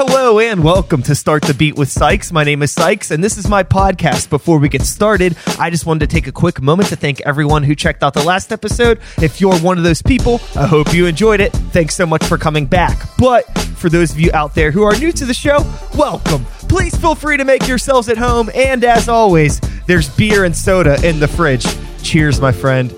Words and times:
Hello 0.00 0.38
and 0.38 0.62
welcome 0.62 1.02
to 1.02 1.14
Start 1.16 1.42
the 1.42 1.54
Beat 1.54 1.74
with 1.74 1.90
Sykes. 1.90 2.30
My 2.30 2.44
name 2.44 2.62
is 2.62 2.70
Sykes 2.70 3.10
and 3.10 3.22
this 3.22 3.36
is 3.36 3.48
my 3.48 3.64
podcast. 3.64 4.30
Before 4.30 4.60
we 4.60 4.68
get 4.68 4.82
started, 4.82 5.36
I 5.58 5.70
just 5.70 5.86
wanted 5.86 6.08
to 6.08 6.14
take 6.14 6.28
a 6.28 6.32
quick 6.32 6.62
moment 6.62 6.90
to 6.90 6.96
thank 6.96 7.20
everyone 7.22 7.64
who 7.64 7.74
checked 7.74 8.04
out 8.04 8.14
the 8.14 8.22
last 8.22 8.52
episode. 8.52 9.00
If 9.20 9.40
you're 9.40 9.58
one 9.58 9.76
of 9.76 9.82
those 9.82 10.00
people, 10.00 10.40
I 10.54 10.68
hope 10.68 10.94
you 10.94 11.06
enjoyed 11.06 11.40
it. 11.40 11.50
Thanks 11.72 11.96
so 11.96 12.06
much 12.06 12.24
for 12.26 12.38
coming 12.38 12.64
back. 12.64 12.96
But 13.18 13.42
for 13.74 13.88
those 13.88 14.12
of 14.12 14.20
you 14.20 14.30
out 14.34 14.54
there 14.54 14.70
who 14.70 14.84
are 14.84 14.96
new 14.96 15.10
to 15.10 15.26
the 15.26 15.34
show, 15.34 15.68
welcome. 15.96 16.44
Please 16.68 16.94
feel 16.94 17.16
free 17.16 17.36
to 17.36 17.44
make 17.44 17.66
yourselves 17.66 18.08
at 18.08 18.18
home. 18.18 18.50
And 18.54 18.84
as 18.84 19.08
always, 19.08 19.58
there's 19.88 20.08
beer 20.16 20.44
and 20.44 20.56
soda 20.56 21.04
in 21.04 21.18
the 21.18 21.26
fridge. 21.26 21.66
Cheers, 22.04 22.40
my 22.40 22.52
friend. 22.52 22.94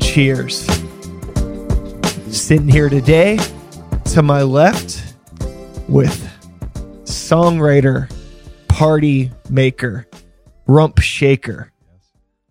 Cheers. 0.00 0.64
Sitting 2.34 2.68
here 2.68 2.88
today 2.88 3.38
to 4.06 4.22
my 4.22 4.40
left 4.40 5.11
with 5.92 6.28
songwriter, 7.04 8.10
party 8.68 9.30
maker, 9.50 10.06
rump 10.66 10.98
shaker, 11.00 11.70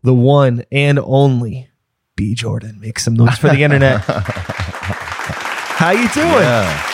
the 0.03 0.13
one 0.13 0.63
and 0.71 0.99
only 0.99 1.69
B 2.15 2.35
Jordan. 2.35 2.79
Make 2.79 2.99
some 2.99 3.15
noise 3.15 3.37
for 3.37 3.49
the 3.49 3.63
internet. 3.63 4.01
How 4.05 5.91
you 5.91 6.07
doing? 6.09 6.27
Yeah. 6.27 6.87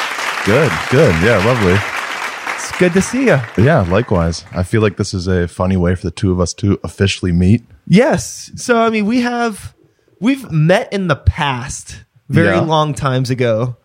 Good, 0.45 0.71
good. 0.89 1.13
Yeah, 1.23 1.43
lovely. 1.45 1.77
It's 2.55 2.71
good 2.79 2.93
to 2.93 3.01
see 3.01 3.25
you. 3.25 3.39
Yeah, 3.57 3.81
likewise. 3.89 4.45
I 4.53 4.63
feel 4.63 4.81
like 4.81 4.95
this 4.97 5.13
is 5.13 5.27
a 5.27 5.47
funny 5.47 5.75
way 5.77 5.95
for 5.95 6.03
the 6.03 6.11
two 6.11 6.31
of 6.31 6.39
us 6.39 6.53
to 6.55 6.79
officially 6.83 7.31
meet. 7.33 7.63
Yes. 7.87 8.51
So 8.55 8.79
I 8.81 8.89
mean, 8.89 9.05
we 9.05 9.21
have 9.21 9.75
we've 10.21 10.49
met 10.51 10.91
in 10.93 11.07
the 11.07 11.15
past, 11.17 12.05
very 12.29 12.55
Yeah. 12.55 12.61
long 12.61 12.93
times 12.93 13.29
ago. 13.29 13.75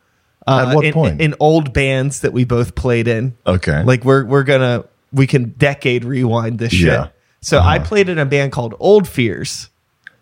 Uh, 0.47 0.67
At 0.69 0.75
what 0.75 0.85
in, 0.85 0.93
point? 0.93 1.21
In 1.21 1.35
old 1.39 1.73
bands 1.73 2.21
that 2.21 2.33
we 2.33 2.45
both 2.45 2.75
played 2.75 3.09
in. 3.09 3.37
Okay. 3.47 3.83
Like 3.83 4.05
we're 4.05 4.25
we're 4.25 4.43
gonna 4.43 4.85
we 5.13 5.27
can 5.27 5.51
decade 5.51 6.05
rewind 6.05 6.59
this 6.59 6.73
shit. 6.73 6.89
Yeah. 6.89 7.09
So 7.41 7.59
I 7.59 7.79
played 7.81 8.09
in 8.09 8.19
a 8.19 8.27
band 8.27 8.53
called 8.53 8.75
Old 8.79 9.09
Fears. 9.09 9.69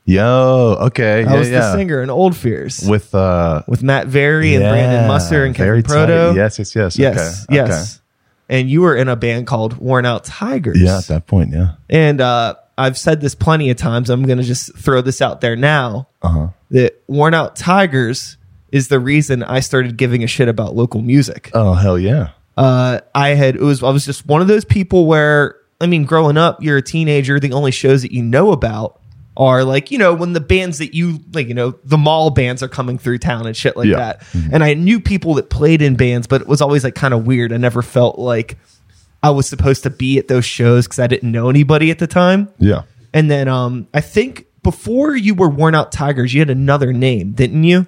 Yo, 0.06 0.76
okay. 0.80 1.24
I 1.24 1.32
yeah, 1.32 1.38
was 1.38 1.50
yeah. 1.50 1.60
the 1.60 1.72
singer 1.74 2.02
in 2.02 2.10
Old 2.10 2.34
Fears 2.34 2.80
with, 2.80 3.12
With 3.12 3.14
uh 3.14 3.62
Matt 3.82 4.06
Very 4.08 4.54
and 4.54 4.64
Brandon 4.64 5.06
Musser 5.06 5.44
and 5.44 5.54
Kevin 5.54 5.82
Proto. 5.82 6.28
tight. 6.28 6.36
Yes, 6.36 6.58
yes, 6.58 6.74
yes. 6.74 6.98
yes, 6.98 7.44
okay. 7.44 7.54
yes. 7.56 8.00
And 8.48 8.68
you 8.68 8.80
were 8.80 8.96
in 8.96 9.08
a 9.08 9.14
band 9.14 9.46
called 9.46 9.76
Worn 9.76 10.06
Out 10.06 10.24
Tigers. 10.24 10.80
Yeah, 10.80 10.98
at 10.98 11.06
that 11.06 11.26
point, 11.28 11.52
yeah. 11.52 11.74
And 11.88 12.20
uh, 12.20 12.56
I've 12.76 12.98
said 12.98 13.20
this 13.20 13.36
plenty 13.36 13.70
of 13.70 13.76
times. 13.76 14.10
I'm 14.10 14.24
going 14.24 14.38
to 14.38 14.44
just 14.44 14.76
throw 14.76 15.02
this 15.02 15.22
out 15.22 15.41
there 15.41 15.54
now. 15.54 16.08
Uh-huh. 16.20 16.48
That 16.70 17.00
Worn 17.06 17.34
Out 17.34 17.54
Tigers 17.54 18.36
is 18.72 18.88
the 18.88 19.00
reason 19.00 19.42
I 19.42 19.60
started 19.60 19.96
giving 19.96 20.22
a 20.24 20.26
shit 20.26 20.48
about 20.48 20.74
local 20.76 21.02
music. 21.02 21.50
Oh, 21.54 21.74
hell 21.74 21.98
yeah. 21.98 22.30
uh, 22.56 23.00
I 23.14 23.30
had 23.30 23.56
it 23.56 23.62
was 23.62 23.82
I 23.82 23.90
was 23.90 24.04
just 24.06 24.26
one 24.26 24.40
of 24.40 24.48
those 24.48 24.64
people 24.64 25.06
where 25.06 25.56
I 25.80 25.86
mean, 25.86 26.04
growing 26.04 26.36
up, 26.36 26.62
you're 26.62 26.76
a 26.76 26.82
teenager. 26.82 27.41
The 27.41 27.52
only 27.52 27.70
shows 27.70 28.02
that 28.02 28.12
you 28.12 28.22
know 28.22 28.52
about 28.52 29.00
are 29.36 29.64
like 29.64 29.91
you 29.91 29.96
know 29.96 30.12
when 30.12 30.34
the 30.34 30.41
bands 30.41 30.78
that 30.78 30.94
you 30.94 31.20
like, 31.32 31.48
you 31.48 31.54
know, 31.54 31.74
the 31.84 31.96
mall 31.96 32.30
bands 32.30 32.62
are 32.62 32.68
coming 32.68 32.98
through 32.98 33.18
town 33.18 33.46
and 33.46 33.56
shit 33.56 33.76
like 33.76 33.86
Yeah. 33.88 33.96
that. 33.96 34.26
And 34.52 34.62
I 34.62 34.74
knew 34.74 35.00
people 35.00 35.34
that 35.34 35.48
played 35.50 35.80
in 35.82 35.96
bands, 35.96 36.26
but 36.26 36.42
it 36.42 36.46
was 36.46 36.60
always 36.60 36.84
like 36.84 36.94
kind 36.94 37.14
of 37.14 37.26
weird. 37.26 37.52
I 37.52 37.56
never 37.56 37.80
felt 37.82 38.18
like 38.18 38.58
I 39.22 39.30
was 39.30 39.48
supposed 39.48 39.82
to 39.84 39.91
be 39.91 40.18
at 40.18 40.28
those 40.28 40.44
shows 40.44 40.86
because 40.86 40.98
I 40.98 41.06
didn't 41.06 41.30
know 41.32 41.48
anybody 41.48 41.91
at 41.91 41.98
the 41.98 42.06
time. 42.06 42.48
Yeah. 42.58 42.82
And 43.14 43.30
then 43.30 43.48
um, 43.48 43.88
I 43.94 44.00
think 44.02 44.46
before 44.62 45.16
you 45.16 45.34
were 45.34 45.48
Worn 45.48 45.74
Out 45.74 45.92
Tigers, 45.92 46.32
you 46.34 46.41
had 46.41 46.50
another 46.50 46.92
name, 46.92 47.32
didn't 47.32 47.64
you? 47.64 47.86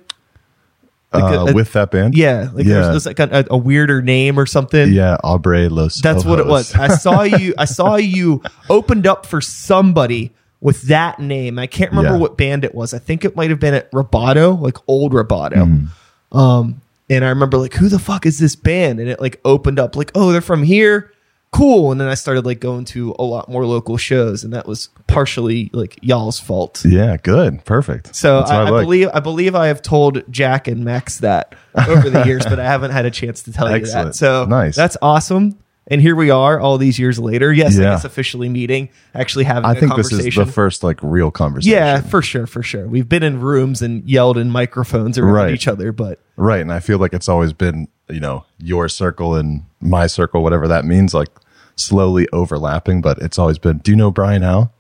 Like 1.15 1.25
uh, 1.25 1.47
a- 1.49 1.53
with 1.53 1.73
that 1.75 1.91
band? 1.91 2.17
Yeah, 2.17 2.51
like 2.53 2.65
yeah. 2.65 2.89
there's, 2.89 3.07
like 3.07 3.19
a, 3.19 3.45
a 3.51 3.57
weirder 3.57 4.01
name 4.03 4.39
or 4.39 4.47
something. 4.47 4.93
yeah, 4.93 5.17
Aubrey 5.23 5.69
Los 5.69 6.01
That's 6.01 6.25
what 6.25 6.39
it 6.39 6.47
was. 6.47 6.75
I 6.75 6.89
saw 6.89 7.23
you. 7.23 7.55
I 7.59 7.67
saw 7.67 7.97
you 7.97 8.43
opened 8.71 9.07
up 9.07 9.27
for 9.27 9.41
somebody 9.41 10.33
with 10.61 10.83
that 10.83 11.19
name. 11.19 11.59
I 11.59 11.67
can't 11.67 11.91
remember 11.91 12.13
Yeah. 12.17 12.21
what 12.21 12.37
band 12.39 12.65
it 12.65 12.75
was. 12.75 12.95
I 12.95 12.99
think 12.99 13.25
it 13.25 13.37
might 13.37 13.51
have 13.51 13.61
been 13.61 13.75
at 13.75 13.91
Roboto, 13.93 14.59
like 14.61 14.77
old 14.87 15.13
Roboto. 15.13 15.53
Mm-hmm. 15.55 16.39
Um, 16.39 16.81
and 17.11 17.25
I 17.25 17.29
remember 17.29 17.59
like, 17.59 17.75
who 17.75 17.89
the 17.89 17.99
fuck 17.99 18.25
is 18.25 18.39
this 18.39 18.57
band? 18.57 18.99
And 19.01 19.09
it 19.09 19.21
like 19.21 19.41
opened 19.45 19.79
up 19.79 19.97
like, 19.97 20.13
oh, 20.15 20.33
they're 20.33 20.41
from 20.41 20.63
here. 20.63 21.12
Cool. 21.53 21.93
And 21.93 22.01
then 22.01 22.09
I 22.09 22.15
started 22.15 22.47
like 22.47 22.61
going 22.61 22.87
to 22.87 23.15
a 23.19 23.23
lot 23.25 23.49
more 23.49 23.67
local 23.67 23.97
shows, 23.99 24.43
and 24.43 24.53
that 24.55 24.67
was 24.67 24.89
partially 25.07 25.69
like 25.75 25.99
y'all's 26.03 26.41
fault. 26.41 26.83
Yeah, 26.85 27.19
good. 27.19 27.65
Perfect. 27.67 28.17
So 28.17 28.39
I, 28.41 28.63
I 28.63 28.71
like. 28.71 28.85
believe 28.85 29.09
I 29.13 29.21
believe 29.21 29.55
I 29.55 29.67
have 29.67 29.83
told 29.83 30.23
Jack 30.31 30.67
and 30.67 30.83
Max 30.85 31.19
that 31.19 31.55
over 31.89 32.09
the 32.09 32.25
years, 32.25 32.45
but 32.45 32.59
I 32.59 32.65
haven't 32.65 32.93
had 32.93 33.05
a 33.05 33.11
chance 33.11 33.43
to 33.43 33.53
tell 33.53 33.71
you 33.77 33.85
that. 33.85 34.15
So 34.15 34.47
Nice. 34.47 34.75
That's 34.77 34.97
awesome. 35.03 35.59
And 35.89 36.01
here 36.01 36.15
we 36.15 36.31
are, 36.31 36.61
all 36.61 36.79
these 36.79 36.97
years 36.99 37.19
later. 37.19 37.53
Yes, 37.53 37.77
I 37.77 37.83
guess 37.83 38.05
officially 38.05 38.49
meeting, 38.49 38.89
actually 39.15 39.45
having 39.45 39.65
I 39.69 39.75
think 39.75 39.95
this 39.97 40.13
is 40.13 40.35
the 40.35 40.47
first 40.47 40.85
like 40.85 41.01
real 41.03 41.31
conversation. 41.33 41.77
yeah, 41.77 42.01
for 42.01 42.23
sure, 42.23 42.47
for 42.47 42.63
sure. 42.63 42.87
We've 42.87 43.09
been 43.09 43.25
in 43.25 43.41
rooms 43.41 43.83
and 43.83 44.09
yelled 44.09 44.39
in 44.39 44.49
microphones 44.51 45.19
around 45.19 45.35
Right. 45.35 45.55
each 45.55 45.67
other, 45.69 45.91
but 45.93 46.21
Right. 46.37 46.61
And 46.61 46.73
I 46.73 46.79
feel 46.81 46.99
like 46.99 47.13
it's 47.13 47.29
always 47.29 47.53
been, 47.53 47.89
you 48.09 48.21
know, 48.21 48.45
your 48.59 48.89
circle 48.89 49.35
and 49.35 49.65
my 49.81 50.07
circle, 50.07 50.43
whatever 50.45 50.69
that 50.69 50.85
means, 50.85 51.15
like 51.15 51.29
slowly 51.77 52.29
overlapping, 52.33 53.01
but 53.01 53.19
it's 53.19 53.39
always 53.39 53.59
been, 53.59 53.79
do 53.79 53.91
you 53.93 53.97
know 53.97 54.11
Brian 54.11 54.43
Howe? 54.43 54.71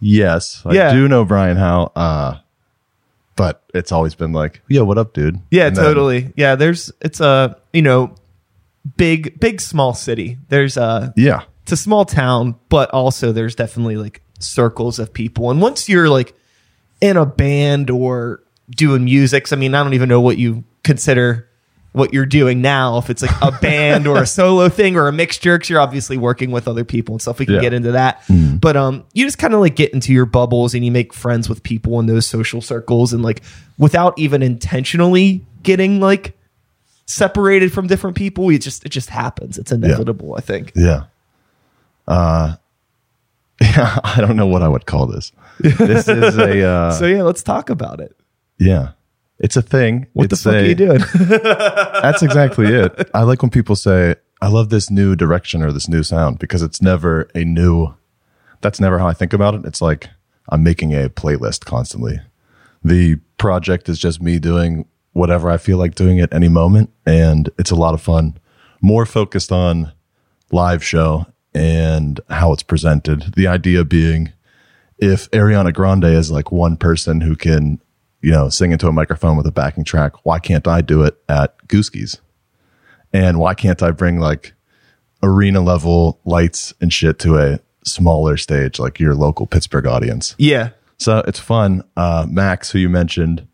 Yes. 0.00 0.62
I 0.66 0.74
Yeah. 0.74 0.92
do 0.92 1.08
know 1.08 1.24
Brian 1.24 1.56
Howe. 1.56 1.90
Uh, 1.96 2.36
but 3.36 3.62
it's 3.74 3.90
always 3.92 4.14
been 4.14 4.32
like, 4.32 4.62
yeah, 4.68 4.82
what 4.82 4.98
up, 4.98 5.12
dude? 5.14 5.40
yeah, 5.50 5.66
And 5.66 5.76
then- 5.76 5.84
totally. 5.84 6.32
Yeah, 6.36 6.54
there's 6.56 6.92
it's 7.00 7.20
a 7.20 7.56
you 7.72 7.82
know 7.82 8.14
big 8.96 9.40
big 9.40 9.60
small 9.60 9.94
city. 9.94 10.38
There's 10.50 10.76
a 10.76 11.12
yeah. 11.16 11.42
it's 11.62 11.72
a 11.72 11.76
small 11.76 12.04
town, 12.04 12.54
but 12.68 12.90
also 12.90 13.32
there's 13.32 13.54
definitely 13.54 13.96
like 13.96 14.22
circles 14.38 14.98
of 14.98 15.12
people. 15.12 15.50
And 15.50 15.60
once 15.60 15.88
you're 15.88 16.08
like 16.08 16.34
in 17.00 17.16
a 17.16 17.26
band 17.26 17.90
or 17.90 18.40
doing 18.70 19.04
music, 19.04 19.52
I 19.52 19.56
mean, 19.56 19.74
I 19.74 19.82
don't 19.82 19.94
even 19.94 20.08
know 20.08 20.20
what 20.20 20.38
you 20.38 20.64
consider 20.84 21.48
what 21.94 22.12
you're 22.12 22.26
doing 22.26 22.60
now. 22.60 22.98
If 22.98 23.08
it's 23.08 23.22
like 23.22 23.30
a 23.40 23.50
band 23.62 24.06
or 24.06 24.20
a 24.20 24.26
solo 24.26 24.68
thing 24.68 24.96
or 24.96 25.08
a 25.08 25.12
mixture, 25.12 25.56
because 25.56 25.70
you're 25.70 25.80
obviously 25.80 26.16
working 26.18 26.50
with 26.50 26.68
other 26.68 26.84
people 26.84 27.14
and 27.14 27.22
stuff. 27.22 27.38
We 27.38 27.46
can 27.46 27.54
Yeah. 27.54 27.60
get 27.62 27.72
into 27.72 27.92
that. 27.92 28.22
But 28.60 28.76
um, 28.76 29.04
you 29.14 29.24
just 29.24 29.38
kind 29.38 29.54
of 29.54 29.60
like 29.60 29.76
get 29.76 29.94
into 29.94 30.12
your 30.12 30.26
bubbles 30.26 30.74
and 30.74 30.84
you 30.84 30.90
make 30.92 31.12
friends 31.14 31.48
with 31.48 31.62
people 31.62 31.98
in 32.00 32.06
those 32.06 32.26
social 32.26 32.60
circles, 32.60 33.12
and 33.12 33.22
like 33.22 33.42
without 33.78 34.18
even 34.18 34.42
intentionally 34.42 35.44
getting 35.62 36.00
like 36.00 36.36
separated 37.06 37.72
from 37.72 37.86
different 37.86 38.16
people, 38.16 38.50
it 38.50 38.58
just 38.58 38.84
it 38.84 38.88
just 38.90 39.08
happens. 39.10 39.56
It's 39.56 39.70
inevitable. 39.72 40.34
I 40.36 40.40
think. 40.40 40.72
Yeah. 40.74 41.04
Uh, 42.08 42.56
yeah. 43.60 43.98
I 44.02 44.16
don't 44.20 44.36
know 44.36 44.46
what 44.46 44.62
I 44.62 44.68
would 44.68 44.84
call 44.86 45.06
this. 45.06 45.32
This 45.60 46.08
is 46.08 46.36
a, 46.36 46.62
uh, 46.66 46.90
So 46.90 47.06
yeah, 47.06 47.22
let's 47.22 47.42
talk 47.44 47.70
about 47.70 48.00
it. 48.00 48.16
yeah. 48.58 48.90
It's 49.38 49.56
a 49.56 49.62
thing. 49.62 50.06
What 50.12 50.30
It's 50.32 50.42
the 50.42 50.50
fuck 50.50 50.54
a- 50.60 50.62
are 50.62 50.66
you 50.66 50.74
doing? 50.74 51.00
That's 52.02 52.22
exactly 52.22 52.66
it. 52.66 53.10
I 53.14 53.22
like 53.22 53.42
when 53.42 53.50
people 53.50 53.76
say, 53.76 54.16
I 54.40 54.48
love 54.48 54.68
this 54.70 54.90
new 54.90 55.16
direction 55.16 55.62
or 55.62 55.72
this 55.72 55.88
new 55.88 56.02
sound 56.02 56.38
because 56.38 56.62
it's 56.62 56.80
never 56.82 57.28
a 57.34 57.44
new, 57.44 57.94
that's 58.60 58.78
never 58.80 58.98
how 58.98 59.06
I 59.08 59.12
think 59.14 59.32
about 59.32 59.54
it. 59.54 59.64
It's 59.64 59.80
like 59.80 60.08
I'm 60.50 60.62
making 60.62 60.92
a 60.94 61.08
playlist 61.08 61.64
constantly. 61.64 62.20
The 62.84 63.16
project 63.38 63.88
is 63.88 63.98
just 63.98 64.20
me 64.20 64.38
doing 64.38 64.86
whatever 65.12 65.48
I 65.50 65.56
feel 65.56 65.78
like 65.78 65.94
doing 65.94 66.20
at 66.20 66.32
any 66.34 66.48
moment. 66.48 66.90
And 67.06 67.48
it's 67.58 67.70
a 67.70 67.76
lot 67.76 67.94
of 67.94 68.02
fun, 68.02 68.38
more 68.82 69.06
focused 69.06 69.50
on 69.50 69.92
live 70.52 70.84
show 70.84 71.26
and 71.54 72.20
how 72.28 72.52
it's 72.52 72.62
presented. 72.62 73.32
The 73.34 73.46
idea 73.46 73.84
being 73.84 74.32
if 74.98 75.30
Ariana 75.30 75.72
Grande 75.72 76.04
is 76.04 76.30
like 76.30 76.52
one 76.52 76.76
person 76.76 77.22
who 77.22 77.34
can, 77.36 77.80
you 78.24 78.30
know, 78.30 78.48
sing 78.48 78.72
into 78.72 78.88
a 78.88 78.92
microphone 78.92 79.36
with 79.36 79.46
a 79.46 79.52
backing 79.52 79.84
track, 79.84 80.24
why 80.24 80.38
can't 80.38 80.66
I 80.66 80.80
do 80.80 81.02
it 81.02 81.16
at 81.28 81.56
Gooski's? 81.68 82.20
And 83.12 83.38
why 83.38 83.54
can't 83.54 83.82
I 83.82 83.90
bring 83.90 84.18
like 84.18 84.54
arena 85.22 85.60
level 85.60 86.18
lights 86.24 86.74
and 86.80 86.92
shit 86.92 87.18
to 87.20 87.38
a 87.38 87.60
smaller 87.84 88.36
stage 88.36 88.78
like 88.78 88.98
your 88.98 89.14
local 89.14 89.46
Pittsburgh 89.46 89.86
audience? 89.86 90.34
yeah. 90.38 90.70
So 90.96 91.18
it's 91.26 91.40
fun. 91.40 91.82
Uh, 91.96 92.24
Max, 92.30 92.70
who 92.70 92.78
you 92.78 92.88
mentioned, 92.88 93.46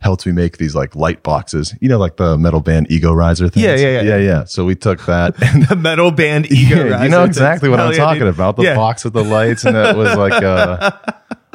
helped 0.00 0.26
me 0.26 0.32
make 0.32 0.58
these 0.58 0.74
like 0.74 0.94
light 0.96 1.22
boxes, 1.22 1.74
you 1.80 1.88
know, 1.88 1.96
like 1.98 2.16
the 2.16 2.36
metal 2.36 2.60
band 2.60 2.90
Ego 2.90 3.12
Riser 3.12 3.48
things. 3.48 3.64
Yeah, 3.64 3.76
yeah, 3.76 3.88
yeah. 3.88 4.02
yeah, 4.02 4.16
yeah. 4.16 4.44
So 4.44 4.64
we 4.64 4.74
took 4.74 5.06
that 5.06 5.40
and 5.42 5.62
The 5.68 5.76
metal 5.76 6.10
band 6.10 6.50
ego. 6.52 6.86
yeah, 6.86 7.02
you 7.04 7.08
know 7.08 7.20
thing. 7.20 7.28
exactly 7.28 7.68
what 7.68 7.78
Hell 7.78 7.88
I'm 7.88 7.92
yeah, 7.94 7.98
talking 7.98 8.20
dude. 8.24 8.34
about. 8.34 8.56
The 8.56 8.64
Yeah. 8.64 8.74
box 8.74 9.04
with 9.04 9.12
the 9.14 9.24
lights, 9.24 9.64
and 9.64 9.76
it 9.76 9.96
was 9.96 10.16
like, 10.16 10.42
uh, 10.42 10.90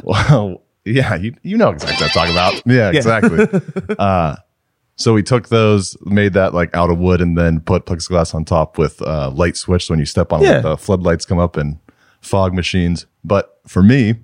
well, 0.02 0.62
yeah, 0.84 1.14
you 1.16 1.34
you 1.42 1.56
know 1.56 1.70
exactly 1.70 2.04
what 2.06 2.16
I'm 2.16 2.26
talking 2.28 2.34
about. 2.34 2.62
Yeah, 2.66 2.90
exactly. 2.90 3.96
uh, 3.98 4.36
so 4.96 5.12
we 5.12 5.22
took 5.22 5.48
those, 5.48 5.96
made 6.04 6.34
that 6.34 6.54
like 6.54 6.74
out 6.74 6.90
of 6.90 6.98
wood, 6.98 7.20
and 7.20 7.36
then 7.36 7.60
put 7.60 7.84
plexiglass 7.86 8.34
on 8.34 8.44
top 8.44 8.78
with 8.78 9.02
uh, 9.02 9.30
light 9.30 9.56
switch. 9.56 9.86
So 9.86 9.92
when 9.92 9.98
you 9.98 10.06
step 10.06 10.32
on 10.32 10.42
Yeah. 10.42 10.58
it, 10.58 10.62
the 10.62 10.76
floodlights 10.76 11.24
come 11.24 11.38
up 11.38 11.56
and 11.56 11.78
fog 12.20 12.54
machines. 12.54 13.06
But 13.24 13.58
for 13.66 13.82
me, 13.82 14.14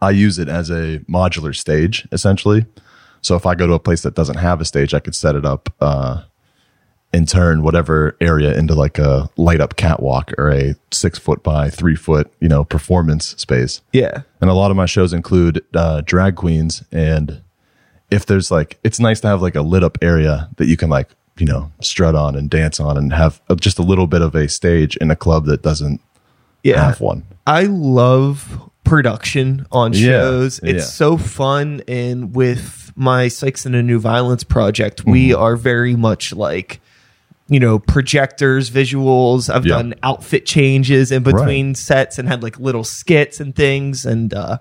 I 0.00 0.10
use 0.10 0.38
it 0.38 0.48
as 0.48 0.70
a 0.70 1.00
modular 1.08 1.54
stage 1.54 2.06
essentially. 2.12 2.66
So 3.22 3.34
if 3.34 3.44
I 3.44 3.54
go 3.54 3.66
to 3.66 3.72
a 3.72 3.80
place 3.80 4.02
that 4.02 4.14
doesn't 4.14 4.36
have 4.36 4.60
a 4.60 4.64
stage, 4.64 4.94
I 4.94 5.00
could 5.00 5.14
set 5.14 5.34
it 5.34 5.44
up 5.44 5.72
uh, 5.80 6.22
and 7.16 7.28
turn 7.28 7.62
whatever 7.62 8.16
area 8.20 8.56
into 8.58 8.74
like 8.74 8.98
a 8.98 9.30
light 9.36 9.60
up 9.60 9.76
catwalk 9.76 10.32
or 10.38 10.50
a 10.50 10.74
six 10.92 11.18
foot 11.18 11.42
by 11.42 11.70
three 11.70 11.96
foot, 11.96 12.30
you 12.40 12.48
know, 12.48 12.62
performance 12.64 13.28
space. 13.38 13.80
Yeah. 13.92 14.22
And 14.40 14.50
a 14.50 14.54
lot 14.54 14.70
of 14.70 14.76
my 14.76 14.86
shows 14.86 15.12
include 15.12 15.64
uh, 15.74 16.02
drag 16.04 16.36
queens. 16.36 16.82
And 16.92 17.40
if 18.10 18.26
there's 18.26 18.50
like, 18.50 18.78
it's 18.84 19.00
nice 19.00 19.20
to 19.20 19.28
have 19.28 19.40
like 19.40 19.54
a 19.56 19.62
lit 19.62 19.82
up 19.82 19.96
area 20.02 20.50
that 20.56 20.66
you 20.66 20.76
can 20.76 20.90
like, 20.90 21.08
you 21.38 21.46
know, 21.46 21.70
strut 21.80 22.14
on 22.14 22.34
and 22.36 22.48
dance 22.50 22.78
on 22.80 22.96
and 22.96 23.12
have 23.12 23.40
just 23.60 23.78
a 23.78 23.82
little 23.82 24.06
bit 24.06 24.22
of 24.22 24.34
a 24.34 24.48
stage 24.48 24.96
in 24.98 25.10
a 25.10 25.16
club 25.16 25.46
that 25.46 25.62
doesn't 25.62 26.00
Yeah. 26.62 26.82
have 26.84 27.00
one. 27.00 27.24
I 27.46 27.64
love 27.64 28.70
production 28.84 29.66
on 29.72 29.92
Yeah, 29.92 30.00
shows. 30.20 30.58
It's 30.62 30.84
yeah. 30.84 30.90
so 30.90 31.16
fun. 31.16 31.82
And 31.88 32.34
with 32.34 32.92
my 32.96 33.28
Sykes 33.28 33.66
and 33.66 33.74
a 33.74 33.82
New 33.82 33.98
Violence 33.98 34.44
project, 34.44 35.04
we 35.04 35.30
Mm-hmm. 35.30 35.42
are 35.42 35.56
very 35.56 35.94
much 35.96 36.32
like, 36.32 36.80
you 37.48 37.60
know, 37.60 37.78
projectors, 37.78 38.70
visuals. 38.70 39.48
I've 39.52 39.64
Yeah. 39.66 39.76
done 39.76 39.94
outfit 40.02 40.46
changes 40.46 41.12
in 41.12 41.22
between 41.22 41.74
sets 41.74 42.18
and 42.18 42.28
had 42.28 42.42
like 42.42 42.58
little 42.58 42.82
skits 42.84 43.38
and 43.40 43.54
things. 43.54 44.04
And 44.04 44.34
uh, 44.34 44.58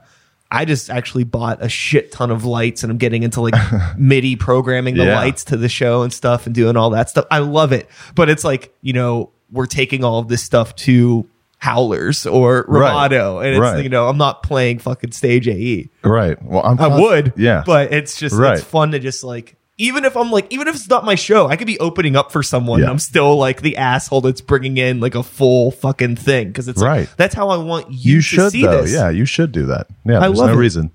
I 0.52 0.66
just 0.66 0.90
actually 0.92 1.24
bought 1.24 1.64
a 1.64 1.70
shit 1.70 2.12
ton 2.12 2.30
of 2.30 2.46
lights 2.46 2.84
and 2.84 2.92
I'm 2.92 2.98
getting 3.00 3.24
into 3.24 3.42
like 3.42 3.56
MIDI 3.98 4.36
programming 4.36 4.96
the 4.98 5.06
Yeah. 5.06 5.16
lights 5.16 5.44
to 5.46 5.58
the 5.58 5.68
show 5.70 6.04
and 6.04 6.14
stuff 6.14 6.46
and 6.46 6.54
doing 6.54 6.78
all 6.78 6.92
that 6.92 7.10
stuff. 7.10 7.26
I 7.32 7.40
love 7.40 7.72
it. 7.72 7.90
But 8.14 8.30
it's 8.30 8.44
like, 8.44 8.74
you 8.82 8.94
know, 8.94 9.31
we're 9.52 9.66
taking 9.66 10.04
all 10.04 10.20
of 10.20 10.28
this 10.28 10.44
stuff 10.44 10.76
to 10.78 11.28
Howlers 11.58 12.28
or 12.28 12.66
Right. 12.68 13.12
And 13.12 13.48
it's, 13.48 13.60
Right. 13.60 13.84
you 13.84 13.90
know, 13.90 14.08
I'm 14.08 14.18
not 14.18 14.44
playing 14.44 14.78
fucking 14.80 15.12
stage 15.12 15.48
AE. 15.48 15.90
Right. 16.04 16.40
Well, 16.44 16.64
I'm 16.64 16.80
I 16.80 17.00
would. 17.00 17.34
Yeah. 17.38 17.64
But 17.66 17.92
it's 17.92 18.20
just, 18.20 18.36
Right. 18.36 18.58
it's 18.58 18.64
fun 18.64 18.92
to 18.92 19.00
just 19.00 19.24
like, 19.24 19.56
even 19.77 20.06
if 20.06 20.16
I'm 20.16 20.31
like, 20.31 20.48
even 20.51 20.68
if 20.68 20.75
it's 20.75 20.89
not 20.89 21.04
my 21.04 21.16
show, 21.16 21.48
I 21.48 21.57
could 21.57 21.68
be 21.68 21.80
opening 21.80 22.16
up 22.16 22.31
for 22.31 22.42
someone. 22.42 22.80
Yeah. 22.81 22.89
I'm 22.89 23.00
still 23.00 23.36
like 23.38 23.62
the 23.62 23.75
asshole 23.77 24.22
that's 24.22 24.39
bringing 24.42 24.77
in 24.77 25.00
like 25.01 25.16
a 25.16 25.24
full 25.24 25.72
fucking 25.72 26.16
thing. 26.16 26.54
Cause 26.54 26.68
it's 26.68 26.81
Right. 26.81 27.00
like, 27.01 27.16
that's 27.18 27.36
how 27.36 27.50
I 27.50 27.57
want 27.57 27.92
you, 27.92 28.13
you 28.13 28.18
to 28.18 28.22
should 28.22 28.51
see 28.51 28.62
though. 28.66 28.83
this. 28.83 28.94
Yeah, 28.94 29.10
you 29.10 29.25
should 29.25 29.51
do 29.51 29.66
that. 29.66 29.88
Yeah, 30.06 30.18
I 30.19 30.27
there's 30.27 30.39
love 30.39 30.50
no 30.51 30.56
it. 30.56 30.60
reason. 30.60 30.92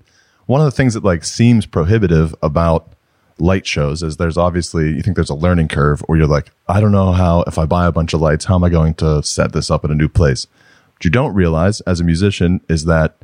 One 0.47 0.61
of 0.61 0.65
the 0.65 0.71
things 0.71 0.95
that 0.95 1.03
like 1.03 1.23
seems 1.23 1.65
prohibitive 1.65 2.33
about 2.41 2.93
light 3.37 3.65
shows 3.67 4.01
is 4.03 4.17
there's 4.17 4.37
obviously 4.37 4.89
you 4.89 5.01
think 5.01 5.15
there's 5.15 5.29
a 5.29 5.35
learning 5.35 5.67
curve 5.67 6.01
where 6.01 6.17
you're 6.17 6.27
like, 6.27 6.51
I 6.67 6.81
don't 6.81 6.91
know 6.91 7.11
how 7.11 7.41
if 7.43 7.57
I 7.59 7.65
buy 7.65 7.85
a 7.85 7.91
bunch 7.91 8.13
of 8.13 8.21
lights, 8.21 8.45
how 8.45 8.55
am 8.55 8.63
I 8.63 8.69
going 8.69 8.95
to 8.95 9.21
set 9.23 9.53
this 9.53 9.69
up 9.71 9.85
in 9.85 9.91
a 9.91 9.95
new 9.95 10.09
place? 10.09 10.47
What 10.93 11.05
you 11.05 11.11
don't 11.11 11.33
realize 11.35 11.81
as 11.81 11.99
a 11.99 12.03
musician 12.03 12.61
is 12.67 12.85
that 12.85 13.15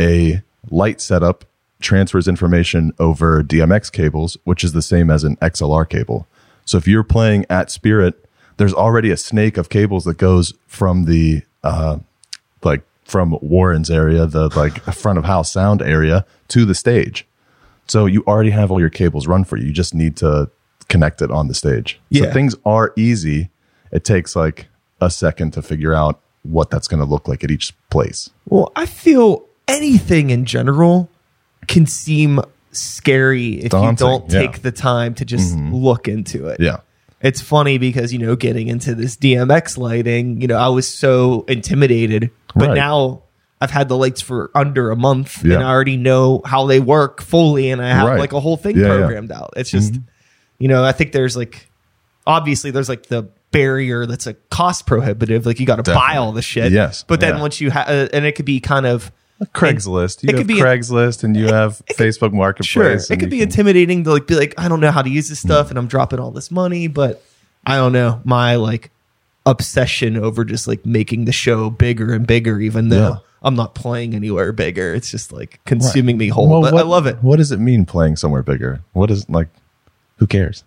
a 0.00 0.42
light 0.70 1.00
setup 1.00 1.44
transfers 1.84 2.26
information 2.26 2.92
over 2.98 3.42
DMX 3.44 3.92
cables, 3.92 4.36
which 4.44 4.64
is 4.64 4.72
the 4.72 4.82
same 4.82 5.10
as 5.10 5.22
an 5.22 5.36
XLR 5.36 5.88
cable. 5.88 6.26
So 6.64 6.78
if 6.78 6.88
you're 6.88 7.04
playing 7.04 7.46
at 7.48 7.70
Spirit, 7.70 8.24
there's 8.56 8.74
already 8.74 9.10
a 9.10 9.16
snake 9.16 9.56
of 9.56 9.68
cables 9.68 10.04
that 10.04 10.18
goes 10.18 10.54
from 10.66 11.04
the 11.04 11.42
uh, 11.62 11.98
like 12.62 12.82
from 13.04 13.38
Warren's 13.42 13.90
area, 13.90 14.26
the 14.26 14.48
like 14.56 14.82
front 14.94 15.18
of 15.18 15.24
house 15.24 15.52
sound 15.52 15.82
area 15.82 16.24
to 16.48 16.64
the 16.64 16.74
stage. 16.74 17.26
So 17.86 18.06
you 18.06 18.24
already 18.26 18.50
have 18.50 18.70
all 18.70 18.80
your 18.80 18.90
cables 18.90 19.26
run 19.26 19.44
for 19.44 19.58
you. 19.58 19.66
You 19.66 19.72
just 19.72 19.94
need 19.94 20.16
to 20.16 20.50
connect 20.88 21.20
it 21.20 21.30
on 21.30 21.48
the 21.48 21.54
stage. 21.54 22.00
Yeah. 22.08 22.24
So 22.24 22.32
things 22.32 22.54
are 22.64 22.92
easy. 22.96 23.50
It 23.92 24.04
takes 24.04 24.34
like 24.34 24.68
a 25.00 25.10
second 25.10 25.52
to 25.52 25.62
figure 25.62 25.92
out 25.94 26.20
what 26.42 26.70
that's 26.70 26.88
going 26.88 27.00
to 27.00 27.06
look 27.06 27.28
like 27.28 27.44
at 27.44 27.50
each 27.50 27.74
place. 27.90 28.30
Well, 28.48 28.72
I 28.74 28.86
feel 28.86 29.44
anything 29.68 30.30
in 30.30 30.44
general 30.46 31.10
can 31.66 31.86
seem 31.86 32.40
scary 32.72 33.60
if 33.62 33.70
Daunting, 33.70 33.90
you 33.90 33.96
don't 33.96 34.30
yeah. 34.32 34.40
Mm-hmm. 34.42 34.52
take 34.52 34.62
the 34.62 34.72
time 34.72 35.14
to 35.14 35.24
just 35.24 35.56
look 35.56 36.08
into 36.08 36.46
it. 36.48 36.60
Yeah. 36.60 36.78
It's 37.20 37.40
funny 37.40 37.78
because, 37.78 38.12
you 38.12 38.18
know, 38.18 38.36
getting 38.36 38.68
into 38.68 38.94
this 38.94 39.16
DMX 39.16 39.78
lighting, 39.78 40.40
you 40.42 40.46
know, 40.48 40.56
I 40.58 40.68
was 40.68 40.86
so 40.86 41.44
intimidated. 41.48 42.30
But 42.54 42.68
Right. 42.68 42.74
now 42.74 43.22
I've 43.60 43.70
had 43.70 43.88
the 43.88 43.96
lights 43.96 44.20
for 44.20 44.50
under 44.54 44.90
a 44.90 44.96
month 44.96 45.42
Yeah. 45.44 45.54
and 45.54 45.64
I 45.64 45.70
already 45.70 45.96
know 45.96 46.42
how 46.44 46.66
they 46.66 46.80
work 46.80 47.22
fully 47.22 47.70
and 47.70 47.80
I 47.80 47.88
have 47.88 48.08
Right. 48.08 48.18
like 48.18 48.32
a 48.32 48.40
whole 48.40 48.56
thing 48.58 48.76
Yeah, 48.76 48.88
yeah. 48.88 48.96
programmed 48.98 49.32
out. 49.32 49.54
It's 49.56 49.70
just, 49.70 49.94
you 50.58 50.68
know, 50.68 50.84
I 50.84 50.92
think 50.92 51.12
there's 51.12 51.36
like, 51.36 51.68
obviously 52.26 52.70
there's 52.72 52.88
like 52.90 53.06
the 53.06 53.28
barrier 53.52 54.04
that's 54.04 54.26
a 54.26 54.34
cost 54.50 54.84
prohibitive. 54.86 55.46
Like 55.46 55.60
you 55.60 55.66
got 55.66 55.82
to 55.82 55.94
buy 55.94 56.16
all 56.16 56.32
the 56.32 56.42
shit. 56.42 56.72
Yes. 56.72 57.04
But 57.06 57.20
then 57.20 57.36
Yeah. 57.36 57.40
once 57.40 57.60
you 57.60 57.70
have, 57.70 57.88
uh, 57.88 58.08
and 58.12 58.26
it 58.26 58.32
could 58.32 58.44
be 58.44 58.60
kind 58.60 58.84
of, 58.84 59.10
Craigslist. 59.52 60.22
You 60.22 60.28
it 60.30 60.32
have 60.32 60.38
could 60.40 60.46
be- 60.46 60.60
Craigslist 60.60 61.24
and 61.24 61.36
you 61.36 61.46
have 61.48 61.82
Facebook 61.94 62.32
Marketplace. 62.32 62.66
Sure, 63.06 63.14
it 63.14 63.20
could 63.20 63.30
be 63.30 63.38
can- 63.38 63.48
intimidating 63.48 64.04
to 64.04 64.12
like 64.12 64.26
be 64.26 64.34
like, 64.36 64.54
I 64.58 64.68
don't 64.68 64.80
know 64.80 64.90
how 64.90 65.02
to 65.02 65.10
use 65.10 65.28
this 65.28 65.40
stuff, 65.40 65.70
and 65.70 65.78
I'm 65.78 65.86
dropping 65.86 66.18
all 66.20 66.30
this 66.30 66.50
money, 66.50 66.86
but 66.88 67.22
I 67.66 67.76
don't 67.76 67.92
know 67.92 68.20
my 68.24 68.56
like 68.56 68.90
obsession 69.46 70.16
over 70.16 70.44
just 70.44 70.66
like 70.66 70.84
making 70.86 71.24
the 71.26 71.32
show 71.32 71.70
bigger 71.70 72.12
and 72.14 72.26
bigger, 72.26 72.60
even 72.60 72.88
though 72.88 73.08
Yeah. 73.08 73.16
I'm 73.42 73.54
not 73.54 73.74
playing 73.74 74.14
anywhere 74.14 74.52
bigger. 74.52 74.94
It's 74.94 75.10
just 75.10 75.32
like 75.32 75.60
consuming 75.66 76.16
me 76.16 76.28
whole. 76.28 76.48
Well, 76.48 76.62
but 76.62 76.72
what- 76.72 76.82
I 76.84 76.86
love 76.88 77.06
it. 77.06 77.16
What 77.22 77.36
does 77.36 77.52
it 77.52 77.60
mean 77.60 77.84
playing 77.84 78.16
somewhere 78.16 78.42
bigger? 78.42 78.80
What 78.92 79.10
is 79.10 79.28
like? 79.28 79.48
Who 80.18 80.26
cares? 80.26 80.64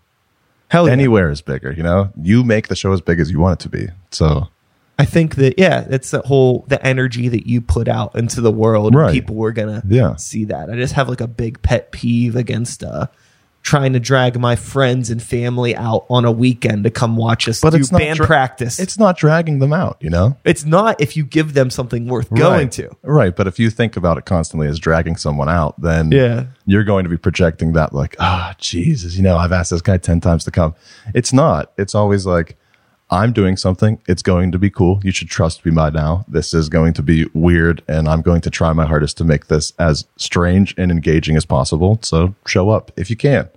Hell 0.69 0.85
yeah. 0.87 0.91
Anywhere 0.93 1.29
is 1.31 1.41
bigger. 1.41 1.71
You 1.71 1.81
know, 1.81 2.11
you 2.21 2.43
make 2.43 2.67
the 2.67 2.75
show 2.75 2.91
as 2.91 2.99
big 3.01 3.19
as 3.19 3.31
you 3.31 3.39
want 3.39 3.59
it 3.59 3.63
to 3.63 3.69
be. 3.69 3.87
So 4.11 4.49
I 4.99 5.05
think 5.05 5.35
that 5.35 5.59
yeah, 5.59 5.85
it's 5.89 6.11
the 6.11 6.21
whole 6.21 6.65
the 6.69 6.83
energy 6.85 7.27
that 7.29 7.47
you 7.47 7.61
put 7.61 7.87
out 7.87 8.15
into 8.15 8.41
the 8.41 8.51
world. 8.51 8.95
Right. 8.95 9.11
People 9.13 9.35
were 9.35 9.51
gonna 9.51 9.83
Yeah. 9.87 10.15
see 10.15 10.45
that. 10.45 10.69
I 10.69 10.75
just 10.75 10.93
have 10.93 11.07
like 11.09 11.21
a 11.21 11.27
big 11.27 11.61
pet 11.61 11.91
peeve 11.91 12.35
against 12.35 12.83
uh 12.83 13.07
trying 13.63 13.91
to 13.91 13.99
drag 13.99 14.39
my 14.39 14.55
friends 14.55 15.09
and 15.09 15.21
family 15.21 15.75
out 15.75 16.05
on 16.09 16.23
a 16.23 16.31
weekend 16.31 16.85
to 16.85 16.89
come 16.89 17.17
watch 17.17 17.49
us 17.49 17.59
But 17.59 17.71
do 17.71 17.77
it's 17.77 17.91
not 17.91 17.97
band 17.99 18.15
dra- 18.15 18.25
practice. 18.25 18.79
it's 18.79 18.97
not 18.97 19.17
dragging 19.17 19.59
them 19.59 19.73
out. 19.73 19.97
You 19.99 20.09
know, 20.09 20.37
It's 20.45 20.63
not 20.63 21.01
if 21.01 21.17
you 21.17 21.25
give 21.25 21.53
them 21.53 21.69
something 21.69 22.07
worth 22.07 22.29
going 22.29 22.41
right. 22.51 22.71
to. 22.73 22.89
Right. 23.03 23.35
But 23.35 23.45
if 23.45 23.59
you 23.59 23.69
think 23.69 23.97
about 23.97 24.17
it 24.17 24.25
constantly 24.25 24.67
as 24.69 24.79
dragging 24.79 25.17
someone 25.17 25.49
out, 25.49 25.81
then 25.81 26.11
Yeah. 26.13 26.45
you're 26.65 26.85
going 26.85 27.03
to 27.03 27.09
be 27.09 27.17
projecting 27.17 27.73
that 27.73 27.93
like, 27.93 28.15
ah, 28.19 28.55
Jesus, 28.57 29.17
you 29.17 29.21
know, 29.23 29.35
I've 29.35 29.51
asked 29.51 29.71
this 29.71 29.81
guy 29.81 29.97
10 29.97 30.21
times 30.21 30.45
to 30.45 30.51
come. 30.51 30.73
It's 31.13 31.33
not. 31.33 31.73
It's 31.77 31.93
always 31.93 32.25
like, 32.25 32.57
I'm 33.09 33.31
doing 33.31 33.55
something. 33.55 34.01
It's 34.07 34.21
going 34.21 34.51
to 34.51 34.59
be 34.59 34.69
cool. 34.69 34.99
You 35.03 35.11
should 35.11 35.29
trust 35.29 35.65
me 35.65 35.71
by 35.71 35.89
now. 35.91 36.25
This 36.27 36.53
is 36.53 36.67
going 36.67 36.93
to 36.93 37.01
be 37.01 37.25
weird, 37.33 37.81
and 37.87 38.07
I'm 38.07 38.21
going 38.21 38.41
to 38.41 38.49
try 38.49 38.73
my 38.73 38.85
hardest 38.85 39.17
to 39.17 39.23
make 39.23 39.47
this 39.47 39.71
as 39.79 40.05
strange 40.17 40.75
and 40.77 40.91
engaging 40.91 41.37
as 41.37 41.45
possible. 41.45 41.99
So 42.01 42.35
show 42.45 42.69
up 42.69 42.91
if 42.97 43.09
you 43.09 43.15
can. 43.15 43.49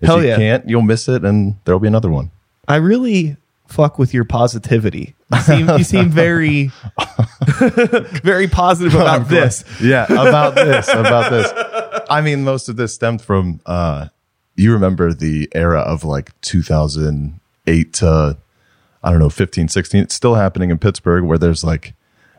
If 0.00 0.08
Hell 0.08 0.22
you 0.22 0.28
yeah. 0.28 0.36
can't, 0.36 0.68
you'll 0.68 0.82
miss 0.82 1.08
it, 1.08 1.24
and 1.24 1.56
there'll 1.64 1.80
be 1.80 1.88
another 1.88 2.10
one. 2.10 2.30
I 2.68 2.76
really 2.76 3.36
fuck 3.66 3.98
with 3.98 4.12
your 4.12 4.24
positivity. 4.24 5.14
You 5.32 5.40
seem 5.40 5.68
you 5.70 5.84
seem 5.84 6.08
very 6.10 6.70
very 8.22 8.46
positive 8.46 8.94
about 8.94 9.28
this. 9.28 9.64
Yeah, 9.80 10.04
about 10.04 10.54
this, 10.54 10.88
about 10.88 11.30
this. 11.30 12.04
I 12.10 12.20
mean, 12.20 12.44
most 12.44 12.68
of 12.68 12.76
this 12.76 12.94
stemmed 12.94 13.22
from 13.22 13.60
uh 13.66 14.08
you 14.56 14.72
remember 14.72 15.14
the 15.14 15.48
era 15.54 15.80
of 15.80 16.04
like 16.04 16.38
2008 16.42 17.92
to 17.94 18.36
I 19.02 19.10
don't 19.10 19.20
know, 19.20 19.30
15, 19.30 19.68
16. 19.68 20.02
It's 20.02 20.14
still 20.14 20.34
happening 20.34 20.70
in 20.70 20.78
Pittsburgh 20.78 21.24
where 21.24 21.38
there's 21.38 21.64
like 21.64 21.94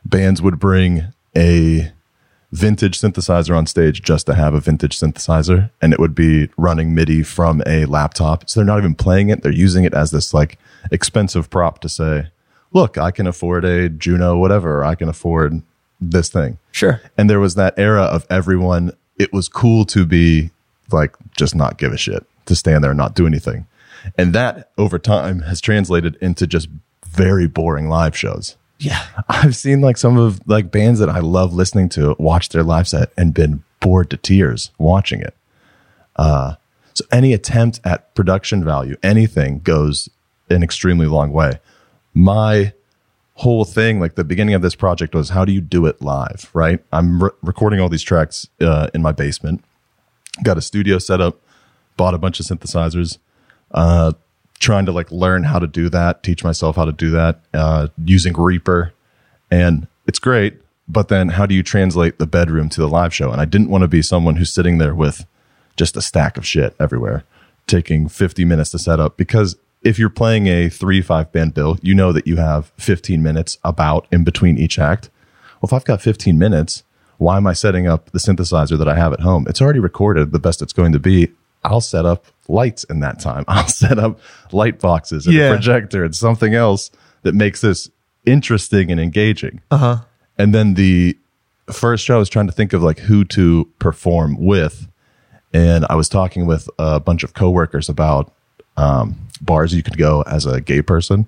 bands 0.05 0.41
would 0.41 0.59
bring 0.59 1.13
a 1.35 1.91
vintage 2.51 2.99
synthesizer 2.99 3.55
on 3.55 3.67
stage 3.67 4.01
just 4.01 4.25
to 4.25 4.33
have 4.33 4.53
a 4.53 4.59
vintage 4.59 4.97
synthesizer 4.97 5.69
and 5.81 5.93
it 5.93 5.99
would 5.99 6.15
be 6.15 6.49
running 6.57 6.95
MIDI 6.95 7.21
from 7.21 7.61
a 7.67 7.85
laptop. 7.85 8.49
So 8.49 8.59
they're 8.59 8.65
not 8.65 8.79
even 8.79 8.95
playing 8.95 9.29
it. 9.29 9.43
They're 9.43 9.51
using 9.51 9.83
it 9.83 9.93
as 9.93 10.11
this 10.11 10.33
like 10.33 10.57
expensive 10.91 11.49
prop 11.49 11.79
to 11.79 11.89
say, 11.89 12.29
look, 12.73 12.97
I 12.97 13.11
can 13.11 13.27
afford 13.27 13.65
a 13.65 13.89
Juno, 13.89 14.37
whatever. 14.37 14.83
I 14.83 14.95
can 14.95 15.09
afford 15.09 15.61
this 16.01 16.29
thing. 16.29 16.57
Sure. 16.71 17.01
And 17.17 17.29
there 17.29 17.39
was 17.39 17.55
that 17.55 17.73
era 17.77 18.03
of 18.03 18.25
everyone, 18.29 18.93
it 19.17 19.31
was 19.31 19.49
cool 19.49 19.85
to 19.85 20.05
be 20.05 20.49
like, 20.91 21.15
just 21.37 21.55
not 21.55 21.77
give 21.77 21.93
a 21.93 21.97
shit, 21.97 22.25
to 22.45 22.55
stand 22.55 22.83
there 22.83 22.91
and 22.91 22.97
not 22.97 23.15
do 23.15 23.27
anything. 23.27 23.67
And 24.17 24.33
that 24.33 24.71
over 24.77 24.99
time 24.99 25.41
has 25.41 25.61
translated 25.61 26.17
into 26.21 26.47
just 26.47 26.69
very 27.05 27.47
boring 27.47 27.89
live 27.89 28.15
shows. 28.15 28.55
Yeah. 28.79 29.05
I've 29.29 29.55
seen 29.55 29.81
like 29.81 29.97
some 29.97 30.17
of 30.17 30.41
like 30.47 30.71
bands 30.71 30.99
that 30.99 31.09
I 31.09 31.19
love 31.19 31.53
listening 31.53 31.89
to 31.89 32.15
watch 32.17 32.49
their 32.49 32.63
live 32.63 32.87
set 32.87 33.11
and 33.17 33.33
been 33.33 33.63
bored 33.79 34.09
to 34.11 34.17
tears 34.17 34.71
watching 34.77 35.21
it. 35.21 35.35
Uh, 36.15 36.55
so 36.93 37.05
any 37.11 37.33
attempt 37.33 37.79
at 37.83 38.13
production 38.15 38.63
value, 38.63 38.95
anything 39.03 39.59
goes 39.59 40.09
an 40.49 40.63
extremely 40.63 41.07
long 41.07 41.31
way. 41.31 41.59
My 42.13 42.73
whole 43.35 43.63
thing, 43.63 44.01
like 44.01 44.15
the 44.15 44.23
beginning 44.25 44.53
of 44.53 44.61
this 44.61 44.75
project 44.75 45.15
was 45.15 45.29
how 45.29 45.45
do 45.45 45.53
you 45.53 45.61
do 45.61 45.85
it 45.85 46.01
live, 46.01 46.49
right? 46.53 46.83
I'm 46.91 47.23
re- 47.23 47.29
recording 47.41 47.79
all 47.79 47.87
these 47.87 48.03
tracks 48.03 48.47
uh, 48.59 48.89
in 48.93 49.01
my 49.01 49.13
basement, 49.13 49.63
got 50.43 50.57
a 50.57 50.61
studio 50.61 50.99
set 50.99 51.21
up, 51.21 51.39
bought 51.95 52.13
a 52.13 52.17
bunch 52.17 52.39
of 52.41 52.45
synthesizers, 52.45 53.17
uh, 53.71 54.13
trying 54.59 54.85
to 54.85 54.91
like 54.91 55.11
learn 55.11 55.43
how 55.43 55.59
to 55.59 55.67
do 55.67 55.89
that, 55.89 56.23
teach 56.23 56.43
myself 56.43 56.75
how 56.75 56.85
to 56.85 56.91
do 56.91 57.11
that, 57.11 57.41
uh, 57.53 57.87
using 58.03 58.33
Reaper. 58.33 58.93
And 59.49 59.87
it's 60.07 60.19
great. 60.19 60.61
But 60.87 61.07
then 61.07 61.29
how 61.29 61.45
do 61.45 61.53
you 61.53 61.63
translate 61.63 62.17
the 62.17 62.25
bedroom 62.25 62.69
to 62.69 62.81
the 62.81 62.87
live 62.87 63.13
show? 63.13 63.31
And 63.31 63.39
I 63.39 63.45
didn't 63.45 63.69
want 63.69 63.83
to 63.83 63.87
be 63.87 64.01
someone 64.01 64.37
who's 64.37 64.51
sitting 64.51 64.79
there 64.79 64.95
with 64.95 65.25
just 65.75 65.95
a 65.95 66.01
stack 66.01 66.37
of 66.37 66.45
shit 66.45 66.75
everywhere, 66.79 67.23
taking 67.67 68.09
50 68.09 68.43
minutes 68.43 68.71
to 68.71 68.79
set 68.79 68.99
up 68.99 69.15
because 69.15 69.55
if 69.81 69.97
you're 69.97 70.09
playing 70.09 70.47
a 70.47 70.69
three 70.69 71.01
five 71.01 71.31
band 71.31 71.53
bill, 71.53 71.77
you 71.81 71.95
know 71.95 72.11
that 72.11 72.27
you 72.27 72.37
have 72.37 72.71
15 72.77 73.23
minutes 73.23 73.57
about 73.63 74.07
in 74.11 74.23
between 74.23 74.57
each 74.57 74.77
act. 74.77 75.09
Well, 75.61 75.69
if 75.69 75.73
I've 75.73 75.85
got 75.85 76.01
15 76.01 76.37
minutes, 76.37 76.83
why 77.17 77.37
am 77.37 77.47
I 77.47 77.53
setting 77.53 77.87
up 77.87 78.11
the 78.11 78.19
synthesizer 78.19 78.77
that 78.77 78.87
I 78.87 78.95
have 78.95 79.13
at 79.13 79.21
home? 79.21 79.45
It's 79.47 79.61
already 79.61 79.79
recorded 79.79 80.31
the 80.31 80.39
best 80.39 80.61
it's 80.61 80.73
going 80.73 80.91
to 80.93 80.99
be. 80.99 81.29
I'll 81.63 81.81
set 81.81 82.05
up 82.05 82.25
lights 82.47 82.83
in 82.85 82.99
that 83.01 83.19
time. 83.19 83.43
I'll 83.47 83.67
set 83.67 83.99
up 83.99 84.19
light 84.51 84.79
boxes 84.79 85.25
and 85.27 85.35
Yeah. 85.35 85.49
a 85.49 85.53
projector 85.53 86.03
and 86.03 86.15
something 86.15 86.53
else 86.55 86.89
that 87.23 87.35
makes 87.35 87.61
this 87.61 87.89
interesting 88.25 88.91
and 88.91 88.99
engaging. 88.99 89.61
Uh 89.71 89.77
huh. 89.77 89.97
And 90.37 90.53
then 90.55 90.75
the 90.75 91.17
first 91.71 92.05
show, 92.05 92.15
I 92.15 92.19
was 92.19 92.29
trying 92.29 92.47
to 92.47 92.53
think 92.53 92.73
of 92.73 92.81
like 92.81 92.99
who 92.99 93.23
to 93.25 93.69
perform 93.79 94.37
with. 94.37 94.87
And 95.53 95.85
I 95.89 95.95
was 95.95 96.09
talking 96.09 96.45
with 96.45 96.69
a 96.79 96.99
bunch 96.99 97.23
of 97.23 97.33
coworkers 97.33 97.89
about 97.89 98.31
um, 98.77 99.15
bars 99.41 99.73
you 99.73 99.83
could 99.83 99.97
go 99.97 100.21
as 100.23 100.45
a 100.45 100.61
gay 100.61 100.81
person. 100.81 101.25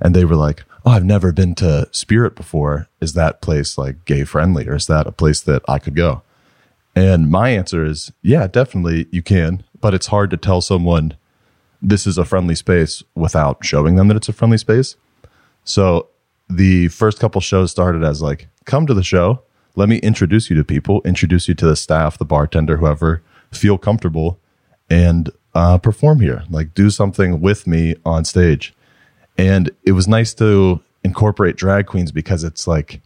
And 0.00 0.14
they 0.14 0.24
were 0.24 0.36
like, 0.36 0.64
Oh, 0.86 0.90
I've 0.90 1.04
never 1.04 1.32
been 1.32 1.54
to 1.56 1.88
Spirit 1.92 2.34
before. 2.36 2.88
Is 3.00 3.14
that 3.14 3.40
place 3.40 3.78
like 3.78 4.04
gay 4.04 4.24
friendly 4.24 4.68
or 4.68 4.74
is 4.74 4.86
that 4.86 5.06
a 5.06 5.12
place 5.12 5.40
that 5.42 5.62
I 5.68 5.78
could 5.78 5.94
go? 5.96 6.22
And 6.96 7.30
my 7.30 7.48
answer 7.50 7.84
is, 7.84 8.12
yeah, 8.22 8.46
definitely 8.46 9.06
you 9.10 9.22
can. 9.22 9.64
But 9.84 9.92
it's 9.92 10.06
hard 10.06 10.30
to 10.30 10.38
tell 10.38 10.62
someone 10.62 11.14
this 11.82 12.06
is 12.06 12.16
a 12.16 12.24
friendly 12.24 12.54
space 12.54 13.02
without 13.14 13.62
showing 13.62 13.96
them 13.96 14.08
that 14.08 14.16
it's 14.16 14.30
a 14.30 14.32
friendly 14.32 14.56
space. 14.56 14.96
So 15.62 16.08
the 16.48 16.88
first 16.88 17.20
couple 17.20 17.42
shows 17.42 17.70
started 17.70 18.02
as 18.02 18.22
like, 18.22 18.48
come 18.64 18.86
to 18.86 18.94
the 18.94 19.02
show. 19.02 19.42
Let 19.76 19.90
me 19.90 19.98
introduce 19.98 20.48
you 20.48 20.56
to 20.56 20.64
people, 20.64 21.02
introduce 21.04 21.48
you 21.48 21.54
to 21.56 21.66
the 21.66 21.76
staff, 21.76 22.16
the 22.16 22.24
bartender, 22.24 22.78
whoever, 22.78 23.20
feel 23.52 23.76
comfortable 23.76 24.40
and 24.88 25.28
uh, 25.54 25.76
perform 25.76 26.20
here. 26.20 26.44
Like 26.48 26.72
do 26.72 26.88
something 26.88 27.42
with 27.42 27.66
me 27.66 27.94
on 28.06 28.24
stage. 28.24 28.72
And 29.36 29.70
it 29.82 29.92
was 29.92 30.08
nice 30.08 30.32
to 30.36 30.80
incorporate 31.04 31.56
drag 31.56 31.84
queens 31.84 32.10
because 32.10 32.42
it's 32.42 32.66
like 32.66 33.02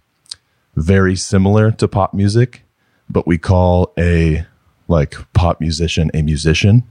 very 0.77 1.17
similar 1.17 1.73
to 1.73 1.89
pop 1.89 2.15
music, 2.15 2.63
but 3.11 3.27
we 3.27 3.37
call 3.37 3.93
a 3.99 4.47
like 4.89 5.15
pop 5.33 5.61
musician 5.61 6.11
a 6.15 6.23
musician 6.23 6.85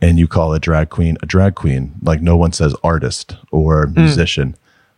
and 0.00 0.18
you 0.18 0.28
call 0.28 0.52
a 0.52 0.60
drag 0.60 0.90
queen 0.90 1.16
a 1.22 1.26
drag 1.26 1.54
queen. 1.54 1.94
Like 2.02 2.22
no 2.22 2.36
one 2.36 2.52
says 2.52 2.74
artist 2.84 3.36
or 3.50 3.86
hmm. 3.86 3.94
musician, 4.02 4.56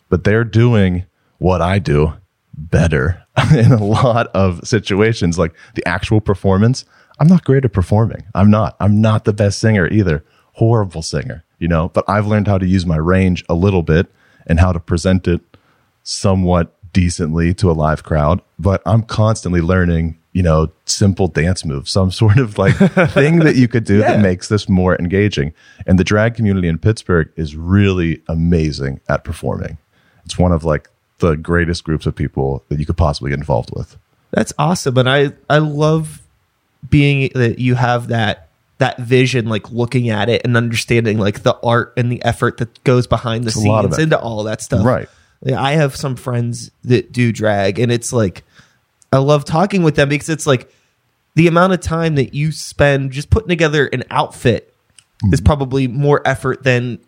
but 0.09 0.25
they're 0.25 0.45
doing 0.45 1.07
what 1.39 1.63
I 1.63 1.79
do 1.79 2.15
better 2.55 3.25
in 3.57 3.73
a 3.73 3.83
lot 3.83 4.29
of 4.29 4.67
situations. 4.67 5.39
Like 5.39 5.55
the 5.75 5.87
actual 5.87 6.21
performance, 6.21 6.85
I'm 7.19 7.29
not 7.29 7.45
great 7.45 7.65
at 7.65 7.73
performing. 7.73 8.25
I'm 8.35 8.51
not. 8.51 8.77
I'm 8.81 9.01
not 9.01 9.25
the 9.25 9.33
best 9.33 9.59
singer 9.59 9.87
either. 9.89 10.25
Horrible 10.55 11.03
singer, 11.03 11.45
you 11.59 11.69
know, 11.69 11.89
but 11.89 12.05
I've 12.09 12.27
learned 12.27 12.49
how 12.49 12.59
to 12.59 12.67
use 12.67 12.85
my 12.85 12.97
range 12.97 13.45
a 13.49 13.55
little 13.55 13.83
bit 13.83 14.13
and 14.47 14.61
how 14.61 14.73
to 14.73 14.81
present 14.81 15.27
it 15.29 15.41
somewhat 16.03 16.75
decently 16.93 17.55
to 17.55 17.71
a 17.71 17.73
live 17.73 18.03
crowd. 18.03 18.43
But 18.59 18.83
I'm 18.85 19.03
constantly 19.03 19.61
learning, 19.61 20.19
you 20.33 20.43
know, 20.43 20.71
simple 20.85 21.27
dance 21.29 21.65
moves, 21.65 21.91
some 21.91 22.11
sort 22.23 22.39
of 22.39 22.57
like 22.59 22.77
thing 23.11 23.41
that 23.41 23.57
you 23.57 23.67
could 23.69 23.85
do 23.85 23.99
Yeah. 23.99 24.13
that 24.13 24.21
makes 24.21 24.49
this 24.49 24.69
more 24.69 24.97
engaging. 24.99 25.53
And 25.87 25.99
the 25.99 26.05
drag 26.05 26.35
community 26.35 26.69
in 26.69 26.79
Pittsburgh 26.79 27.31
is 27.37 27.57
really 27.57 28.23
amazing 28.29 29.01
at 29.09 29.25
performing. 29.25 29.79
It's 30.25 30.39
one 30.39 30.53
of 30.53 30.65
like 30.65 30.89
the 31.19 31.37
greatest 31.37 31.85
groups 31.85 32.07
of 32.07 32.15
people 32.15 32.63
that 32.69 32.79
you 32.79 32.87
could 32.87 32.97
possibly 32.97 33.31
get 33.31 33.39
involved 33.39 33.71
with. 33.75 33.97
That's 34.31 34.53
awesome, 34.59 34.97
and 34.97 35.11
I 35.11 35.33
I 35.51 35.59
love 35.59 36.23
being 36.89 37.31
that 37.35 37.59
you 37.59 37.75
have 37.75 38.09
that 38.09 38.49
that 38.79 38.99
vision, 38.99 39.47
like 39.49 39.71
looking 39.73 40.09
at 40.09 40.29
it 40.29 40.43
and 40.45 40.57
understanding 40.57 41.19
like 41.19 41.43
the 41.43 41.59
art 41.63 41.93
and 41.97 42.11
the 42.11 42.23
effort 42.25 42.57
that 42.59 42.83
goes 42.85 43.07
behind 43.07 43.45
the 43.45 43.49
of 43.49 43.55
scenes 43.55 43.99
into 43.99 44.19
all 44.19 44.45
that 44.45 44.63
stuff. 44.63 44.85
Right. 44.87 45.09
I 45.55 45.73
have 45.73 45.97
some 45.97 46.17
friends 46.17 46.71
that 46.85 47.13
do 47.13 47.33
drag, 47.33 47.79
and 47.79 47.91
it's 47.91 48.13
like 48.13 48.45
I 49.13 49.19
love 49.19 49.45
talking 49.45 49.83
with 49.83 49.97
them 49.97 50.09
because 50.09 50.29
it's 50.29 50.47
like 50.47 50.73
the 51.35 51.47
amount 51.49 51.73
of 51.73 51.81
time 51.81 52.15
that 52.17 52.35
you 52.35 52.53
spend 52.53 53.13
just 53.13 53.31
putting 53.31 53.49
together 53.49 53.87
an 53.87 54.05
outfit 54.11 54.67
Mm-hmm. 55.23 55.35
is 55.35 55.41
probably 55.43 55.87
more 55.87 56.23
effort 56.27 56.63
than 56.63 56.99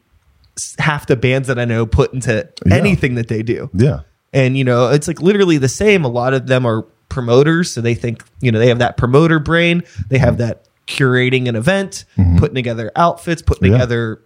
half 0.79 1.07
the 1.07 1.17
bands 1.17 1.49
that 1.49 1.59
I 1.59 1.65
know 1.65 1.87
put 1.87 2.13
into 2.13 2.47
Yeah. 2.67 2.75
anything 2.77 3.15
that 3.15 3.29
they 3.29 3.43
do. 3.43 3.71
Yeah. 3.73 4.01
And 4.35 4.55
you 4.55 4.65
know, 4.65 4.91
it's 4.91 5.09
like 5.09 5.23
literally 5.23 5.57
the 5.57 5.69
same. 5.69 6.05
A 6.05 6.09
lot 6.09 6.35
of 6.35 6.47
them 6.47 6.67
are 6.67 6.83
promoters, 7.09 7.71
so 7.71 7.81
they 7.81 7.95
think 7.95 8.23
you 8.43 8.53
know 8.53 8.59
they 8.59 8.69
have 8.69 8.81
that 8.81 8.99
promoter 8.99 9.39
brain. 9.39 9.83
They 10.11 10.19
have 10.19 10.37
that 10.39 10.67
curating 10.87 11.49
an 11.49 11.57
event, 11.57 12.05
putting 12.37 12.55
together 12.55 12.93
outfits, 12.97 13.41
putting 13.41 13.63
Mm-hmm. 13.65 13.73
Yeah. 13.73 13.79
together 13.79 14.23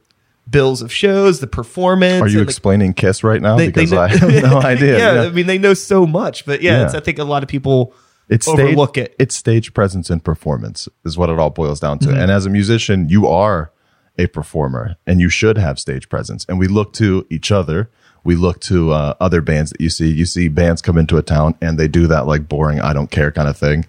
bills 0.49 0.83
of 0.83 0.93
shows, 0.93 1.41
the 1.41 1.47
performance. 1.47 2.23
Are 2.23 2.29
you 2.29 2.39
like, 2.39 2.45
explaining 2.49 2.95
Kiss 2.95 3.25
right 3.25 3.41
now? 3.43 3.57
they- 3.57 3.67
they 3.67 3.73
because 3.73 3.93
know- 3.93 4.01
I 4.01 4.09
have 4.09 4.43
no 4.43 4.61
idea. 4.63 4.99
yeah, 4.99 5.15
Yeah. 5.15 5.23
I 5.23 5.31
mean 5.31 5.47
they 5.47 5.59
know 5.59 5.75
so 5.75 6.07
much, 6.07 6.47
but 6.47 6.63
yeah, 6.63 6.79
Yeah. 6.81 6.85
It's, 6.87 6.95
I 6.95 7.01
think 7.01 7.19
a 7.19 7.25
lot 7.25 7.43
of 7.43 7.49
people 7.49 7.95
it's 8.29 8.47
overlook 8.49 8.95
stage, 8.97 9.05
it. 9.07 9.17
It's 9.19 9.35
stage 9.37 9.75
presence 9.75 10.11
and 10.11 10.23
performance 10.23 10.89
is 11.05 11.17
what 11.19 11.31
it 11.31 11.39
all 11.39 11.51
boils 11.51 11.81
down 11.81 11.99
Mm-hmm. 11.99 12.15
to. 12.15 12.21
And 12.21 12.31
as 12.31 12.47
a 12.47 12.51
musician, 12.51 13.09
you 13.09 13.27
are 13.27 13.73
a 14.19 14.27
performer 14.29 14.97
and 15.07 15.21
you 15.21 15.29
should 15.29 15.59
have 15.59 15.79
stage 15.79 16.09
presence. 16.09 16.45
And 16.49 16.59
we 16.59 16.69
look 16.69 16.93
to 16.95 17.27
each 17.31 17.53
other. 17.53 17.91
We 18.25 18.35
look 18.35 18.61
to 18.63 18.91
uh, 18.93 19.15
other 19.21 19.41
bands 19.41 19.71
that 19.71 19.81
you 19.81 19.91
see. 19.91 20.11
You 20.11 20.27
see 20.27 20.49
bands 20.49 20.83
come 20.83 20.97
into 20.99 21.17
a 21.19 21.23
town 21.23 21.55
and 21.61 21.79
they 21.79 21.87
do 21.87 22.07
that 22.09 22.27
like 22.27 22.49
boring, 22.49 22.81
I 22.81 22.93
don't 22.93 23.11
care 23.11 23.31
kind 23.31 23.49
of 23.49 23.57
thing. 23.57 23.87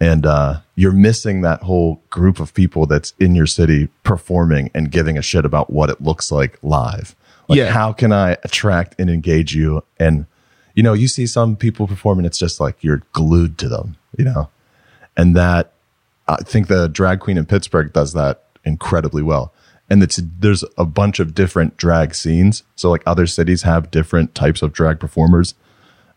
And 0.00 0.24
uh, 0.24 0.60
you're 0.76 0.92
missing 0.92 1.42
that 1.42 1.62
whole 1.62 2.02
group 2.08 2.40
of 2.40 2.54
people 2.54 2.86
that's 2.86 3.12
in 3.20 3.34
your 3.34 3.46
city 3.46 3.88
performing 4.02 4.70
and 4.74 4.90
giving 4.90 5.18
a 5.18 5.22
shit 5.22 5.44
about 5.44 5.70
what 5.70 5.90
it 5.90 6.00
looks 6.00 6.32
like 6.32 6.58
live. 6.62 7.14
Like, 7.48 7.58
Yeah. 7.58 7.70
how 7.72 7.92
can 7.92 8.10
I 8.12 8.32
attract 8.42 8.94
and 8.98 9.10
engage 9.10 9.54
you? 9.54 9.82
And, 9.98 10.24
you 10.74 10.82
know, 10.82 10.94
you 10.94 11.06
see 11.06 11.26
some 11.26 11.54
people 11.54 11.86
perform 11.86 12.18
and 12.18 12.26
it's 12.26 12.38
just 12.38 12.60
like 12.60 12.82
you're 12.82 13.02
glued 13.12 13.58
to 13.58 13.68
them, 13.68 13.96
you 14.16 14.24
know? 14.24 14.48
And 15.18 15.36
that, 15.36 15.72
I 16.26 16.36
think 16.36 16.68
the 16.68 16.88
drag 16.88 17.20
queen 17.20 17.36
in 17.36 17.44
Pittsburgh 17.44 17.92
does 17.92 18.14
that 18.14 18.44
incredibly 18.64 19.22
well. 19.22 19.52
And 19.90 20.02
it's, 20.02 20.20
there's 20.38 20.64
a 20.78 20.86
bunch 20.86 21.18
of 21.18 21.34
different 21.34 21.76
drag 21.76 22.14
scenes. 22.14 22.62
So, 22.76 22.88
like, 22.88 23.02
other 23.04 23.26
cities 23.26 23.62
have 23.62 23.90
different 23.90 24.34
types 24.36 24.62
of 24.62 24.72
drag 24.72 25.00
performers. 25.00 25.54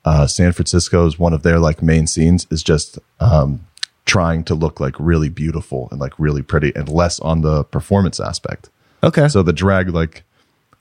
Uh, 0.06 0.28
San 0.28 0.54
is 0.54 1.20
one 1.20 1.34
of 1.34 1.44
their 1.44 1.60
like 1.60 1.82
main 1.82 2.08
scenes 2.08 2.46
is 2.52 2.62
just 2.62 3.00
um, 3.20 3.66
trying 4.06 4.44
to 4.44 4.56
look 4.56 4.80
like 4.80 4.96
really 5.00 5.30
beautiful 5.30 5.88
and 5.92 6.00
like 6.00 6.14
really 6.20 6.42
pretty 6.42 6.74
and 6.76 6.90
less 6.90 7.20
on 7.22 7.42
the 7.42 7.64
performance 7.64 8.20
aspect. 8.20 8.70
okay. 9.02 9.28
So 9.28 9.44
the 9.44 9.54
drag 9.54 9.90
like 9.90 10.24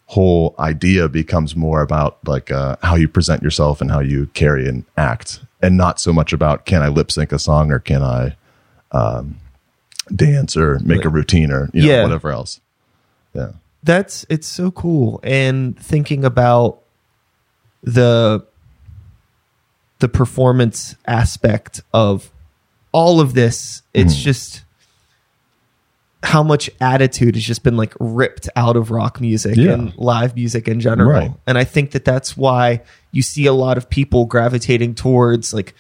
whole 0.07 0.55
idea 0.59 1.09
becomes 1.09 1.55
more 1.57 1.81
about 1.81 2.19
like 2.27 2.51
uh, 2.51 2.77
how 2.83 2.97
you 2.97 3.09
present 3.09 3.43
yourself 3.43 3.81
and 3.81 3.91
how 3.91 4.01
you 4.01 4.27
carry 4.35 4.69
and 4.69 4.85
act, 4.97 5.41
and 5.63 5.77
not 5.77 6.01
so 6.01 6.13
much 6.13 6.33
about 6.33 6.67
can 6.67 6.83
I 6.83 6.89
lip 6.89 7.11
sync 7.11 7.33
a 7.33 7.39
song 7.39 7.71
or 7.71 7.79
can 7.79 8.03
I 8.03 8.37
um, 8.91 9.37
dance 10.15 10.57
or 10.57 10.81
make 10.81 11.05
a 11.05 11.09
routine 11.09 11.51
or 11.53 11.71
you 11.73 11.83
know 11.83 11.89
Yeah. 11.89 12.03
whatever 12.03 12.31
else. 12.33 12.61
Yeah, 13.35 13.53
that's 13.85 14.27
it's 14.29 14.49
so 14.49 14.71
cool 14.73 15.21
and 15.23 15.79
thinking 15.79 16.25
about 16.25 16.81
the 17.85 18.45
the 20.01 20.09
performance 20.09 20.97
aspect 21.07 21.81
of 21.95 22.32
all 22.93 23.21
of 23.21 23.35
this 23.35 23.83
it's 23.95 24.15
hmm. 24.15 24.21
just 24.21 24.63
how 26.23 26.43
much 26.43 26.71
attitude 26.81 27.35
has 27.35 27.43
just 27.45 27.65
been 27.65 27.77
like 27.77 27.95
ripped 27.99 28.49
out 28.55 28.77
of 28.77 28.91
rock 28.91 29.21
music 29.21 29.57
Yeah. 29.57 29.73
and 29.73 29.97
live 29.97 30.37
music 30.37 30.69
in 30.69 30.79
general 30.81 31.11
Right. 31.11 31.33
and 31.47 31.59
i 31.59 31.65
think 31.65 31.93
that 31.93 32.05
that's 32.05 32.37
why 32.37 32.83
you 33.11 33.23
see 33.23 33.47
a 33.47 33.53
lot 33.53 33.77
of 33.77 33.91
people 33.91 34.27
gravitating 34.27 34.95
towards 34.95 35.53
like 35.53 35.75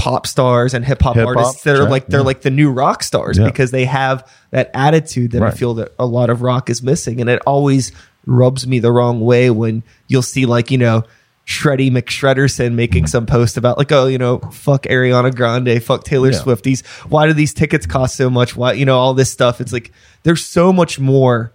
pop 0.00 0.26
stars 0.26 0.72
and 0.72 0.82
hip 0.82 1.02
hop 1.02 1.18
artists 1.18 1.62
that 1.64 1.76
are 1.76 1.88
like 1.88 2.06
they're 2.06 2.20
yeah. 2.20 2.26
like 2.26 2.40
the 2.40 2.50
new 2.50 2.70
rock 2.70 3.02
stars 3.02 3.36
Yeah. 3.36 3.44
because 3.44 3.70
they 3.70 3.84
have 3.84 4.26
that 4.50 4.70
attitude 4.72 5.32
that 5.32 5.42
I 5.42 5.50
feel 5.50 5.74
that 5.74 5.92
a 5.98 6.06
lot 6.06 6.30
of 6.30 6.40
rock 6.40 6.70
is 6.70 6.82
missing. 6.82 7.20
And 7.20 7.28
it 7.28 7.42
always 7.46 7.92
rubs 8.24 8.66
me 8.66 8.78
the 8.78 8.90
wrong 8.90 9.20
way 9.20 9.50
when 9.50 9.82
you'll 10.08 10.22
see 10.22 10.46
like, 10.46 10.70
you 10.70 10.78
know, 10.78 11.04
Shreddy 11.50 11.90
McShredderson 11.90 12.74
making 12.74 13.08
some 13.08 13.26
post 13.26 13.56
about 13.56 13.76
like, 13.76 13.90
oh, 13.90 14.06
you 14.06 14.18
know, 14.18 14.38
fuck 14.38 14.84
Ariana 14.84 15.34
Grande, 15.34 15.82
fuck 15.82 16.04
Taylor 16.04 16.30
Yeah. 16.30 16.38
Swift. 16.38 16.62
These 16.62 16.86
why 17.08 17.26
do 17.26 17.32
these 17.32 17.52
tickets 17.52 17.86
cost 17.86 18.14
so 18.16 18.30
much? 18.30 18.54
Why 18.54 18.74
you 18.74 18.84
know, 18.84 18.96
all 18.96 19.14
this 19.14 19.32
stuff. 19.32 19.60
It's 19.60 19.72
like 19.72 19.90
there's 20.22 20.44
so 20.44 20.72
much 20.72 21.00
more 21.00 21.52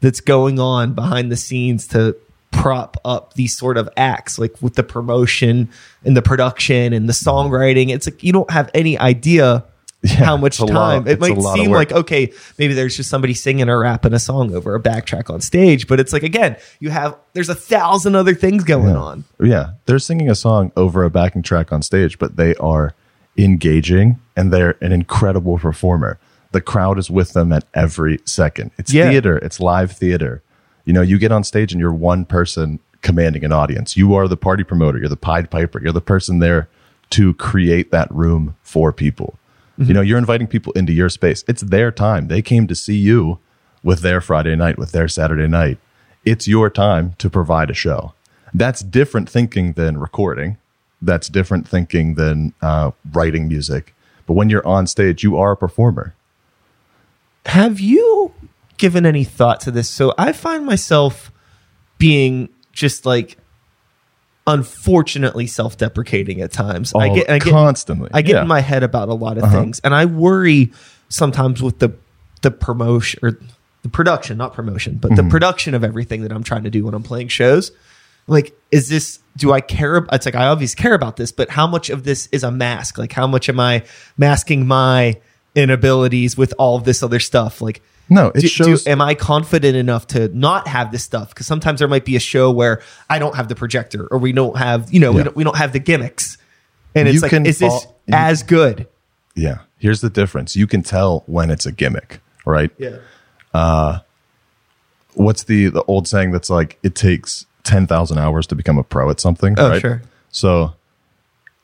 that's 0.00 0.20
going 0.20 0.60
on 0.60 0.92
behind 0.92 1.32
the 1.32 1.36
scenes 1.36 1.86
to 1.88 2.14
prop 2.50 2.98
up 3.06 3.32
these 3.34 3.56
sort 3.56 3.78
of 3.78 3.88
acts 3.96 4.38
like 4.38 4.54
with 4.60 4.74
the 4.74 4.82
promotion 4.82 5.68
and 6.04 6.14
the 6.16 6.22
production 6.22 6.92
and 6.92 7.08
the 7.08 7.12
songwriting 7.12 7.90
it's 7.90 8.06
like 8.06 8.22
you 8.22 8.32
don't 8.32 8.50
have 8.50 8.70
any 8.72 8.98
idea 8.98 9.62
how 10.06 10.36
much 10.36 10.58
a 10.58 10.64
lot- 10.64 10.72
time 11.04 11.06
it 11.08 11.20
might 11.20 11.40
seem 11.54 11.70
like 11.70 11.92
okay 11.92 12.32
maybe 12.58 12.74
there's 12.74 12.96
just 12.96 13.08
somebody 13.10 13.34
singing 13.34 13.68
or 13.68 13.80
rapping 13.80 14.12
a 14.12 14.18
song 14.18 14.54
over 14.54 14.74
a 14.74 14.80
backtrack 14.80 15.28
on 15.30 15.40
stage 15.40 15.86
but 15.86 15.98
it's 16.00 16.12
like 16.12 16.22
again 16.22 16.56
you 16.80 16.90
have 16.90 17.16
there's 17.32 17.48
a 17.48 17.54
thousand 17.54 18.14
other 18.14 18.34
things 18.34 18.64
going 18.64 18.88
yeah. 18.94 18.96
on 18.96 19.24
Yeah, 19.40 19.70
they're 19.86 19.98
singing 19.98 20.30
a 20.30 20.34
song 20.34 20.72
over 20.76 21.04
a 21.04 21.10
backing 21.10 21.42
track 21.42 21.72
on 21.72 21.82
stage, 21.82 22.18
but 22.18 22.36
they 22.36 22.54
are 22.56 22.94
engaging 23.36 24.18
and 24.36 24.52
they're 24.52 24.76
an 24.80 24.92
incredible 24.92 25.58
performer. 25.58 26.18
the 26.52 26.60
crowd 26.62 26.98
is 26.98 27.10
with 27.10 27.34
them 27.34 27.52
at 27.52 27.64
every 27.74 28.18
second. 28.24 28.70
It's 28.78 28.90
Yeah. 28.92 29.10
theater, 29.10 29.36
it's 29.38 29.60
live 29.60 29.92
theater. 29.92 30.42
You 30.86 30.92
know, 30.94 31.02
you 31.02 31.18
get 31.18 31.30
on 31.32 31.44
stage 31.44 31.72
and 31.72 31.80
you're 31.80 31.92
one 31.92 32.24
person 32.24 32.78
commanding 33.02 33.44
an 33.44 33.52
audience. 33.52 33.94
You 33.96 34.14
are 34.14 34.26
the 34.26 34.38
party 34.38 34.64
promoter, 34.64 34.98
you're 34.98 35.08
the 35.10 35.16
Pied 35.18 35.50
Piper, 35.50 35.80
you're 35.82 35.92
the 35.92 36.00
person 36.00 36.38
there 36.38 36.68
to 37.10 37.34
create 37.34 37.90
that 37.90 38.10
room 38.10 38.56
for 38.62 38.90
people. 38.92 39.38
You 39.78 39.92
know, 39.92 40.00
you're 40.00 40.18
inviting 40.18 40.46
people 40.46 40.72
into 40.72 40.92
your 40.92 41.08
space. 41.08 41.44
It's 41.46 41.62
their 41.62 41.90
time. 41.90 42.28
They 42.28 42.42
came 42.42 42.66
to 42.66 42.74
see 42.74 42.96
you 42.96 43.38
with 43.82 44.00
their 44.00 44.20
Friday 44.20 44.56
night, 44.56 44.78
with 44.78 44.92
their 44.92 45.08
Saturday 45.08 45.48
night. 45.48 45.78
It's 46.24 46.48
your 46.48 46.70
time 46.70 47.14
to 47.18 47.30
provide 47.30 47.70
a 47.70 47.74
show. 47.74 48.14
That's 48.54 48.80
different 48.80 49.28
thinking 49.28 49.74
than 49.74 49.98
recording. 49.98 50.56
That's 51.02 51.28
different 51.28 51.68
thinking 51.68 52.14
than 52.14 52.54
uh, 52.62 52.92
writing 53.12 53.48
music. 53.48 53.94
But 54.26 54.32
when 54.34 54.50
you're 54.50 54.66
on 54.66 54.86
stage, 54.86 55.22
you 55.22 55.36
are 55.36 55.52
a 55.52 55.56
performer. 55.56 56.14
Have 57.46 57.78
you 57.78 58.32
given 58.76 59.06
any 59.06 59.24
thought 59.24 59.60
to 59.60 59.70
this? 59.70 59.88
So 59.88 60.14
I 60.18 60.32
find 60.32 60.66
myself 60.66 61.30
being 61.98 62.48
just 62.72 63.06
like 63.06 63.38
unfortunately 64.46 65.46
self-deprecating 65.46 66.40
at 66.40 66.52
times. 66.52 66.94
I 66.94 67.08
Oh, 67.08 67.14
get 67.14 67.30
I 67.30 67.38
get 67.38 67.50
constantly. 67.50 68.10
I 68.12 68.22
get 68.22 68.36
Yeah. 68.36 68.42
in 68.42 68.48
my 68.48 68.60
head 68.60 68.82
about 68.82 69.08
a 69.08 69.14
lot 69.14 69.38
of 69.38 69.44
uh-huh. 69.44 69.60
things 69.60 69.80
and 69.80 69.94
I 69.94 70.04
worry 70.04 70.72
sometimes 71.08 71.62
with 71.62 71.78
the 71.78 71.90
the 72.42 72.50
promotion 72.50 73.20
or 73.22 73.38
the 73.82 73.88
production, 73.88 74.36
not 74.36 74.52
promotion, 74.52 74.98
but 75.00 75.14
the 75.14 75.22
mm-hmm. 75.22 75.30
production 75.30 75.74
of 75.74 75.84
everything 75.84 76.22
that 76.22 76.32
I'm 76.32 76.42
trying 76.42 76.64
to 76.64 76.70
do 76.70 76.84
when 76.84 76.94
I'm 76.94 77.02
playing 77.02 77.28
shows. 77.28 77.72
Like, 78.26 78.58
is 78.72 78.88
this, 78.88 79.20
do 79.36 79.52
I 79.52 79.60
care? 79.60 79.98
ab- 79.98 80.08
It's 80.12 80.26
like, 80.26 80.34
I 80.34 80.46
obviously 80.46 80.82
care 80.82 80.94
about 80.94 81.16
this, 81.16 81.30
but 81.30 81.50
how 81.50 81.68
much 81.68 81.90
of 81.90 82.02
this 82.02 82.26
is 82.32 82.42
a 82.42 82.50
mask? 82.50 82.98
Like, 82.98 83.12
how 83.12 83.28
much 83.28 83.48
am 83.48 83.60
I 83.60 83.84
masking 84.18 84.66
my 84.66 85.20
inabilities 85.54 86.36
with 86.36 86.52
all 86.58 86.76
of 86.76 86.82
this 86.82 87.04
other 87.04 87.20
stuff? 87.20 87.62
Like, 87.62 87.80
No, 88.08 88.28
it 88.28 88.40
do, 88.40 88.46
shows- 88.48 88.84
do- 88.84 88.90
am 88.90 89.00
I 89.00 89.14
confident 89.14 89.76
enough 89.76 90.06
to 90.08 90.28
not 90.28 90.68
have 90.68 90.92
this 90.92 91.02
stuff? 91.02 91.30
Because 91.30 91.46
sometimes 91.46 91.80
there 91.80 91.88
might 91.88 92.04
be 92.04 92.14
a 92.16 92.20
show 92.20 92.50
where 92.52 92.80
I 93.10 93.18
don't 93.18 93.34
have 93.34 93.48
the 93.48 93.54
projector, 93.56 94.06
or 94.10 94.18
we 94.18 94.32
don't 94.32 94.56
have, 94.56 94.92
you 94.92 95.00
know, 95.00 95.10
we 95.12 95.22
don't 95.24 95.36
we 95.36 95.42
don't 95.44 95.56
have 95.56 95.72
the 95.72 95.80
gimmicks, 95.80 96.38
and 96.94 97.08
it's 97.08 97.16
You 97.16 97.20
like, 97.20 97.32
is 97.32 97.58
this 97.58 97.68
fall- 97.72 98.00
you- 98.06 98.14
as 98.14 98.42
good? 98.42 98.86
Yeah. 99.34 99.58
Here's 99.78 100.00
the 100.00 100.08
difference. 100.10 100.56
You 100.56 100.66
can 100.66 100.82
tell 100.82 101.22
when 101.26 101.50
it's 101.50 101.66
a 101.66 101.72
gimmick, 101.72 102.20
right? 102.46 102.70
Yeah, 102.78 102.96
uh, 103.52 103.98
What's 105.14 105.44
the 105.44 105.68
the 105.68 105.82
old 105.84 106.06
saying 106.06 106.30
that's 106.32 106.48
like 106.50 106.78
it 106.82 106.94
takes 106.94 107.46
10,000 107.64 108.18
hours 108.18 108.46
to 108.48 108.54
become 108.54 108.78
a 108.78 108.82
pro 108.84 109.10
at 109.10 109.18
something, 109.18 109.54
Oh, 109.58 109.70
right? 109.70 109.80
sure. 109.80 110.02
So 110.30 110.74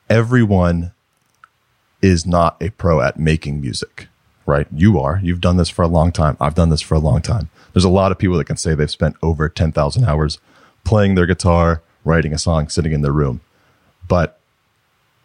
everyone 0.09 0.91
is 2.01 2.25
not 2.25 2.57
a 2.61 2.69
pro 2.71 2.99
at 3.01 3.17
making 3.19 3.61
music, 3.61 4.07
right? 4.45 4.67
You 4.73 4.99
are. 4.99 5.19
You've 5.21 5.41
done 5.41 5.57
this 5.57 5.69
for 5.69 5.83
a 5.83 5.87
long 5.87 6.11
time. 6.11 6.37
I've 6.39 6.55
done 6.55 6.69
this 6.69 6.81
for 6.81 6.95
a 6.95 6.99
long 6.99 7.21
time. 7.21 7.49
There's 7.73 7.83
a 7.83 7.89
lot 7.89 8.11
of 8.11 8.17
people 8.17 8.37
that 8.37 8.45
can 8.45 8.57
say 8.57 8.75
they've 8.75 8.89
spent 8.89 9.15
over 9.21 9.49
10,000 9.49 10.03
hours 10.03 10.39
playing 10.83 11.15
their 11.15 11.25
guitar, 11.25 11.81
writing 12.03 12.33
a 12.33 12.37
song, 12.37 12.69
sitting 12.69 12.91
in 12.91 13.01
their 13.01 13.11
room. 13.11 13.41
But 14.07 14.39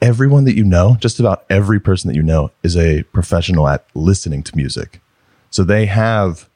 everyone 0.00 0.44
that 0.44 0.56
you 0.56 0.64
know, 0.64 0.96
just 1.00 1.18
about 1.20 1.44
every 1.50 1.80
person 1.80 2.08
that 2.08 2.16
you 2.16 2.22
know, 2.22 2.50
is 2.62 2.76
a 2.76 3.02
professional 3.04 3.68
at 3.68 3.84
listening 3.94 4.42
to 4.44 4.56
music. 4.56 5.00
So 5.50 5.64
they 5.64 5.86
have 5.86 6.48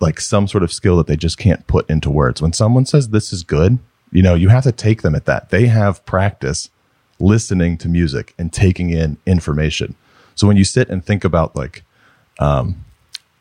like 0.00 0.20
some 0.20 0.46
sort 0.46 0.62
of 0.62 0.72
skill 0.72 0.96
that 0.98 1.06
they 1.06 1.16
just 1.16 1.38
can't 1.38 1.66
put 1.66 1.88
into 1.90 2.10
words. 2.10 2.40
When 2.40 2.52
someone 2.52 2.86
says 2.86 3.08
this 3.08 3.32
is 3.32 3.42
good, 3.42 3.78
you 4.12 4.22
know, 4.22 4.34
you 4.34 4.48
have 4.48 4.64
to 4.64 4.72
take 4.72 5.02
them 5.02 5.14
at 5.14 5.26
that. 5.26 5.50
They 5.50 5.66
have 5.66 6.04
practice 6.06 6.70
listening 7.18 7.76
to 7.78 7.88
music 7.88 8.34
and 8.38 8.52
taking 8.52 8.90
in 8.90 9.18
information. 9.26 9.96
So 10.34 10.46
when 10.46 10.56
you 10.56 10.64
sit 10.64 10.88
and 10.88 11.04
think 11.04 11.24
about 11.24 11.56
like, 11.56 11.82
um, 12.38 12.84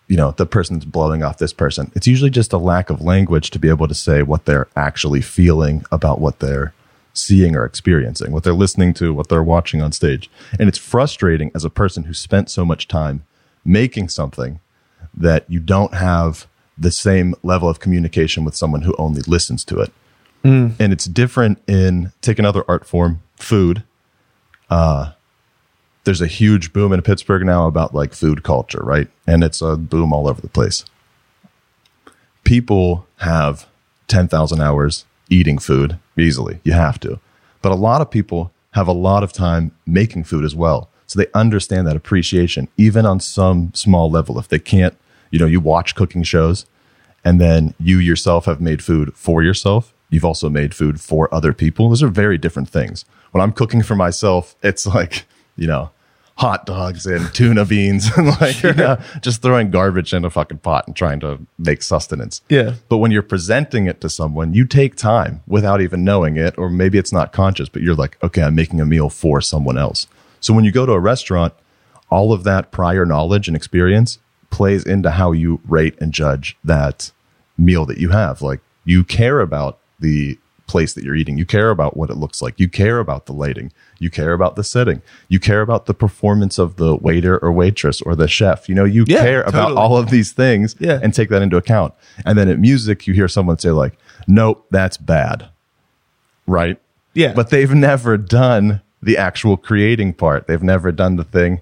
you 0.07 0.15
know, 0.15 0.31
the 0.31 0.45
person's 0.45 0.85
blowing 0.85 1.23
off 1.23 1.37
this 1.37 1.53
person, 1.53 1.91
it's 1.95 2.07
usually 2.07 2.29
just 2.29 2.53
a 2.53 2.57
lack 2.57 2.89
of 2.89 3.01
language 3.01 3.49
to 3.51 3.59
be 3.59 3.69
able 3.69 3.87
to 3.87 3.93
say 3.93 4.23
what 4.23 4.45
they're 4.45 4.67
actually 4.75 5.21
feeling 5.21 5.85
about 5.91 6.21
what 6.21 6.39
they're 6.39 6.73
seeing 7.13 7.55
or 7.55 7.65
experiencing, 7.65 8.31
what 8.31 8.43
they're 8.43 8.53
listening 8.53 8.93
to, 8.93 9.13
what 9.13 9.27
they're 9.27 9.43
watching 9.43 9.81
on 9.81 9.91
stage. 9.91 10.29
And 10.59 10.69
it's 10.69 10.77
frustrating 10.77 11.51
as 11.55 11.65
a 11.65 11.69
person 11.69 12.03
who 12.03 12.13
spent 12.13 12.49
so 12.49 12.63
much 12.63 12.87
time 12.87 13.25
making 13.65 14.09
something 14.09 14.59
that 15.13 15.49
you 15.49 15.59
don't 15.59 15.93
have 15.93 16.47
the 16.77 16.91
same 16.91 17.33
level 17.43 17.67
of 17.67 17.79
communication 17.79 18.45
with 18.45 18.55
someone 18.55 18.83
who 18.83 18.95
only 18.97 19.21
listens 19.23 19.65
to 19.65 19.79
it. 19.79 19.91
And 20.79 20.93
it's 20.93 21.05
different 21.05 21.61
in 21.67 22.13
take 22.21 22.39
another 22.39 22.63
art 22.67 22.85
form, 22.85 23.21
food. 23.35 23.83
Uh, 24.69 25.11
there's 26.07 26.21
a 26.21 26.27
huge 26.27 26.71
boom 26.71 26.93
in 26.93 27.01
Pittsburgh 27.01 27.45
now 27.45 27.67
about 27.67 27.93
like 27.93 28.13
food 28.13 28.41
culture, 28.41 28.79
right? 28.81 29.09
And 29.27 29.43
it's 29.43 29.61
a 29.61 29.75
boom 29.75 30.13
all 30.13 30.29
over 30.29 30.39
the 30.39 30.47
place. 30.47 30.85
People 32.45 33.05
have 33.17 33.67
10,000 34.07 34.61
hours 34.61 35.03
eating 35.29 35.57
food 35.57 35.99
easily. 36.17 36.61
You 36.63 36.71
have 36.71 36.97
to. 37.01 37.19
But 37.61 37.73
a 37.73 37.75
lot 37.75 37.99
of 37.99 38.09
people 38.09 38.53
have 38.71 38.87
a 38.87 38.93
lot 38.93 39.21
of 39.21 39.33
time 39.33 39.71
making 39.85 40.23
food 40.23 40.45
as 40.45 40.55
well. 40.55 40.89
So 41.07 41.19
they 41.19 41.27
understand 41.33 41.85
that 41.87 41.97
appreciation, 41.97 42.69
even 42.77 43.05
on 43.05 43.19
some 43.19 43.73
small 43.73 44.09
level. 44.09 44.39
If 44.39 44.47
they 44.47 44.59
can't, 44.59 44.97
you 45.29 45.39
know, 45.39 45.45
you 45.45 45.59
watch 45.59 45.93
cooking 45.93 46.23
shows 46.23 46.65
and 47.25 47.41
then 47.41 47.73
you 47.81 47.99
yourself 47.99 48.45
have 48.45 48.61
made 48.61 48.81
food 48.81 49.13
for 49.13 49.43
yourself. 49.43 49.93
You've 50.09 50.23
also 50.23 50.49
made 50.49 50.73
food 50.73 51.01
for 51.01 51.27
other 51.35 51.51
people. 51.51 51.89
Those 51.89 52.01
are 52.01 52.07
very 52.07 52.37
different 52.37 52.69
things. 52.69 53.03
When 53.31 53.41
I'm 53.41 53.51
cooking 53.51 53.83
for 53.83 53.95
myself, 53.95 54.55
it's 54.63 54.87
like, 54.87 55.25
you 55.57 55.67
know, 55.67 55.91
hot 56.37 56.65
dogs 56.65 57.05
and 57.05 57.25
tuna 57.33 57.65
beans 57.65 58.09
and 58.15 58.27
like, 58.39 58.61
you 58.63 58.73
know, 58.73 58.99
just 59.21 59.41
throwing 59.41 59.71
garbage 59.71 60.13
in 60.13 60.23
a 60.23 60.29
fucking 60.29 60.59
pot 60.59 60.87
and 60.87 60.95
trying 60.95 61.19
to 61.19 61.39
make 61.57 61.81
sustenance. 61.81 62.41
Yeah. 62.49 62.75
But 62.89 62.97
when 62.97 63.11
you're 63.11 63.23
presenting 63.23 63.87
it 63.87 64.01
to 64.01 64.09
someone, 64.09 64.53
you 64.53 64.65
take 64.65 64.95
time 64.95 65.41
without 65.47 65.81
even 65.81 66.03
knowing 66.03 66.37
it, 66.37 66.57
or 66.57 66.69
maybe 66.69 66.97
it's 66.97 67.11
not 67.11 67.33
conscious, 67.33 67.69
but 67.69 67.81
you're 67.81 67.95
like, 67.95 68.21
okay, 68.23 68.43
I'm 68.43 68.55
making 68.55 68.79
a 68.79 68.85
meal 68.85 69.09
for 69.09 69.41
someone 69.41 69.77
else. 69.77 70.07
So 70.39 70.53
when 70.53 70.63
you 70.63 70.71
go 70.71 70.85
to 70.85 70.93
a 70.93 70.99
restaurant, 70.99 71.53
all 72.09 72.31
of 72.31 72.43
that 72.43 72.71
prior 72.71 73.05
knowledge 73.05 73.47
and 73.47 73.57
experience 73.57 74.19
plays 74.49 74.85
into 74.85 75.11
how 75.11 75.31
you 75.31 75.59
rate 75.67 75.95
and 75.99 76.13
judge 76.13 76.55
that 76.63 77.11
meal 77.57 77.85
that 77.85 77.97
you 77.97 78.09
have. 78.09 78.41
Like 78.41 78.61
you 78.85 79.03
care 79.03 79.41
about 79.41 79.79
the 79.99 80.37
place 80.67 80.93
that 80.93 81.03
you're 81.03 81.15
eating. 81.15 81.37
You 81.37 81.45
care 81.45 81.69
about 81.69 81.97
what 81.97 82.09
it 82.09 82.17
looks 82.17 82.41
like. 82.41 82.59
You 82.59 82.67
care 82.69 82.99
about 82.99 83.25
the 83.25 83.33
lighting. 83.33 83.71
You 83.99 84.09
care 84.09 84.33
about 84.33 84.55
the 84.55 84.63
setting. 84.63 85.01
You 85.29 85.39
care 85.39 85.61
about 85.61 85.85
the 85.85 85.93
performance 85.93 86.57
of 86.59 86.75
the 86.75 86.95
waiter 86.95 87.37
or 87.39 87.51
waitress 87.51 88.01
or 88.01 88.15
the 88.15 88.27
chef. 88.27 88.67
You 88.69 88.75
know, 88.75 88.83
you 88.83 89.05
Yeah, 89.07 89.21
care 89.23 89.41
about 89.43 89.71
all 89.77 89.97
of 89.97 90.09
these 90.09 90.31
things 90.31 90.75
Yeah. 90.79 90.99
and 91.01 91.13
take 91.13 91.29
that 91.29 91.41
into 91.41 91.57
account. 91.57 91.93
And 92.25 92.37
then 92.37 92.47
at 92.49 92.59
music, 92.59 93.07
you 93.07 93.13
hear 93.13 93.27
someone 93.27 93.57
say 93.57 93.71
like, 93.71 93.97
nope, 94.27 94.65
that's 94.69 94.97
bad. 94.97 95.47
Right? 96.45 96.77
Yeah. 97.13 97.33
But 97.33 97.49
they've 97.49 97.73
never 97.73 98.17
done 98.17 98.81
the 99.01 99.17
actual 99.17 99.57
creating 99.57 100.13
part. 100.13 100.47
They've 100.47 100.61
never 100.63 100.91
done 100.91 101.15
the 101.15 101.23
thing. 101.23 101.61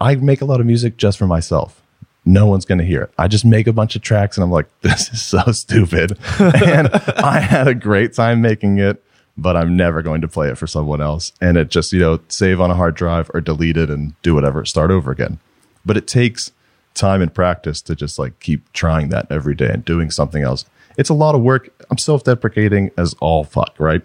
I 0.00 0.14
make 0.16 0.40
a 0.40 0.44
lot 0.44 0.60
of 0.60 0.66
music 0.66 0.96
just 0.96 1.18
for 1.18 1.26
myself. 1.26 1.82
No 2.28 2.44
one's 2.44 2.66
going 2.66 2.78
to 2.78 2.84
hear 2.84 3.02
it. 3.02 3.10
I 3.16 3.26
just 3.26 3.46
make 3.46 3.66
a 3.66 3.72
bunch 3.72 3.96
of 3.96 4.02
tracks 4.02 4.36
and 4.36 4.44
I'm 4.44 4.50
like, 4.50 4.66
this 4.82 5.10
is 5.10 5.22
so 5.22 5.50
stupid. 5.52 6.18
and 6.38 6.88
I 7.16 7.40
had 7.40 7.66
a 7.66 7.74
great 7.74 8.12
time 8.12 8.42
making 8.42 8.78
it, 8.78 9.02
but 9.38 9.56
I'm 9.56 9.76
never 9.76 10.02
going 10.02 10.20
to 10.20 10.28
play 10.28 10.50
it 10.50 10.58
for 10.58 10.66
someone 10.66 11.00
else. 11.00 11.32
And 11.40 11.56
it 11.56 11.70
just, 11.70 11.90
you 11.90 12.00
know, 12.00 12.20
save 12.28 12.60
on 12.60 12.70
a 12.70 12.74
hard 12.74 12.94
drive 12.94 13.30
or 13.32 13.40
delete 13.40 13.78
it 13.78 13.88
and 13.88 14.20
do 14.20 14.34
whatever, 14.34 14.66
start 14.66 14.90
over 14.90 15.10
again. 15.10 15.38
But 15.86 15.96
it 15.96 16.06
takes 16.06 16.52
time 16.92 17.22
and 17.22 17.32
practice 17.32 17.80
to 17.82 17.96
just 17.96 18.18
like 18.18 18.38
keep 18.40 18.70
trying 18.74 19.08
that 19.08 19.26
every 19.30 19.54
day 19.54 19.70
and 19.70 19.82
doing 19.82 20.10
something 20.10 20.42
else. 20.42 20.66
It's 20.98 21.08
a 21.08 21.14
lot 21.14 21.34
of 21.34 21.40
work. 21.40 21.70
I'm 21.90 21.96
self 21.96 22.24
deprecating 22.24 22.90
as 22.98 23.14
all 23.20 23.44
fuck, 23.44 23.74
right? 23.78 24.02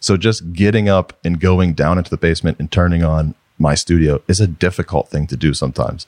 So 0.00 0.16
just 0.16 0.54
getting 0.54 0.88
up 0.88 1.12
and 1.24 1.38
going 1.38 1.74
down 1.74 1.98
into 1.98 2.10
the 2.10 2.16
basement 2.16 2.58
and 2.58 2.70
turning 2.70 3.02
on 3.02 3.34
my 3.58 3.74
studio 3.74 4.22
is 4.28 4.40
a 4.40 4.46
difficult 4.46 5.08
thing 5.08 5.26
to 5.26 5.36
do 5.36 5.52
sometimes. 5.52 6.06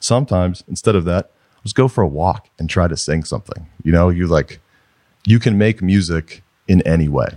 Sometimes 0.00 0.64
instead 0.66 0.96
of 0.96 1.04
that, 1.04 1.30
just 1.62 1.76
go 1.76 1.88
for 1.88 2.02
a 2.02 2.08
walk 2.08 2.48
and 2.58 2.68
try 2.68 2.88
to 2.88 2.96
sing 2.96 3.24
something. 3.24 3.66
You 3.84 3.92
know, 3.92 4.08
you 4.08 4.26
like 4.26 4.60
you 5.26 5.38
can 5.38 5.58
make 5.58 5.82
music 5.82 6.42
in 6.66 6.82
any 6.82 7.08
way. 7.08 7.28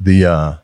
The 0.00 0.24
uh 0.24 0.56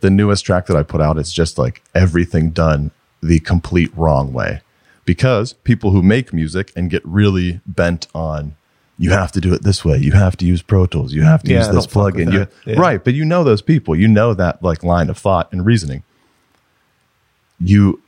the 0.00 0.10
newest 0.10 0.44
track 0.44 0.66
that 0.66 0.76
I 0.76 0.82
put 0.82 1.00
out 1.00 1.18
is 1.18 1.32
just 1.32 1.58
like 1.58 1.82
everything 1.94 2.50
done 2.50 2.90
the 3.22 3.40
complete 3.40 3.90
wrong 3.96 4.32
way. 4.32 4.60
Because 5.04 5.54
people 5.54 5.90
who 5.90 6.02
make 6.02 6.32
music 6.32 6.72
and 6.76 6.90
get 6.90 7.04
really 7.04 7.60
bent 7.66 8.06
on 8.14 8.54
you 9.00 9.12
have 9.12 9.32
to 9.32 9.40
do 9.40 9.54
it 9.54 9.62
this 9.62 9.82
way. 9.82 9.96
You 9.96 10.12
have 10.12 10.36
to 10.36 10.44
use 10.44 10.60
Pro 10.60 10.84
Tools. 10.84 11.14
You 11.14 11.22
have 11.22 11.42
to 11.44 11.50
Yeah, 11.50 11.60
use 11.60 11.68
this 11.68 11.86
plugin. 11.86 12.30
You. 12.30 12.46
Yeah. 12.66 12.78
Right, 12.78 13.02
but 13.02 13.14
you 13.14 13.24
know 13.24 13.42
those 13.42 13.62
people. 13.62 13.96
You 13.96 14.06
know 14.06 14.34
that 14.34 14.62
like 14.62 14.84
line 14.84 15.08
of 15.08 15.16
thought 15.16 15.50
and 15.52 15.64
reasoning. 15.64 16.02
You 17.58 18.02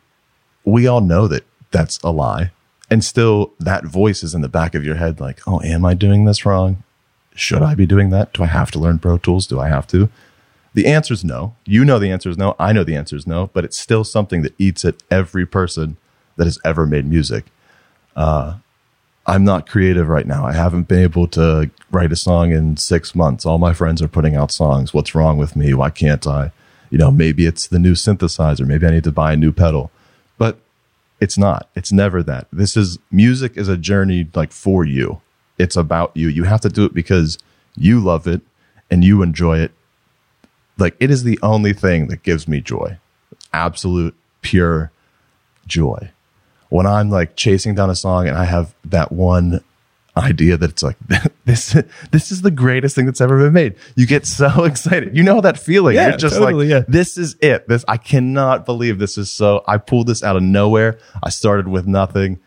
we 0.66 0.86
all 0.86 1.00
know 1.00 1.26
that 1.28 1.44
that's 1.72 1.98
a 1.98 2.10
lie. 2.10 2.52
And 2.90 3.02
still 3.02 3.52
that 3.58 3.84
voice 3.84 4.22
is 4.22 4.34
in 4.34 4.42
the 4.42 4.48
back 4.48 4.74
of 4.74 4.84
your 4.84 4.96
head 4.96 5.18
like, 5.18 5.40
"Oh, 5.46 5.60
am 5.62 5.84
I 5.84 5.94
doing 5.94 6.24
this 6.24 6.44
wrong? 6.44 6.82
Should 7.34 7.62
I 7.62 7.74
be 7.74 7.86
doing 7.86 8.10
that? 8.10 8.32
Do 8.34 8.42
I 8.42 8.46
have 8.46 8.70
to 8.72 8.78
learn 8.78 8.98
Pro 8.98 9.18
Tools? 9.18 9.46
Do 9.46 9.58
I 9.58 9.68
have 9.68 9.86
to?" 9.88 10.08
The 10.74 10.86
answer 10.86 11.12
is 11.12 11.24
no. 11.24 11.54
You 11.66 11.84
know 11.84 11.98
the 11.98 12.10
answer 12.10 12.30
is 12.30 12.38
no. 12.38 12.54
I 12.58 12.72
know 12.72 12.84
the 12.84 12.96
answer 12.96 13.16
is 13.16 13.26
no, 13.26 13.50
but 13.52 13.64
it's 13.64 13.78
still 13.78 14.04
something 14.04 14.42
that 14.42 14.54
eats 14.58 14.84
at 14.84 15.02
every 15.10 15.46
person 15.46 15.96
that 16.36 16.46
has 16.46 16.58
ever 16.64 16.86
made 16.86 17.06
music. 17.06 17.46
Uh, 18.16 18.54
I'm 19.26 19.44
not 19.44 19.68
creative 19.68 20.08
right 20.08 20.26
now. 20.26 20.44
I 20.44 20.52
haven't 20.52 20.88
been 20.88 21.02
able 21.02 21.28
to 21.28 21.70
write 21.90 22.10
a 22.10 22.16
song 22.16 22.52
in 22.52 22.76
six 22.76 23.14
months. 23.14 23.46
All 23.46 23.58
my 23.58 23.72
friends 23.72 24.02
are 24.02 24.08
putting 24.08 24.34
out 24.34 24.50
songs. 24.50 24.92
What's 24.92 25.14
wrong 25.14 25.38
with 25.38 25.54
me? 25.54 25.74
Why 25.74 25.90
can't 25.90 26.26
I? 26.26 26.52
You 26.90 26.98
know, 26.98 27.10
maybe 27.10 27.46
it's 27.46 27.66
the 27.66 27.78
new 27.78 27.92
synthesizer. 27.92 28.66
Maybe 28.66 28.86
I 28.86 28.90
need 28.90 29.04
to 29.04 29.12
buy 29.12 29.32
a 29.32 29.36
new 29.36 29.52
pedal. 29.52 29.90
It's 31.22 31.38
not. 31.38 31.68
It's 31.76 31.92
never 31.92 32.20
that. 32.24 32.48
This 32.52 32.76
is 32.76 32.98
music 33.12 33.56
is 33.56 33.68
a 33.68 33.76
journey 33.76 34.28
like 34.34 34.50
for 34.50 34.84
you. 34.84 35.20
It's 35.56 35.76
about 35.76 36.10
you. 36.16 36.26
You 36.26 36.42
have 36.42 36.60
to 36.62 36.68
do 36.68 36.84
it 36.84 36.92
because 36.92 37.38
you 37.76 38.00
love 38.00 38.26
it 38.26 38.40
and 38.90 39.04
you 39.04 39.22
enjoy 39.22 39.60
it. 39.60 39.70
Like 40.78 40.96
it 40.98 41.12
is 41.12 41.22
the 41.22 41.38
only 41.40 41.74
thing 41.74 42.08
that 42.08 42.24
gives 42.24 42.48
me 42.48 42.60
joy. 42.60 42.98
Absolute 43.52 44.16
pure 44.40 44.90
joy. 45.64 46.10
When 46.70 46.88
I'm 46.88 47.08
like 47.08 47.36
chasing 47.36 47.76
down 47.76 47.88
a 47.88 47.94
song 47.94 48.26
and 48.26 48.36
I 48.36 48.46
have 48.46 48.74
that 48.84 49.12
one 49.12 49.62
idea 50.16 50.56
that 50.56 50.70
it's 50.70 50.82
like 50.82 50.96
this 51.44 51.76
this 52.10 52.30
is 52.30 52.42
the 52.42 52.50
greatest 52.50 52.94
thing 52.94 53.06
that's 53.06 53.20
ever 53.20 53.38
been 53.38 53.52
made. 53.52 53.76
You 53.96 54.06
get 54.06 54.26
so 54.26 54.64
excited. 54.64 55.16
You 55.16 55.22
know 55.22 55.40
that 55.40 55.58
feeling. 55.58 55.96
Yeah, 55.96 56.10
You're 56.10 56.18
just 56.18 56.36
totally, 56.36 56.68
like 56.68 56.70
yeah. 56.70 56.84
this 56.88 57.16
is 57.16 57.36
it. 57.40 57.66
This 57.68 57.84
I 57.88 57.96
cannot 57.96 58.66
believe 58.66 58.98
this 58.98 59.16
is 59.16 59.30
so 59.30 59.64
I 59.66 59.78
pulled 59.78 60.06
this 60.06 60.22
out 60.22 60.36
of 60.36 60.42
nowhere. 60.42 60.98
I 61.22 61.30
started 61.30 61.68
with 61.68 61.86
nothing. 61.86 62.40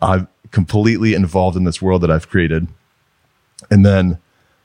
I'm 0.00 0.28
completely 0.50 1.14
involved 1.14 1.56
in 1.56 1.64
this 1.64 1.82
world 1.82 2.02
that 2.02 2.10
I've 2.10 2.28
created. 2.28 2.68
And 3.70 3.84
then 3.84 4.18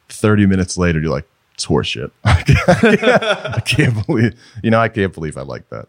30 0.09 0.45
minutes 0.45 0.77
later 0.77 0.99
you're 0.99 1.11
like 1.11 1.27
it's 1.53 1.65
horseshit. 1.65 2.11
I 2.25 3.61
can't 3.65 4.05
believe 4.05 4.33
you 4.61 4.69
know 4.69 4.79
I 4.79 4.89
can't 4.89 5.13
believe 5.13 5.37
I 5.37 5.41
like 5.41 5.69
that. 5.69 5.87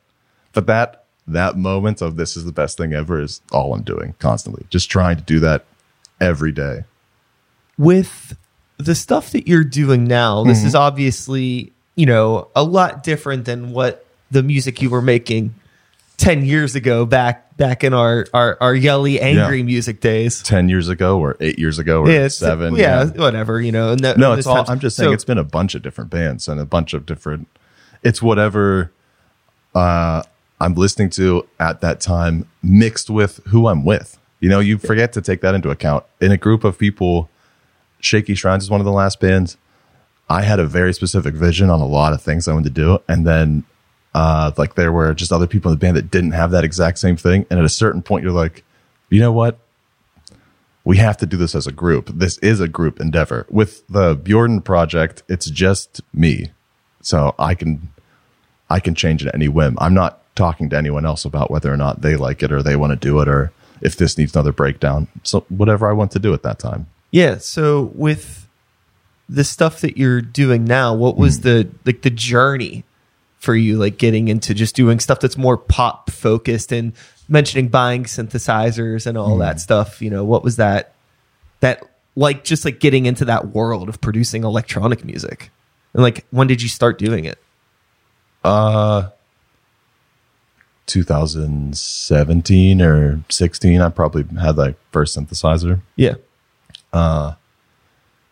But 0.52 0.66
that 0.68 1.04
that 1.28 1.56
moment 1.56 2.00
of 2.00 2.16
this 2.16 2.36
is 2.36 2.44
the 2.44 2.52
best 2.52 2.78
thing 2.78 2.92
ever 2.92 3.20
is 3.20 3.42
all 3.52 3.74
I'm 3.74 3.82
doing 3.82 4.14
constantly. 4.18 4.64
Just 4.70 4.90
trying 4.90 5.16
to 5.16 5.22
do 5.22 5.40
that 5.40 5.66
every 6.20 6.52
day. 6.52 6.84
with 7.78 8.36
the 8.78 8.94
stuff 8.94 9.30
that 9.32 9.46
you're 9.48 9.64
doing 9.64 10.04
now, 10.04 10.44
this 10.44 10.58
Mm-hmm. 10.58 10.66
is 10.68 10.74
obviously, 10.74 11.72
you 11.94 12.06
know, 12.06 12.48
a 12.54 12.62
lot 12.62 13.02
different 13.02 13.44
than 13.46 13.70
what 13.72 14.04
the 14.30 14.42
music 14.42 14.80
you 14.82 14.90
were 14.90 15.00
making 15.02 15.54
10 16.18 16.44
years 16.44 16.74
ago 16.74 17.04
back 17.06 17.56
back 17.56 17.82
in 17.84 17.94
our 17.94 18.26
our, 18.34 18.58
our 18.60 18.74
yelly 18.74 19.18
angry 19.20 19.58
Yeah. 19.58 19.64
music 19.64 20.00
days. 20.00 20.42
10 20.42 20.68
years 20.68 20.88
ago 20.90 21.18
or 21.18 21.36
8 21.40 21.58
years 21.58 21.78
ago 21.78 22.02
or 22.02 22.08
it's- 22.10 22.36
7. 22.36 22.74
yeah, 22.76 23.06
whatever, 23.06 23.60
you 23.60 23.72
know. 23.72 23.94
No, 23.94 24.14
No, 24.16 24.32
it's 24.34 24.46
all 24.46 24.56
time- 24.64 24.72
I'm 24.74 24.78
just 24.80 24.96
saying 24.96 25.10
so- 25.10 25.12
it's 25.14 25.24
been 25.24 25.38
a 25.38 25.44
bunch 25.44 25.74
of 25.74 25.82
different 25.82 26.10
bands 26.10 26.48
and 26.48 26.60
a 26.60 26.66
bunch 26.66 26.92
of 26.94 27.06
different 27.06 27.48
it's 28.02 28.20
whatever 28.22 28.90
uh 29.74 30.22
I'm 30.60 30.74
listening 30.74 31.10
to 31.10 31.46
at 31.60 31.80
that 31.82 32.00
time 32.00 32.46
mixed 32.62 33.10
with 33.10 33.40
who 33.48 33.68
I'm 33.68 33.84
with. 33.84 34.18
You 34.40 34.48
know, 34.48 34.60
you 34.60 34.78
forget 34.78 35.12
to 35.14 35.22
take 35.22 35.40
that 35.40 35.54
into 35.54 35.70
account. 35.70 36.04
In 36.20 36.30
a 36.30 36.36
group 36.36 36.64
of 36.64 36.78
people, 36.78 37.30
Shaky 38.00 38.34
Shrines 38.34 38.64
is 38.64 38.70
one 38.70 38.80
of 38.80 38.84
the 38.84 38.92
last 38.92 39.20
bands. 39.20 39.56
I 40.28 40.42
had 40.42 40.58
a 40.58 40.66
very 40.66 40.92
specific 40.92 41.34
vision 41.34 41.70
on 41.70 41.80
a 41.80 41.86
lot 41.86 42.12
of 42.12 42.22
things 42.22 42.46
I 42.46 42.52
wanted 42.52 42.74
to 42.74 42.82
do. 42.82 42.98
And 43.08 43.26
then, 43.26 43.64
uh, 44.14 44.50
like 44.56 44.74
there 44.74 44.92
were 44.92 45.14
just 45.14 45.32
other 45.32 45.46
people 45.46 45.70
in 45.70 45.78
the 45.78 45.80
band 45.80 45.96
that 45.96 46.10
didn't 46.10 46.32
have 46.32 46.50
that 46.50 46.64
exact 46.64 46.98
same 46.98 47.16
thing. 47.16 47.46
And 47.50 47.58
at 47.58 47.64
a 47.64 47.70
certain 47.70 48.02
point, 48.02 48.24
you're 48.24 48.32
like, 48.32 48.64
you 49.08 49.20
know 49.20 49.32
what? 49.32 49.58
We 50.84 50.98
have 50.98 51.16
to 51.18 51.26
do 51.26 51.36
this 51.36 51.54
as 51.54 51.66
a 51.66 51.72
group. 51.72 52.08
This 52.08 52.38
is 52.38 52.60
a 52.60 52.68
group 52.68 53.00
endeavor. 53.00 53.46
With 53.48 53.86
the 53.88 54.14
Bjorn 54.14 54.60
project, 54.62 55.22
it's 55.28 55.50
just 55.50 56.00
me. 56.12 56.50
So 57.02 57.34
I 57.38 57.54
can, 57.54 57.88
I 58.68 58.80
can 58.80 58.94
change 58.94 59.22
it 59.22 59.28
at 59.28 59.34
any 59.34 59.48
whim. 59.48 59.76
I'm 59.80 59.94
not 59.94 60.22
talking 60.36 60.68
to 60.70 60.76
anyone 60.76 61.06
else 61.06 61.24
about 61.24 61.50
whether 61.50 61.72
or 61.72 61.76
not 61.76 62.02
they 62.02 62.16
like 62.16 62.42
it 62.42 62.52
or 62.52 62.62
they 62.62 62.76
want 62.76 62.92
to 62.92 62.96
do 62.96 63.20
it 63.20 63.28
or 63.28 63.52
if 63.80 63.96
this 63.96 64.16
needs 64.18 64.34
another 64.34 64.52
breakdown. 64.52 65.08
So 65.22 65.40
whatever 65.48 65.88
I 65.88 65.92
want 65.92 66.10
to 66.12 66.18
do 66.18 66.32
at 66.34 66.42
that 66.42 66.58
time. 66.58 66.86
Yeah, 67.10 67.38
so 67.38 67.90
with 67.94 68.46
the 69.28 69.44
stuff 69.44 69.80
that 69.80 69.96
you're 69.96 70.20
doing 70.20 70.64
now, 70.64 70.94
what 70.94 71.14
Hmm. 71.16 71.20
was 71.22 71.40
the 71.40 71.68
like 71.84 72.02
the 72.02 72.10
journey 72.10 72.84
for 73.38 73.54
you 73.54 73.76
like 73.78 73.98
getting 73.98 74.28
into 74.28 74.54
just 74.54 74.74
doing 74.74 74.98
stuff 75.00 75.20
that's 75.20 75.36
more 75.36 75.56
pop 75.56 76.10
focused 76.10 76.72
and 76.72 76.92
mentioning 77.28 77.68
buying 77.68 78.04
synthesizers 78.04 79.06
and 79.06 79.16
all 79.18 79.34
Hmm. 79.34 79.40
that 79.40 79.60
stuff, 79.60 80.00
you 80.02 80.10
know, 80.10 80.24
what 80.24 80.42
was 80.44 80.56
that 80.56 80.92
that 81.60 81.82
like 82.16 82.44
just 82.44 82.64
like 82.64 82.80
getting 82.80 83.06
into 83.06 83.24
that 83.24 83.48
world 83.48 83.88
of 83.88 84.00
producing 84.00 84.42
electronic 84.44 85.04
music? 85.04 85.50
And 85.94 86.02
like 86.02 86.24
when 86.30 86.46
did 86.46 86.62
you 86.62 86.68
start 86.68 86.98
doing 86.98 87.24
it? 87.24 87.38
Uh 88.44 89.08
2017 90.86 92.80
or 92.80 93.20
16 93.28 93.80
i 93.80 93.88
probably 93.88 94.24
had 94.40 94.56
like 94.56 94.76
first 94.92 95.16
synthesizer. 95.16 95.80
Yeah. 95.96 96.14
Uh, 96.92 97.34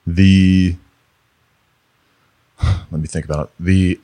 the 0.06 0.76
let 2.62 3.00
me 3.00 3.06
think 3.06 3.24
about 3.24 3.48
it. 3.48 3.50
The 3.60 4.00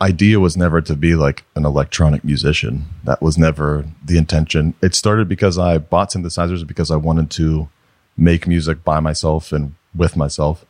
idea 0.00 0.40
was 0.40 0.56
never 0.56 0.80
to 0.82 0.94
be 0.94 1.14
like 1.14 1.44
an 1.54 1.64
electronic 1.64 2.22
musician. 2.22 2.84
That 3.04 3.22
was 3.22 3.38
never 3.38 3.86
the 4.04 4.18
intention. 4.18 4.74
It 4.82 4.94
started 4.94 5.28
because 5.28 5.58
i 5.58 5.78
bought 5.78 6.10
synthesizers 6.10 6.66
because 6.66 6.90
i 6.90 6.96
wanted 6.96 7.30
to 7.30 7.68
make 8.16 8.46
music 8.46 8.84
by 8.84 9.00
myself 9.00 9.52
and 9.52 9.74
with 9.94 10.16
myself. 10.16 10.64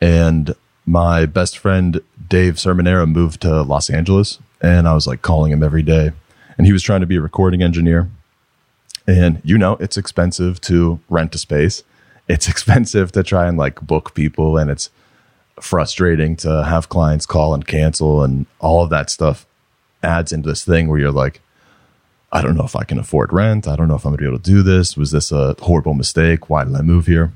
And 0.00 0.54
my 0.86 1.26
best 1.26 1.58
friend 1.58 2.00
Dave 2.28 2.54
Sermonera 2.54 3.10
moved 3.10 3.42
to 3.42 3.62
Los 3.62 3.90
Angeles, 3.90 4.38
and 4.60 4.86
I 4.86 4.94
was 4.94 5.06
like 5.06 5.22
calling 5.22 5.52
him 5.52 5.62
every 5.62 5.82
day, 5.82 6.12
and 6.56 6.66
he 6.66 6.72
was 6.72 6.82
trying 6.82 7.00
to 7.00 7.06
be 7.06 7.16
a 7.16 7.20
recording 7.20 7.62
engineer. 7.62 8.08
And 9.06 9.40
you 9.44 9.58
know, 9.58 9.74
it's 9.74 9.96
expensive 9.96 10.60
to 10.62 11.00
rent 11.08 11.34
a 11.34 11.38
space. 11.38 11.82
It's 12.28 12.48
expensive 12.54 13.12
to 13.12 13.22
try 13.22 13.46
and 13.46 13.56
like 13.56 13.80
book 13.80 14.14
people, 14.14 14.56
and 14.56 14.70
it's 14.70 14.90
frustrating 15.60 16.36
to 16.36 16.64
have 16.64 16.88
clients 16.88 17.26
call 17.26 17.54
and 17.54 17.66
cancel, 17.66 18.22
and 18.22 18.46
all 18.58 18.82
of 18.82 18.90
that 18.90 19.10
stuff 19.10 19.46
adds 20.02 20.32
into 20.32 20.48
this 20.48 20.64
thing 20.64 20.88
where 20.88 20.98
you're 20.98 21.10
like, 21.10 21.40
I 22.32 22.42
don't 22.42 22.56
know 22.56 22.64
if 22.64 22.76
I 22.76 22.84
can 22.84 22.98
afford 22.98 23.32
rent. 23.32 23.66
I 23.66 23.76
don't 23.76 23.88
know 23.88 23.94
if 23.94 24.04
I'm 24.04 24.12
gonna 24.12 24.18
be 24.18 24.26
able 24.26 24.38
to 24.38 24.50
do 24.50 24.62
this. 24.62 24.96
Was 24.96 25.10
this 25.10 25.32
a 25.32 25.54
horrible 25.60 25.94
mistake? 25.94 26.50
Why 26.50 26.64
did 26.64 26.74
I 26.74 26.82
move 26.82 27.06
here? 27.06 27.32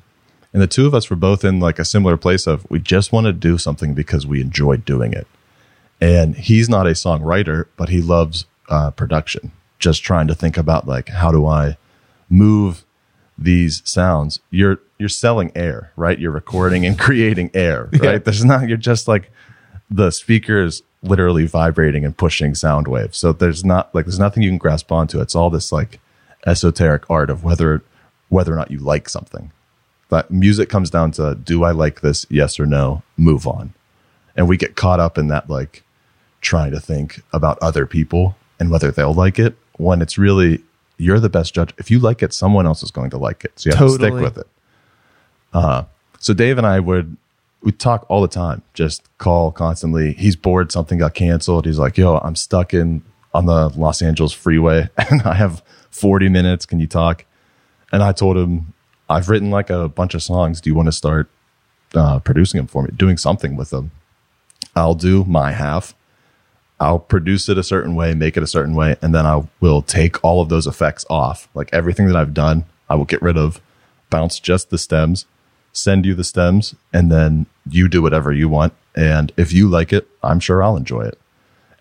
And 0.53 0.61
the 0.61 0.67
two 0.67 0.87
of 0.87 0.95
us 0.95 1.09
were 1.09 1.17
both 1.17 1.45
in 1.45 1.61
like 1.61 1.79
a 1.79 1.85
similar 1.85 2.17
place 2.17 2.47
of 2.47 2.69
we 2.71 2.81
just 2.81 3.13
want 3.13 3.27
to 3.27 3.33
do 3.33 3.57
something 3.57 3.95
because 3.95 4.27
we 4.27 4.41
enjoyed 4.41 4.85
doing 4.85 5.13
it. 5.13 5.27
And 6.01 6.35
he's 6.35 6.69
not 6.69 6.87
a 6.87 6.91
songwriter, 6.91 7.67
but 7.77 7.89
he 7.89 8.01
loves 8.01 8.47
uh, 8.71 8.91
production. 8.93 9.53
Just 9.79 10.03
trying 10.03 10.29
to 10.29 10.35
think 10.35 10.57
about 10.57 10.87
like 10.87 11.09
how 11.09 11.31
do 11.31 11.47
I 11.47 11.77
move 12.29 12.85
these 13.37 13.83
sounds? 13.85 14.41
You're 14.51 14.79
you're 14.99 15.09
selling 15.09 15.51
air, 15.55 15.93
right? 15.97 16.19
You're 16.19 16.31
recording 16.31 16.87
and 16.87 16.99
creating 17.07 17.51
air, 17.55 17.89
right? 17.93 18.03
Yeah. 18.03 18.19
There's 18.19 18.45
not 18.45 18.69
you're 18.69 18.77
just 18.77 19.09
like 19.09 19.31
the 19.91 20.11
speaker 20.11 20.63
is 20.63 20.83
literally 21.03 21.47
vibrating 21.47 22.05
and 22.05 22.17
pushing 22.17 22.55
sound 22.55 22.87
waves. 22.87 23.19
So 23.19 23.33
there's 23.33 23.65
not 23.65 23.95
like 23.95 24.05
there's 24.05 24.19
nothing 24.19 24.43
you 24.43 24.51
can 24.51 24.59
grasp 24.59 24.93
onto. 24.93 25.21
It's 25.21 25.35
all 25.35 25.51
this 25.51 25.73
like 25.73 25.99
esoteric 26.47 27.09
art 27.11 27.31
of 27.31 27.43
whether 27.43 27.83
whether 28.29 28.53
or 28.53 28.57
not 28.57 28.71
you 28.71 28.79
like 28.79 29.09
something. 29.09 29.51
But 30.09 30.31
music 30.31 30.69
comes 30.69 30.91
down 30.91 31.13
to 31.13 31.35
do 31.35 31.65
I 31.65 31.71
like 31.71 32.01
this? 32.01 32.27
Yes 32.29 32.59
or 32.61 32.67
no? 32.67 33.03
Move 33.17 33.47
on. 33.47 33.73
And 34.37 34.49
we 34.49 34.57
get 34.57 34.77
caught 34.77 35.01
up 35.01 35.17
in 35.17 35.29
that 35.29 35.49
like 35.49 35.83
trying 36.41 36.73
to 36.73 36.81
think 36.81 37.23
about 37.33 37.59
other 37.61 37.87
people 37.87 38.37
and 38.61 38.71
whether 38.71 38.93
they'll 38.93 39.15
like 39.15 39.39
it 39.39 39.57
when 39.79 40.03
it's 40.03 40.19
really 40.19 40.63
you're 40.99 41.19
the 41.19 41.31
best 41.31 41.55
judge. 41.55 41.73
If 41.79 41.91
you 41.91 41.99
like 41.99 42.23
it, 42.23 42.33
someone 42.33 42.67
else 42.67 42.83
is 42.83 42.91
going 42.91 43.11
to 43.11 43.19
like 43.19 43.45
it. 43.45 43.53
So 43.57 43.71
you 43.71 43.77
have 43.77 43.89
to 43.89 43.95
stick 43.95 44.13
with 44.13 44.39
it. 44.39 44.47
Uh, 45.53 45.85
so 46.19 46.35
Dave 46.35 46.59
and 46.59 46.67
I 46.67 46.79
would 46.79 47.17
we 47.63 47.73
talk 47.73 48.07
all 48.09 48.23
the 48.23 48.29
time, 48.29 48.63
just 48.75 49.03
call 49.19 49.53
constantly. 49.53 50.15
He's 50.15 50.37
bored, 50.37 50.73
something 50.73 50.99
got 50.99 51.15
canceled. 51.15 51.67
He's 51.67 51.79
like, 51.79 51.99
yo, 51.99 52.19
I'm 52.19 52.37
stuck 52.37 52.73
in 52.73 53.03
on 53.35 53.47
the 53.47 53.69
Los 53.71 54.03
Angeles 54.03 54.33
freeway 54.33 54.89
and 55.11 55.23
I 55.23 55.35
have 55.35 55.63
40 55.91 56.29
minutes. 56.29 56.67
Can 56.67 56.81
you 56.81 56.87
talk? 56.87 57.25
And 57.93 58.03
I 58.03 58.13
told 58.13 58.37
him, 58.37 58.73
I've 59.09 59.29
written 59.29 59.51
like 59.51 59.71
a 59.71 59.89
bunch 59.89 60.15
of 60.15 60.23
songs. 60.23 60.61
Do 60.61 60.71
you 60.71 60.75
want 60.75 60.87
to 60.87 60.93
start 60.93 61.29
uh, 61.95 62.21
producing 62.21 62.59
them 62.59 62.67
for 62.67 62.85
me, 62.85 62.91
doing 62.97 63.17
something 63.17 63.57
with 63.57 63.71
them? 63.71 63.91
I'll 64.77 64.95
do 64.95 65.25
my 65.25 65.53
half. 65.53 65.95
I'll 66.81 66.99
produce 66.99 67.49
it 67.51 67.59
a 67.59 67.63
certain 67.63 67.95
way, 67.95 68.15
make 68.15 68.39
it 68.39 68.43
a 68.43 68.49
certain 68.49 68.75
way, 68.75 68.97
and 69.03 69.15
then 69.15 69.27
I 69.27 69.47
will 69.61 69.83
take 69.83 70.25
all 70.25 70.41
of 70.41 70.49
those 70.49 70.67
effects 70.67 71.05
off. 71.11 71.47
Like 71.55 71.69
everything 71.73 72.07
that 72.07 72.17
I've 72.17 72.35
done, 72.35 72.65
I 72.89 72.95
will 72.95 73.05
get 73.05 73.21
rid 73.21 73.37
of, 73.37 73.61
bounce 74.09 74.41
just 74.41 74.71
the 74.71 74.79
stems, 74.79 75.27
send 75.73 76.07
you 76.07 76.15
the 76.15 76.25
stems, 76.25 76.75
and 76.93 77.13
then 77.13 77.47
you 77.69 77.87
do 77.87 78.01
whatever 78.01 78.33
you 78.33 78.49
want. 78.49 78.73
And 78.97 79.31
if 79.37 79.53
you 79.53 79.69
like 79.69 79.93
it, 79.93 80.09
I'm 80.23 80.41
sure 80.41 80.63
I'll 80.63 80.77
enjoy 80.77 81.03
it. 81.03 81.19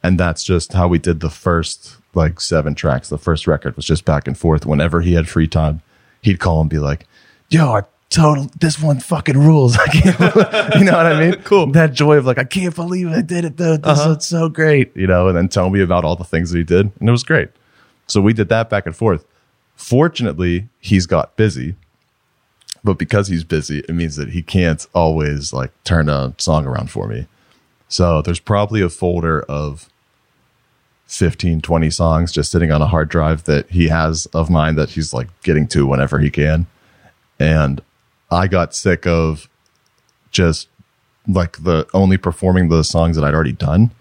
And 0.03 0.19
that's 0.19 0.43
just 0.43 0.73
how 0.73 0.87
we 0.87 0.99
did 0.99 1.21
the 1.21 1.29
first 1.29 1.97
like 2.13 2.41
seven 2.41 2.75
tracks. 2.75 3.09
The 3.09 3.17
first 3.17 3.47
record 3.47 3.75
was 3.75 3.85
just 3.85 4.05
back 4.05 4.27
and 4.27 4.37
forth. 4.37 4.65
Whenever 4.65 5.01
he 5.01 5.13
had 5.13 5.29
free 5.29 5.47
time, 5.47 5.81
he'd 6.21 6.39
call 6.39 6.61
and 6.61 6.69
be 6.69 6.79
like, 6.79 7.07
yo, 7.49 7.71
I 7.73 7.83
total, 8.09 8.49
this 8.59 8.81
one 8.81 8.99
fucking 8.99 9.37
rules. 9.37 9.77
I 9.79 9.85
can't, 9.87 10.19
you 10.79 10.85
know 10.85 10.93
what 10.93 11.05
I 11.05 11.19
mean? 11.29 11.41
Cool. 11.43 11.67
That 11.71 11.93
joy 11.93 12.17
of 12.17 12.25
like, 12.25 12.37
I 12.37 12.43
can't 12.43 12.75
believe 12.75 13.07
I 13.09 13.21
did 13.21 13.45
it 13.45 13.57
though. 13.57 13.77
This 13.77 13.99
Uh-huh. 13.99 14.15
is 14.17 14.25
so 14.25 14.49
great, 14.49 14.95
you 14.95 15.07
know, 15.07 15.27
and 15.27 15.37
then 15.37 15.47
tell 15.49 15.69
me 15.69 15.81
about 15.81 16.03
all 16.05 16.15
the 16.15 16.23
things 16.23 16.51
that 16.51 16.57
he 16.57 16.63
did. 16.63 16.91
And 16.99 17.07
it 17.09 17.11
was 17.11 17.23
great. 17.23 17.49
So 18.07 18.21
we 18.21 18.33
did 18.33 18.49
that 18.49 18.69
back 18.69 18.85
and 18.85 18.95
forth. 18.95 19.25
Fortunately, 19.75 20.67
he's 20.79 21.05
got 21.05 21.35
busy. 21.35 21.75
But 22.83 22.97
because 22.97 23.27
he's 23.27 23.43
busy, 23.43 23.79
it 23.79 23.93
means 23.93 24.15
that 24.15 24.29
he 24.29 24.41
can't 24.41 24.85
always 24.93 25.51
like 25.51 25.71
turn 25.83 26.07
a 26.09 26.33
song 26.37 26.65
around 26.65 26.89
for 26.89 27.07
me. 27.07 27.27
So 27.89 28.21
there's 28.21 28.39
probably 28.39 28.81
a 28.81 28.89
folder 28.89 29.41
of 29.43 29.89
15, 31.07 31.61
20 31.61 31.89
songs 31.89 32.31
just 32.31 32.51
sitting 32.51 32.71
on 32.71 32.81
a 32.81 32.87
hard 32.87 33.09
drive 33.09 33.43
that 33.45 33.69
he 33.71 33.87
has 33.89 34.27
of 34.27 34.49
mine 34.49 34.75
that 34.75 34.91
he's 34.91 35.13
like 35.13 35.27
getting 35.41 35.67
to 35.69 35.85
whenever 35.87 36.19
he 36.19 36.29
can. 36.29 36.67
And 37.39 37.81
I 38.31 38.47
got 38.47 38.75
sick 38.75 39.07
of 39.07 39.49
just 40.31 40.67
like 41.27 41.63
the 41.63 41.87
only 41.93 42.17
performing 42.17 42.69
the 42.69 42.83
songs 42.83 43.15
that 43.15 43.25
I'd 43.25 43.33
already 43.33 43.51
done. 43.51 43.91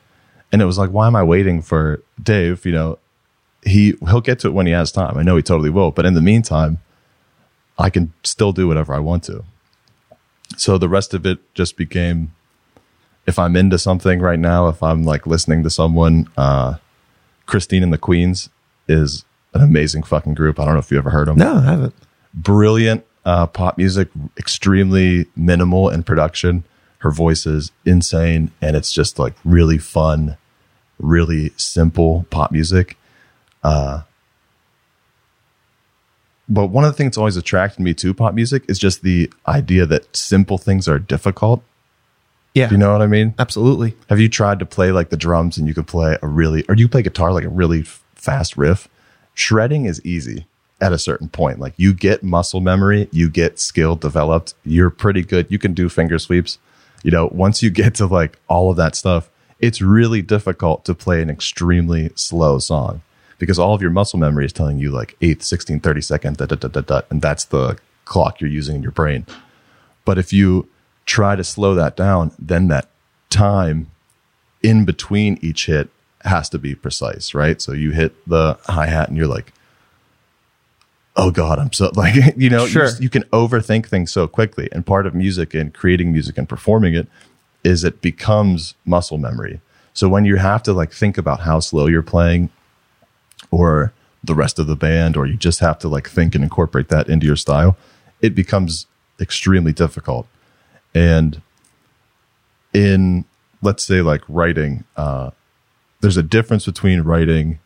And 0.53 0.63
it 0.63 0.65
was 0.65 0.79
like, 0.79 0.91
why 0.91 1.07
am 1.07 1.17
I 1.17 1.23
waiting 1.23 1.63
for 1.63 2.03
Dave? 2.23 2.65
You 2.65 2.73
know, 2.73 2.99
he 3.63 3.95
he'll 4.07 4.21
get 4.21 4.39
to 4.41 4.49
it 4.49 4.55
when 4.55 4.67
he 4.67 4.73
has 4.73 4.93
time. 4.93 5.17
I 5.17 5.23
know 5.23 5.37
he 5.37 5.43
totally 5.43 5.71
will. 5.71 5.91
But 5.91 6.07
in 6.07 6.15
the 6.15 6.23
meantime, 6.23 6.79
I 7.79 7.91
can 7.91 8.13
still 8.23 8.53
do 8.53 8.67
whatever 8.69 8.95
I 8.95 8.99
want 8.99 9.25
to. 9.25 9.45
So 10.57 10.79
the 10.79 10.89
rest 10.89 11.13
of 11.13 11.27
it 11.27 11.39
just 11.55 11.77
became 11.77 12.33
if 13.27 13.39
I'm 13.39 13.57
into 13.57 13.79
something 13.79 14.21
right 14.21 14.39
now, 14.39 14.69
if 14.69 14.83
I'm 14.83 15.05
like 15.05 15.27
listening 15.27 15.63
to 15.65 15.71
someone, 15.71 16.29
uh, 16.39 16.77
Christine 17.45 17.83
and 17.83 17.93
the 17.93 17.99
Queens 17.99 18.49
is 18.89 19.25
an 19.53 19.63
amazing 19.63 20.03
fucking 20.03 20.35
group. 20.35 20.59
I 20.59 20.65
don't 20.65 20.75
know 20.75 20.81
if 20.81 20.91
you 20.91 20.97
ever 20.97 21.11
heard 21.11 21.29
them. 21.29 21.37
No, 21.37 21.57
I 21.57 21.65
haven't. 21.65 21.95
Brilliant 22.33 23.05
uh, 23.25 23.47
pop 23.47 23.79
music, 23.79 24.09
extremely 24.37 25.27
minimal 25.37 25.89
in 25.89 26.03
production. 26.03 26.65
Her 26.99 27.11
voice 27.11 27.47
is 27.47 27.71
insane, 27.85 28.51
and 28.61 28.77
it's 28.77 28.93
just 28.93 29.19
like 29.19 29.35
really 29.45 29.79
fun, 29.79 30.37
really 30.99 31.53
simple 31.57 32.27
pop 32.31 32.51
music. 32.51 32.97
Uh, 33.63 34.03
but 36.49 36.67
one 36.67 36.85
of 36.85 36.91
the 36.91 36.97
things 36.97 37.11
that's 37.11 37.19
always 37.19 37.37
attracted 37.37 37.83
me 37.83 37.95
to 37.95 38.15
pop 38.15 38.35
music 38.35 38.65
is 38.69 38.79
just 38.79 39.03
the 39.03 39.31
idea 39.47 39.85
that 39.87 40.17
simple 40.17 40.59
things 40.59 40.89
are 40.89 40.99
difficult. 40.99 41.63
Yeah. 42.55 42.71
You 42.71 42.79
know 42.79 42.93
what 42.93 43.03
I 43.03 43.07
mean? 43.07 43.35
Absolutely. 43.39 43.95
Have 44.09 44.19
you 44.19 44.29
tried 44.29 44.59
to 44.59 44.67
play 44.67 44.91
like 44.91 45.11
the 45.11 45.17
drums 45.17 45.59
and 45.59 45.69
you 45.69 45.75
could 45.75 45.87
play 45.87 46.17
a 46.23 46.27
really, 46.27 46.65
or 46.69 46.75
you 46.75 46.89
play 46.89 47.03
guitar 47.03 47.33
like 47.33 47.45
a 47.45 47.49
really 47.49 47.81
f- 47.81 48.03
fast 48.15 48.57
riff? 48.57 48.89
Shredding 49.35 49.85
is 49.85 50.05
easy 50.05 50.47
at 50.81 50.93
a 50.93 50.99
certain 50.99 51.29
point. 51.29 51.59
Like 51.59 51.75
you 51.77 51.93
get 51.93 52.23
muscle 52.23 52.61
memory, 52.61 53.09
you 53.13 53.29
get 53.29 53.59
skill 53.59 53.97
developed, 53.97 54.55
you're 54.65 54.91
pretty 54.91 55.23
good. 55.23 55.47
You 55.51 55.59
can 55.59 55.75
do 55.75 55.89
finger 55.89 56.19
sweeps. 56.19 56.59
You 57.03 57.11
know, 57.11 57.29
once 57.33 57.63
you 57.63 57.71
get 57.71 57.95
to 57.97 58.07
like 58.07 58.39
all 58.49 58.71
of 58.71 58.77
that 58.77 58.95
stuff, 58.95 59.31
it's 59.61 59.81
really 59.81 60.23
difficult 60.23 60.85
to 60.85 60.95
play 60.95 61.21
an 61.21 61.31
extremely 61.31 62.11
slow 62.15 62.59
song 62.59 63.03
because 63.39 63.59
all 63.59 63.75
of 63.75 63.83
your 63.83 63.91
muscle 63.91 64.19
memory 64.19 64.45
is 64.45 64.53
telling 64.53 64.79
you 64.79 64.91
like 64.91 65.19
8th, 65.21 65.39
16th, 65.39 65.83
30 65.83 66.01
second, 66.01 66.37
da, 66.37 66.47
da, 66.47 66.57
da, 66.57 66.69
da, 66.69 66.81
da, 66.81 67.01
and 67.11 67.23
that's 67.23 67.45
the 67.47 67.79
clock 68.05 68.41
you're 68.41 68.51
using 68.51 68.77
in 68.77 68.83
your 68.83 68.93
brain. 68.93 69.27
But 70.05 70.19
if 70.19 70.33
you 70.33 70.69
try 71.07 71.37
to 71.37 71.45
slow 71.45 71.75
that 71.75 71.97
down, 71.97 72.33
then 72.39 72.69
that 72.69 72.89
time 73.31 73.91
in 74.63 74.85
between 74.85 75.39
each 75.41 75.67
hit 75.67 75.91
has 76.23 76.49
to 76.51 76.59
be 76.59 76.75
precise, 76.75 77.35
right? 77.35 77.61
So 77.61 77.73
you 77.73 77.93
hit 77.93 78.15
the 78.29 78.59
hi 78.67 78.87
hat 78.87 79.09
and 79.09 79.17
you're 79.17 79.27
like, 79.27 79.53
oh 81.19 81.31
God, 81.31 81.59
I'm 81.59 81.73
so 81.73 81.91
like, 81.97 82.15
you 82.37 82.49
know, 82.49 82.67
Sure. 82.67 82.87
you, 82.87 82.93
you 83.03 83.11
can 83.11 83.25
overthink 83.25 83.87
things 83.87 84.11
so 84.13 84.27
quickly. 84.27 84.69
And 84.73 84.87
part 84.87 85.07
of 85.07 85.15
music 85.15 85.53
and 85.55 85.75
creating 85.75 86.13
music 86.13 86.39
and 86.39 86.49
performing 86.49 86.95
it 86.95 87.09
is 87.65 87.85
it 87.85 88.01
becomes 88.01 88.75
muscle 88.87 89.19
memory. 89.19 89.61
So 89.93 90.09
when 90.09 90.25
you 90.25 90.37
have 90.37 90.63
to 90.63 90.73
like 90.73 90.93
think 90.93 91.19
about 91.19 91.41
how 91.41 91.61
slow 91.61 91.87
you're 91.89 92.03
playing 92.03 92.51
or 93.51 93.93
the 94.25 94.35
rest 94.35 94.59
of 94.59 94.67
the 94.67 94.77
band, 94.77 95.17
or 95.17 95.27
you 95.27 95.37
just 95.37 95.61
have 95.61 95.79
to 95.81 95.89
like 95.89 96.09
think 96.09 96.35
and 96.35 96.43
incorporate 96.45 96.89
that 96.89 97.09
into 97.09 97.27
your 97.27 97.37
style, 97.37 97.77
it 98.21 98.35
becomes 98.35 98.87
extremely 99.21 99.73
difficult. 99.73 100.27
And 100.95 101.41
in, 102.73 103.25
let's 103.63 103.85
say, 103.85 104.03
like 104.03 104.23
writing, 104.29 104.85
uh, 104.97 105.31
there's 106.01 106.17
a 106.17 106.23
difference 106.23 106.67
between 106.67 107.01
writing 107.03 107.59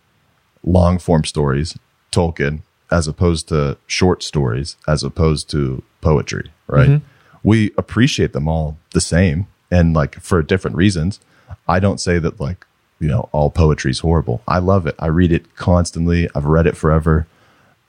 long 0.64 0.98
form 0.98 1.24
stories, 1.24 1.78
Tolkien, 2.12 2.60
as 2.92 3.08
opposed 3.08 3.48
to 3.48 3.76
short 3.86 4.22
stories, 4.22 4.76
as 4.86 5.02
opposed 5.02 5.50
to 5.50 5.82
poetry, 6.00 6.50
right? 6.66 7.00
We 7.42 7.72
appreciate 7.76 8.32
them 8.32 8.46
all 8.46 8.76
the 8.92 9.00
same 9.00 9.46
and 9.70 9.94
like 9.94 10.14
for 10.20 10.42
different 10.42 10.76
reasons. 10.76 11.18
I 11.66 11.80
don't 11.80 11.98
say 12.00 12.18
that 12.20 12.38
like, 12.38 12.64
you 13.00 13.08
know, 13.08 13.28
all 13.32 13.50
poetry 13.50 13.90
is 13.90 13.98
horrible. 14.00 14.42
I 14.46 14.58
love 14.58 14.86
it. 14.86 14.94
I 14.98 15.06
read 15.06 15.32
it 15.32 15.56
constantly. 15.56 16.28
I've 16.34 16.44
read 16.44 16.66
it 16.68 16.76
forever. 16.76 17.26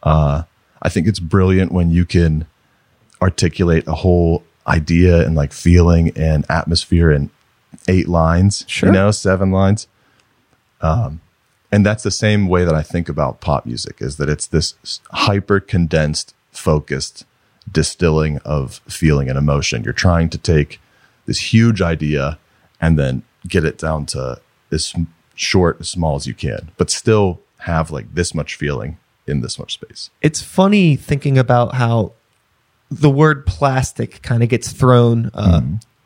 Uh, 0.02 0.44
I 0.82 0.90
think 0.90 1.08
it's 1.08 1.20
brilliant 1.20 1.72
when 1.72 1.92
you 1.92 2.06
can 2.06 2.46
articulate 3.22 3.88
a 3.88 3.94
whole 3.94 4.44
idea 4.66 5.26
and 5.26 5.36
like 5.36 5.54
feeling 5.54 6.12
and 6.18 6.46
atmosphere 6.50 7.12
in 7.12 7.30
eight 7.88 8.08
lines, 8.10 8.64
Sure. 8.68 8.88
you 8.90 8.94
know, 8.94 9.12
seven 9.12 9.52
lines. 9.52 9.88
Um, 10.82 11.22
and 11.74 11.84
that's 11.84 12.04
the 12.04 12.12
same 12.12 12.48
way 12.48 12.66
that 12.66 12.76
I 12.76 12.84
think 12.84 13.10
about 13.10 13.42
pop 13.42 13.66
music 13.66 13.98
is 14.00 14.18
that 14.18 14.30
it's 14.30 14.46
this 14.46 14.76
hyper 15.12 15.60
condensed, 15.60 16.36
focused 16.52 17.26
distilling 17.70 18.38
of 18.46 18.76
feeling 18.88 19.28
and 19.28 19.40
emotion. 19.40 19.84
You're 19.84 19.92
trying 19.92 20.30
to 20.30 20.38
take 20.38 20.80
this 21.26 21.52
huge 21.52 21.82
idea 21.82 22.38
and 22.80 23.00
then 23.00 23.24
get 23.48 23.66
it 23.66 23.80
down 23.80 24.06
to 24.08 24.40
as 24.72 24.94
short, 25.34 25.78
as 25.80 25.90
small 25.90 26.16
as 26.16 26.28
you 26.28 26.36
can, 26.36 26.70
but 26.78 26.92
still 26.92 27.40
have 27.62 27.90
like 27.90 28.14
this 28.14 28.36
much 28.36 28.54
feeling 28.54 29.00
in 29.26 29.42
this 29.42 29.58
much 29.58 29.74
space. 29.74 30.12
It's 30.22 30.44
funny 30.44 30.96
thinking 30.96 31.40
about 31.40 31.74
how 31.74 32.12
the 32.92 33.10
word 33.10 33.48
plastic 33.48 34.22
kind 34.22 34.44
of 34.44 34.50
gets 34.50 34.72
thrown 34.72 35.32
uh, 35.34 35.62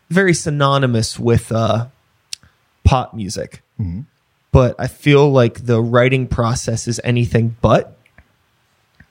very 0.10 0.34
synonymous 0.34 1.20
with 1.20 1.52
uh, 1.52 1.88
pop 2.86 3.14
music. 3.14 3.64
But 4.58 4.76
I 4.80 4.88
feel 4.88 5.32
like 5.32 5.68
the 5.68 5.80
writing 5.80 6.26
process 6.26 6.88
is 6.88 7.00
anything 7.04 7.56
but 7.62 7.96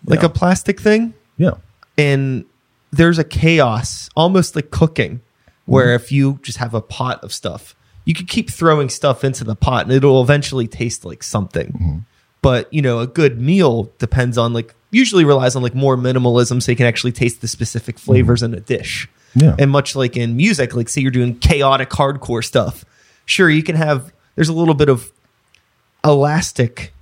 like 0.04 0.20
Yeah. 0.22 0.26
a 0.26 0.28
plastic 0.28 0.80
thing. 0.80 1.14
Yeah. 1.38 1.52
and 1.96 2.44
there's 2.90 3.18
a 3.18 3.24
chaos 3.24 4.09
almost 4.16 4.56
like 4.56 4.70
cooking 4.70 5.20
where 5.66 5.87
mm-hmm. 5.87 6.04
if 6.04 6.11
you 6.11 6.40
just 6.42 6.59
have 6.59 6.74
a 6.74 6.80
pot 6.80 7.22
of 7.22 7.32
stuff 7.32 7.74
you 8.04 8.14
could 8.14 8.26
keep 8.26 8.50
throwing 8.50 8.88
stuff 8.88 9.22
into 9.22 9.44
the 9.44 9.54
pot 9.54 9.85
and 9.85 9.92
it'll 9.92 10.22
eventually 10.22 10.66
taste 10.66 11.04
like 11.04 11.22
something 11.22 11.68
mm-hmm. 11.72 11.98
but 12.42 12.72
you 12.72 12.82
know 12.82 12.98
a 13.00 13.06
good 13.06 13.40
meal 13.40 13.90
depends 13.98 14.37
on 14.38 14.52
like 14.52 14.74
usually 14.90 15.24
relies 15.24 15.54
on 15.56 15.62
like 15.62 15.74
more 15.74 15.96
minimalism 15.96 16.62
so 16.62 16.72
you 16.72 16.76
can 16.76 16.87
actually 16.87 17.12
taste 17.12 17.40
the 17.40 17.48
specific 17.48 17.96
mm-hmm. 17.96 18.06
flavors 18.06 18.42
in 18.42 18.52
a 18.54 18.61
dish 18.61 19.09
Yeah. 19.35 19.54
and 19.59 19.70
much 19.70 19.94
like 19.94 20.16
in 20.16 20.37
music 20.37 20.74
like 20.74 20.88
say 20.88 21.02
you're 21.02 21.11
doing 21.11 21.38
chaotic 21.38 21.90
hardcore 21.90 22.44
stuff 22.44 22.85
sure 23.26 23.48
you 23.50 23.62
can 23.62 23.76
have 23.76 24.12
there's 24.37 24.48
a 24.48 24.54
little 24.54 24.74
bit 24.74 24.88
of 24.88 25.12
elastic 26.04 26.92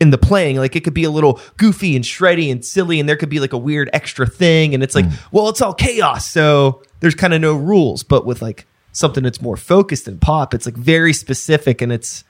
in 0.00 0.10
the 0.10 0.18
playing. 0.18 0.56
Like 0.56 0.74
it 0.76 0.84
could 0.84 0.94
be 0.94 1.04
a 1.04 1.10
little 1.10 1.40
goofy 1.56 1.94
and 1.96 2.04
shreddy 2.04 2.50
and 2.50 2.64
silly, 2.64 2.98
and 3.00 3.08
there 3.08 3.16
could 3.16 3.28
be 3.28 3.40
like 3.40 3.52
a 3.52 3.58
weird 3.58 3.88
extra 3.92 4.26
thing. 4.26 4.74
And 4.74 4.82
it's 4.82 4.94
like, 4.94 5.06
mm. 5.06 5.18
well, 5.30 5.48
it's 5.48 5.60
all 5.60 5.74
chaos. 5.74 6.30
So 6.30 6.82
there's 7.00 7.14
kind 7.14 7.32
of 7.32 7.40
no 7.40 7.54
rules. 7.54 8.02
But 8.02 8.26
with 8.26 8.42
like 8.42 8.66
something 8.92 9.22
that's 9.22 9.40
more 9.40 9.56
focused 9.56 10.08
in 10.08 10.18
pop, 10.18 10.54
it's 10.54 10.66
like 10.66 10.76
very 10.76 11.12
specific 11.12 11.80
and 11.80 11.92
it's 11.92 12.24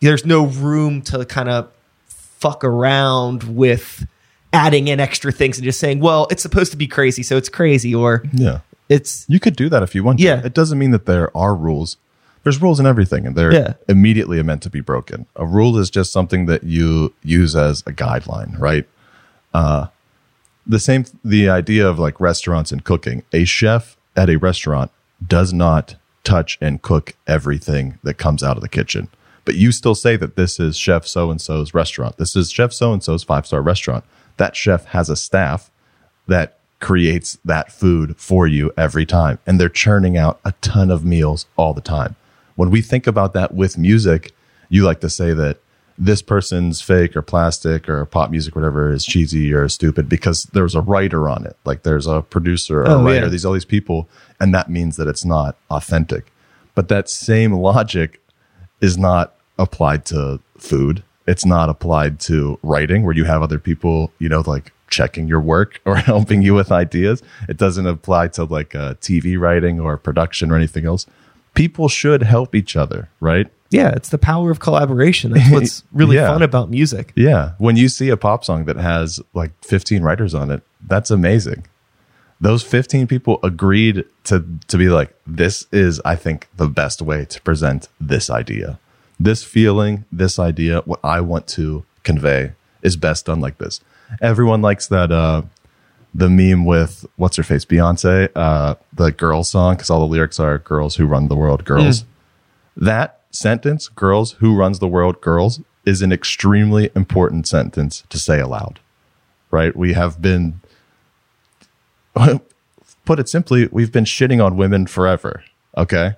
there's 0.00 0.26
no 0.26 0.46
room 0.46 1.00
to 1.02 1.24
kind 1.24 1.48
of 1.48 1.70
fuck 2.06 2.62
around 2.64 3.44
with 3.44 4.06
adding 4.52 4.88
in 4.88 5.00
extra 5.00 5.32
things 5.32 5.56
and 5.56 5.64
just 5.64 5.80
saying, 5.80 6.00
well, 6.00 6.26
it's 6.30 6.42
supposed 6.42 6.70
to 6.72 6.76
be 6.76 6.86
crazy, 6.86 7.22
so 7.22 7.36
it's 7.36 7.48
crazy, 7.48 7.94
or 7.94 8.22
Yeah. 8.32 8.60
it's 8.88 9.24
You 9.28 9.40
could 9.40 9.56
do 9.56 9.68
that 9.68 9.82
if 9.82 9.94
you 9.94 10.04
want 10.04 10.18
to. 10.18 10.24
Yeah. 10.24 10.42
It 10.44 10.52
doesn't 10.52 10.78
mean 10.78 10.90
that 10.90 11.06
there 11.06 11.34
are 11.36 11.54
rules. 11.54 11.96
There's 12.44 12.60
rules 12.62 12.78
in 12.78 12.86
everything 12.86 13.26
and 13.26 13.34
they're 13.34 13.52
Yeah. 13.52 13.72
immediately 13.88 14.40
meant 14.42 14.62
to 14.62 14.70
be 14.70 14.80
broken. 14.80 15.26
A 15.36 15.46
rule 15.46 15.76
is 15.78 15.90
just 15.90 16.12
something 16.12 16.46
that 16.46 16.62
you 16.64 17.12
use 17.22 17.56
as 17.56 17.82
a 17.86 17.92
guideline, 17.92 18.58
right? 18.60 18.86
Uh, 19.52 19.86
the 20.66 20.78
same, 20.78 21.04
the 21.24 21.48
idea 21.48 21.86
of 21.88 21.98
like 21.98 22.20
restaurants 22.20 22.70
and 22.70 22.84
cooking. 22.84 23.22
A 23.32 23.44
chef 23.44 23.96
at 24.16 24.28
a 24.30 24.36
restaurant 24.36 24.90
does 25.26 25.52
not 25.52 25.96
touch 26.22 26.56
and 26.60 26.80
cook 26.82 27.14
everything 27.26 27.98
that 28.02 28.14
comes 28.14 28.42
out 28.42 28.56
of 28.56 28.62
the 28.62 28.68
kitchen. 28.68 29.08
But 29.44 29.56
you 29.56 29.72
still 29.72 29.94
say 29.94 30.16
that 30.16 30.36
this 30.36 30.58
is 30.58 30.76
chef 30.76 31.06
so 31.06 31.30
and 31.30 31.40
so's 31.40 31.74
restaurant. 31.74 32.16
This 32.16 32.34
is 32.36 32.50
chef 32.50 32.72
so 32.72 32.92
and 32.92 33.02
so's 33.02 33.22
five 33.24 33.46
star 33.46 33.60
restaurant. 33.62 34.04
That 34.38 34.56
chef 34.56 34.86
has 34.86 35.10
a 35.10 35.16
staff 35.16 35.70
that 36.26 36.58
creates 36.80 37.38
that 37.44 37.70
food 37.72 38.16
for 38.16 38.46
you 38.46 38.72
every 38.76 39.06
time. 39.06 39.38
And 39.46 39.60
they're 39.60 39.68
churning 39.68 40.16
out 40.16 40.40
a 40.44 40.52
ton 40.60 40.90
of 40.90 41.04
meals 41.04 41.46
all 41.56 41.72
the 41.74 41.80
time. 41.82 42.16
When 42.56 42.70
we 42.70 42.80
think 42.82 43.06
about 43.06 43.32
that 43.34 43.54
with 43.54 43.76
music, 43.78 44.32
you 44.68 44.84
like 44.84 45.00
to 45.00 45.10
say 45.10 45.32
that 45.34 45.58
this 45.96 46.22
person's 46.22 46.80
fake 46.80 47.14
or 47.16 47.22
plastic 47.22 47.88
or 47.88 48.04
pop 48.04 48.30
music, 48.30 48.56
whatever, 48.56 48.92
is 48.92 49.04
cheesy 49.04 49.52
or 49.52 49.68
stupid 49.68 50.08
because 50.08 50.44
there's 50.52 50.74
a 50.74 50.80
writer 50.80 51.28
on 51.28 51.46
it. 51.46 51.56
Like 51.64 51.82
there's 51.84 52.06
a 52.06 52.22
producer 52.22 52.82
or 52.82 52.88
Oh, 52.88 53.00
a 53.00 53.04
writer, 53.04 53.26
yeah. 53.26 53.28
these 53.28 53.44
all 53.44 53.52
these 53.52 53.64
people, 53.64 54.08
and 54.40 54.52
that 54.54 54.68
means 54.68 54.96
that 54.96 55.06
it's 55.06 55.24
not 55.24 55.56
authentic. 55.70 56.32
But 56.74 56.88
that 56.88 57.08
same 57.08 57.52
logic 57.52 58.20
is 58.80 58.98
not 58.98 59.34
applied 59.58 60.04
to 60.06 60.40
food 60.58 61.04
It's 61.26 61.46
not 61.46 61.68
applied 61.70 62.18
to 62.20 62.58
writing 62.62 63.04
where 63.04 63.14
you 63.14 63.24
have 63.24 63.40
other 63.42 63.58
people, 63.58 64.12
you 64.18 64.28
know, 64.28 64.42
like 64.44 64.72
checking 64.90 65.26
your 65.28 65.40
work 65.40 65.80
or 65.86 65.96
helping 65.96 66.42
you 66.42 66.54
with 66.54 66.70
ideas. 66.72 67.22
It 67.48 67.56
doesn't 67.56 67.86
apply 67.86 68.28
to 68.28 68.44
like 68.44 68.74
uh, 68.74 68.94
TV 68.94 69.38
writing 69.38 69.80
or 69.80 69.96
production 69.96 70.50
or 70.50 70.56
anything 70.56 70.84
else. 70.84 71.06
People 71.54 71.88
should 71.88 72.22
help 72.22 72.54
each 72.54 72.76
other, 72.76 73.08
right? 73.20 73.48
Yeah, 73.70 73.90
it's 73.90 74.08
the 74.10 74.18
power 74.18 74.50
of 74.50 74.60
collaboration. 74.60 75.32
That's 75.32 75.50
what's 75.56 75.82
really 75.92 76.16
Yeah. 76.16 76.28
fun 76.28 76.42
about 76.42 76.70
music. 76.70 77.12
Yeah. 77.16 77.52
When 77.58 77.76
you 77.76 77.88
see 77.88 78.08
a 78.08 78.16
pop 78.16 78.44
song 78.44 78.64
that 78.66 78.76
has 78.76 79.20
like 79.34 79.52
15 79.64 80.02
writers 80.02 80.34
on 80.34 80.50
it, 80.50 80.62
that's 80.86 81.10
amazing. 81.10 81.66
Those 82.40 82.62
15 82.62 83.06
people 83.06 83.38
agreed 83.42 84.04
to 84.24 84.44
to 84.68 84.76
be 84.76 84.88
like 84.88 85.14
this 85.26 85.66
is 85.72 86.00
I 86.04 86.16
think 86.16 86.48
the 86.56 86.68
best 86.68 87.00
way 87.00 87.24
to 87.24 87.40
present 87.42 87.88
this 88.00 88.28
idea. 88.28 88.78
This 89.18 89.42
feeling, 89.44 90.04
this 90.12 90.38
idea, 90.38 90.80
what 90.84 91.00
I 91.04 91.20
want 91.20 91.46
to 91.48 91.84
convey 92.02 92.52
is 92.82 92.96
best 92.96 93.26
done 93.26 93.40
like 93.40 93.58
this. 93.58 93.80
Everyone 94.20 94.60
likes 94.60 94.88
that 94.88 95.10
uh 95.12 95.42
the 96.14 96.30
meme 96.30 96.64
with 96.64 97.04
what's 97.16 97.36
her 97.36 97.42
face 97.42 97.64
Beyonce, 97.64 98.28
uh 98.36 98.76
the 98.92 99.10
girl 99.10 99.42
song 99.44 99.76
cuz 99.76 99.90
all 99.90 100.00
the 100.00 100.06
lyrics 100.06 100.38
are 100.38 100.58
girls 100.58 100.96
who 100.96 101.06
run 101.06 101.28
the 101.28 101.36
world, 101.36 101.64
girls 101.64 102.04
that 102.76 103.20
sentence, 103.30 103.88
girls 103.88 104.32
who 104.32 104.56
runs 104.56 104.78
the 104.78 104.88
world, 104.88 105.20
girls, 105.20 105.60
is 105.84 106.02
an 106.02 106.12
extremely 106.12 106.90
important 106.96 107.46
sentence 107.46 108.04
to 108.08 108.18
say 108.18 108.40
aloud, 108.40 108.80
right? 109.50 109.76
We 109.76 109.92
have 109.92 110.20
been, 110.20 110.60
put 112.14 113.18
it 113.18 113.28
simply, 113.28 113.68
we've 113.70 113.92
been 113.92 114.04
shitting 114.04 114.44
on 114.44 114.56
women 114.56 114.86
forever. 114.86 115.44
Okay. 115.76 116.14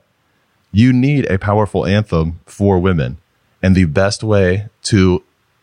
You 0.72 0.92
need 0.92 1.26
a 1.26 1.38
powerful 1.38 1.86
anthem 1.86 2.40
for 2.46 2.78
women. 2.78 3.18
And 3.62 3.74
the 3.74 3.86
best 3.86 4.22
way 4.22 4.68
to 4.84 5.22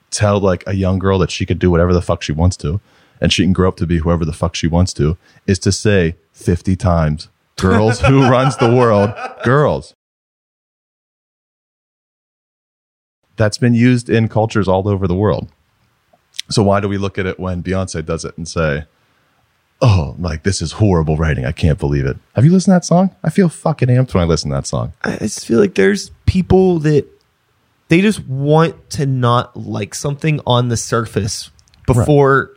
tell 0.10 0.39
like 0.39 0.63
a 0.67 0.74
young 0.74 1.00
girl 1.00 1.17
that 1.19 1.32
she 1.32 1.46
could 1.46 1.60
do 1.60 1.72
whatever 1.72 1.93
the 1.93 2.02
fuck 2.02 2.22
she 2.22 2.32
wants 2.32 2.58
to 2.58 2.80
and 3.24 3.34
she 3.34 3.42
can 3.44 3.54
grow 3.54 3.70
up 3.70 3.78
to 3.78 3.88
be 3.88 4.00
whoever 4.00 4.26
the 4.26 4.34
fuck 4.34 4.54
she 4.54 4.68
wants 4.68 4.94
to 4.94 5.18
is 5.48 5.58
to 5.60 5.72
say 5.72 6.18
50 6.34 6.76
times, 6.76 7.30
girls 7.56 8.02
who 8.02 8.22
runs 8.30 8.58
the 8.58 8.72
world, 8.72 9.12
girls. 9.44 9.96
that's 13.36 13.58
been 13.58 13.74
used 13.74 14.10
in 14.10 14.28
cultures 14.28 14.68
all 14.68 14.88
over 14.88 15.08
the 15.08 15.16
world. 15.16 15.50
So 16.50 16.62
why 16.64 16.80
do 16.80 16.88
we 16.88 16.98
look 16.98 17.18
at 17.18 17.26
it 17.26 17.40
when 17.40 17.64
Beyonce 17.64 18.06
does 18.06 18.26
it 18.26 18.38
and 18.38 18.48
say, 18.48 18.86
"Oh, 19.82 20.16
like 20.20 20.44
this 20.44 20.62
is 20.62 20.74
horrible 20.74 21.18
writing. 21.18 21.46
I 21.46 21.52
can't 21.52 21.80
believe 21.80 22.06
it." 22.06 22.18
Have 22.36 22.46
you 22.46 22.52
listened 22.52 22.74
to 22.74 22.76
that 22.76 22.86
song? 22.86 23.16
I 23.24 23.30
feel 23.30 23.50
fucking 23.50 23.88
amped 23.90 24.14
when 24.14 24.24
I 24.24 24.28
listen 24.28 24.52
to 24.52 24.58
that 24.58 24.68
song. 24.68 24.94
I 25.04 25.18
just 25.18 25.48
feel 25.48 25.60
like 25.60 25.76
there's 25.76 26.12
people 26.26 26.80
that 26.80 27.08
they 27.88 28.02
just 28.02 28.26
want 28.28 28.90
to 28.92 29.06
not 29.06 29.56
like 29.58 29.96
something 29.96 30.40
on 30.46 30.68
the 30.68 30.78
surface 30.78 31.50
before 31.88 32.52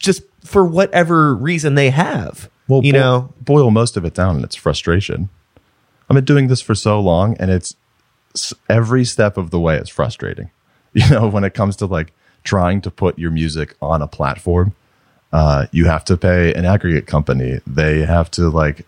just 0.00 0.22
for 0.44 0.64
whatever 0.64 1.34
reason 1.34 1.74
they 1.74 1.90
have. 1.90 2.50
you 2.84 2.92
bo- 2.92 2.98
know, 2.98 3.34
boil 3.40 3.70
most 3.70 3.96
of 3.96 4.04
it 4.04 4.14
down, 4.14 4.36
and 4.36 4.44
it's 4.44 4.56
frustration. 4.56 5.28
I've 6.08 6.14
been 6.14 6.24
doing 6.24 6.48
this 6.48 6.60
for 6.60 6.74
so 6.74 7.00
long, 7.00 7.36
and 7.38 7.50
it's 7.50 7.76
every 8.68 9.04
step 9.04 9.36
of 9.36 9.50
the 9.50 9.60
way 9.60 9.76
is 9.76 9.88
frustrating. 9.88 10.50
You 10.92 11.08
know, 11.08 11.28
when 11.28 11.44
it 11.44 11.54
comes 11.54 11.76
to 11.76 11.86
like 11.86 12.12
trying 12.42 12.80
to 12.80 12.90
put 12.90 13.16
your 13.16 13.30
music 13.30 13.76
on 13.80 14.02
a 14.02 14.08
platform, 14.08 14.74
uh, 15.32 15.66
you 15.70 15.84
have 15.84 16.04
to 16.06 16.16
pay 16.16 16.52
an 16.52 16.64
aggregate 16.64 17.06
company. 17.06 17.60
They 17.64 18.00
have 18.00 18.28
to 18.32 18.50
like, 18.50 18.84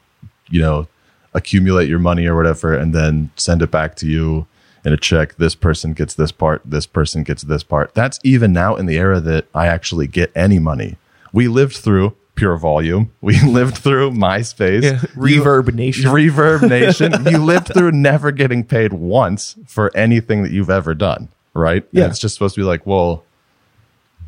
you 0.51 0.61
know, 0.61 0.89
accumulate 1.33 1.89
your 1.89 2.01
money 2.01 2.27
or 2.27 2.35
whatever, 2.35 2.75
and 2.75 2.93
then 2.93 3.31
send 3.37 3.63
it 3.63 3.71
back 3.71 3.95
to 3.97 4.09
you 4.09 4.49
in 4.85 4.93
a 4.93 4.97
check. 4.97 5.37
This 5.37 5.55
person 5.55 5.93
gets 5.93 6.15
this 6.15 6.33
part. 6.33 6.61
This 6.65 6.87
person 6.87 7.23
gets 7.23 7.43
this 7.43 7.63
part. 7.63 7.95
That's 7.95 8.19
even 8.25 8.53
now 8.53 8.75
in 8.75 8.87
the 8.87 8.97
era 8.97 9.21
that 9.21 9.47
I 9.55 9.69
actually 9.69 10.09
get 10.09 10.33
any 10.35 10.59
money. 10.59 10.97
We 11.33 11.49
lived 11.49 11.77
through 11.77 12.15
pure 12.35 12.57
volume. 12.57 13.11
We 13.21 13.41
lived 13.43 13.79
through 13.79 14.11
MySpace. 14.13 14.83
yeah, 14.83 14.99
Reverb 15.15 15.73
Nation. 15.75 16.11
Reverb 16.11 16.69
Nation. 16.69 17.13
you 17.31 17.39
lived 17.39 17.69
through 17.73 17.93
never 17.93 18.33
getting 18.33 18.65
paid 18.65 18.93
once 18.93 19.57
for 19.67 19.95
anything 19.97 20.43
that 20.43 20.51
you've 20.53 20.71
ever 20.71 20.95
done, 20.95 21.29
right? 21.55 21.83
And 21.83 21.89
Yeah. 21.93 22.07
it's 22.07 22.19
just 22.19 22.35
supposed 22.35 22.55
to 22.57 22.61
be 22.61 22.65
like, 22.65 22.87
well, 22.87 23.25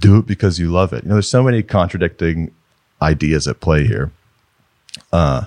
do 0.00 0.18
it 0.18 0.26
because 0.26 0.58
you 0.58 0.70
love 0.70 0.92
it. 0.92 1.02
You 1.04 1.08
know, 1.10 1.14
there's 1.16 1.28
so 1.28 1.42
many 1.42 1.62
contradicting 1.62 2.52
ideas 3.02 3.46
at 3.48 3.60
play 3.60 3.86
here. 3.86 4.12
Uh, 5.12 5.46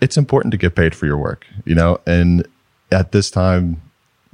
it's 0.00 0.16
important 0.16 0.52
to 0.52 0.58
get 0.58 0.74
paid 0.74 0.94
for 0.94 1.06
your 1.06 1.16
work, 1.18 1.46
you 1.64 1.74
know, 1.74 2.00
and 2.06 2.46
at 2.90 3.12
this 3.12 3.30
time, 3.30 3.80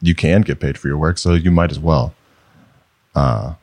you 0.00 0.14
can 0.14 0.42
get 0.42 0.60
paid 0.60 0.76
for 0.78 0.88
your 0.88 0.98
work, 0.98 1.18
so 1.18 1.32
you 1.34 1.50
might 1.50 1.70
as 1.70 1.78
well. 1.78 2.14
Uh, 3.14 3.54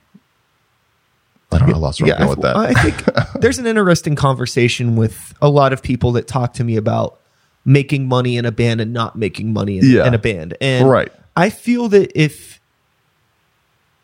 I 1.53 1.59
don't 1.59 1.69
know. 1.69 1.75
I 1.75 1.79
lost 1.79 2.01
where 2.01 2.13
I'm 2.13 2.17
going 2.19 2.29
with 2.29 2.41
that. 2.41 2.55
I 2.55 2.73
think 2.73 3.31
there's 3.41 3.59
an 3.59 3.67
interesting 3.67 4.15
conversation 4.15 4.95
with 4.95 5.33
a 5.41 5.49
lot 5.49 5.73
of 5.73 5.81
people 5.81 6.13
that 6.13 6.27
talk 6.27 6.53
to 6.53 6.63
me 6.63 6.75
about 6.75 7.19
making 7.65 8.07
money 8.07 8.37
in 8.37 8.45
a 8.45 8.51
band 8.51 8.81
and 8.81 8.93
not 8.93 9.15
making 9.15 9.53
money 9.53 9.79
in, 9.79 9.85
Yeah. 9.85 10.07
in 10.07 10.13
a 10.13 10.17
band. 10.17 10.55
And 10.59 10.89
Right. 10.89 11.11
I 11.35 11.49
feel 11.49 11.87
that 11.89 12.11
if 12.15 12.59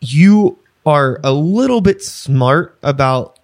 you 0.00 0.58
are 0.86 1.20
a 1.22 1.32
little 1.32 1.80
bit 1.80 2.02
smart 2.02 2.78
about 2.82 3.38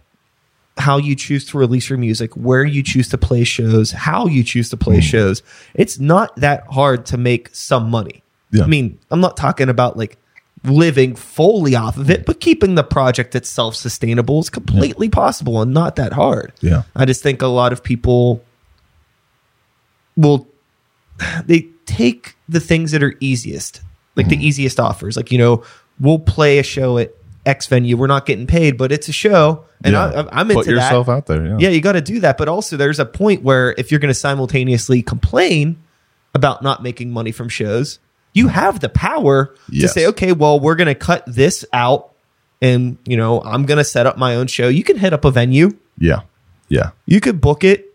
how 0.78 0.98
you 0.98 1.14
choose 1.14 1.46
to 1.46 1.58
release 1.58 1.88
your 1.88 1.98
music, 1.98 2.34
where 2.34 2.64
you 2.64 2.82
choose 2.82 3.08
to 3.08 3.18
play 3.18 3.44
shows, 3.44 3.92
how 3.92 4.26
you 4.26 4.42
choose 4.42 4.68
to 4.70 4.76
play 4.76 4.96
hmm. 4.96 5.00
shows, 5.00 5.42
it's 5.74 5.98
not 5.98 6.34
that 6.36 6.66
hard 6.70 7.06
to 7.06 7.16
make 7.16 7.54
some 7.54 7.90
money. 7.90 8.22
Yeah. 8.52 8.64
I 8.64 8.66
mean, 8.66 8.98
I'm 9.10 9.20
not 9.20 9.36
talking 9.36 9.68
about 9.68 9.96
like 9.96 10.18
living 10.68 11.14
fully 11.14 11.74
off 11.74 11.96
of 11.96 12.10
it, 12.10 12.26
but 12.26 12.40
keeping 12.40 12.74
the 12.74 12.82
project 12.84 13.34
itself 13.34 13.74
sustainable 13.76 14.40
is 14.40 14.50
completely 14.50 15.08
possible 15.08 15.60
and 15.62 15.72
not 15.74 15.96
that 15.96 16.12
hard. 16.12 16.52
Yeah. 16.60 16.82
I 16.94 17.04
just 17.04 17.22
think 17.22 17.42
a 17.42 17.46
lot 17.46 17.72
of 17.72 17.82
people 17.82 18.42
will 20.16 20.48
they 21.44 21.68
take 21.86 22.36
the 22.48 22.60
things 22.60 22.92
that 22.92 23.02
are 23.02 23.14
easiest, 23.20 23.80
like 24.16 24.26
Mm-hmm. 24.26 24.40
the 24.40 24.46
easiest 24.46 24.80
offers. 24.80 25.16
Like, 25.16 25.30
you 25.32 25.38
know, 25.38 25.64
we'll 26.00 26.18
play 26.18 26.58
a 26.58 26.62
show 26.62 26.98
at 26.98 27.12
X 27.44 27.66
venue. 27.66 27.96
We're 27.96 28.06
not 28.06 28.26
getting 28.26 28.46
paid, 28.46 28.76
but 28.76 28.92
it's 28.92 29.08
a 29.08 29.12
show. 29.12 29.64
And 29.84 29.92
Yeah. 29.94 30.06
I, 30.30 30.40
I'm 30.40 30.50
into 30.50 30.62
Put 30.64 30.70
yourself 30.70 31.06
that. 31.06 31.12
out 31.12 31.26
there. 31.26 31.46
Yeah. 31.46 31.56
Yeah, 31.60 31.68
you 31.70 31.80
got 31.80 31.92
to 31.92 32.00
do 32.00 32.20
that. 32.20 32.38
But 32.38 32.48
also, 32.48 32.76
there's 32.76 32.98
a 32.98 33.06
point 33.06 33.42
where 33.42 33.74
if 33.78 33.90
you're 33.90 34.00
going 34.00 34.12
to 34.12 34.18
simultaneously 34.18 35.02
complain 35.02 35.76
about 36.34 36.62
not 36.62 36.82
making 36.82 37.10
money 37.12 37.32
from 37.32 37.48
shows, 37.48 37.98
you 38.36 38.48
have 38.48 38.80
the 38.80 38.88
power 38.90 39.54
to 39.72 39.88
say, 39.88 40.06
okay, 40.08 40.32
well, 40.32 40.60
we're 40.60 40.74
going 40.76 40.86
to 40.88 40.94
cut 40.94 41.24
this 41.26 41.64
out, 41.72 42.12
and 42.60 42.98
you 43.06 43.16
know, 43.16 43.40
I'm 43.42 43.64
going 43.64 43.78
to 43.78 43.84
set 43.84 44.06
up 44.06 44.18
my 44.18 44.34
own 44.36 44.46
show. 44.46 44.68
You 44.68 44.84
can 44.84 44.98
hit 44.98 45.12
up 45.12 45.24
a 45.24 45.30
venue. 45.30 45.76
Yeah. 45.98 46.20
Yeah. 46.68 46.90
You 47.06 47.20
could 47.20 47.40
book 47.40 47.64
it. 47.64 47.94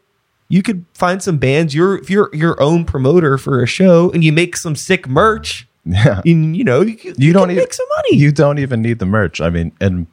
You 0.50 0.62
could 0.64 0.86
find 0.94 1.22
some 1.22 1.38
bands. 1.38 1.74
You're 1.76 1.98
if 2.00 2.10
you're 2.10 2.30
your 2.34 2.62
own 2.62 2.84
promoter 2.86 3.38
for 3.38 3.62
a 3.62 3.68
show, 3.68 4.10
and 4.12 4.24
you 4.24 4.34
make 4.34 4.58
some 4.58 4.76
sick 4.76 5.08
merch. 5.08 5.68
Yeah. 5.86 6.22
And 6.26 6.56
you 6.58 6.64
know, 6.64 6.82
you, 6.82 6.98
you 7.02 7.14
you 7.18 7.34
don't 7.34 7.44
can 7.44 7.52
even 7.52 7.64
make 7.64 7.74
some 7.74 7.88
money. 7.98 8.18
You 8.18 8.32
don't 8.32 8.60
even 8.60 8.82
need 8.82 9.00
the 9.00 9.06
merch. 9.06 9.40
I 9.42 9.50
mean, 9.50 9.72
and 9.80 10.08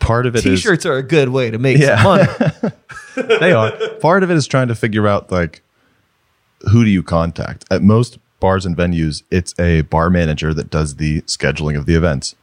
part 0.00 0.26
of 0.26 0.34
it 0.36 0.44
is 0.44 0.60
T-shirts 0.60 0.84
are 0.86 0.96
a 0.96 1.02
good 1.02 1.30
way 1.30 1.50
to 1.50 1.58
make 1.58 1.78
Yeah. 1.78 2.02
some 2.02 2.16
money. 2.64 2.74
they 3.38 3.52
are. 3.52 3.72
Part 4.00 4.22
of 4.22 4.30
it 4.30 4.36
is 4.36 4.46
trying 4.46 4.68
to 4.68 4.74
figure 4.74 5.06
out 5.08 5.30
like 5.32 5.62
who 6.70 6.84
do 6.84 6.90
you 6.90 7.02
contact. 7.02 7.64
At 7.70 7.82
most 7.82 8.18
bars 8.40 8.66
and 8.66 8.76
venues, 8.76 9.22
it's 9.30 9.58
a 9.58 9.82
bar 9.82 10.10
manager 10.10 10.52
that 10.54 10.70
does 10.70 10.96
the 10.96 11.22
scheduling 11.22 11.76
of 11.78 11.86
the 11.86 11.94
events. 11.94 12.34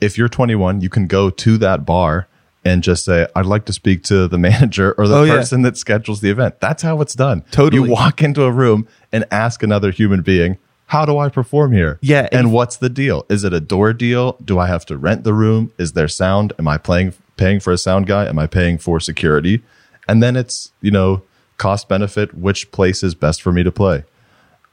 If 0.00 0.16
you're 0.16 0.28
21, 0.28 0.80
you 0.80 0.88
can 0.88 1.06
go 1.06 1.28
to 1.30 1.58
that 1.58 1.84
bar 1.84 2.26
and 2.64 2.82
just 2.82 3.04
say, 3.04 3.26
"I'd 3.34 3.46
like 3.46 3.64
to 3.66 3.72
speak 3.72 4.02
to 4.04 4.28
the 4.28 4.38
manager 4.48 4.92
or 4.98 5.08
the 5.08 5.16
Oh, 5.16 5.24
yeah. 5.24 5.36
person 5.36 5.62
that 5.62 5.76
schedules 5.76 6.20
the 6.20 6.30
event." 6.30 6.60
That's 6.60 6.82
how 6.82 7.00
it's 7.00 7.14
done. 7.14 7.42
Totally. 7.50 7.86
You 7.88 7.90
walk 7.94 8.22
into 8.22 8.42
a 8.44 8.50
room 8.52 8.86
and 9.12 9.24
ask 9.30 9.62
another 9.62 9.90
human 9.90 10.22
being, 10.22 10.56
"How 10.86 11.04
do 11.04 11.18
I 11.18 11.28
perform 11.28 11.72
here?" 11.72 11.98
Yeah, 12.00 12.28
And 12.32 12.40
and- 12.46 12.52
what's 12.52 12.76
the 12.76 12.88
deal? 12.90 13.24
Is 13.28 13.44
it 13.44 13.52
a 13.52 13.60
door 13.60 13.92
deal? 13.92 14.36
Do 14.44 14.58
I 14.58 14.66
have 14.66 14.84
to 14.86 14.96
rent 14.96 15.24
the 15.24 15.34
room? 15.34 15.72
Is 15.78 15.92
there 15.92 16.08
sound? 16.08 16.52
Am 16.58 16.66
I 16.68 16.78
playing 16.78 17.12
paying 17.36 17.60
for 17.60 17.72
a 17.72 17.78
sound 17.78 18.06
guy? 18.06 18.26
Am 18.26 18.38
I 18.38 18.46
paying 18.46 18.76
for 18.78 19.00
security? 19.00 19.62
And 20.08 20.22
then 20.22 20.36
it's, 20.36 20.72
you 20.82 20.90
know, 20.90 21.22
cost 21.56 21.88
benefit, 21.88 22.34
which 22.34 22.70
place 22.72 23.02
is 23.02 23.14
best 23.14 23.40
for 23.42 23.52
me 23.52 23.62
to 23.62 23.70
play. 23.72 24.04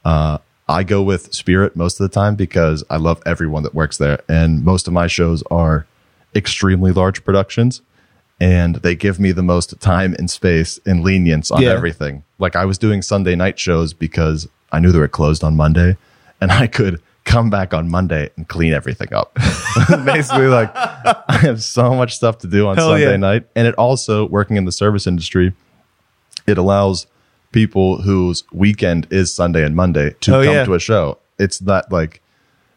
Uh, 0.04 0.38
I 0.68 0.84
go 0.84 1.02
with 1.02 1.32
Spirit 1.32 1.76
most 1.76 1.98
of 1.98 2.08
the 2.08 2.14
time 2.14 2.34
because 2.34 2.84
I 2.90 2.96
love 2.96 3.22
everyone 3.24 3.62
that 3.62 3.74
works 3.74 3.96
there. 3.96 4.20
And 4.28 4.64
most 4.64 4.86
of 4.86 4.92
my 4.92 5.06
shows 5.06 5.42
are 5.50 5.86
extremely 6.36 6.92
large 6.92 7.24
productions 7.24 7.80
and 8.40 8.76
they 8.76 8.94
give 8.94 9.18
me 9.18 9.32
the 9.32 9.42
most 9.42 9.80
time 9.80 10.14
and 10.18 10.30
space 10.30 10.78
and 10.86 11.02
lenience 11.02 11.50
on 11.50 11.62
Yeah. 11.62 11.70
everything. 11.70 12.22
Like 12.38 12.54
I 12.54 12.64
was 12.66 12.78
doing 12.78 13.02
Sunday 13.02 13.34
night 13.34 13.58
shows 13.58 13.92
because 13.94 14.46
I 14.70 14.78
knew 14.78 14.92
they 14.92 14.98
were 14.98 15.08
closed 15.08 15.42
on 15.42 15.56
Monday 15.56 15.96
and 16.40 16.52
I 16.52 16.66
could 16.66 17.00
come 17.24 17.50
back 17.50 17.74
on 17.74 17.90
Monday 17.90 18.30
and 18.36 18.46
clean 18.46 18.72
everything 18.72 19.12
up. 19.12 19.34
Basically 20.04 20.46
like 20.48 20.70
I 20.74 21.38
have 21.42 21.62
so 21.62 21.94
much 21.94 22.14
stuff 22.14 22.38
to 22.38 22.46
do 22.46 22.68
on 22.68 22.76
Hell 22.76 22.90
Sunday 22.90 23.10
yeah. 23.10 23.16
night 23.16 23.46
and 23.56 23.66
it 23.66 23.74
also 23.76 24.26
working 24.26 24.56
in 24.56 24.64
the 24.66 24.72
service 24.72 25.06
industry 25.06 25.52
it 26.46 26.56
allows 26.58 27.06
people 27.58 28.00
whose 28.02 28.44
weekend 28.52 29.06
is 29.10 29.34
Sunday 29.34 29.64
and 29.64 29.74
Monday 29.74 30.14
to 30.20 30.36
Oh, 30.36 30.44
come 30.44 30.54
yeah. 30.54 30.64
to 30.64 30.74
a 30.74 30.78
show. 30.78 31.18
It's 31.40 31.60
not 31.60 31.90
like 31.90 32.22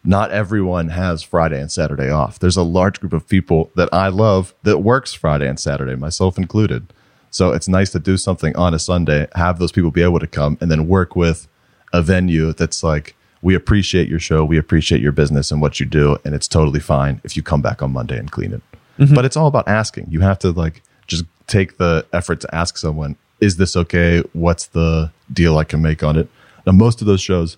not 0.04 0.32
everyone 0.32 0.90
has 0.90 1.22
Friday 1.22 1.62
and 1.62 1.72
Saturday 1.72 2.10
off. 2.10 2.40
There's 2.40 2.58
a 2.58 2.64
large 2.64 3.00
group 3.00 3.14
of 3.14 3.28
people 3.28 3.70
that 3.76 3.90
I 3.94 4.08
love 4.08 4.56
that 4.64 4.80
works 4.80 5.14
Friday 5.14 5.48
and 5.48 5.60
Saturday, 5.60 5.96
myself 5.96 6.36
included. 6.40 6.92
So 7.30 7.52
it's 7.52 7.68
nice 7.68 7.92
to 7.92 8.00
do 8.00 8.18
something 8.18 8.56
on 8.56 8.74
a 8.74 8.80
Sunday, 8.80 9.28
have 9.36 9.60
those 9.60 9.72
people 9.72 9.92
be 9.92 10.02
able 10.02 10.20
to 10.20 10.26
come, 10.28 10.58
and 10.60 10.72
then 10.72 10.88
work 10.88 11.16
with 11.16 11.48
a 11.94 12.02
venue 12.02 12.52
that's 12.52 12.82
like, 12.82 13.16
we 13.44 13.54
appreciate 13.54 14.10
your 14.10 14.20
show, 14.20 14.44
we 14.44 14.58
appreciate 14.58 15.02
your 15.02 15.12
business 15.12 15.52
and 15.52 15.62
what 15.62 15.80
you 15.80 15.86
do, 15.86 16.18
and 16.26 16.34
it's 16.34 16.48
totally 16.48 16.80
fine 16.80 17.22
if 17.24 17.38
you 17.38 17.44
come 17.44 17.62
back 17.62 17.84
on 17.84 17.94
Monday 17.94 18.18
and 18.18 18.32
clean 18.32 18.52
it. 18.54 18.62
Mm-hmm. 18.98 19.14
But 19.14 19.26
it's 19.26 19.38
all 19.38 19.48
about 19.48 19.68
asking. 19.68 20.08
You 20.10 20.22
have 20.22 20.40
to 20.40 20.50
like 20.52 20.82
just 21.06 21.26
take 21.46 21.78
the 21.78 22.06
effort 22.12 22.40
to 22.42 22.54
ask 22.56 22.78
someone, 22.78 23.16
is 23.42 23.58
this 23.58 23.76
okay? 23.76 24.24
What's 24.34 24.68
the 24.68 25.12
deal 25.34 25.58
I 25.58 25.64
can 25.64 25.82
make 25.82 26.04
on 26.04 26.18
it? 26.18 26.30
Now, 26.66 26.72
most 26.74 27.02
of 27.02 27.08
those 27.08 27.22
shows, 27.22 27.58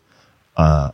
uh, 0.57 0.91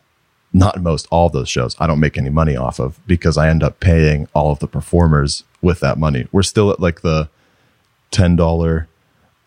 not 0.51 0.81
most, 0.81 1.07
all 1.11 1.27
of 1.27 1.33
those 1.33 1.47
shows, 1.47 1.75
I 1.79 1.85
don't 1.85 1.99
make 1.99 2.17
any 2.17 2.31
money 2.31 2.57
off 2.57 2.79
of 2.79 2.99
because 3.05 3.37
I 3.37 3.49
end 3.49 3.63
up 3.63 3.79
paying 3.79 4.27
all 4.33 4.51
of 4.51 4.59
the 4.59 4.67
performers 4.67 5.43
with 5.61 5.79
that 5.81 5.97
money. 5.97 6.27
We're 6.31 6.43
still 6.43 6.71
at 6.71 6.79
like 6.79 7.01
the 7.01 7.29
ten 8.09 8.35
dollar 8.35 8.87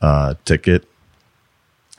uh, 0.00 0.34
ticket. 0.44 0.88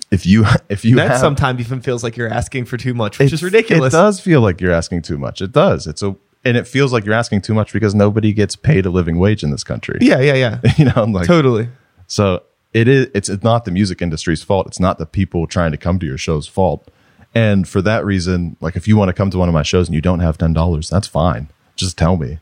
If 0.10 0.26
you 0.26 0.46
if 0.70 0.86
you 0.86 0.96
That 0.96 1.12
have, 1.12 1.20
sometimes 1.20 1.60
even 1.60 1.82
feels 1.82 2.02
like 2.04 2.16
you're 2.16 2.30
asking 2.30 2.66
for 2.66 2.78
too 2.78 2.94
much, 2.94 3.20
which 3.20 3.34
is 3.34 3.44
ridiculous. 3.44 3.94
It 3.94 3.98
does 3.98 4.20
feel 4.22 4.40
like 4.40 4.62
you're 4.62 4.72
asking 4.72 5.02
too 5.02 5.18
much. 5.18 5.42
It 5.42 5.52
does. 5.52 5.86
It's 5.86 6.02
a 6.02 6.16
and 6.46 6.58
it 6.58 6.68
feels 6.68 6.92
like 6.92 7.06
you're 7.06 7.14
asking 7.14 7.42
too 7.42 7.54
much 7.54 7.72
because 7.72 7.96
nobody 7.96 8.34
gets 8.34 8.56
paid 8.56 8.86
a 8.86 8.90
living 8.90 9.18
wage 9.18 9.44
in 9.44 9.52
this 9.52 9.64
country. 9.64 9.98
Yeah, 10.02 10.20
yeah, 10.20 10.34
yeah. 10.34 10.60
you 10.78 10.86
know, 10.86 10.94
I'm 10.96 11.12
like 11.14 11.28
totally. 11.28 11.70
so 12.08 12.44
it 12.74 12.88
is. 12.88 13.08
It's 13.14 13.44
not 13.44 13.66
the 13.66 13.72
music 13.72 14.02
industry's 14.02 14.44
fault. 14.44 14.68
It's 14.68 14.80
not 14.80 14.98
the 14.98 15.06
people 15.06 15.48
trying 15.48 15.72
to 15.72 15.78
come 15.78 16.00
to 16.00 16.06
your 16.06 16.18
show's 16.18 16.48
fault. 16.48 16.90
And 17.36 17.68
for 17.68 17.82
that 17.82 18.06
reason, 18.06 18.58
like 18.62 18.76
if 18.76 18.88
you 18.88 18.98
want 18.98 19.10
to 19.10 19.14
come 19.14 19.30
to 19.32 19.38
one 19.38 19.48
of 19.48 19.54
my 19.54 19.64
shows 19.64 19.88
and 19.88 19.96
you 19.96 20.02
don't 20.02 20.20
have 20.20 20.38
ten 20.38 20.54
dollars, 20.54 20.90
that's 20.90 21.08
fine. 21.08 21.50
Just 21.76 21.98
tell 21.98 22.18
me. 22.18 22.40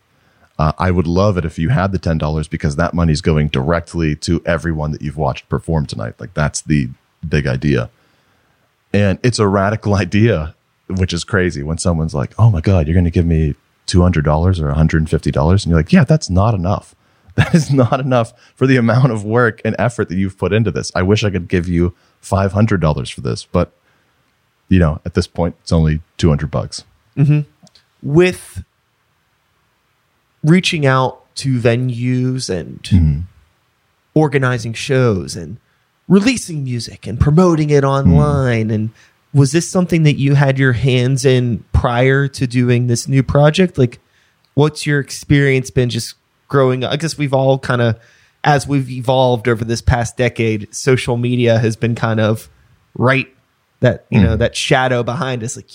Uh, 0.59 0.73
I 0.77 0.91
would 0.91 1.07
love 1.07 1.37
it 1.37 1.45
if 1.45 1.57
you 1.57 1.69
had 1.69 1.91
the 1.91 1.99
ten 1.99 2.17
dollars 2.17 2.47
because 2.47 2.75
that 2.75 2.93
money's 2.93 3.21
going 3.21 3.47
directly 3.47 4.15
to 4.17 4.41
everyone 4.45 4.91
that 4.91 5.01
you've 5.01 5.17
watched 5.17 5.49
perform 5.49 5.85
tonight. 5.85 6.19
Like 6.19 6.33
that's 6.33 6.61
the 6.61 6.89
big 7.27 7.47
idea. 7.47 7.89
And 8.93 9.19
it's 9.23 9.39
a 9.39 9.47
radical 9.47 9.95
idea, 10.07 10.55
which 10.87 11.13
is 11.13 11.23
crazy 11.23 11.63
when 11.63 11.77
someone's 11.77 12.13
like, 12.13 12.33
"Oh 12.37 12.49
my 12.49 12.61
god, 12.61 12.87
you're 12.87 12.93
going 12.93 13.05
to 13.05 13.11
give 13.11 13.25
me 13.25 13.55
two 13.85 14.01
hundred 14.01 14.25
dollars 14.25 14.59
or 14.59 14.67
one 14.67 14.75
hundred 14.75 15.01
and 15.01 15.09
fifty 15.09 15.31
dollars," 15.31 15.65
and 15.65 15.71
you're 15.71 15.79
like, 15.79 15.93
"Yeah, 15.93 16.03
that's 16.03 16.29
not 16.29 16.53
enough. 16.53 16.95
That 17.35 17.55
is 17.55 17.71
not 17.71 17.99
enough 17.99 18.33
for 18.55 18.67
the 18.67 18.77
amount 18.77 19.11
of 19.11 19.23
work 19.23 19.61
and 19.63 19.75
effort 19.79 20.09
that 20.09 20.15
you've 20.15 20.37
put 20.37 20.53
into 20.53 20.71
this. 20.71 20.91
I 20.95 21.01
wish 21.01 21.23
I 21.23 21.29
could 21.29 21.47
give 21.47 21.67
you 21.67 21.95
five 22.19 22.51
hundred 22.51 22.81
dollars 22.81 23.09
for 23.09 23.21
this, 23.21 23.45
but 23.45 23.71
you 24.67 24.79
know, 24.79 25.01
at 25.05 25.13
this 25.13 25.27
point, 25.27 25.55
it's 25.61 25.71
only 25.71 26.01
two 26.17 26.29
hundred 26.29 26.51
bucks. 26.51 26.83
Mm-hmm. 27.17 27.41
with 28.01 28.63
reaching 30.43 30.85
out 30.85 31.35
to 31.35 31.59
venues 31.59 32.49
and 32.49 32.81
mm-hmm. 32.83 33.19
organizing 34.13 34.73
shows 34.73 35.35
and 35.35 35.57
releasing 36.07 36.63
music 36.63 37.05
and 37.05 37.19
promoting 37.19 37.69
it 37.69 37.83
mm-hmm. 37.83 38.13
online 38.13 38.71
and 38.71 38.91
was 39.33 39.51
this 39.51 39.69
something 39.69 40.03
that 40.03 40.15
you 40.15 40.35
had 40.35 40.57
your 40.57 40.73
hands 40.73 41.25
in 41.25 41.63
prior 41.73 42.27
to 42.27 42.47
doing 42.47 42.87
this 42.87 43.07
new 43.07 43.23
project 43.23 43.77
like 43.77 43.99
what's 44.53 44.85
your 44.85 44.99
experience 44.99 45.69
been 45.69 45.89
just 45.89 46.15
growing 46.51 46.83
up 46.83 46.91
i 46.91 46.97
guess 46.97 47.17
we've 47.17 47.33
all 47.33 47.57
kind 47.57 47.81
of 47.81 47.97
as 48.43 48.67
we've 48.67 48.89
evolved 48.91 49.47
over 49.47 49.63
this 49.65 49.81
past 49.81 50.17
decade 50.17 50.67
social 50.75 51.15
media 51.17 51.57
has 51.59 51.75
been 51.75 51.95
kind 51.95 52.19
of 52.19 52.49
right 52.95 53.27
that 53.79 54.05
you 54.11 54.19
know 54.21 54.35
that 54.35 54.55
shadow 54.55 55.01
behind 55.03 55.43
us 55.43 55.55
like 55.55 55.69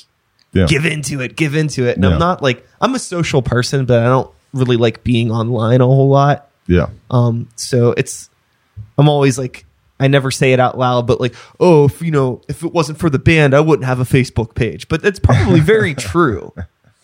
Yeah, 0.53 0.67
give 0.67 0.87
into 0.87 1.21
it, 1.21 1.37
give 1.37 1.55
into 1.57 1.87
it. 1.89 1.97
And 1.97 2.05
Yeah. 2.05 2.13
I'm 2.13 2.19
not 2.19 2.41
like 2.43 2.65
I'm 2.81 2.95
a 2.95 2.99
social 2.99 3.43
person, 3.43 3.85
but 3.85 3.99
I 4.01 4.07
don't 4.07 4.31
really 4.55 4.77
like 4.77 5.03
being 5.05 5.31
online 5.31 5.81
a 5.81 5.87
whole 5.87 6.09
lot. 6.09 6.49
yeah, 6.69 6.89
Um, 7.11 7.49
so 7.57 7.93
it's 7.97 8.31
I'm 8.97 9.09
always 9.09 9.39
like 9.39 9.65
I 10.01 10.07
never 10.09 10.31
say 10.31 10.53
it 10.53 10.61
out 10.61 10.77
loud, 10.79 11.07
but 11.07 11.21
like, 11.21 11.35
oh, 11.59 11.87
if 11.87 12.01
you 12.01 12.11
know, 12.11 12.41
if 12.49 12.63
it 12.63 12.73
wasn't 12.73 12.99
for 12.99 13.11
the 13.11 13.19
band, 13.19 13.55
I 13.55 13.61
wouldn't 13.61 13.87
have 13.87 13.99
a 14.01 14.05
Facebook 14.05 14.55
page. 14.55 14.89
But 14.89 15.05
it's 15.05 15.19
probably 15.19 15.61
very 15.61 15.95
true. 16.13 16.53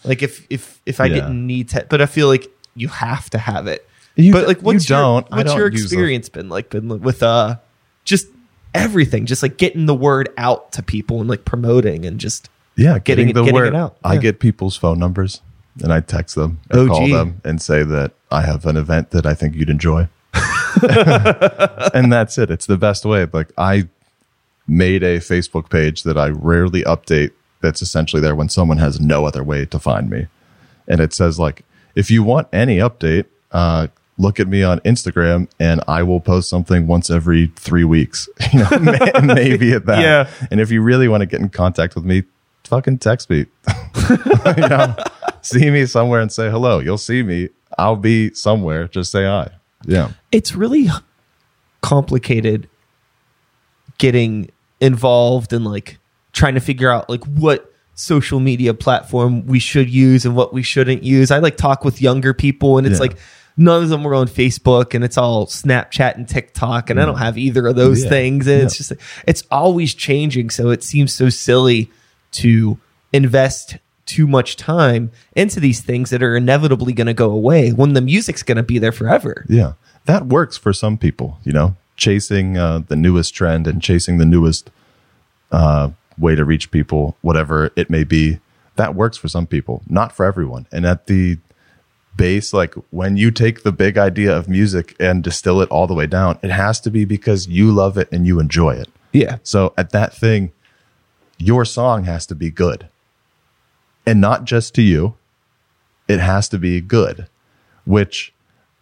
Like 0.05 0.23
if 0.23 0.47
if 0.51 0.81
if 0.87 1.01
I 1.01 1.07
Yeah. 1.07 1.14
didn't 1.14 1.47
need 1.47 1.68
to, 1.70 1.85
but 1.91 2.01
I 2.01 2.07
feel 2.07 2.29
like 2.29 2.49
you 2.75 2.89
have 2.89 3.31
to 3.31 3.39
have 3.39 3.66
it. 3.66 3.89
You- 4.16 4.33
but 4.33 4.47
like, 4.47 4.59
you 4.59 4.62
what's 4.64 4.89
your, 4.89 4.99
don't. 4.99 5.31
What's 5.31 5.45
don't 5.45 5.59
your 5.59 5.70
the- 5.70 5.77
experience 5.77 6.29
been 6.29 6.49
like? 6.49 6.70
Been 6.70 6.89
with 7.01 7.23
uh, 7.23 7.57
just 8.05 8.27
everything, 8.75 9.27
just 9.27 9.43
like 9.43 9.57
getting 9.57 9.87
the 9.87 9.95
word 9.95 10.29
out 10.37 10.73
to 10.73 10.83
people 10.83 11.20
and 11.20 11.29
like 11.29 11.45
promoting 11.45 12.05
and 12.05 12.18
just 12.20 12.49
yeah. 12.77 12.99
Getting 12.99 13.29
it- 13.31 13.35
getting 13.35 13.57
it 13.66 13.75
out. 13.75 13.97
I 14.05 14.16
get 14.18 14.39
people's 14.41 14.77
phone 14.77 14.99
numbers 14.99 15.41
and 15.83 15.93
I 15.93 16.01
text 16.01 16.35
them, 16.35 16.61
and 16.70 16.81
OG. 16.81 16.89
call 16.89 17.09
them, 17.09 17.41
and 17.45 17.61
say 17.62 17.83
that 17.83 18.12
I 18.31 18.43
have 18.43 18.66
an 18.66 18.77
event 18.77 19.11
that 19.12 19.25
I 19.25 19.33
think 19.35 19.55
you'd 19.55 19.70
enjoy. 19.70 20.09
and 21.95 22.12
that's 22.12 22.39
it. 22.39 22.51
It's 22.51 22.66
the 22.66 22.77
best 22.77 23.05
way. 23.05 23.27
Like 23.33 23.51
I 23.57 23.89
made 24.66 25.03
a 25.03 25.18
Facebook 25.18 25.70
page 25.70 26.03
that 26.03 26.16
I 26.18 26.29
rarely 26.29 26.83
update. 26.83 27.31
That's 27.61 27.83
essentially 27.83 28.20
there 28.20 28.35
when 28.35 28.49
someone 28.49 28.79
has 28.79 29.01
no 29.01 29.25
other 29.25 29.43
way 29.45 29.64
to 29.66 29.79
find 29.79 30.11
me, 30.11 30.27
and 30.89 31.01
it 31.01 31.12
says 31.12 31.39
like, 31.39 31.64
if 31.95 32.11
you 32.11 32.22
want 32.22 32.49
any 32.53 32.78
update, 32.78 33.26
uh, 33.51 33.88
look 34.18 34.40
at 34.40 34.49
me 34.49 34.62
on 34.62 34.80
Instagram, 34.80 35.49
and 35.59 35.80
I 35.88 36.03
will 36.03 36.20
post 36.20 36.49
something 36.49 36.86
once 36.86 37.11
every 37.11 37.49
three 37.57 37.84
weeks. 37.84 38.28
You 38.53 38.61
know, 38.61 39.22
maybe 39.22 39.72
at 39.72 39.86
that. 39.86 40.03
Yeah. 40.03 40.28
And 40.51 40.61
if 40.61 40.70
you 40.70 40.82
really 40.82 41.09
want 41.09 41.22
to 41.22 41.26
get 41.26 41.40
in 41.40 41.49
contact 41.49 41.95
with 41.95 42.05
me, 42.05 42.24
fucking 42.64 42.99
text 42.99 43.30
me. 43.30 43.47
you 44.11 44.68
know, 44.68 44.95
see 45.40 45.70
me 45.70 45.86
somewhere 45.86 46.20
and 46.20 46.30
say 46.30 46.51
hello. 46.51 46.78
You'll 46.80 46.99
see 46.99 47.22
me. 47.22 47.49
I'll 47.78 47.97
be 47.97 48.34
somewhere. 48.34 48.88
Just 48.88 49.11
say 49.11 49.24
hi. 49.24 49.51
Yeah. 49.86 50.12
it's 50.30 50.55
really 50.55 50.88
complicated 51.80 52.68
getting 53.99 54.51
involved 54.80 55.53
and 55.53 55.64
like 55.64 55.99
trying 56.32 56.55
to 56.55 56.61
figure 56.61 56.90
out 56.90 57.09
like 57.09 57.24
what 57.24 57.72
social 58.03 58.40
media 58.40 58.74
platform 58.74 59.46
we 59.46 59.59
should 59.61 59.88
use 59.88 60.24
and 60.26 60.34
what 60.34 60.53
we 60.53 60.62
shouldn't 60.62 61.03
use. 61.05 61.30
I 61.30 61.38
like 61.38 61.57
talk 61.57 61.84
with 61.84 62.03
younger 62.03 62.34
people 62.34 62.76
and 62.78 62.86
it's 62.86 62.96
Yeah. 62.96 63.03
like 63.07 63.16
none 63.57 63.82
of 63.82 63.90
them 63.90 64.05
are 64.07 64.14
on 64.14 64.26
Facebook 64.26 64.92
and 64.94 65.05
it's 65.05 65.16
all 65.16 65.46
Snapchat 65.46 66.16
and 66.16 66.26
TikTok 66.28 66.90
and 66.90 67.00
I 67.00 67.05
don't 67.07 67.18
have 67.18 67.38
either 67.38 67.66
of 67.68 67.76
those 67.76 68.03
Yeah. 68.03 68.09
things 68.11 68.46
and 68.48 68.62
it's 68.62 68.76
just 68.76 68.90
like, 68.90 69.00
it's 69.26 69.44
always 69.50 69.94
changing 69.94 70.50
so 70.50 70.70
it 70.70 70.82
seems 70.82 71.12
so 71.12 71.28
silly 71.28 71.90
to 72.32 72.78
invest 73.12 73.76
too 74.05 74.26
much 74.26 74.57
time 74.57 75.12
into 75.36 75.61
these 75.61 75.80
things 75.80 76.11
that 76.11 76.22
are 76.24 76.34
inevitably 76.34 76.92
going 76.92 77.07
to 77.07 77.14
go 77.14 77.30
away 77.30 77.70
when 77.70 77.92
the 77.92 78.00
music's 78.00 78.42
going 78.42 78.57
to 78.57 78.62
be 78.64 78.78
there 78.78 78.90
forever. 78.90 79.46
Yeah. 79.48 79.74
That 80.07 80.26
works 80.26 80.57
for 80.57 80.72
some 80.72 80.98
people, 80.98 81.38
you 81.44 81.53
know, 81.53 81.76
chasing 81.96 82.59
uh, 82.59 82.80
the 82.88 82.96
newest 82.96 83.32
trend 83.34 83.68
and 83.68 83.80
chasing 83.80 84.18
the 84.18 84.24
newest 84.26 84.70
uh, 85.53 85.90
way 86.18 86.34
to 86.34 86.44
reach 86.44 86.70
people, 86.70 87.16
whatever 87.22 87.72
it 87.76 87.90
may 87.90 88.04
be. 88.04 88.40
That 88.76 88.94
works 88.94 89.18
for 89.18 89.28
some 89.28 89.46
people, 89.46 89.82
not 89.88 90.12
for 90.12 90.24
everyone. 90.24 90.66
And 90.72 90.86
at 90.86 91.06
the 91.06 91.38
base, 92.16 92.52
like 92.52 92.74
when 92.90 93.16
you 93.16 93.30
take 93.30 93.62
the 93.62 93.72
big 93.72 93.98
idea 93.98 94.36
of 94.36 94.48
music 94.48 94.94
and 94.98 95.22
distill 95.22 95.60
it 95.60 95.68
all 95.68 95.86
the 95.86 95.94
way 95.94 96.06
down, 96.06 96.38
it 96.42 96.50
has 96.50 96.80
to 96.80 96.90
be 96.90 97.04
because 97.04 97.48
you 97.48 97.70
love 97.70 97.98
it 97.98 98.08
and 98.12 98.26
you 98.26 98.40
enjoy 98.40 98.72
it. 98.72 98.88
Yeah. 99.12 99.38
So 99.42 99.74
at 99.76 99.90
that 99.90 100.14
thing, 100.14 100.52
your 101.38 101.64
song 101.64 102.04
has 102.04 102.26
to 102.26 102.34
be 102.34 102.50
good. 102.50 102.88
And 104.06 104.20
not 104.20 104.44
just 104.44 104.74
to 104.76 104.82
you, 104.82 105.16
it 106.08 106.20
has 106.20 106.48
to 106.50 106.58
be 106.58 106.80
good, 106.80 107.28
which, 107.84 108.32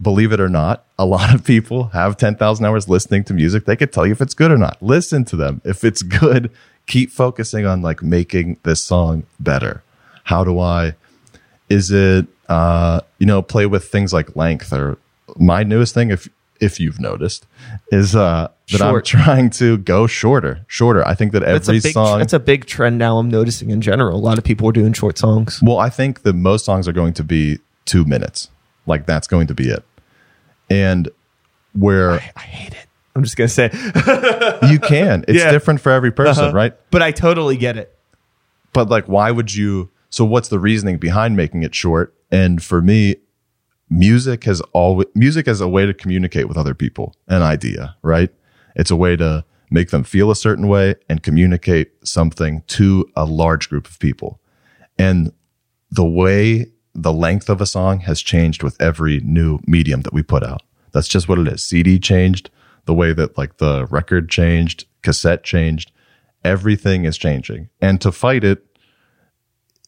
believe 0.01 0.33
it 0.33 0.41
or 0.41 0.49
not, 0.49 0.85
a 0.99 1.05
lot 1.05 1.35
of 1.35 1.45
people 1.45 1.89
have 1.89 2.17
10,000 2.17 2.65
hours 2.65 2.89
listening 2.89 3.25
to 3.25 3.35
music. 3.35 3.65
They 3.65 3.77
could 3.77 3.93
tell 3.93 4.07
you 4.07 4.13
if 4.13 4.21
it's 4.21 4.35
good 4.35 4.51
or 4.51 4.59
not. 4.59 4.83
Listen 4.83 5.25
to 5.27 5.37
them. 5.37 5.61
If 5.65 5.85
it's 5.85 6.03
good, 6.21 6.51
keep 6.91 7.11
focusing 7.11 7.65
on 7.67 7.83
like 7.83 8.03
making 8.03 8.57
this 8.65 8.83
song 8.83 9.23
better. 9.39 9.83
How 10.25 10.43
do 10.45 10.59
I, 10.59 10.95
is 11.69 11.91
it, 11.93 12.27
uh, 12.49 13.01
you 13.19 13.27
know, 13.27 13.43
play 13.43 13.67
with 13.67 13.85
things 13.85 14.13
like 14.13 14.35
length 14.35 14.73
or 14.73 14.99
my 15.37 15.63
newest 15.63 15.95
thing, 15.95 16.11
if, 16.11 16.29
if 16.61 16.81
you've 16.81 16.99
noticed, 16.99 17.47
is 17.93 18.17
uh, 18.17 18.49
that 18.73 18.83
I'm 18.83 19.03
trying 19.03 19.51
to 19.51 19.79
go 19.79 20.09
shorter, 20.09 20.65
shorter. 20.67 21.07
I 21.07 21.15
think 21.15 21.31
that 21.33 21.41
That's 21.41 21.69
a 21.69 21.71
every 21.71 21.81
big. 21.81 21.93
song. 21.93 22.19
That's 22.19 22.33
a 22.33 22.41
big 22.41 22.67
trend 22.67 22.99
now. 22.99 23.19
I'm 23.19 23.31
noticing 23.31 23.71
in 23.71 23.81
general. 23.81 24.19
A 24.19 24.21
lot 24.21 24.37
of 24.37 24.43
people 24.43 24.69
are 24.69 24.73
doing 24.73 24.93
short 24.93 25.17
songs. 25.17 25.61
Well, 25.63 25.79
I 25.79 25.91
think 25.91 26.23
that 26.23 26.35
most 26.35 26.65
songs 26.65 26.89
are 26.89 26.93
going 26.93 27.15
to 27.15 27.25
be 27.25 27.61
two 27.85 28.05
minutes. 28.05 28.51
Like 28.87 29.07
that's 29.07 29.29
going 29.29 29.47
to 29.47 29.55
be 29.55 29.69
it. 29.69 29.85
And 30.69 31.09
where 31.73 32.15
I 32.37 32.41
hate 32.41 32.73
it. 32.73 32.89
I'm 33.21 33.25
just 33.25 33.37
gonna 33.37 33.49
say, 33.49 33.69
you 34.71 34.79
can, 34.79 35.27
it's 35.29 35.39
Yeah. 35.39 35.51
different 35.51 35.83
for 35.83 35.93
every 35.93 36.11
person, 36.11 36.45
Uh-huh. 36.45 36.55
right? 36.55 36.75
but 36.91 37.03
I 37.03 37.11
totally 37.13 37.59
get 37.59 37.77
it. 37.77 37.95
But 38.73 38.89
like, 38.89 39.07
why 39.09 39.31
would 39.31 39.55
you? 39.55 39.91
So, 40.09 40.25
what's 40.25 40.49
the 40.49 40.59
reasoning 40.59 40.97
behind 40.97 41.37
making 41.37 41.63
it 41.63 41.75
short? 41.75 42.15
And 42.31 42.63
for 42.63 42.81
me, 42.81 43.17
music 43.91 44.45
has 44.45 44.63
always 44.73 45.07
music 45.15 45.47
as 45.49 45.61
a 45.61 45.69
way 45.69 45.85
to 45.85 45.93
communicate 45.93 46.49
with 46.49 46.57
other 46.57 46.73
people, 46.75 47.15
an 47.29 47.43
idea, 47.43 47.95
right? 48.03 48.31
It's 48.75 48.91
a 48.91 48.97
way 48.97 49.17
to 49.17 49.45
make 49.71 49.91
them 49.91 50.03
feel 50.03 50.31
a 50.31 50.37
certain 50.37 50.67
way 50.67 50.95
and 51.11 51.23
communicate 51.23 51.91
something 52.03 52.63
to 52.69 53.07
a 53.17 53.27
large 53.27 53.69
group 53.69 53.87
of 53.87 53.99
people. 53.99 54.41
And 54.99 55.33
the 55.91 56.05
way 56.07 56.67
the 56.95 57.13
length 57.13 57.51
of 57.51 57.61
a 57.61 57.67
song 57.67 58.01
has 58.01 58.23
changed 58.23 58.63
with 58.63 58.81
every 58.81 59.21
new 59.21 59.59
medium 59.67 60.01
that 60.03 60.13
we 60.15 60.23
put 60.23 60.43
out. 60.43 60.63
That's 60.93 61.07
just 61.09 61.29
what 61.29 61.39
it 61.39 61.47
is. 61.49 61.63
CD 61.63 61.99
changed, 62.01 62.51
the 62.87 62.95
way 62.95 63.13
that 63.13 63.37
like 63.39 63.59
the 63.59 63.87
record 63.87 64.29
changed, 64.29 64.87
cassette 65.03 65.45
changed, 65.45 65.93
everything 66.45 67.05
is 67.05 67.19
changing. 67.19 67.69
And 67.81 68.01
to 68.01 68.13
fight 68.13 68.45
it 68.45 68.65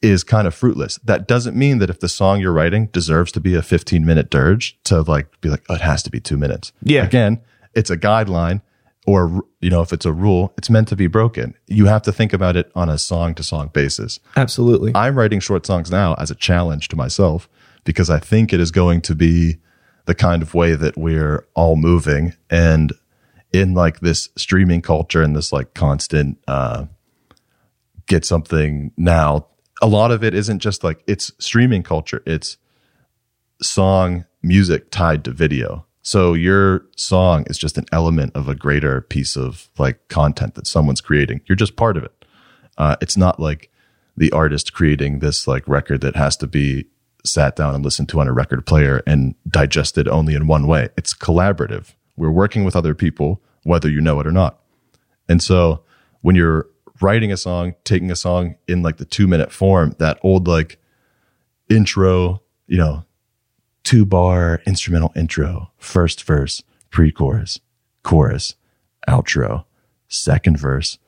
is 0.03 0.25
kind 0.25 0.47
of 0.47 0.55
fruitless. 0.55 0.99
That 1.05 1.29
doesn't 1.29 1.57
mean 1.57 1.79
that 1.79 1.89
if 1.89 2.01
the 2.01 2.09
song 2.09 2.41
you're 2.41 2.53
writing 2.53 2.87
deserves 2.87 3.31
to 3.33 3.41
be 3.41 3.55
a 3.55 3.63
15 3.63 4.05
minute 4.05 4.31
dirge 4.31 4.79
to 4.85 5.03
like 5.03 5.41
be 5.41 5.49
like, 5.49 5.65
oh, 5.69 5.75
it 5.75 5.81
has 5.81 6.03
to 6.03 6.11
be 6.11 6.21
two 6.21 6.37
minutes. 6.37 6.73
Yeah. 6.83 7.05
Again, 7.05 7.41
it's 7.75 7.91
a 7.91 7.97
guideline 7.97 8.63
or, 9.07 9.45
you 9.61 9.71
know, 9.71 9.83
if 9.83 9.93
it's 9.93 10.07
a 10.07 10.13
rule, 10.13 10.53
it's 10.57 10.71
meant 10.71 10.89
to 10.89 10.97
be 10.97 11.07
broken. 11.07 11.55
You 11.67 11.87
have 11.87 12.03
to 12.03 12.13
think 12.13 12.33
about 12.33 12.57
it 12.57 12.71
on 12.75 12.89
a 12.89 12.99
song 12.99 13.35
to 13.37 13.43
song 13.43 13.71
basis. 13.73 14.21
Absolutely. 14.37 14.93
I'm 14.95 15.17
writing 15.17 15.41
short 15.41 15.67
songs 15.67 15.91
now 15.91 16.15
as 16.15 16.31
a 16.31 16.35
challenge 16.35 16.89
to 16.89 16.97
myself 16.97 17.49
because 17.85 18.11
I 18.11 18.19
think 18.19 18.53
it 18.53 18.61
is 18.61 18.71
going 18.71 19.01
to 19.03 19.15
be 19.15 19.59
the 20.07 20.15
kind 20.15 20.43
of 20.43 20.55
way 20.55 20.75
that 20.75 20.97
we're 20.97 21.47
all 21.55 21.77
moving. 21.77 22.35
And 22.51 22.93
in 23.53 23.75
like 23.75 24.01
this 24.01 24.29
streaming 24.37 24.83
culture 24.83 25.23
and 25.23 25.37
this 25.37 25.53
like 25.53 25.75
constant 25.75 26.39
uh 26.49 26.87
get 28.07 28.25
something 28.25 28.91
now 28.97 29.47
a 29.83 29.87
lot 29.87 30.13
of 30.13 30.23
it 30.23 30.33
isn't 30.33 30.61
just 30.61 30.85
like 30.85 31.03
it's 31.07 31.33
streaming 31.39 31.83
culture. 31.83 32.23
It's 32.25 32.57
song 33.61 34.25
music 34.43 34.91
tied 34.91 35.25
to 35.25 35.33
video. 35.33 35.85
So 36.03 36.35
your 36.35 36.87
song 36.97 37.45
is 37.49 37.59
just 37.59 37.77
an 37.79 37.87
element 37.93 38.33
of 38.35 38.49
a 38.49 38.55
greater 38.55 39.01
piece 39.01 39.37
of 39.37 39.69
like 39.79 40.09
content 40.09 40.55
that 40.55 40.69
someone's 40.69 41.01
creating. 41.01 41.41
You're 41.47 41.57
just 41.57 41.77
part 41.77 41.97
of 41.97 42.05
it. 42.05 42.25
Uh, 42.79 42.97
it's 43.01 43.17
not 43.17 43.41
like 43.41 43.71
the 44.17 44.31
artist 44.31 44.73
creating 44.73 45.19
this 45.19 45.49
like 45.49 45.67
record 45.67 46.01
that 46.03 46.17
has 46.17 46.37
to 46.39 46.47
be 46.47 46.87
sat 47.25 47.57
down 47.57 47.75
and 47.75 47.85
listened 47.85 48.09
to 48.11 48.21
on 48.21 48.29
a 48.29 48.33
record 48.33 48.67
player 48.67 49.03
and 49.07 49.35
digested 49.49 50.09
only 50.09 50.35
in 50.35 50.47
one 50.47 50.67
way. 50.67 50.89
It's 50.97 51.15
collaborative. 51.15 51.95
We're 52.17 52.31
working 52.31 52.65
with 52.65 52.75
other 52.77 52.95
people, 52.95 53.41
whether 53.63 53.89
you 53.89 54.01
know 54.01 54.19
it 54.21 54.27
or 54.27 54.33
not. 54.33 54.59
And 55.29 55.43
so 55.43 55.83
when 56.21 56.35
you're 56.37 56.67
writing 57.01 57.33
a 57.33 57.37
song, 57.37 57.75
taking 57.85 58.11
a 58.11 58.17
song 58.17 58.57
in 58.69 58.83
like 58.83 58.97
the 58.97 59.05
two 59.05 59.27
minute 59.27 59.53
form, 59.53 59.95
that 59.99 60.19
old 60.23 60.47
like 60.49 60.79
intro, 61.69 62.43
you 62.67 62.79
know, 62.79 63.05
two 63.85 64.05
bar 64.05 64.61
instrumental 64.67 65.13
intro, 65.17 65.71
first 65.79 66.25
verse, 66.25 66.63
pre 66.91 67.11
chorus, 67.11 67.61
chorus, 68.03 68.55
outro, 69.09 69.65
second 70.09 70.59
verse, 70.59 70.99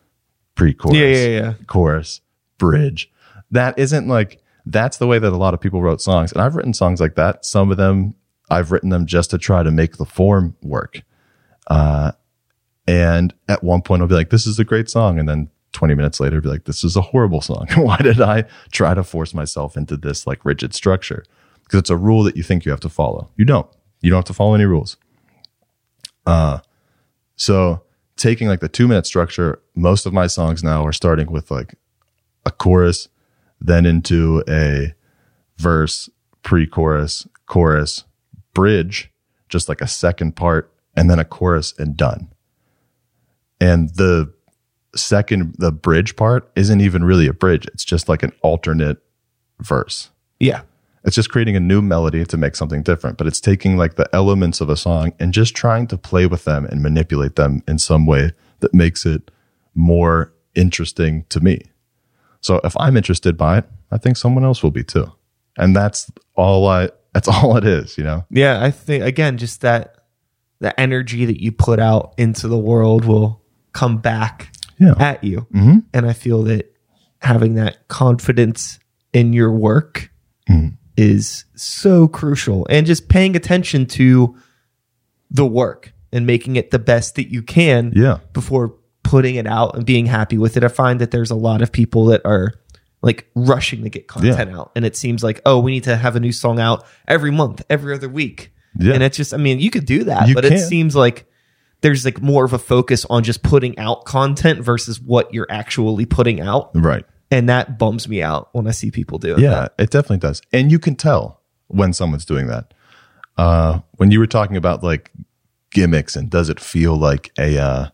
pre 0.55 0.73
chorus, 0.75 0.97
Yeah, 0.97 1.07
yeah, 1.07 1.27
yeah. 1.29 1.55
chorus, 1.67 2.21
bridge. 2.59 3.11
That 3.51 3.79
isn't 3.79 4.09
like 4.09 4.41
that's 4.67 4.97
the 4.97 5.07
way 5.07 5.19
that 5.19 5.33
a 5.33 5.37
lot 5.37 5.55
of 5.55 5.61
people 5.61 5.83
wrote 5.83 6.01
songs. 6.01 6.33
And 6.33 6.41
I've 6.41 6.55
written 6.55 6.75
songs 6.75 7.01
like 7.01 7.15
that. 7.17 7.45
Some 7.45 7.71
of 7.71 7.77
them 7.77 8.15
I've 8.51 8.73
written 8.73 8.91
them 8.91 9.07
just 9.07 9.31
to 9.31 9.39
try 9.39 9.62
to 9.62 9.71
make 9.71 9.97
the 9.97 10.05
form 10.05 10.57
work. 10.62 11.03
Uh, 11.67 12.12
and 12.87 13.33
at 13.49 13.65
one 13.65 13.83
point 13.83 14.03
I'll 14.03 14.09
be 14.09 14.15
like, 14.15 14.31
this 14.31 14.47
is 14.47 14.59
a 14.59 14.65
great 14.65 14.91
song. 14.91 15.19
And 15.19 15.29
then 15.29 15.51
20 15.73 15.95
minutes 15.95 16.21
later, 16.21 16.37
I'll 16.37 16.43
be 16.43 16.49
like, 16.49 16.65
this 16.65 16.85
is 16.85 16.97
a 16.97 17.01
horrible 17.01 17.41
song. 17.41 17.67
Why 17.77 17.97
did 17.97 18.21
I 18.21 18.45
try 18.71 18.95
to 18.95 19.03
force 19.03 19.35
myself 19.35 19.77
into 19.77 19.97
this 19.97 20.27
like 20.27 20.45
rigid 20.45 20.75
structure? 20.75 21.25
Because 21.65 21.81
it's 21.81 21.91
a 21.91 21.97
rule 21.97 22.23
that 22.25 22.37
you 22.37 22.43
think 22.43 22.65
you 22.65 22.71
have 22.71 22.81
to 22.81 22.89
follow. 22.89 23.31
You 23.37 23.45
don't. 23.45 23.67
You 24.01 24.11
don't 24.11 24.19
have 24.19 24.25
to 24.27 24.35
follow 24.35 24.55
any 24.55 24.67
rules. 24.67 24.99
Uh, 26.27 26.59
so 27.37 27.83
taking 28.17 28.49
like 28.49 28.61
the 28.61 28.69
two 28.69 28.87
minute 28.87 29.07
structure, 29.07 29.62
most 29.75 30.05
of 30.05 30.12
my 30.12 30.27
songs 30.27 30.62
now 30.62 30.85
are 30.85 30.93
starting 30.93 31.31
with 31.31 31.51
like 31.51 31.75
a 32.45 32.51
chorus, 32.51 33.09
then 33.65 33.87
into 33.87 34.45
a 34.47 34.95
verse, 35.57 36.11
pre 36.43 36.67
chorus, 36.67 37.27
chorus, 37.47 38.05
bridge, 38.53 39.11
just 39.49 39.69
like 39.69 39.81
a 39.81 39.87
second 39.87 40.37
part, 40.37 40.71
and 40.95 41.11
then 41.11 41.19
a 41.19 41.25
chorus 41.25 41.75
and 41.79 41.97
done. 41.97 42.29
And 43.61 43.89
the 43.95 44.33
second, 44.95 45.57
the 45.59 45.73
bridge 45.73 46.15
part 46.15 46.51
isn't 46.55 46.81
even 46.81 47.05
really 47.05 47.27
a 47.27 47.33
bridge. 47.33 47.67
It's 47.73 47.85
just 47.85 48.09
like 48.09 48.23
an 48.23 48.33
alternate 48.43 48.99
verse. 49.59 50.11
Yeah. 50.39 50.62
It's 51.05 51.17
just 51.17 51.31
creating 51.31 51.57
a 51.57 51.61
new 51.61 51.83
melody 51.83 52.25
to 52.25 52.37
make 52.37 52.57
something 52.57 52.83
different, 52.83 53.19
but 53.19 53.27
it's 53.27 53.41
taking 53.41 53.77
like 53.77 53.95
the 53.95 54.09
elements 54.15 54.61
of 54.61 54.71
a 54.71 54.77
song 54.77 55.12
and 55.19 55.35
just 55.35 55.55
trying 55.55 55.87
to 55.89 55.99
play 55.99 56.27
with 56.27 56.45
them 56.45 56.65
and 56.67 56.83
manipulate 56.83 57.37
them 57.37 57.62
in 57.69 57.79
some 57.79 58.07
way 58.07 58.33
that 58.61 58.73
makes 58.73 59.05
it 59.05 59.31
more 59.75 60.33
interesting 60.55 61.25
to 61.29 61.41
me. 61.41 61.61
So 62.45 62.61
if 62.63 62.77
I'm 62.79 62.95
interested 62.97 63.39
by 63.39 63.59
it, 63.59 63.65
I 63.91 63.97
think 63.97 64.19
someone 64.19 64.45
else 64.45 64.63
will 64.63 64.71
be 64.71 64.85
too. 64.85 65.11
And 65.57 65.75
that's 65.75 66.11
all 66.37 66.69
I, 66.69 66.91
that's 67.15 67.27
all 67.35 67.57
it 67.57 67.65
is, 67.65 67.97
you 67.97 68.05
know? 68.05 68.27
Yeah, 68.31 68.63
I 68.63 68.71
think 68.71 69.03
again, 69.03 69.39
just 69.39 69.63
that 69.63 69.97
the 70.61 70.79
energy 70.79 71.25
that 71.25 71.41
you 71.43 71.53
put 71.53 71.81
out 71.81 72.13
into 72.19 72.47
the 72.49 72.59
world 72.59 73.07
will 73.07 73.43
come 73.73 73.97
back 73.97 74.53
Yeah. 74.79 74.95
at 74.99 75.25
you. 75.25 75.47
Mm-hmm. 75.55 75.79
And 75.95 76.07
I 76.07 76.13
feel 76.13 76.43
that 76.45 76.71
having 77.23 77.55
that 77.55 77.89
confidence 77.89 78.79
in 79.15 79.33
your 79.33 79.51
work 79.51 80.11
Mm-hmm. 80.51 80.75
is 80.99 81.47
so 81.57 82.07
crucial. 82.07 82.67
And 82.69 82.87
just 82.87 83.09
paying 83.09 83.35
attention 83.37 83.87
to 83.87 84.37
the 85.31 85.47
work 85.47 85.95
and 86.13 86.27
making 86.27 86.57
it 86.57 86.71
the 86.71 86.79
best 86.79 87.15
that 87.15 87.31
you 87.33 87.41
can 87.43 87.93
Yeah. 87.97 88.19
before 88.35 88.75
putting 89.05 89.37
it 89.37 89.47
out 89.47 89.77
and 89.77 89.87
being 89.87 90.07
happy 90.07 90.37
with 90.39 90.57
it. 90.57 90.65
I 90.65 90.69
find 90.69 91.01
that 91.01 91.13
there's 91.13 91.31
a 91.31 91.37
lot 91.37 91.63
of 91.63 91.71
people 91.71 92.07
that 92.07 92.23
are 92.25 92.55
like 93.03 93.31
rushing 93.37 93.83
to 93.85 93.91
get 93.91 94.09
content 94.09 94.51
out. 94.51 94.73
And 94.75 94.85
it 94.85 94.97
seems 94.97 95.23
like, 95.23 95.41
oh, 95.47 95.61
we 95.61 95.71
need 95.73 95.85
to 95.85 95.95
have 95.97 96.17
a 96.17 96.21
new 96.21 96.33
song 96.33 96.59
out 96.59 96.85
every 97.07 97.31
month, 97.31 97.63
every 97.71 97.95
other 97.95 98.09
week. 98.09 98.51
Yeah. 98.79 98.95
And 98.95 99.03
it's 99.03 99.17
just, 99.17 99.33
I 99.33 99.37
mean, 99.37 99.61
you 99.61 99.71
could 99.71 99.85
do 99.87 100.05
that, 100.05 100.27
You 100.29 100.35
but 100.35 100.45
it 100.45 100.59
seems 100.59 100.97
like 100.97 101.27
there's 101.83 102.05
like 102.05 102.23
more 102.23 102.45
of 102.47 102.55
a 102.55 102.59
focus 102.59 103.05
on 103.11 103.23
just 103.23 103.43
putting 103.43 103.79
out 103.79 104.07
content 104.07 104.61
versus 104.61 105.01
what 105.01 105.33
you're 105.35 105.47
actually 105.51 106.07
putting 106.07 106.41
out. 106.41 106.71
Right. 106.75 107.05
And 107.31 107.49
that 107.51 107.79
bums 107.79 108.09
me 108.09 108.23
out 108.23 108.49
when 108.53 108.67
I 108.67 108.71
see 108.71 108.91
people 108.91 109.19
doing 109.19 109.39
Yeah, 109.41 109.51
that. 109.51 109.75
it 109.79 109.91
definitely 109.91 110.19
does. 110.19 110.41
And 110.53 110.73
you 110.73 110.79
can 110.79 110.97
tell 110.97 111.43
when 111.69 111.93
someone's 111.93 112.25
doing 112.25 112.47
that. 112.47 112.73
Uh, 113.37 113.81
when 113.97 114.11
you 114.11 114.19
were 114.19 114.27
talking 114.27 114.57
about 114.57 114.83
like 114.83 115.11
gimmicks 115.71 116.17
and 116.17 116.31
does 116.31 116.49
it 116.49 116.59
feel 116.59 116.97
like 116.97 117.33
a, 117.39 117.59
uh, 117.59 117.89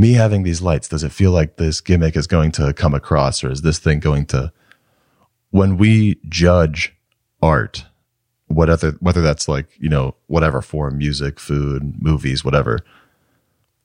me 0.00 0.14
having 0.14 0.42
these 0.42 0.62
lights, 0.62 0.88
does 0.88 1.04
it 1.04 1.12
feel 1.12 1.30
like 1.30 1.56
this 1.56 1.80
gimmick 1.80 2.16
is 2.16 2.26
going 2.26 2.50
to 2.52 2.72
come 2.72 2.94
across 2.94 3.44
or 3.44 3.50
is 3.50 3.62
this 3.62 3.78
thing 3.78 4.00
going 4.00 4.24
to, 4.26 4.50
when 5.50 5.76
we 5.76 6.18
judge 6.28 6.94
art, 7.42 7.84
whatever, 8.46 8.92
whether 9.00 9.20
that's 9.20 9.46
like, 9.46 9.68
you 9.78 9.88
know, 9.88 10.14
whatever 10.26 10.62
form, 10.62 10.96
music, 10.98 11.38
food, 11.38 12.02
movies, 12.02 12.44
whatever, 12.44 12.78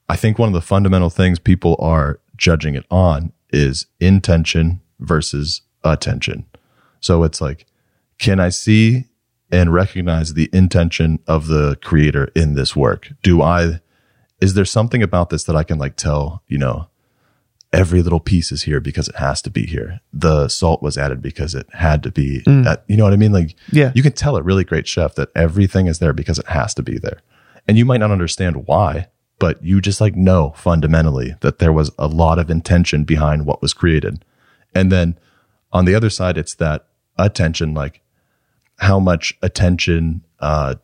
I 0.07 0.15
think 0.15 0.39
one 0.39 0.47
of 0.47 0.53
the 0.53 0.61
fundamental 0.61 1.09
things 1.09 1.37
people 1.37 1.75
are 1.79 2.19
judging 2.37 2.75
it 2.75 2.85
on 2.89 3.33
is 3.49 3.87
intention 3.99 4.81
versus 4.99 5.61
attention. 5.83 6.45
So 6.99 7.23
it's 7.23 7.41
like, 7.41 7.65
can 8.19 8.39
I 8.39 8.49
see 8.49 9.05
and 9.51 9.73
recognize 9.73 10.33
the 10.33 10.49
intention 10.53 11.19
of 11.27 11.47
the 11.47 11.77
creator 11.83 12.31
in 12.35 12.55
this 12.55 12.75
work? 12.75 13.09
Do 13.21 13.41
I, 13.41 13.81
is 14.41 14.53
there 14.53 14.65
something 14.65 15.01
about 15.01 15.29
this 15.29 15.43
that 15.45 15.55
I 15.55 15.63
can 15.63 15.77
like 15.77 15.95
tell, 15.95 16.43
you 16.47 16.57
know, 16.57 16.87
every 17.73 18.01
little 18.01 18.19
piece 18.19 18.51
is 18.51 18.63
here 18.63 18.79
because 18.79 19.07
it 19.09 19.15
has 19.15 19.41
to 19.41 19.49
be 19.49 19.65
here. 19.65 19.99
The 20.13 20.47
salt 20.47 20.81
was 20.81 20.97
added 20.97 21.21
because 21.21 21.53
it 21.53 21.67
had 21.73 22.03
to 22.03 22.11
be, 22.11 22.41
at, 22.47 22.85
you 22.87 22.95
know 22.95 23.03
what 23.03 23.11
I 23.13 23.17
mean? 23.17 23.33
Like, 23.33 23.55
Yeah. 23.71 23.91
you 23.95 24.01
can 24.03 24.13
tell 24.13 24.37
a 24.37 24.41
really 24.43 24.63
great 24.63 24.87
chef 24.87 25.15
that 25.15 25.29
everything 25.35 25.87
is 25.87 25.99
there 25.99 26.13
because 26.13 26.39
it 26.39 26.47
has 26.47 26.73
to 26.75 26.83
be 26.83 26.97
there. 26.97 27.21
And 27.67 27.77
you 27.77 27.83
might 27.85 27.97
not 27.99 28.11
understand 28.11 28.65
why, 28.67 29.07
but 29.39 29.61
you 29.63 29.81
just 29.81 29.99
like 29.99 30.15
know 30.15 30.53
fundamentally 30.55 31.35
that 31.41 31.59
there 31.59 31.73
was 31.73 31.91
a 31.99 32.07
lot 32.07 32.39
of 32.39 32.49
intention 32.49 33.03
behind 33.03 33.45
what 33.45 33.61
was 33.61 33.73
created. 33.73 34.23
And 34.73 34.91
then 34.91 35.17
on 35.73 35.83
the 35.85 35.95
other 35.95 36.09
side, 36.09 36.37
it's 36.37 36.55
that 36.55 36.87
attention, 37.17 37.73
like 37.73 38.01
how 38.77 38.99
much 38.99 39.37
attention, 39.41 40.23
uh, 40.39 40.75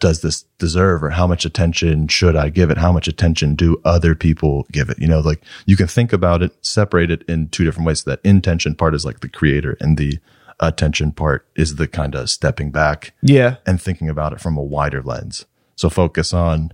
does 0.00 0.22
this 0.22 0.42
deserve 0.58 1.02
or 1.04 1.10
how 1.10 1.26
much 1.26 1.44
attention 1.44 2.08
should 2.08 2.34
I 2.34 2.48
give 2.48 2.70
it? 2.70 2.78
How 2.78 2.90
much 2.90 3.06
attention 3.06 3.54
do 3.54 3.80
other 3.84 4.14
people 4.14 4.66
give 4.72 4.90
it? 4.90 4.98
You 4.98 5.06
know, 5.06 5.20
like 5.20 5.42
you 5.66 5.76
can 5.76 5.86
think 5.86 6.12
about 6.12 6.42
it, 6.42 6.52
separate 6.64 7.10
it 7.10 7.22
in 7.28 7.48
two 7.48 7.64
different 7.64 7.86
ways. 7.86 8.04
That 8.04 8.20
intention 8.24 8.74
part 8.74 8.94
is 8.94 9.04
like 9.04 9.20
the 9.20 9.28
creator 9.28 9.76
and 9.80 9.96
the 9.98 10.18
attention 10.58 11.12
part 11.12 11.46
is 11.54 11.76
the 11.76 11.86
kind 11.88 12.14
of 12.14 12.28
stepping 12.30 12.70
back 12.70 13.12
Yeah. 13.22 13.56
and 13.66 13.80
thinking 13.80 14.08
about 14.08 14.32
it 14.32 14.40
from 14.40 14.56
a 14.56 14.62
wider 14.62 15.02
lens. 15.02 15.46
So 15.76 15.88
focus 15.88 16.34
on 16.34 16.72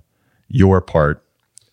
your 0.49 0.81
part 0.81 1.22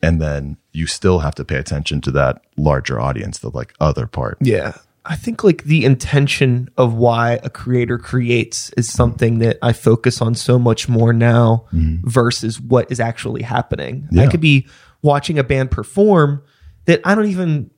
and 0.02 0.22
then 0.22 0.58
you 0.72 0.86
still 0.88 1.20
have 1.20 1.36
to 1.36 1.46
pay 1.46 1.56
attention 1.56 2.02
to 2.02 2.12
that 2.12 2.42
larger 2.58 3.00
audience, 3.00 3.40
the 3.40 3.50
like 3.50 3.74
other 3.80 4.06
part. 4.08 4.38
Yeah. 4.42 4.74
I 5.06 5.16
think 5.16 5.44
like 5.44 5.64
the 5.64 5.84
intention 5.84 6.70
of 6.78 6.94
why 6.94 7.40
a 7.44 7.50
creator 7.50 7.98
creates 7.98 8.70
is 8.72 8.92
something 8.92 9.40
that 9.40 9.58
I 9.62 9.74
focus 9.74 10.22
on 10.22 10.34
so 10.34 10.58
much 10.58 10.88
more 10.88 11.12
now 11.12 11.66
mm-hmm. 11.74 12.08
versus 12.08 12.62
what 12.62 12.90
is 12.90 13.02
actually 13.02 13.42
happening. 13.42 14.08
I 14.18 14.28
could 14.28 14.40
be 14.40 14.68
watching 15.02 15.38
a 15.38 15.44
band 15.44 15.72
perform 15.72 16.42
that 16.86 17.02
I 17.04 17.16
don't 17.16 17.28
even 17.28 17.70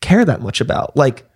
care 0.00 0.24
that 0.24 0.40
much 0.40 0.60
about. 0.60 0.96
Like 0.96 1.28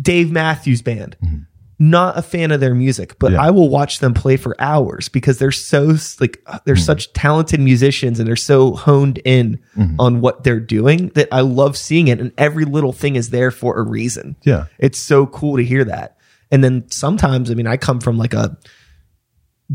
Dave 0.00 0.32
Matthews 0.32 0.82
Band. 0.82 1.16
Mm-hmm. 1.24 1.42
Not 1.82 2.16
a 2.18 2.22
fan 2.22 2.50
of 2.52 2.60
their 2.60 2.74
music, 2.74 3.18
but 3.18 3.32
Yeah. 3.32 3.40
I 3.42 3.50
will 3.50 3.70
watch 3.70 3.98
them 4.00 4.12
play 4.14 4.36
for 4.36 4.54
hours 4.60 5.08
because 5.08 5.38
they're 5.38 5.50
so 5.50 5.96
like 6.20 6.44
they're 6.66 6.74
Mm-hmm. 6.76 6.82
such 6.84 7.12
talented 7.14 7.58
musicians 7.58 8.20
and 8.20 8.28
they're 8.28 8.36
so 8.36 8.74
honed 8.74 9.18
in 9.24 9.58
Mm-hmm. 9.76 9.96
on 9.98 10.20
what 10.20 10.44
they're 10.44 10.60
doing 10.60 11.08
that 11.14 11.28
I 11.32 11.40
love 11.40 11.76
seeing 11.78 12.08
it 12.08 12.20
and 12.20 12.32
every 12.36 12.66
little 12.66 12.92
thing 12.92 13.16
is 13.16 13.30
there 13.30 13.50
for 13.50 13.78
a 13.78 13.82
reason. 13.82 14.36
Yeah. 14.44 14.66
It's 14.78 14.98
so 14.98 15.26
cool 15.26 15.56
to 15.56 15.64
hear 15.64 15.84
that. 15.84 16.18
And 16.52 16.62
then 16.62 16.84
sometimes, 16.90 17.50
I 17.50 17.54
mean, 17.54 17.66
I 17.66 17.76
come 17.78 18.00
from 18.00 18.18
like 18.18 18.34
a 18.34 18.58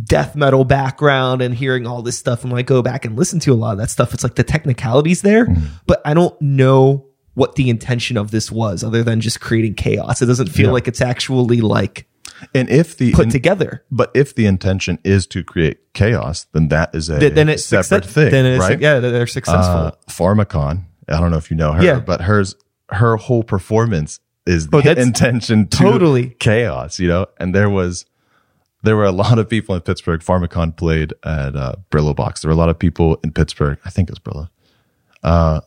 death 0.04 0.36
metal 0.36 0.66
background 0.66 1.42
and 1.42 1.56
hearing 1.56 1.88
all 1.88 2.02
this 2.02 2.18
stuff 2.20 2.44
and 2.44 2.52
when 2.52 2.60
I 2.60 2.64
go 2.64 2.82
back 2.82 3.06
and 3.06 3.18
listen 3.18 3.40
to 3.42 3.54
a 3.54 3.56
lot 3.56 3.72
of 3.72 3.78
that 3.80 3.90
stuff, 3.90 4.14
it's 4.14 4.24
like 4.24 4.36
the 4.36 4.44
technicalities 4.44 5.22
there, 5.22 5.46
Mm-hmm. 5.48 5.66
but 5.88 6.02
I 6.06 6.14
don't 6.14 6.40
know 6.42 7.06
what 7.36 7.56
the 7.56 7.70
intention 7.70 8.18
of 8.18 8.32
this 8.32 8.52
was 8.52 8.84
other 8.84 9.04
than 9.04 9.22
just 9.22 9.40
creating 9.40 9.76
chaos. 9.76 10.22
It 10.22 10.26
doesn't 10.26 10.48
feel 10.50 10.68
Yeah. 10.68 10.72
like 10.74 10.88
it's 10.88 11.02
actually 11.02 11.62
like 11.62 12.08
And 12.54 12.70
if 12.70 12.98
the 12.98 13.12
put 13.14 13.26
in- 13.26 13.32
together. 13.32 13.84
but 13.92 14.10
if 14.14 14.34
the 14.36 14.46
intention 14.46 15.00
is 15.04 15.28
to 15.28 15.44
create 15.44 15.78
chaos, 15.94 16.48
then 16.54 16.70
that 16.70 16.94
is 16.96 17.08
a 17.10 17.20
Th- 17.20 17.34
then 17.34 17.48
it's 17.50 17.64
separate 17.66 18.04
success- 18.06 18.14
thing, 18.14 18.32
Then 18.32 18.46
it's 18.46 18.60
right? 18.62 18.80
yeah, 18.82 19.00
they're 19.00 19.28
successful. 19.28 19.76
uh, 19.76 19.92
Pharmakon. 20.10 20.86
I 21.08 21.20
don't 21.20 21.30
know 21.32 21.38
if 21.38 21.52
you 21.52 21.58
know 21.58 21.74
her, 21.74 21.84
Yeah. 21.84 22.00
but 22.00 22.22
hers 22.22 22.56
her 22.90 23.18
whole 23.18 23.44
performance 23.44 24.20
is 24.46 24.68
Oh, 24.72 24.78
the 24.80 24.94
that's 24.94 25.02
intention 25.02 25.68
to 25.68 25.78
totally. 25.78 26.36
chaos, 26.40 27.00
you 27.00 27.08
know. 27.08 27.26
And 27.40 27.54
there 27.56 27.70
was 27.70 28.06
there 28.84 28.96
were 28.96 29.06
a 29.06 29.12
lot 29.12 29.40
of 29.40 29.50
people 29.50 29.74
in 29.74 29.82
Pittsburgh. 29.82 30.22
Pharmakon 30.22 30.76
played 30.78 31.12
at 31.24 31.56
uh, 31.56 31.74
Brillo 31.90 32.16
Box. 32.16 32.42
There 32.42 32.50
were 32.50 32.54
a 32.54 32.58
lot 32.58 32.70
of 32.70 32.78
people 32.78 33.18
in 33.24 33.32
Pittsburgh. 33.32 33.80
I 33.84 33.90
think 33.90 34.10
it 34.10 34.12
was 34.12 34.20
Brillo. 34.20 34.50
Uh, 35.24 35.62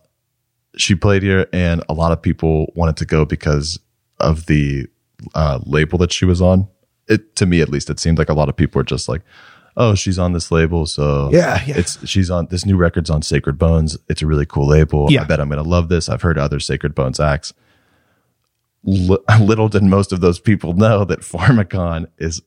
she 0.79 0.95
played 0.95 1.23
here, 1.23 1.47
and 1.53 1.83
a 1.89 1.95
lot 1.95 2.13
of 2.13 2.23
people 2.23 2.73
wanted 2.75 2.97
to 2.99 3.05
go 3.05 3.25
because 3.25 3.79
of 4.21 4.47
the 4.47 4.87
uh, 5.35 5.59
label 5.67 5.99
that 5.99 6.13
she 6.13 6.25
was 6.25 6.41
on. 6.41 6.69
It 7.09 7.37
to 7.37 7.47
me, 7.47 7.61
at 7.61 7.69
least, 7.69 7.91
it 7.91 7.99
seemed 8.01 8.19
like 8.19 8.29
a 8.29 8.35
lot 8.35 8.49
of 8.49 8.57
people 8.57 8.79
were 8.79 8.85
just 8.85 9.09
like, 9.09 9.23
"Oh, 9.77 9.95
she's 9.95 10.19
on 10.19 10.33
this 10.35 10.51
label, 10.51 10.87
so 10.87 11.31
Yeah, 11.33 11.63
yeah. 11.67 11.79
it's 11.79 12.07
she's 12.09 12.31
on 12.31 12.47
this 12.51 12.65
new 12.67 12.77
record's 12.77 13.11
on 13.11 13.23
Sacred 13.23 13.59
Bones. 13.59 13.97
It's 14.09 14.23
a 14.23 14.27
really 14.27 14.47
cool 14.47 14.67
label. 14.69 15.07
Yeah. 15.11 15.23
I 15.23 15.25
bet 15.25 15.41
I'm 15.41 15.49
gonna 15.49 15.63
love 15.63 15.89
this. 15.89 16.09
I've 16.09 16.23
heard 16.23 16.39
other 16.39 16.61
Sacred 16.61 16.95
Bones 16.95 17.19
acts. 17.21 17.53
L- 18.87 19.25
little 19.41 19.69
did 19.69 19.83
most 19.83 20.13
of 20.13 20.21
those 20.21 20.39
people 20.39 20.73
know 20.75 21.05
that 21.05 21.21
Pharmakon 21.21 22.07
is 22.19 22.43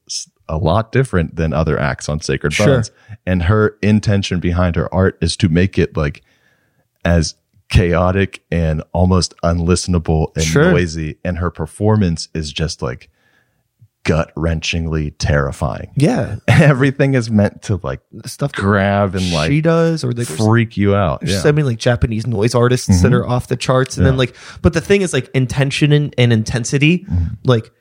a 0.47 0.57
lot 0.57 0.91
different 0.91 1.35
than 1.35 1.53
other 1.53 1.79
acts 1.79 2.07
on 2.09 2.19
Sacred 2.21 2.53
Sure. 2.53 2.67
Bones, 2.67 2.91
and 3.25 3.43
her 3.43 3.77
intention 3.81 4.39
behind 4.39 4.75
her 4.75 4.93
art 4.93 5.17
is 5.21 5.35
to 5.37 5.49
make 5.49 5.77
it 5.77 5.97
like 5.97 6.21
as 7.03 7.35
chaotic 7.71 8.43
and 8.51 8.83
almost 8.93 9.33
unlistenable 9.43 10.27
and 10.35 10.43
Sure. 10.45 10.71
noisy, 10.71 11.17
and 11.25 11.39
her 11.39 11.49
performance 11.49 12.27
is 12.35 12.51
just 12.53 12.81
like 12.83 13.09
gut 14.03 14.31
wrenchingly 14.35 15.13
terrifying. 15.19 15.91
yeah, 15.95 16.37
Everything 16.47 17.13
is 17.13 17.29
meant 17.31 17.61
to 17.63 17.79
like 17.83 18.01
the 18.11 18.27
stuff 18.29 18.51
grab 18.51 19.15
and 19.15 19.31
like 19.31 19.49
she 19.51 19.61
does, 19.61 20.03
or 20.03 20.07
like 20.07 20.15
there's 20.27 20.35
freak 20.37 20.75
you 20.75 20.95
out. 20.95 21.21
There's 21.21 21.33
Yeah. 21.33 21.39
so 21.41 21.51
many 21.51 21.63
like 21.67 21.77
Japanese 21.79 22.27
noise 22.27 22.53
artists 22.55 22.89
Mm-hmm. 22.89 23.03
that 23.03 23.13
are 23.13 23.27
off 23.27 23.47
the 23.47 23.55
charts, 23.55 23.97
and 23.97 24.05
then 24.05 24.17
like, 24.17 24.35
but 24.61 24.73
the 24.73 24.81
thing 24.81 25.01
is 25.01 25.13
like 25.13 25.29
intention 25.33 25.91
and, 25.91 26.13
and 26.17 26.33
intensity. 26.33 26.99
Mm-hmm. 26.99 27.25
Like, 27.45 27.71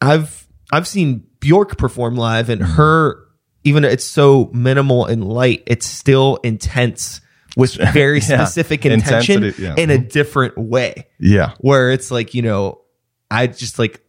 I've 0.00 0.46
I've 0.72 0.86
seen 0.88 1.26
Bjork 1.40 1.76
perform 1.78 2.16
live, 2.16 2.48
and 2.48 2.60
Mm-hmm. 2.62 2.72
her 2.72 3.18
even 3.64 3.82
it's 3.84 4.04
so 4.04 4.50
minimal 4.52 5.06
and 5.06 5.24
light, 5.26 5.62
it's 5.66 5.86
still 5.86 6.36
intense 6.44 7.20
with 7.56 7.74
very 7.92 8.18
Yeah. 8.20 8.44
specific 8.44 8.84
intention 8.86 9.54
yeah. 9.58 9.74
in 9.76 9.90
a 9.90 9.94
mm-hmm. 9.98 10.08
different 10.08 10.58
way. 10.58 11.08
yeah. 11.18 11.54
Where 11.58 11.90
it's 11.90 12.10
like 12.10 12.34
you 12.34 12.42
know, 12.42 12.80
I 13.30 13.46
just 13.46 13.78
like. 13.78 14.00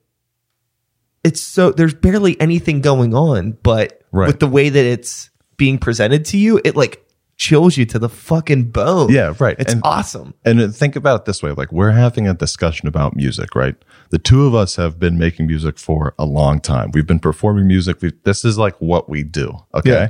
It's 1.24 1.42
so 1.42 1.72
there's 1.72 1.96
barely 1.96 2.40
anything 2.40 2.82
going 2.82 3.16
on, 3.16 3.58
but 3.64 4.02
Right. 4.12 4.28
with 4.28 4.40
the 4.40 4.48
way 4.48 4.70
that 4.70 4.86
it's 4.86 5.30
being 5.58 5.78
presented 5.80 6.24
to 6.26 6.38
you, 6.38 6.62
it 6.64 6.76
like 6.76 7.04
chills 7.36 7.76
you 7.76 7.86
to 7.86 8.00
the 8.00 8.08
fucking 8.08 8.72
bone. 8.72 9.12
Yeah, 9.12 9.34
right. 9.40 9.56
It's 9.60 9.74
And- 9.74 9.82
awesome. 9.84 10.36
And 10.46 10.62
uh, 10.62 10.68
think 10.70 10.96
about 10.96 11.22
it 11.22 11.26
this 11.26 11.44
way 11.44 11.52
like, 11.52 11.72
we're 11.72 11.92
having 11.92 12.28
a 12.28 12.34
discussion 12.34 12.88
about 12.88 13.16
music, 13.16 13.56
right? 13.56 13.76
The 14.12 14.20
two 14.20 14.46
of 14.46 14.56
us 14.56 14.78
have 14.78 15.00
been 15.00 15.18
making 15.18 15.48
music 15.48 15.78
for 15.80 16.14
a 16.18 16.26
long 16.26 16.62
time. 16.62 16.92
We've 16.94 17.08
been 17.08 17.20
performing 17.20 17.68
music. 17.68 18.02
we 18.02 18.14
this 18.24 18.46
is 18.46 18.58
like 18.58 18.76
what 18.80 19.10
we 19.10 19.24
do. 19.24 19.66
Okay. 19.74 19.90
Yeah. 19.90 20.10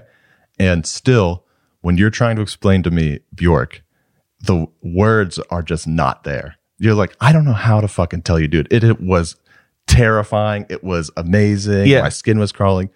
And 0.60 0.86
still, 0.86 1.45
when 1.86 1.98
you're 2.00 2.10
trying 2.10 2.36
to 2.36 2.42
explain 2.42 2.82
to 2.82 2.90
me 2.90 3.20
Bjork, 3.36 3.84
the 4.40 4.66
words 4.82 5.38
are 5.52 5.62
just 5.62 5.86
not 5.86 6.24
there. 6.24 6.56
You're 6.80 6.96
like, 6.96 7.16
I 7.22 7.32
don't 7.32 7.46
know 7.46 7.54
how 7.54 7.80
to 7.80 7.88
fucking 7.88 8.24
tell 8.24 8.40
you, 8.40 8.48
dude. 8.48 8.68
It, 8.74 8.84
it 8.84 9.00
was 9.00 9.36
terrifying. 9.86 10.66
It 10.68 10.84
was 10.84 11.12
amazing. 11.16 11.86
Yeah. 11.86 12.02
My 12.02 12.10
skin 12.10 12.40
was 12.40 12.52
crawling. 12.52 12.90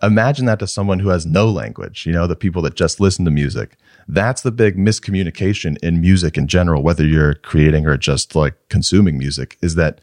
Imagine 0.00 0.46
that 0.46 0.60
to 0.60 0.68
someone 0.68 1.00
who 1.00 1.08
has 1.08 1.26
no 1.26 1.50
language, 1.50 2.06
you 2.06 2.12
know, 2.12 2.28
the 2.28 2.36
people 2.36 2.62
that 2.62 2.76
just 2.76 3.00
listen 3.00 3.24
to 3.24 3.32
music. 3.32 3.78
That's 4.06 4.42
the 4.42 4.52
big 4.52 4.76
miscommunication 4.76 5.76
in 5.82 6.00
music 6.00 6.38
in 6.38 6.46
general, 6.46 6.84
whether 6.84 7.04
you're 7.04 7.34
creating 7.34 7.84
or 7.84 7.96
just 7.96 8.36
like 8.36 8.54
consuming 8.68 9.18
music, 9.18 9.58
is 9.60 9.74
that 9.74 10.00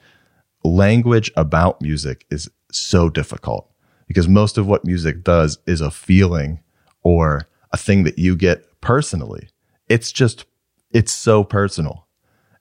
language 0.66 1.32
about 1.38 1.82
music 1.82 2.26
is 2.30 2.50
so 2.74 3.10
difficult 3.10 3.72
because 4.06 4.28
most 4.28 4.58
of 4.58 4.68
what 4.68 4.84
music 4.84 5.24
does 5.24 5.60
is 5.66 5.80
a 5.80 5.90
feeling 5.90 6.60
or 7.04 7.48
a 7.74 7.78
thing 7.78 8.04
that 8.04 8.18
you 8.18 8.36
get 8.36 8.80
personally. 8.80 9.50
It's 9.90 10.12
just, 10.12 10.46
it's 10.92 11.12
so 11.12 11.44
personal. 11.44 12.08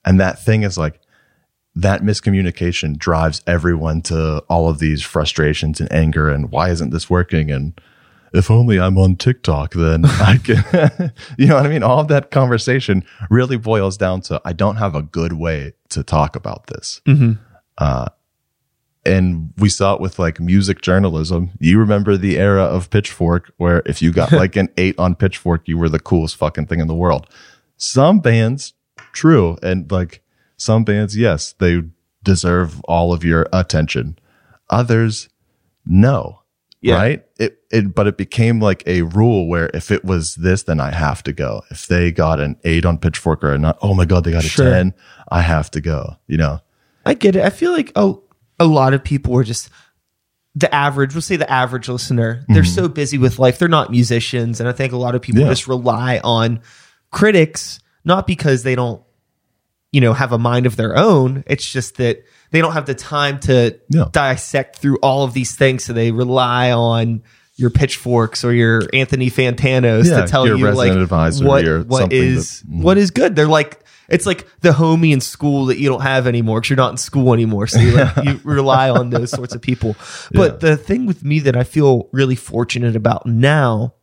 And 0.05 0.19
that 0.19 0.43
thing 0.43 0.65
is 0.65 0.77
like, 0.77 1.01
that 1.75 2.03
miscommunication 2.03 2.99
drives 2.99 3.41
everyone 3.47 4.03
to 4.03 4.45
all 4.49 4.69
of 4.69 4.79
these 4.79 5.03
frustrations 5.03 5.81
and 5.81 5.91
anger 5.93 6.29
and 6.29 6.51
why 6.51 6.71
isn't 6.71 6.91
this 6.91 7.09
working? 7.09 7.51
And 7.51 7.81
if 8.35 8.51
only 8.51 8.79
I'm 8.79 8.99
on 8.99 9.17
TikTok, 9.17 9.73
then 9.73 10.05
I 10.07 10.39
can, 10.39 11.13
you 11.39 11.47
know 11.47 11.57
what 11.57 11.67
I 11.67 11.69
mean? 11.69 11.83
All 11.83 12.01
of 12.01 12.09
that 12.09 12.31
conversation 12.31 13.05
really 13.31 13.57
boils 13.57 13.97
down 13.97 14.21
to 14.23 14.41
I 14.45 14.53
don't 14.53 14.77
have 14.77 14.95
a 14.95 15.03
good 15.03 15.35
way 15.35 15.73
to 15.91 16.03
talk 16.03 16.37
about 16.37 16.67
this. 16.67 17.01
Uh, 17.79 18.09
and 19.05 19.53
we 19.59 19.69
saw 19.69 19.95
it 19.95 20.01
with 20.01 20.19
like 20.19 20.41
music 20.41 20.81
journalism. 20.81 21.51
You 21.59 21.79
remember 21.79 22.17
the 22.17 22.39
era 22.39 22.63
of 22.63 22.91
Pitchfork 22.91 23.53
where 23.57 23.83
if 23.87 24.01
you 24.01 24.13
got 24.13 24.33
like 24.33 24.57
an 24.57 24.69
eight 24.77 24.99
on 24.99 25.15
Pitchfork, 25.15 25.67
you 25.67 25.77
were 25.77 25.89
the 25.89 25.99
coolest 25.99 26.37
fucking 26.37 26.67
thing 26.67 26.81
in 26.81 26.87
the 26.87 26.95
world. 26.95 27.27
Some 27.77 28.21
bands, 28.21 28.75
true. 29.13 29.59
And 29.63 29.91
like 29.91 30.23
some 30.57 30.85
bands, 30.85 31.17
yes, 31.17 31.55
they 31.55 31.83
deserve 32.23 32.81
all 32.83 33.13
of 33.13 33.25
your 33.25 33.49
attention. 33.53 34.19
Others, 34.71 35.29
no. 35.85 36.41
Yeah. 36.81 36.97
Right? 36.97 37.27
It, 37.39 37.59
it, 37.71 37.95
but 37.95 38.07
it 38.07 38.17
became 38.17 38.61
like 38.61 38.83
a 38.87 39.03
rule 39.03 39.49
where 39.49 39.71
if 39.73 39.91
it 39.91 40.05
was 40.05 40.35
this, 40.37 40.65
then 40.65 40.81
I 40.81 40.91
have 40.93 41.23
to 41.25 41.33
go. 41.33 41.63
If 41.71 41.87
they 41.87 42.11
got 42.11 42.41
an 42.41 42.57
eight 42.65 42.85
on 42.85 42.99
Pitchfork 42.99 43.43
or 43.45 43.57
not, 43.59 43.79
oh 43.83 43.95
my 43.95 44.05
God, 44.05 44.25
they 44.25 44.33
got 44.33 44.45
a 44.45 44.49
Sure. 44.49 44.69
10, 44.69 44.95
I 45.31 45.43
have 45.43 45.71
to 45.73 45.81
go, 45.81 46.17
you 46.27 46.37
know? 46.37 46.61
I 47.07 47.15
get 47.15 47.37
it. 47.37 47.45
I 47.45 47.51
feel 47.51 47.73
like 47.73 47.93
a, 47.97 48.15
a 48.63 48.67
lot 48.67 48.95
of 48.95 49.03
people 49.05 49.37
are 49.37 49.45
just 49.45 49.69
the 50.55 50.73
average, 50.75 51.15
we'll 51.15 51.23
say 51.23 51.37
the 51.37 51.51
average 51.51 51.89
listener, 51.89 52.45
they're 52.49 52.65
so 52.65 52.87
busy 52.87 53.17
with 53.17 53.39
life. 53.39 53.59
They're 53.59 53.69
not 53.69 53.91
musicians. 53.91 54.61
And 54.61 54.69
I 54.69 54.73
think 54.73 54.93
a 54.93 54.99
lot 54.99 55.15
of 55.15 55.23
people 55.23 55.43
Yeah. 55.43 55.49
just 55.49 55.67
rely 55.67 56.21
on 56.23 56.61
critics, 57.11 57.81
not 58.05 58.27
because 58.27 58.63
they 58.63 58.75
don't, 58.75 59.03
you 59.93 60.01
know, 60.01 60.13
have 60.13 60.33
a 60.33 60.39
mind 60.39 60.67
of 60.67 60.77
their 60.77 60.97
own. 60.97 61.43
It's 61.47 61.71
just 61.71 61.97
that 61.97 62.25
they 62.51 62.61
don't 62.61 62.75
have 62.75 62.85
the 62.87 62.95
time 62.95 63.41
to 63.41 63.79
Yeah. 63.89 64.05
dissect 64.13 64.77
through 64.77 64.99
all 64.99 65.25
of 65.25 65.33
these 65.33 65.55
things. 65.55 65.85
So 65.85 65.95
they 65.95 66.11
rely 66.11 66.71
on 66.71 67.23
your 67.57 67.71
pitchforks 67.71 68.45
or 68.45 68.53
your 68.53 68.83
Anthony 68.93 69.31
Fantanos 69.31 70.09
Yeah, 70.09 70.23
to 70.23 70.27
tell 70.27 70.47
your 70.47 70.57
you 70.59 70.71
like 70.73 70.93
what, 71.41 71.87
what 71.87 72.13
is 72.13 72.61
that, 72.61 72.69
mm-hmm. 72.69 72.83
what 72.83 72.99
is 72.99 73.11
good. 73.11 73.37
They're 73.37 73.47
like 73.47 73.82
it's 74.09 74.27
like 74.27 74.47
the 74.61 74.71
homie 74.71 75.13
in 75.13 75.21
school 75.21 75.67
that 75.67 75.79
you 75.79 75.89
don't 75.89 76.03
have 76.03 76.27
anymore 76.27 76.61
because 76.61 76.71
you're 76.71 76.77
not 76.77 76.91
in 76.93 76.97
school 76.97 77.33
anymore. 77.33 77.67
So 77.67 77.79
you, 77.81 77.93
like, 77.93 78.17
you 78.25 78.41
rely 78.45 78.91
on 78.91 79.11
those 79.11 79.31
sorts 79.31 79.55
of 79.55 79.63
people. 79.63 79.97
But 80.33 80.61
the 80.61 80.77
thing 80.77 81.07
with 81.07 81.25
me 81.25 81.39
that 81.41 81.57
I 81.57 81.65
feel 81.65 82.09
really 82.13 82.37
fortunate 82.37 82.97
about 82.97 83.27
now, 83.27 83.95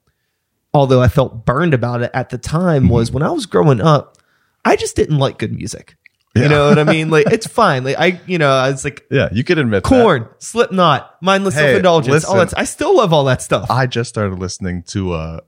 although 0.74 1.02
I 1.02 1.08
felt 1.08 1.46
burned 1.46 1.74
about 1.74 2.02
it 2.02 2.12
at 2.14 2.30
the 2.30 2.38
time, 2.38 2.84
Mm-hmm. 2.84 2.92
was 2.94 3.12
when 3.12 3.24
I 3.24 3.32
was 3.32 3.46
growing 3.46 3.82
up, 3.82 4.18
I 4.66 4.76
just 4.76 4.96
didn't 4.96 5.18
like 5.20 5.38
good 5.38 5.54
music. 5.54 5.96
You 6.36 6.48
know 6.48 6.70
what 6.70 6.78
I 6.80 6.84
mean? 6.84 7.10
Like 7.12 7.26
it's 7.32 7.48
fine. 7.48 7.84
Like 7.84 7.96
I, 8.00 8.22
you 8.28 8.38
know, 8.38 8.52
I 8.52 8.70
was 8.70 8.84
like 8.86 9.04
Yeah, 9.10 9.30
you 9.32 9.44
could 9.44 9.58
admit 9.58 9.84
that. 9.84 9.90
Korn, 9.90 10.30
Slipknot, 10.38 11.22
mindless 11.22 11.56
Hey, 11.56 11.62
self 11.62 11.76
indulgence. 11.78 12.24
All 12.24 12.36
that. 12.38 12.54
I 12.58 12.64
still 12.66 12.96
love 12.96 13.12
all 13.12 13.26
that 13.26 13.42
stuff. 13.42 13.70
I 13.72 13.88
just 13.88 14.10
started 14.10 14.38
listening 14.40 14.84
to 14.90 15.14
uh 15.14 15.40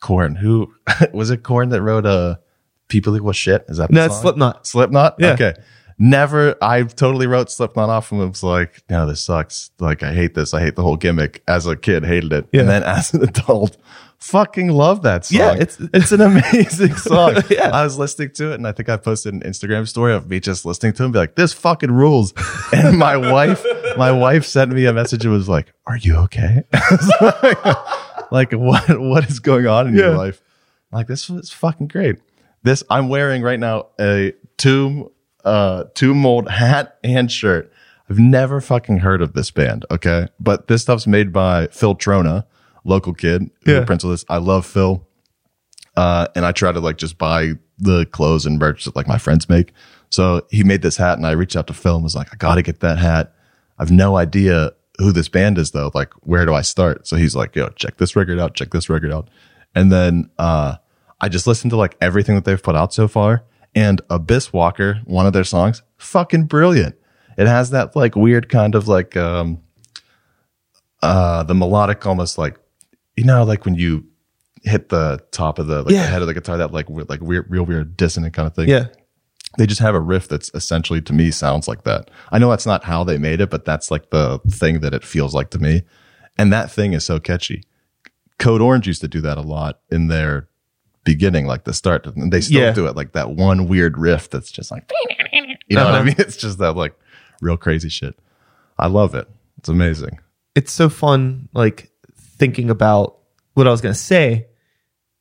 Korn. 0.00 0.34
Who 0.36 0.74
was 1.12 1.30
it? 1.30 1.42
Korn 1.42 1.70
that 1.70 1.80
wrote 1.82 2.04
uh 2.06 2.36
"People 2.92 3.16
Equal 3.16 3.32
Shit." 3.32 3.64
Is 3.68 3.78
that 3.78 3.88
the 3.88 3.94
No, 3.94 4.04
it's 4.04 4.14
song? 4.14 4.22
Slipknot. 4.22 4.66
Slipknot. 4.66 5.14
Yeah. 5.18 5.32
Okay. 5.32 5.54
Never. 5.98 6.56
I 6.62 6.82
totally 6.82 7.26
wrote 7.26 7.50
Slipknot 7.50 7.88
off 7.88 8.12
and 8.12 8.20
was 8.28 8.42
like, 8.42 8.82
"No, 8.90 9.06
this 9.06 9.22
sucks. 9.22 9.70
Like, 9.78 10.02
I 10.02 10.12
hate 10.12 10.34
this. 10.34 10.52
I 10.54 10.60
hate 10.60 10.76
the 10.76 10.82
whole 10.82 10.96
gimmick." 10.96 11.42
As 11.48 11.66
a 11.66 11.76
kid, 11.76 12.04
hated 12.04 12.32
it, 12.32 12.48
Yeah. 12.52 12.60
and 12.62 12.68
then 12.70 12.82
as 12.98 13.14
an 13.14 13.22
adult, 13.22 13.76
fucking 14.18 14.68
love 14.68 15.02
that 15.02 15.26
song. 15.26 15.38
Yeah, 15.38 15.52
it's- 15.54 15.78
it's 15.94 16.10
an 16.12 16.20
amazing 16.20 16.94
song. 17.10 17.36
Yeah. 17.50 17.70
I 17.70 17.84
was 17.84 17.98
listening 17.98 18.30
to 18.36 18.50
it, 18.52 18.54
and 18.56 18.66
I 18.66 18.72
think 18.72 18.88
I 18.88 18.96
posted 18.96 19.32
an 19.34 19.40
Instagram 19.42 19.86
story 19.86 20.12
of 20.14 20.28
me 20.28 20.40
just 20.40 20.64
listening 20.64 20.92
to 20.94 21.02
it 21.02 21.06
and 21.06 21.12
be 21.12 21.18
like, 21.20 21.34
"This 21.36 21.52
fucking 21.52 21.92
rules." 21.92 22.32
And 22.72 22.98
my 22.98 23.16
wife 23.32 23.64
my 23.96 24.10
wife 24.12 24.44
sent 24.46 24.72
me 24.72 24.86
a 24.86 24.92
message 24.92 25.24
and 25.24 25.32
was 25.32 25.48
like, 25.48 25.72
"Are 25.86 25.96
you 25.98 26.16
okay?" 26.24 26.64
like, 28.30 28.52
what 28.52 28.98
what 29.00 29.28
is 29.28 29.38
going 29.40 29.66
on 29.66 29.88
in 29.88 29.94
your 29.94 30.10
Yeah. 30.10 30.16
life? 30.16 30.42
Like 30.90 31.06
this 31.06 31.28
was 31.28 31.50
fucking 31.50 31.88
great. 31.88 32.16
This 32.62 32.82
I'm 32.90 33.08
wearing 33.08 33.42
right 33.42 33.58
now 33.60 33.86
a 34.00 34.32
tomb 34.56 35.08
uh 35.44 35.84
tomb 35.94 36.18
mold 36.18 36.48
hat 36.48 36.98
and 37.02 37.30
shirt. 37.30 37.72
I've 38.10 38.18
never 38.18 38.60
fucking 38.60 38.98
heard 38.98 39.22
of 39.22 39.32
this 39.32 39.50
band, 39.50 39.84
okay? 39.90 40.28
But 40.38 40.68
this 40.68 40.82
stuff's 40.82 41.06
made 41.06 41.32
by 41.32 41.68
Phil 41.68 41.94
Trona, 41.96 42.44
local 42.84 43.14
kid, 43.14 43.50
who's 43.64 43.74
Yeah. 43.74 43.80
a 43.80 43.86
Prince 43.86 44.04
of 44.04 44.10
this. 44.10 44.24
I 44.28 44.36
love 44.38 44.66
Phil. 44.66 45.06
Uh, 45.96 46.26
and 46.34 46.44
I 46.46 46.52
try 46.52 46.72
to 46.72 46.80
like 46.80 46.96
just 46.98 47.18
buy 47.18 47.52
the 47.78 48.06
clothes 48.06 48.46
and 48.46 48.58
merch 48.58 48.84
that 48.84 48.96
like 48.96 49.08
my 49.08 49.18
friends 49.18 49.48
make. 49.48 49.72
So 50.10 50.46
he 50.50 50.62
made 50.62 50.82
this 50.82 50.96
hat 50.96 51.18
and 51.18 51.26
I 51.26 51.32
reached 51.32 51.56
out 51.56 51.66
to 51.68 51.74
Phil 51.74 51.94
and 51.96 52.04
was 52.04 52.14
like, 52.14 52.28
I 52.32 52.36
gotta 52.36 52.62
get 52.62 52.80
that 52.80 52.98
hat. 52.98 53.34
I've 53.78 53.90
no 53.90 54.16
idea 54.16 54.72
who 54.98 55.10
this 55.12 55.28
band 55.28 55.58
is 55.58 55.70
though. 55.72 55.90
Like, 55.94 56.12
where 56.20 56.44
do 56.46 56.54
I 56.54 56.62
start? 56.62 57.06
So 57.06 57.16
he's 57.16 57.34
like, 57.34 57.56
yo, 57.56 57.68
check 57.70 57.96
this 57.96 58.14
record 58.14 58.38
out, 58.38 58.54
check 58.54 58.70
this 58.70 58.88
record 58.88 59.12
out. 59.12 59.28
And 59.74 59.90
then, 59.90 60.30
uh, 60.38 60.76
I 61.22 61.28
just 61.28 61.46
listened 61.46 61.70
to 61.70 61.76
like 61.76 61.96
everything 62.00 62.34
that 62.34 62.44
they've 62.44 62.62
put 62.62 62.74
out 62.76 62.92
so 62.92 63.08
far 63.08 63.44
and 63.74 64.02
Abyss 64.10 64.52
Walker, 64.52 65.00
one 65.04 65.24
of 65.26 65.32
their 65.32 65.44
songs, 65.44 65.80
fucking 65.96 66.44
brilliant. 66.44 66.96
It 67.38 67.46
has 67.46 67.70
that 67.70 67.96
like 67.96 68.14
weird 68.16 68.48
kind 68.50 68.74
of 68.74 68.88
like, 68.88 69.16
um, 69.16 69.62
uh, 71.02 71.42
the 71.42 71.54
melodic 71.54 72.04
almost 72.06 72.38
like, 72.38 72.58
you 73.16 73.24
know, 73.24 73.44
like 73.44 73.64
when 73.64 73.74
you 73.74 74.04
hit 74.62 74.88
the 74.90 75.20
top 75.32 75.58
of 75.58 75.66
the, 75.66 75.82
like 75.82 75.92
Yeah. 75.92 76.02
the 76.02 76.08
head 76.08 76.22
of 76.22 76.28
the 76.28 76.34
guitar, 76.34 76.56
that 76.58 76.72
like, 76.72 76.88
weird, 76.88 77.08
like 77.08 77.20
weird, 77.20 77.46
real 77.50 77.64
weird 77.64 77.96
dissonant 77.96 78.34
kind 78.34 78.46
of 78.46 78.54
thing 78.54 78.68
Yeah. 78.68 78.86
they 79.58 79.66
just 79.66 79.80
have 79.80 79.94
a 79.94 80.00
riff 80.00 80.28
that's 80.28 80.50
essentially 80.54 81.00
to 81.02 81.12
me 81.12 81.30
sounds 81.30 81.66
like 81.66 81.84
that. 81.84 82.10
I 82.30 82.38
know 82.38 82.50
that's 82.50 82.66
not 82.66 82.84
how 82.84 83.04
they 83.04 83.18
made 83.18 83.40
it, 83.40 83.50
but 83.50 83.64
that's 83.64 83.90
like 83.90 84.10
the 84.10 84.38
thing 84.48 84.80
that 84.80 84.94
it 84.94 85.04
feels 85.04 85.34
like 85.34 85.50
to 85.50 85.58
me. 85.58 85.82
And 86.38 86.52
that 86.52 86.70
thing 86.70 86.92
is 86.92 87.04
so 87.04 87.18
catchy. 87.20 87.64
Code 88.38 88.60
Orange 88.62 88.86
used 88.86 89.00
to 89.02 89.08
do 89.08 89.20
that 89.20 89.36
a 89.38 89.42
lot 89.42 89.80
in 89.90 90.08
their 90.08 90.48
beginning, 91.04 91.46
like 91.46 91.64
the 91.64 91.72
start, 91.72 92.06
and 92.06 92.32
they 92.32 92.40
still 92.40 92.60
Yeah. 92.60 92.72
do 92.72 92.86
it 92.86 92.94
like 92.96 93.12
that 93.12 93.30
one 93.30 93.66
weird 93.68 93.98
riff 93.98 94.30
that's 94.30 94.50
just 94.50 94.70
like, 94.70 94.90
you 95.68 95.76
know 95.76 95.84
what 95.84 95.94
I 95.94 95.96
Uh-huh. 95.98 96.04
mean? 96.04 96.14
It's 96.18 96.36
just 96.36 96.58
that 96.58 96.74
like 96.76 96.94
real 97.40 97.56
crazy 97.56 97.88
shit. 97.88 98.18
I 98.78 98.86
love 98.86 99.14
it. 99.14 99.28
It's 99.58 99.68
amazing. 99.68 100.18
it's 100.54 100.70
so 100.72 100.88
fun 100.88 101.48
like 101.54 101.90
thinking 102.38 102.68
about 102.70 103.16
what 103.54 103.66
I 103.66 103.70
was 103.70 103.80
going 103.80 103.94
to 103.94 103.98
say 103.98 104.46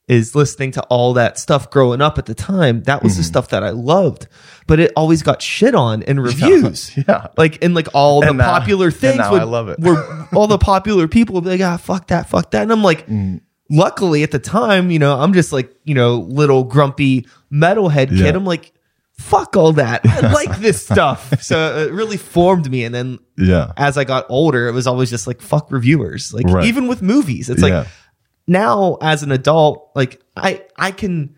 is 0.08 0.36
listening 0.36 0.72
to 0.72 0.82
all 0.84 1.14
that 1.14 1.38
stuff 1.40 1.70
growing 1.70 2.02
up 2.02 2.18
at 2.18 2.26
the 2.26 2.34
time. 2.34 2.84
That 2.84 3.02
was 3.02 3.16
the 3.16 3.24
stuff 3.24 3.48
that 3.50 3.64
I 3.64 3.70
loved, 3.70 4.28
but 4.68 4.80
it 4.80 4.92
always 4.98 5.24
got 5.24 5.42
shit 5.42 5.74
on 5.74 6.02
in 6.02 6.20
reviews. 6.30 6.92
Yeah. 7.08 7.28
Like 7.38 7.58
in 7.58 7.74
like 7.74 7.88
all 7.94 8.20
the 8.22 8.34
now- 8.34 8.60
popular 8.60 8.88
and 8.88 8.96
things 8.96 9.18
now 9.20 9.32
would- 9.32 9.42
I 9.42 9.46
love 9.46 9.70
it. 9.70 9.80
were 9.80 10.28
all 10.36 10.48
the 10.48 10.58
popular 10.58 11.08
people 11.08 11.36
would 11.36 11.44
be 11.46 11.52
like, 11.52 11.62
ah, 11.62 11.78
fuck 11.78 12.08
that, 12.08 12.28
fuck 12.30 12.52
that. 12.52 12.64
And 12.64 12.72
I'm 12.72 12.84
like, 12.84 13.08
Mm. 13.08 13.42
Luckily 13.72 14.22
at 14.22 14.30
the 14.32 14.38
time, 14.40 14.92
you 14.92 15.00
know, 15.00 15.18
I'm 15.18 15.34
just 15.34 15.52
like, 15.54 15.74
you 15.86 15.96
know, 15.96 16.18
little 16.20 16.64
grumpy 16.66 17.26
metalhead 17.52 18.10
kid. 18.10 18.18
Yeah. 18.20 18.36
I'm 18.36 18.46
like, 18.46 18.74
fuck 19.14 19.56
all 19.56 19.72
that. 19.74 20.02
I 20.06 20.32
like 20.34 20.60
this 20.60 20.86
stuff. 20.86 21.42
So 21.42 21.78
it 21.88 21.92
really 21.94 22.18
formed 22.18 22.70
me. 22.70 22.84
And 22.84 22.94
then 22.94 23.20
Yeah. 23.38 23.72
as 23.78 23.98
I 23.98 24.04
got 24.04 24.26
older, 24.30 24.68
it 24.68 24.74
was 24.74 24.88
always 24.88 25.10
just 25.10 25.26
like 25.26 25.42
fuck 25.42 25.72
reviewers. 25.72 26.34
Like 26.34 26.48
Right. 26.48 26.66
even 26.66 26.88
with 26.88 27.02
movies, 27.02 27.50
it's 27.50 27.64
Yeah. 27.64 27.80
like 27.80 27.88
now 28.48 28.98
as 29.02 29.24
an 29.24 29.32
adult, 29.32 29.90
like 29.96 30.22
I 30.36 30.64
I 30.76 30.92
can 30.92 31.36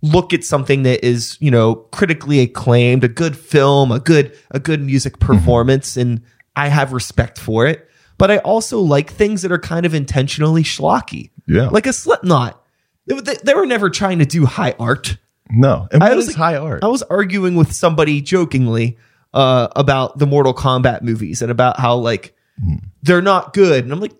look 0.00 0.32
at 0.32 0.44
something 0.44 0.84
that 0.84 1.04
is 1.04 1.36
you 1.40 1.50
know 1.50 1.74
critically 1.74 2.40
acclaimed, 2.40 3.02
a 3.04 3.08
good 3.08 3.36
film, 3.36 3.90
a 3.92 3.98
good 4.00 4.32
a 4.52 4.60
good 4.60 4.80
music 4.80 5.18
Mm-hmm. 5.18 5.26
performance, 5.34 5.96
and 5.96 6.22
I 6.56 6.68
have 6.68 6.92
respect 6.92 7.38
for 7.38 7.66
it. 7.66 7.87
But 8.18 8.30
I 8.30 8.38
also 8.38 8.80
like 8.80 9.10
things 9.12 9.42
that 9.42 9.52
are 9.52 9.58
kind 9.58 9.86
of 9.86 9.94
intentionally 9.94 10.62
schlocky. 10.64 11.30
Yeah. 11.46 11.68
like 11.68 11.86
a 11.86 11.92
Slipknot. 11.92 12.62
They, 13.06 13.36
they, 13.42 13.54
were 13.54 13.64
never 13.64 13.88
trying 13.88 14.18
to 14.18 14.26
do 14.26 14.44
high 14.44 14.74
art. 14.78 15.16
No. 15.50 15.88
And 15.90 16.02
I 16.04 16.14
was 16.14 16.26
is 16.28 16.34
like- 16.34 16.36
high 16.36 16.56
art? 16.56 16.84
I 16.84 16.88
was 16.88 17.02
arguing 17.04 17.54
with 17.56 17.72
somebody 17.72 18.20
jokingly 18.20 18.98
uh, 19.32 19.68
about 19.74 20.18
the 20.18 20.26
Mortal 20.26 20.52
Kombat 20.52 21.00
movies 21.02 21.40
and 21.40 21.50
about 21.50 21.80
how 21.80 21.94
like 21.96 22.34
Hmm. 22.60 22.76
they're 23.04 23.22
not 23.22 23.54
good, 23.54 23.84
and 23.84 23.92
I'm 23.92 24.00
like, 24.00 24.14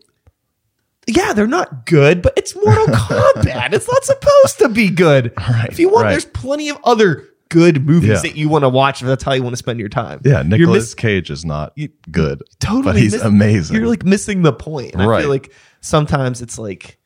yeah, 1.09 1.32
they're 1.32 1.46
not 1.49 1.86
good, 1.86 2.22
but 2.22 2.34
it's 2.36 2.55
Mortal 2.55 2.86
Kombat. 2.94 3.72
It's 3.72 3.88
not 3.90 4.05
supposed 4.05 4.59
to 4.61 4.68
be 4.68 4.90
good. 4.90 5.32
Right, 5.36 5.68
if 5.70 5.78
you 5.80 5.88
want, 5.88 6.05
right. 6.05 6.11
there's 6.12 6.24
plenty 6.26 6.68
of 6.68 6.78
other 6.84 7.26
good 7.49 7.86
movies 7.86 8.09
Yeah. 8.11 8.20
that 8.22 8.36
you 8.36 8.49
want 8.49 8.64
to 8.64 8.68
watch. 8.68 9.01
If 9.03 9.09
that's 9.09 9.24
how 9.24 9.32
you 9.32 9.42
want 9.42 9.53
to 9.55 9.59
spend 9.59 9.78
your 9.80 9.88
time. 9.88 10.20
yeah. 10.24 10.42
You're 10.42 10.59
Nicholas 10.59 10.84
miss- 10.84 10.94
Cage 10.94 11.30
is 11.30 11.44
not 11.44 11.76
good, 12.11 12.42
totally, 12.61 12.82
but 12.84 12.96
he's 12.96 13.12
miss- 13.12 13.22
amazing. 13.22 13.76
You're 13.76 13.86
like 13.88 14.05
missing 14.05 14.42
the 14.42 14.53
point. 14.53 14.92
And 14.94 15.03
I 15.03 15.07
Right. 15.07 15.20
feel 15.22 15.30
like 15.30 15.53
sometimes 15.80 16.42
it's 16.42 16.59
like 16.59 16.99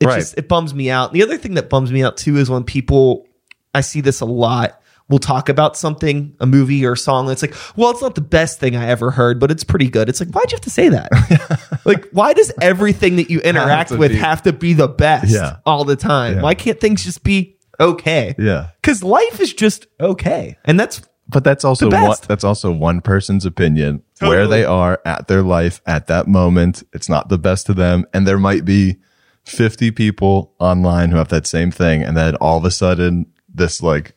it 0.00 0.06
Right. 0.06 0.20
just 0.20 0.36
it 0.36 0.48
bums 0.48 0.74
me 0.74 0.90
out. 0.90 1.12
The 1.12 1.22
other 1.22 1.38
thing 1.38 1.54
that 1.54 1.68
bums 1.70 1.90
me 1.90 2.02
out 2.02 2.16
too 2.16 2.36
is 2.36 2.50
when 2.50 2.64
people 2.64 3.26
I 3.74 3.80
see 3.80 4.00
this 4.00 4.20
a 4.20 4.24
lot 4.26 4.80
will 5.08 5.18
talk 5.20 5.48
about 5.48 5.76
something, 5.76 6.34
a 6.40 6.46
movie 6.46 6.84
or 6.84 6.92
a 6.94 6.96
song 6.96 7.30
It's 7.30 7.40
like, 7.40 7.54
well, 7.76 7.90
it's 7.92 8.02
not 8.02 8.16
the 8.16 8.20
best 8.20 8.58
thing 8.58 8.74
I 8.74 8.88
ever 8.88 9.12
heard, 9.12 9.38
but 9.38 9.52
it's 9.52 9.62
pretty 9.62 9.88
good. 9.88 10.08
It's 10.08 10.18
like, 10.18 10.30
why'd 10.30 10.50
you 10.50 10.56
have 10.56 10.62
to 10.62 10.70
say 10.70 10.88
that? 10.88 11.78
like, 11.84 12.08
why 12.10 12.32
does 12.32 12.52
everything 12.60 13.14
that 13.16 13.30
you 13.30 13.38
interact 13.40 13.90
to 13.90 13.96
with 13.98 14.10
be- 14.10 14.16
have 14.18 14.42
to 14.42 14.52
be 14.52 14.72
the 14.72 14.88
best 14.88 15.30
Yeah. 15.32 15.58
all 15.64 15.84
the 15.84 15.94
time? 15.94 16.36
Yeah. 16.36 16.42
Why 16.42 16.54
can't 16.54 16.80
things 16.80 17.04
just 17.04 17.22
be 17.22 17.55
okay? 17.80 18.34
yeah. 18.38 18.68
Because 18.80 19.02
life 19.02 19.40
is 19.40 19.52
just 19.52 19.86
okay. 20.00 20.56
And 20.64 20.78
that's 20.78 21.02
But 21.28 21.42
that's 21.44 21.64
also 21.64 21.88
The 21.90 21.96
one, 21.96 22.10
best. 22.10 22.28
that's 22.28 22.44
also 22.44 22.70
one 22.72 23.00
person's 23.00 23.44
opinion 23.46 24.02
where 24.20 24.42
Totally. 24.44 24.58
they 24.58 24.64
are 24.64 25.00
at 25.04 25.28
their 25.28 25.42
life 25.42 25.80
at 25.86 26.06
that 26.06 26.26
moment. 26.28 26.82
It's 26.92 27.08
not 27.08 27.28
the 27.28 27.38
best 27.38 27.66
to 27.66 27.74
them. 27.74 28.06
And 28.14 28.26
there 28.26 28.38
might 28.38 28.64
be 28.64 28.96
50 29.44 29.90
people 29.92 30.54
online 30.58 31.10
who 31.10 31.16
have 31.16 31.28
that 31.28 31.46
same 31.46 31.70
thing. 31.70 32.02
And 32.02 32.16
then 32.16 32.36
all 32.36 32.58
of 32.58 32.64
a 32.64 32.70
sudden 32.70 33.26
this 33.52 33.82
like, 33.82 34.14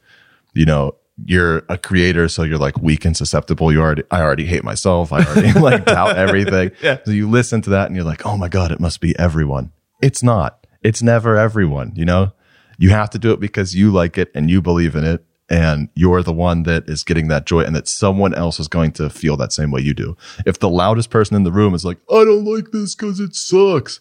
you 0.53 0.65
know, 0.65 0.95
you're 1.25 1.63
a 1.67 1.77
creator. 1.77 2.27
So 2.29 2.43
you're 2.43 2.57
like 2.57 2.77
weak 2.77 3.03
and 3.05 3.15
susceptible. 3.17 3.71
You 3.73 3.81
already, 3.81 4.03
I 4.09 4.21
already 4.21 4.45
hate 4.45 4.63
myself. 4.63 5.11
I 5.11 5.23
already 5.25 5.51
like 5.59 5.85
doubt 5.85 6.15
everything. 6.25 6.71
Yeah. 6.81 6.99
So 7.05 7.11
you 7.11 7.29
listen 7.29 7.61
to 7.63 7.69
that 7.71 7.87
and 7.87 7.95
you're 7.95 8.05
like, 8.05 8.25
Oh 8.25 8.37
my 8.37 8.47
God, 8.47 8.71
it 8.71 8.79
must 8.79 9.01
be 9.01 9.17
everyone. 9.19 9.71
It's 10.01 10.23
not. 10.23 10.65
It's 10.81 11.01
never 11.03 11.35
everyone, 11.37 11.91
you 11.95 12.05
know? 12.05 12.31
You 12.79 12.89
have 12.89 13.09
to 13.11 13.19
do 13.19 13.31
it 13.33 13.39
because 13.39 13.75
you 13.75 13.91
like 13.91 14.17
it 14.17 14.31
and 14.33 14.49
you 14.49 14.61
believe 14.61 14.95
in 14.95 15.03
it 15.03 15.23
and 15.49 15.89
you're 15.95 16.23
the 16.23 16.33
one 16.33 16.63
that 16.63 16.87
is 16.89 17.03
getting 17.03 17.27
that 17.27 17.45
joy 17.45 17.61
and 17.61 17.75
that 17.75 17.87
someone 17.87 18.33
else 18.33 18.59
is 18.59 18.67
going 18.67 18.91
to 18.93 19.09
feel 19.09 19.35
that 19.37 19.51
same 19.53 19.69
way 19.71 19.81
you 19.81 19.93
do. 19.93 20.15
If 20.45 20.59
the 20.59 20.69
loudest 20.69 21.09
person 21.09 21.35
in 21.35 21.43
the 21.43 21.51
room 21.51 21.73
is 21.75 21.83
like, 21.85 21.97
I 22.09 22.23
don't 22.23 22.45
like 22.45 22.71
this 22.71 22.95
because 22.95 23.19
it 23.19 23.35
sucks, 23.35 23.99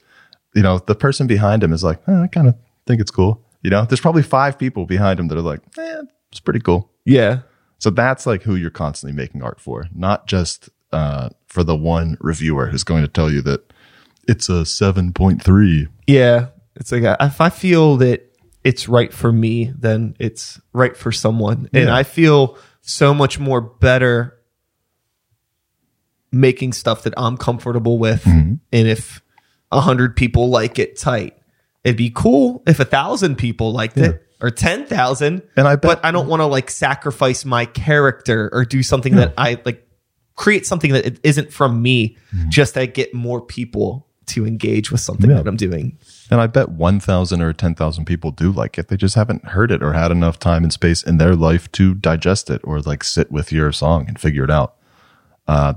you 0.54 0.62
know, 0.62 0.78
the 0.78 0.94
person 0.94 1.26
behind 1.26 1.62
him 1.64 1.72
is 1.72 1.82
like, 1.84 2.00
eh, 2.08 2.22
I 2.22 2.26
kind 2.28 2.48
of 2.48 2.54
think 2.86 3.00
it's 3.00 3.10
cool. 3.10 3.42
You 3.62 3.70
know, 3.70 3.84
there's 3.84 4.00
probably 4.00 4.22
five 4.22 4.58
people 4.58 4.86
behind 4.86 5.18
him 5.18 5.28
that 5.28 5.36
are 5.38 5.42
like, 5.42 5.60
eh, 5.76 6.02
it's 6.30 6.40
pretty 6.40 6.60
cool. 6.60 6.90
yeah. 7.04 7.40
So 7.80 7.90
that's 7.90 8.26
like 8.26 8.42
who 8.42 8.56
you're 8.56 8.70
constantly 8.70 9.14
making 9.16 9.42
art 9.42 9.60
for, 9.60 9.86
not 9.94 10.26
just 10.26 10.68
uh, 10.92 11.28
for 11.46 11.62
the 11.62 11.76
one 11.76 12.16
reviewer 12.20 12.66
who's 12.66 12.82
going 12.82 13.02
to 13.02 13.08
tell 13.08 13.30
you 13.30 13.40
that 13.42 13.72
it's 14.26 14.48
a 14.48 14.64
7.3. 14.64 15.88
Yeah. 16.06 16.46
It's 16.76 16.92
like, 16.92 17.04
I- 17.04 17.16
if 17.26 17.40
I 17.40 17.50
feel 17.50 17.96
that 17.98 18.27
it's 18.68 18.86
right 18.86 19.14
for 19.14 19.32
me, 19.32 19.72
then 19.78 20.14
it's 20.18 20.60
right 20.74 20.94
for 20.94 21.10
someone. 21.10 21.70
And 21.72 21.88
I 21.88 22.02
feel 22.02 22.58
so 22.82 23.14
much 23.14 23.38
more 23.38 23.62
better 23.62 24.38
making 26.30 26.74
stuff 26.74 27.04
that 27.04 27.14
I'm 27.16 27.38
comfortable 27.38 27.96
with. 27.96 28.22
Mm-hmm. 28.24 28.56
And 28.70 28.88
if 28.88 29.22
a 29.72 29.80
hundred 29.80 30.16
people 30.16 30.50
like 30.50 30.78
it 30.78 30.98
tight, 30.98 31.38
it'd 31.82 31.96
be 31.96 32.10
cool 32.10 32.62
if 32.66 32.78
a 32.78 32.84
thousand 32.84 33.36
people 33.36 33.72
liked 33.72 33.96
it 33.96 34.22
or 34.42 34.50
10,000. 34.50 35.42
And 35.56 35.66
I 35.66 35.76
bet- 35.76 35.82
but 35.82 36.04
I 36.04 36.10
don't 36.10 36.28
want 36.28 36.40
to 36.40 36.46
like 36.46 36.70
sacrifice 36.70 37.46
my 37.46 37.64
character 37.64 38.50
or 38.52 38.66
do 38.66 38.82
something 38.82 39.16
that 39.16 39.32
I 39.38 39.62
like 39.64 39.88
create 40.34 40.66
something 40.66 40.92
that 40.92 41.06
it 41.06 41.20
isn't 41.22 41.54
from 41.54 41.80
me 41.80 42.18
just 42.50 42.74
to 42.74 42.86
get 42.86 43.14
more 43.14 43.40
people 43.40 44.07
to 44.28 44.46
engage 44.46 44.90
with 44.90 45.00
something. 45.00 45.28
Yeah. 45.30 45.36
that 45.36 45.48
I'm 45.48 45.56
doing. 45.56 45.98
And 46.30 46.40
I 46.40 46.46
bet 46.46 46.68
1,000 46.70 47.40
or 47.42 47.52
10,000 47.52 48.04
people 48.04 48.30
do 48.30 48.50
like 48.52 48.78
it. 48.78 48.88
They 48.88 48.96
just 48.96 49.14
haven't 49.14 49.46
heard 49.46 49.70
it 49.70 49.82
or 49.82 49.92
had 49.94 50.10
enough 50.10 50.38
time 50.38 50.62
and 50.62 50.72
space 50.72 51.02
in 51.02 51.18
their 51.18 51.34
life 51.34 51.70
to 51.72 51.94
digest 51.94 52.50
it 52.50 52.60
or 52.64 52.80
like 52.80 53.02
sit 53.04 53.30
with 53.32 53.50
your 53.52 53.72
song 53.72 54.06
and 54.08 54.18
figure 54.18 54.44
it 54.44 54.50
out. 54.50 54.76
Uh, 55.46 55.74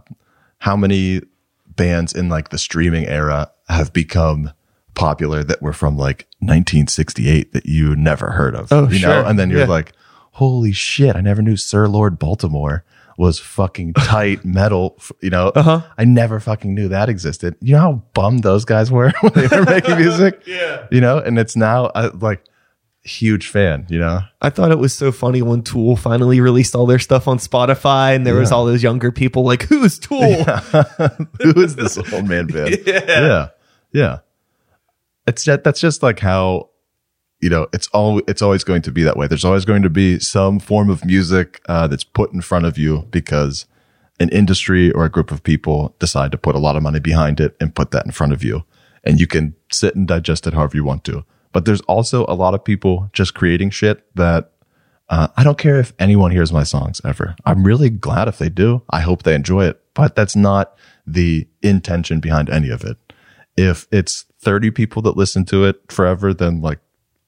how 0.60 0.76
many 0.76 1.22
bands 1.76 2.14
in 2.14 2.30
like 2.30 2.50
the 2.50 2.58
streaming 2.58 3.06
era 3.06 3.52
have 3.70 3.94
become 3.94 4.52
popular 4.94 5.44
that 5.44 5.62
were 5.62 5.74
from 5.74 5.98
like 5.98 6.28
1968 6.40 7.54
that 7.54 7.66
you 7.66 7.96
never 7.96 8.32
heard 8.32 8.56
of? 8.56 8.72
Oh, 8.72 8.90
you 8.90 9.00
sure. 9.00 9.10
know? 9.10 9.26
And 9.26 9.40
then 9.40 9.50
you're 9.50 9.62
Yeah. 9.62 9.66
like, 9.68 9.94
holy 10.34 10.72
shit, 10.74 11.16
I 11.16 11.22
never 11.22 11.42
knew 11.42 11.56
Sir 11.56 11.88
Lord 11.88 12.20
Baltimore 12.20 12.84
was 13.22 13.38
fucking 13.40 13.94
tight 14.12 14.44
metal. 14.44 14.98
You 15.22 15.30
know, 15.30 15.50
Uh-huh. 15.50 15.82
I 15.98 16.04
never 16.06 16.40
fucking 16.40 16.74
knew 16.74 16.88
that 16.90 17.08
existed. 17.08 17.56
You 17.62 17.74
know 17.76 17.80
how 17.82 18.04
bummed 18.14 18.42
those 18.44 18.66
guys 18.66 18.92
were 18.92 19.12
when 19.22 19.34
they 19.34 19.48
were 19.48 19.64
making 19.64 19.98
music? 19.98 20.42
Yeah. 20.48 20.88
You 20.92 21.00
know, 21.02 21.20
and 21.20 21.38
it's 21.40 21.56
now 21.56 21.86
uh, 21.86 22.10
like 22.20 22.44
huge 23.04 23.48
fan, 23.48 23.86
you 23.90 23.98
know? 24.00 24.20
I 24.42 24.50
thought 24.50 24.72
it 24.72 24.80
was 24.80 24.94
so 24.94 25.12
funny 25.12 25.42
when 25.42 25.62
Tool 25.62 25.96
finally 25.96 26.40
released 26.42 26.76
all 26.76 26.86
their 26.88 27.00
stuff 27.00 27.28
on 27.28 27.38
Spotify, 27.38 28.16
and 28.16 28.26
there 28.26 28.36
was 28.36 28.52
all 28.52 28.66
those 28.66 28.84
younger 28.84 29.12
people 29.12 29.44
like, 29.44 29.64
"Who's 29.64 29.98
Tool?" 30.00 30.44
Who 30.44 31.62
is 31.62 31.76
this 31.76 31.98
old 31.98 32.28
man 32.28 32.48
band? 32.48 32.78
Yeah. 32.86 33.02
yeah. 33.08 33.48
Yeah. 33.94 34.18
It's 35.28 35.44
just, 35.44 35.64
that's 35.64 35.80
just 35.80 36.02
like 36.04 36.20
how, 36.20 36.71
you 37.42 37.50
know, 37.50 37.68
it's 37.74 37.88
all, 37.90 38.22
it's 38.28 38.42
always 38.42 38.64
going 38.64 38.82
to 38.84 38.92
be 38.92 39.04
that 39.04 39.18
way. 39.18 39.28
There's 39.28 39.46
always 39.46 39.66
going 39.66 39.82
to 39.84 39.90
be 39.90 40.20
some 40.20 40.60
form 40.60 40.90
of 40.90 41.04
music, 41.04 41.62
uh, 41.68 41.88
that's 41.88 42.04
put 42.04 42.32
in 42.34 42.42
front 42.42 42.66
of 42.66 42.78
you 42.78 43.08
because 43.12 43.66
an 44.20 44.30
industry 44.30 44.92
or 44.92 45.04
a 45.04 45.10
group 45.10 45.32
of 45.32 45.44
people 45.44 45.96
decide 46.00 46.32
to 46.32 46.38
put 46.38 46.56
a 46.56 46.60
lot 46.60 46.76
of 46.76 46.84
money 46.84 47.00
behind 47.00 47.40
it 47.40 47.56
and 47.60 47.76
put 47.76 47.92
that 47.92 48.06
in 48.06 48.12
front 48.12 48.34
of 48.34 48.44
you. 48.44 48.64
And 49.04 49.20
you 49.20 49.26
can 49.26 49.56
sit 49.72 49.96
and 49.96 50.08
digest 50.08 50.46
it 50.46 50.54
however 50.54 50.78
you 50.78 50.84
want 50.84 51.04
to. 51.06 51.26
But 51.52 51.66
there's 51.66 51.82
also 51.82 52.26
a 52.28 52.36
lot 52.36 52.54
of 52.54 52.64
people 52.64 53.10
just 53.14 53.34
creating 53.34 53.72
shit 53.72 54.06
that 54.16 54.52
uh, 55.10 55.28
I 55.36 55.44
don't 55.44 55.58
care 55.58 55.80
if 55.80 55.94
anyone 56.00 56.32
hears 56.32 56.54
my 56.54 56.64
songs 56.64 57.02
ever. 57.04 57.36
I'm 57.46 57.66
really 57.66 57.90
glad 57.90 58.28
if 58.28 58.38
they 58.38 58.48
do. 58.48 58.84
I 58.90 59.02
hope 59.02 59.24
they 59.24 59.36
enjoy 59.36 59.66
it, 59.66 59.82
but 59.94 60.16
that's 60.16 60.36
not 60.36 60.78
the 61.06 61.48
intention 61.62 62.20
behind 62.22 62.50
any 62.50 62.70
of 62.70 62.86
it. 62.86 62.98
If 63.58 63.88
it's 63.92 64.26
30 64.40 64.72
people 64.72 65.02
that 65.02 65.18
listen 65.18 65.44
to 65.46 65.66
it 65.66 65.92
forever, 65.92 66.34
then 66.34 66.62
like, 66.62 66.80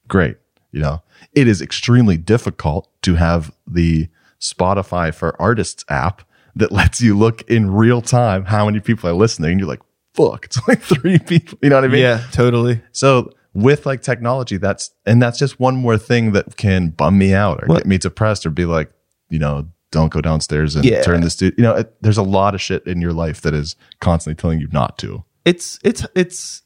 great. 0.08 0.36
You 0.72 0.80
know, 0.80 1.02
it 1.32 1.46
is 1.48 1.62
extremely 1.62 2.16
difficult 2.16 2.88
to 3.02 3.14
have 3.14 3.52
the 3.66 4.08
Spotify 4.40 5.14
for 5.14 5.40
artists 5.40 5.84
app 5.88 6.22
that 6.56 6.70
lets 6.72 7.00
you 7.00 7.16
look 7.16 7.42
in 7.42 7.70
real 7.70 8.00
time 8.02 8.44
how 8.46 8.66
many 8.66 8.80
people 8.80 9.08
are 9.08 9.14
listening. 9.14 9.52
And 9.52 9.60
you're 9.60 9.68
like, 9.68 9.82
fuck, 10.14 10.44
it's 10.46 10.58
only 10.68 10.76
three 10.80 11.18
people. 11.18 11.58
You 11.62 11.70
know 11.70 11.76
what 11.76 11.84
I 11.84 11.88
mean? 11.88 12.00
yeah, 12.02 12.24
totally. 12.32 12.82
So 12.92 13.32
with 13.54 13.86
like 13.86 14.02
technology, 14.02 14.56
that's 14.56 14.90
and 15.06 15.22
that's 15.22 15.38
just 15.38 15.58
one 15.60 15.76
more 15.76 15.96
thing 15.98 16.32
that 16.32 16.56
can 16.56 16.88
bum 16.90 17.18
me 17.18 17.32
out 17.34 17.62
or 17.62 17.66
What- 17.66 17.78
get 17.78 17.86
me 17.86 17.98
depressed 17.98 18.44
or 18.46 18.50
be 18.50 18.64
like, 18.64 18.92
you 19.30 19.38
know, 19.38 19.68
don't 19.92 20.12
go 20.12 20.20
downstairs 20.20 20.74
and 20.74 20.84
Yeah. 20.84 21.02
turn 21.02 21.20
this 21.20 21.36
to 21.36 21.46
you 21.56 21.62
know, 21.62 21.74
it, 21.76 21.94
there's 22.02 22.18
a 22.18 22.22
lot 22.24 22.54
of 22.56 22.60
shit 22.60 22.84
in 22.86 23.00
your 23.00 23.12
life 23.12 23.40
that 23.42 23.54
is 23.54 23.76
constantly 24.00 24.40
telling 24.40 24.58
you 24.60 24.66
not 24.72 24.98
to. 24.98 25.24
It's 25.44 25.78
it's 25.84 26.04
it's 26.16 26.62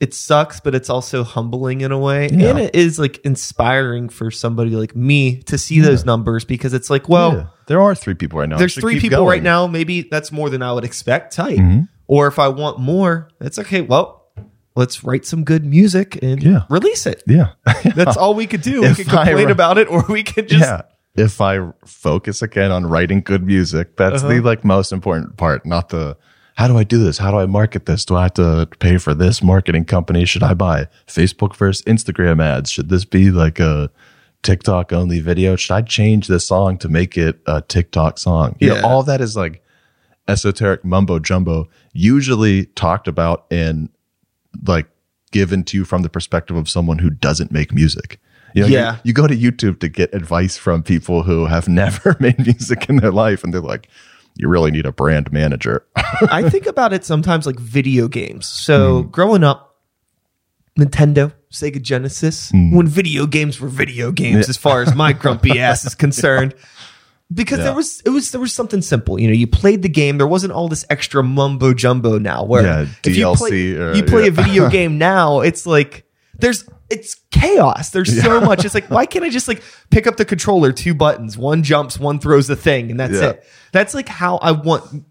it 0.00 0.14
sucks, 0.14 0.60
but 0.60 0.74
it's 0.74 0.88
also 0.90 1.22
humbling 1.22 1.82
in 1.82 1.92
a 1.92 1.98
way, 1.98 2.28
Yeah. 2.32 2.48
and 2.50 2.58
it 2.58 2.74
is 2.74 2.98
like 2.98 3.18
inspiring 3.18 4.08
for 4.08 4.30
somebody 4.30 4.70
like 4.70 4.96
me 4.96 5.42
to 5.42 5.58
see 5.58 5.80
those 5.80 6.04
numbers 6.06 6.44
because 6.44 6.72
it's 6.74 6.88
like, 6.90 7.08
well, 7.08 7.32
Yeah. 7.34 7.46
there 7.66 7.80
are 7.82 7.94
three 7.94 8.14
people 8.14 8.38
right 8.38 8.48
now. 8.48 8.56
there's 8.58 8.74
three 8.74 8.98
people 8.98 9.18
going. 9.18 9.28
right 9.28 9.42
now. 9.42 9.66
Maybe 9.66 10.02
that's 10.10 10.32
more 10.32 10.48
than 10.50 10.62
I 10.62 10.72
would 10.72 10.84
expect. 10.84 11.34
Tight. 11.34 11.58
Mm-hmm. 11.58 11.80
Or 12.06 12.26
if 12.26 12.38
I 12.38 12.48
want 12.48 12.78
more, 12.80 13.28
it's 13.40 13.58
okay. 13.58 13.82
Well, 13.82 14.24
let's 14.74 15.04
write 15.04 15.26
some 15.26 15.44
good 15.44 15.64
music 15.64 16.18
and 16.22 16.42
Yeah. 16.42 16.62
release 16.70 17.04
it. 17.06 17.22
Yeah. 17.26 17.50
That's 17.94 18.16
all 18.16 18.34
we 18.34 18.46
could 18.46 18.62
do. 18.62 18.80
We 18.82 18.94
could 18.94 19.08
complain 19.08 19.50
about 19.50 19.78
it, 19.78 19.88
or 19.88 20.04
we 20.08 20.22
could 20.22 20.48
just 20.48 20.62
yeah. 20.64 20.82
If 21.16 21.40
I 21.40 21.58
focus 21.84 22.40
again 22.40 22.70
on 22.70 22.86
writing 22.86 23.20
good 23.20 23.44
music, 23.44 23.96
that's 23.96 24.22
Uh-huh. 24.22 24.32
the 24.34 24.40
like 24.40 24.64
most 24.64 24.92
important 24.92 25.36
part, 25.36 25.66
not 25.66 25.88
the 25.90 26.16
how 26.60 26.68
do 26.68 26.76
I 26.76 26.84
do 26.84 27.02
this? 27.02 27.16
How 27.16 27.30
do 27.30 27.38
I 27.38 27.46
market 27.46 27.86
this? 27.86 28.04
Do 28.04 28.16
I 28.16 28.24
have 28.24 28.34
to 28.34 28.68
pay 28.80 28.98
for 28.98 29.14
this 29.14 29.42
marketing 29.42 29.86
company? 29.86 30.26
Should 30.26 30.42
I 30.42 30.52
buy 30.52 30.88
Facebook 31.06 31.56
versus 31.56 31.82
Instagram 31.86 32.42
ads? 32.42 32.70
Should 32.70 32.90
this 32.90 33.06
be 33.06 33.30
like 33.30 33.58
a 33.58 33.90
TikTok 34.42 34.92
only 34.92 35.20
video? 35.20 35.56
Should 35.56 35.72
I 35.72 35.80
change 35.80 36.26
this 36.28 36.46
song 36.46 36.76
to 36.78 36.88
make 36.90 37.16
it 37.16 37.40
a 37.46 37.62
TikTok 37.62 38.18
song? 38.18 38.56
You 38.60 38.68
know, 38.68 38.74
Yeah. 38.76 38.82
all 38.82 39.02
that 39.04 39.22
is 39.22 39.36
like 39.36 39.62
esoteric 40.28 40.84
mumbo 40.84 41.18
jumbo, 41.18 41.66
usually 41.94 42.66
talked 42.66 43.08
about 43.08 43.46
and 43.50 43.88
like 44.66 44.86
given 45.32 45.64
to 45.64 45.78
you 45.78 45.86
from 45.86 46.02
the 46.02 46.10
perspective 46.10 46.56
of 46.58 46.68
someone 46.68 46.98
who 46.98 47.08
doesn't 47.08 47.50
make 47.50 47.72
music. 47.72 48.20
You 48.54 48.62
know, 48.62 48.68
you- 48.68 48.74
Yeah. 48.74 48.96
you, 49.04 49.12
go 49.14 49.26
to 49.26 49.34
YouTube 49.36 49.80
to 49.80 49.88
get 49.88 50.12
advice 50.12 50.58
from 50.58 50.82
people 50.82 51.22
who 51.22 51.46
have 51.46 51.68
never 51.82 52.16
made 52.20 52.38
music 52.38 52.86
in 52.90 52.96
their 52.96 53.12
life, 53.12 53.42
and 53.44 53.54
they're 53.54 53.60
like, 53.60 53.88
"You 54.36 54.48
really 54.48 54.70
need 54.70 54.86
a 54.86 54.92
brand 54.92 55.32
manager." 55.32 55.84
I 55.96 56.48
think 56.48 56.66
about 56.66 56.92
it 56.92 57.04
sometimes 57.04 57.46
like 57.46 57.58
video 57.58 58.08
games. 58.08 58.46
So 58.46 59.02
Hmm. 59.02 59.08
growing 59.10 59.44
up, 59.44 59.76
Nintendo, 60.78 61.32
Sega 61.52 61.80
Genesis, 61.82 62.50
Hmm. 62.50 62.74
when 62.74 62.86
video 62.86 63.26
games 63.26 63.60
were 63.60 63.68
video 63.68 64.12
games, 64.12 64.48
as 64.48 64.56
far 64.56 64.82
as 64.82 64.94
my 64.94 65.12
grumpy 65.12 65.58
ass 65.68 65.84
is 65.84 65.94
concerned. 65.94 66.54
Because 67.32 67.58
Yeah. 67.58 67.64
there 67.66 67.74
was 67.74 68.00
it 68.04 68.10
was 68.10 68.30
there 68.32 68.40
was 68.40 68.52
something 68.52 68.82
simple, 68.82 69.20
you 69.20 69.28
know. 69.28 69.34
You 69.34 69.46
played 69.46 69.82
the 69.82 69.88
game. 69.88 70.18
There 70.18 70.26
wasn't 70.26 70.52
all 70.52 70.68
this 70.68 70.84
extra 70.90 71.22
mumbo 71.22 71.74
jumbo 71.74 72.18
now. 72.18 72.44
Where 72.44 72.62
Yeah, 72.64 72.86
if 73.04 73.16
you 73.16 73.32
play, 73.34 73.72
or- 73.76 73.94
you 73.94 74.02
play 74.02 74.22
yeah. 74.22 74.28
a 74.28 74.30
video 74.32 74.68
game 74.78 74.98
now, 74.98 75.40
it's 75.40 75.64
like 75.66 76.04
there's 76.40 76.68
it's 76.88 77.14
chaos. 77.30 77.90
There's 77.90 78.22
so 78.22 78.40
much. 78.40 78.64
It's 78.64 78.74
like 78.74 78.90
why 78.90 79.06
can't 79.06 79.24
I 79.24 79.28
just 79.30 79.48
like 79.48 79.62
pick 79.90 80.06
up 80.06 80.16
the 80.16 80.24
controller, 80.24 80.72
two 80.72 80.94
buttons, 80.94 81.38
one 81.38 81.62
jumps, 81.62 81.98
one 81.98 82.18
throws 82.18 82.46
the 82.48 82.56
thing, 82.56 82.90
and 82.90 82.98
that's 82.98 83.14
Yeah. 83.14 83.30
it. 83.30 83.44
That's 83.72 83.94
like 83.94 84.08
how 84.08 84.36
I 84.38 84.52
want 84.52 85.04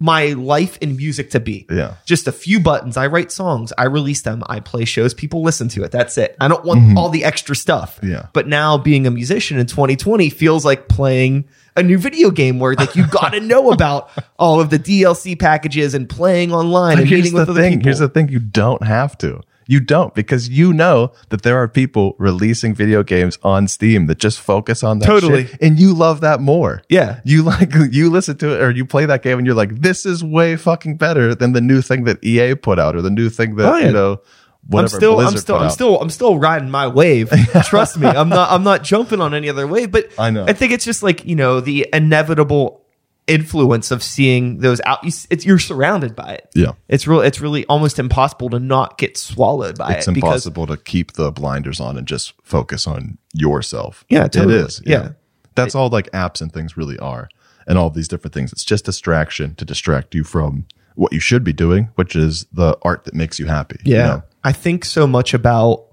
my 0.00 0.26
life 0.32 0.76
in 0.82 0.96
music 0.96 1.30
to 1.30 1.40
be. 1.40 1.66
Yeah. 1.70 1.94
Just 2.04 2.26
a 2.28 2.32
few 2.32 2.60
buttons. 2.60 2.96
I 2.96 3.06
write 3.06 3.30
songs, 3.32 3.72
I 3.78 3.84
release 3.84 4.22
them, 4.22 4.42
I 4.46 4.60
play 4.60 4.84
shows, 4.84 5.14
people 5.14 5.42
listen 5.42 5.68
to 5.68 5.84
it. 5.84 5.92
That's 5.92 6.18
it. 6.18 6.36
I 6.40 6.48
don't 6.48 6.64
want 6.64 6.98
all 6.98 7.08
the 7.08 7.24
extra 7.24 7.54
stuff. 7.56 7.96
Mm-hmm. 7.98 8.10
Yeah. 8.10 8.26
But 8.32 8.46
now 8.48 8.76
being 8.76 9.06
a 9.06 9.10
musician 9.10 9.58
in 9.58 9.66
2020 9.66 10.28
feels 10.30 10.64
like 10.64 10.88
playing 10.88 11.44
a 11.76 11.82
new 11.82 11.96
video 11.96 12.30
game 12.30 12.58
where 12.58 12.74
like 12.74 12.96
you 12.96 13.06
got 13.06 13.30
to 13.30 13.40
know 13.52 13.70
about 13.70 14.10
all 14.38 14.60
of 14.60 14.68
the 14.68 14.78
DLC 14.78 15.38
packages 15.38 15.94
and 15.94 16.08
playing 16.08 16.52
online 16.52 16.98
and 16.98 17.08
meeting 17.10 17.32
the 17.32 17.38
with 17.40 17.48
other 17.48 17.60
thing. 17.60 17.72
people. 17.74 17.84
Here's 17.84 17.98
the 18.00 18.08
thing: 18.08 18.28
you 18.28 18.40
don't 18.40 18.82
have 18.84 19.16
to. 19.18 19.40
You 19.66 19.80
don't 19.80 20.14
because 20.14 20.48
you 20.48 20.72
know 20.72 21.12
that 21.30 21.42
there 21.42 21.56
are 21.56 21.68
people 21.68 22.16
releasing 22.18 22.74
video 22.74 23.02
games 23.02 23.38
on 23.42 23.68
Steam 23.68 24.06
that 24.06 24.18
just 24.18 24.40
focus 24.40 24.82
on 24.82 24.98
that 25.00 25.06
Totally. 25.06 25.46
shit, 25.46 25.60
and 25.62 25.78
you 25.78 25.94
love 25.94 26.20
that 26.20 26.40
more. 26.40 26.82
Yeah. 26.88 27.20
you 27.24 27.42
like 27.42 27.72
you 27.90 28.10
listen 28.10 28.36
to 28.38 28.54
it 28.54 28.60
or 28.62 28.70
you 28.70 28.84
play 28.84 29.06
that 29.06 29.22
game 29.22 29.38
and 29.38 29.46
you're 29.46 29.56
like, 29.56 29.76
this 29.80 30.04
is 30.06 30.22
way 30.22 30.56
fucking 30.56 30.96
better 30.96 31.34
than 31.34 31.52
the 31.52 31.60
new 31.60 31.80
thing 31.82 32.04
that 32.04 32.22
EA 32.24 32.54
put 32.54 32.78
out 32.78 32.94
or 32.94 33.02
the 33.02 33.10
new 33.10 33.30
thing 33.30 33.56
that 33.56 33.72
Oh, 33.72 33.76
yeah. 33.76 33.86
you 33.86 33.92
know 33.92 34.20
whatever 34.66 34.94
I'm 34.94 34.98
still, 35.00 35.14
Blizzard 35.16 35.34
I'm 35.34 35.38
still, 35.40 35.56
I'm 35.58 35.70
still, 35.70 36.00
I'm 36.00 36.10
still 36.10 36.38
riding 36.38 36.70
my 36.70 36.86
wave. 36.86 37.30
Trust 37.64 37.98
me, 37.98 38.06
I'm 38.06 38.28
not, 38.30 38.50
I'm 38.50 38.62
not 38.64 38.82
jumping 38.82 39.20
on 39.20 39.34
any 39.34 39.48
other 39.50 39.66
wave. 39.66 39.90
But 39.90 40.08
I 40.18 40.30
know. 40.30 40.44
I 40.46 40.52
think 40.54 40.72
it's 40.72 40.84
just 40.84 41.02
like 41.02 41.24
you 41.24 41.36
know 41.36 41.60
the 41.60 41.86
inevitable 41.92 42.83
influence 43.26 43.90
of 43.90 44.02
seeing 44.02 44.58
those 44.58 44.80
out. 44.84 45.02
you, 45.02 45.10
it's 45.30 45.46
you're 45.46 45.58
surrounded 45.58 46.14
by 46.14 46.34
it. 46.34 46.48
Yeah. 46.54 46.72
it's 46.88 47.06
real. 47.06 47.20
It's 47.20 47.40
really 47.40 47.64
almost 47.66 47.98
impossible 47.98 48.50
to 48.50 48.58
not 48.60 48.98
get 48.98 49.16
swallowed 49.16 49.78
by 49.78 49.92
It's 49.94 50.06
it. 50.06 50.10
It's 50.10 50.18
impossible 50.18 50.66
to 50.66 50.76
keep 50.76 51.12
the 51.12 51.32
blinders 51.32 51.80
on 51.80 51.96
and 51.96 52.06
just 52.06 52.34
focus 52.42 52.86
on 52.86 53.16
yourself. 53.32 54.04
Yeah, 54.08 54.28
totally. 54.28 54.56
it 54.56 54.60
is. 54.66 54.82
Yeah. 54.84 55.12
That's 55.54 55.74
all 55.74 55.88
like 55.88 56.10
apps 56.10 56.40
and 56.42 56.52
things 56.52 56.76
really 56.76 56.98
are. 56.98 57.28
And 57.66 57.78
all 57.78 57.88
these 57.88 58.08
different 58.08 58.34
things. 58.34 58.52
It's 58.52 58.64
just 58.64 58.84
distraction 58.84 59.54
to 59.54 59.64
distract 59.64 60.14
you 60.14 60.22
from 60.24 60.66
what 60.96 61.12
you 61.14 61.20
should 61.20 61.44
be 61.44 61.52
doing, 61.54 61.88
which 61.94 62.14
is 62.14 62.44
the 62.52 62.76
art 62.82 63.04
that 63.04 63.14
makes 63.14 63.38
you 63.38 63.46
happy. 63.46 63.78
you 63.84 63.94
Yeah. 63.94 64.06
know? 64.06 64.22
I 64.44 64.52
think 64.52 64.84
so 64.84 65.06
much 65.06 65.32
about 65.32 65.86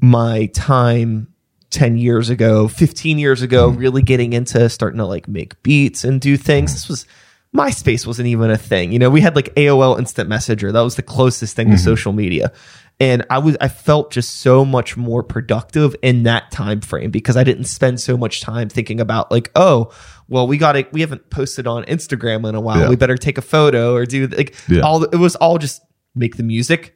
my 0.00 0.46
time 0.46 1.28
10 1.74 1.98
years 1.98 2.30
ago, 2.30 2.68
15 2.68 3.18
years 3.18 3.42
ago, 3.42 3.70
Mm-hmm. 3.70 3.78
really 3.78 4.02
getting 4.02 4.32
into 4.32 4.68
starting 4.70 4.98
to 4.98 5.04
like 5.06 5.28
make 5.28 5.62
beats 5.62 6.04
and 6.04 6.20
do 6.20 6.36
things. 6.36 6.72
This 6.72 6.88
was 6.88 7.06
MySpace 7.54 8.04
wasn't 8.06 8.26
even 8.28 8.50
a 8.50 8.56
thing. 8.58 8.90
You 8.92 8.98
know, 8.98 9.10
we 9.10 9.20
had 9.20 9.36
like 9.36 9.54
AOL 9.54 9.98
Instant 9.98 10.28
Messenger. 10.28 10.72
That 10.72 10.80
was 10.80 10.96
the 10.96 11.02
closest 11.02 11.54
thing 11.54 11.68
to 11.68 11.74
Mm-hmm. 11.74 11.84
social 11.84 12.12
media. 12.12 12.52
And 13.00 13.24
I 13.28 13.38
was 13.38 13.56
I 13.60 13.68
felt 13.68 14.12
just 14.12 14.36
so 14.40 14.64
much 14.64 14.96
more 14.96 15.22
productive 15.24 15.96
in 16.02 16.22
that 16.24 16.50
time 16.52 16.80
frame 16.80 17.10
because 17.10 17.36
I 17.36 17.42
didn't 17.44 17.64
spend 17.64 18.00
so 18.00 18.16
much 18.16 18.40
time 18.40 18.68
thinking 18.68 19.00
about 19.00 19.30
like, 19.32 19.50
oh, 19.56 19.92
well, 20.28 20.46
we 20.46 20.58
got 20.58 20.72
to 20.72 20.86
we 20.92 21.00
haven't 21.00 21.28
posted 21.30 21.66
on 21.66 21.84
Instagram 21.84 22.48
in 22.48 22.54
a 22.54 22.60
while. 22.60 22.78
Yeah. 22.82 22.88
We 22.88 22.96
better 22.96 23.16
take 23.16 23.36
a 23.38 23.42
photo 23.42 23.94
or 23.94 24.06
do 24.06 24.26
like 24.28 24.54
Yeah. 24.68 24.82
all 24.82 25.02
it 25.04 25.16
was 25.16 25.34
all 25.36 25.58
just 25.58 25.82
make 26.14 26.36
the 26.36 26.44
music 26.44 26.94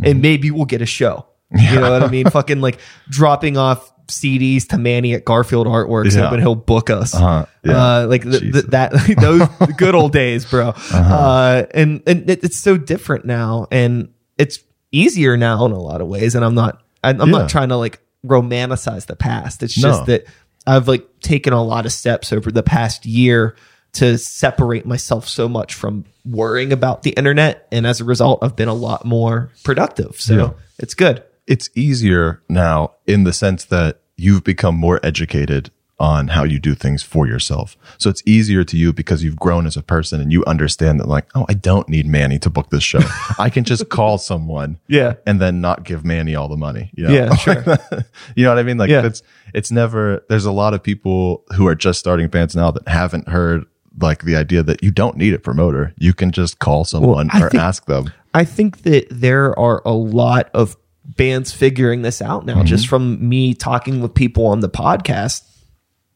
Mm-hmm. 0.00 0.10
and 0.10 0.22
maybe 0.22 0.50
we'll 0.50 0.64
get 0.64 0.80
a 0.80 0.86
show. 0.86 1.26
You 1.50 1.80
know 1.80 1.90
what 1.90 2.02
I 2.04 2.08
mean? 2.08 2.28
Fucking 2.30 2.60
like 2.60 2.78
dropping 3.10 3.56
off 3.56 3.90
CDs 4.08 4.66
to 4.68 4.78
Manny 4.78 5.14
at 5.14 5.24
Garfield 5.24 5.66
Artworks, 5.66 6.14
Yeah. 6.16 6.24
hoping 6.24 6.40
he'll 6.40 6.54
book 6.54 6.90
us. 6.90 7.14
Uh-huh. 7.14 7.46
Yeah. 7.64 7.72
Uh, 7.76 8.06
like 8.08 8.22
th- 8.22 8.40
th- 8.40 8.64
that, 8.66 8.92
those 9.20 9.48
good 9.76 9.94
old 9.94 10.12
days, 10.12 10.44
bro. 10.44 10.70
uh 10.92 11.64
and 11.72 12.02
and 12.06 12.28
it, 12.28 12.42
it's 12.44 12.58
so 12.58 12.76
different 12.76 13.24
now, 13.24 13.66
and 13.70 14.08
it's 14.36 14.58
easier 14.92 15.36
now 15.36 15.64
in 15.66 15.72
a 15.72 15.78
lot 15.80 16.00
of 16.00 16.08
ways. 16.08 16.34
And 16.34 16.44
I'm 16.44 16.54
not, 16.54 16.82
I'm, 17.04 17.20
I'm 17.20 17.30
Yeah. 17.30 17.38
not 17.38 17.48
trying 17.50 17.68
to 17.68 17.76
like 17.76 18.00
romanticize 18.26 19.06
the 19.06 19.16
past. 19.16 19.62
It's 19.62 19.76
No. 19.78 19.90
just 19.90 20.06
that 20.06 20.24
I've 20.66 20.88
like 20.88 21.06
taken 21.20 21.52
a 21.52 21.62
lot 21.62 21.86
of 21.86 21.92
steps 21.92 22.32
over 22.32 22.50
the 22.50 22.62
past 22.62 23.06
year 23.06 23.56
to 23.94 24.18
separate 24.18 24.84
myself 24.86 25.26
so 25.26 25.48
much 25.48 25.74
from 25.74 26.04
worrying 26.24 26.72
about 26.72 27.02
the 27.02 27.10
internet. 27.10 27.66
And 27.72 27.86
as 27.86 28.00
a 28.00 28.04
result, 28.04 28.40
I've 28.42 28.54
been 28.56 28.68
a 28.68 28.74
lot 28.74 29.04
more 29.04 29.50
productive. 29.64 30.20
So 30.20 30.56
it's 30.78 30.94
good. 30.94 31.22
It's 31.48 31.68
easier 31.74 32.42
now 32.48 32.92
in 33.06 33.24
the 33.24 33.32
sense 33.32 33.64
that 33.66 34.00
you've 34.16 34.44
become 34.44 34.76
more 34.76 35.00
educated 35.02 35.70
on 36.00 36.28
how 36.28 36.44
you 36.44 36.60
do 36.60 36.76
things 36.76 37.02
for 37.02 37.26
yourself. 37.26 37.76
So 37.98 38.08
it's 38.08 38.22
easier 38.24 38.62
to 38.62 38.76
you 38.76 38.92
because 38.92 39.24
you've 39.24 39.34
grown 39.38 39.66
as 39.66 39.76
a 39.76 39.82
person 39.82 40.20
and 40.20 40.32
you 40.32 40.44
understand 40.44 41.00
that 41.00 41.08
like, 41.08 41.26
oh, 41.34 41.44
I 41.48 41.54
don't 41.54 41.88
need 41.88 42.06
Manny 42.06 42.38
to 42.38 42.50
book 42.50 42.70
this 42.70 42.84
show. 42.84 43.00
I 43.38 43.50
can 43.50 43.64
just 43.64 43.88
call 43.88 44.16
someone 44.18 44.78
Yeah. 44.86 45.14
and 45.26 45.40
then 45.40 45.60
not 45.60 45.82
give 45.82 46.04
Manny 46.04 46.36
all 46.36 46.46
the 46.46 46.56
money. 46.56 46.92
You 46.94 47.08
know? 47.08 47.12
Yeah, 47.12 47.34
sure. 47.34 47.64
you 48.36 48.44
know 48.44 48.50
what 48.50 48.58
I 48.58 48.62
mean? 48.62 48.78
Like 48.78 48.90
Yeah. 48.90 49.06
it's 49.06 49.22
it's 49.54 49.72
never 49.72 50.24
there's 50.28 50.44
a 50.44 50.52
lot 50.52 50.72
of 50.72 50.84
people 50.84 51.42
who 51.56 51.66
are 51.66 51.74
just 51.74 51.98
starting 51.98 52.28
bands 52.28 52.54
now 52.54 52.70
that 52.70 52.86
haven't 52.86 53.26
heard 53.28 53.64
like 54.00 54.22
the 54.22 54.36
idea 54.36 54.62
that 54.62 54.84
you 54.84 54.92
don't 54.92 55.16
need 55.16 55.34
a 55.34 55.38
promoter. 55.40 55.94
You 55.98 56.14
can 56.14 56.30
just 56.30 56.60
call 56.60 56.84
someone 56.84 57.28
I 57.32 57.42
or 57.42 57.50
think- 57.50 57.60
ask 57.62 57.86
them. 57.86 58.12
I 58.34 58.44
think 58.44 58.82
that 58.82 59.08
there 59.10 59.58
are 59.58 59.82
a 59.84 59.94
lot 59.94 60.48
of 60.54 60.76
bands 61.08 61.52
figuring 61.52 62.02
this 62.02 62.20
out 62.20 62.44
now, 62.44 62.62
just 62.62 62.84
mm-hmm. 62.84 62.90
from 62.90 63.28
me 63.28 63.54
talking 63.54 64.00
with 64.00 64.14
people 64.14 64.46
on 64.46 64.60
the 64.60 64.68
podcast. 64.68 65.42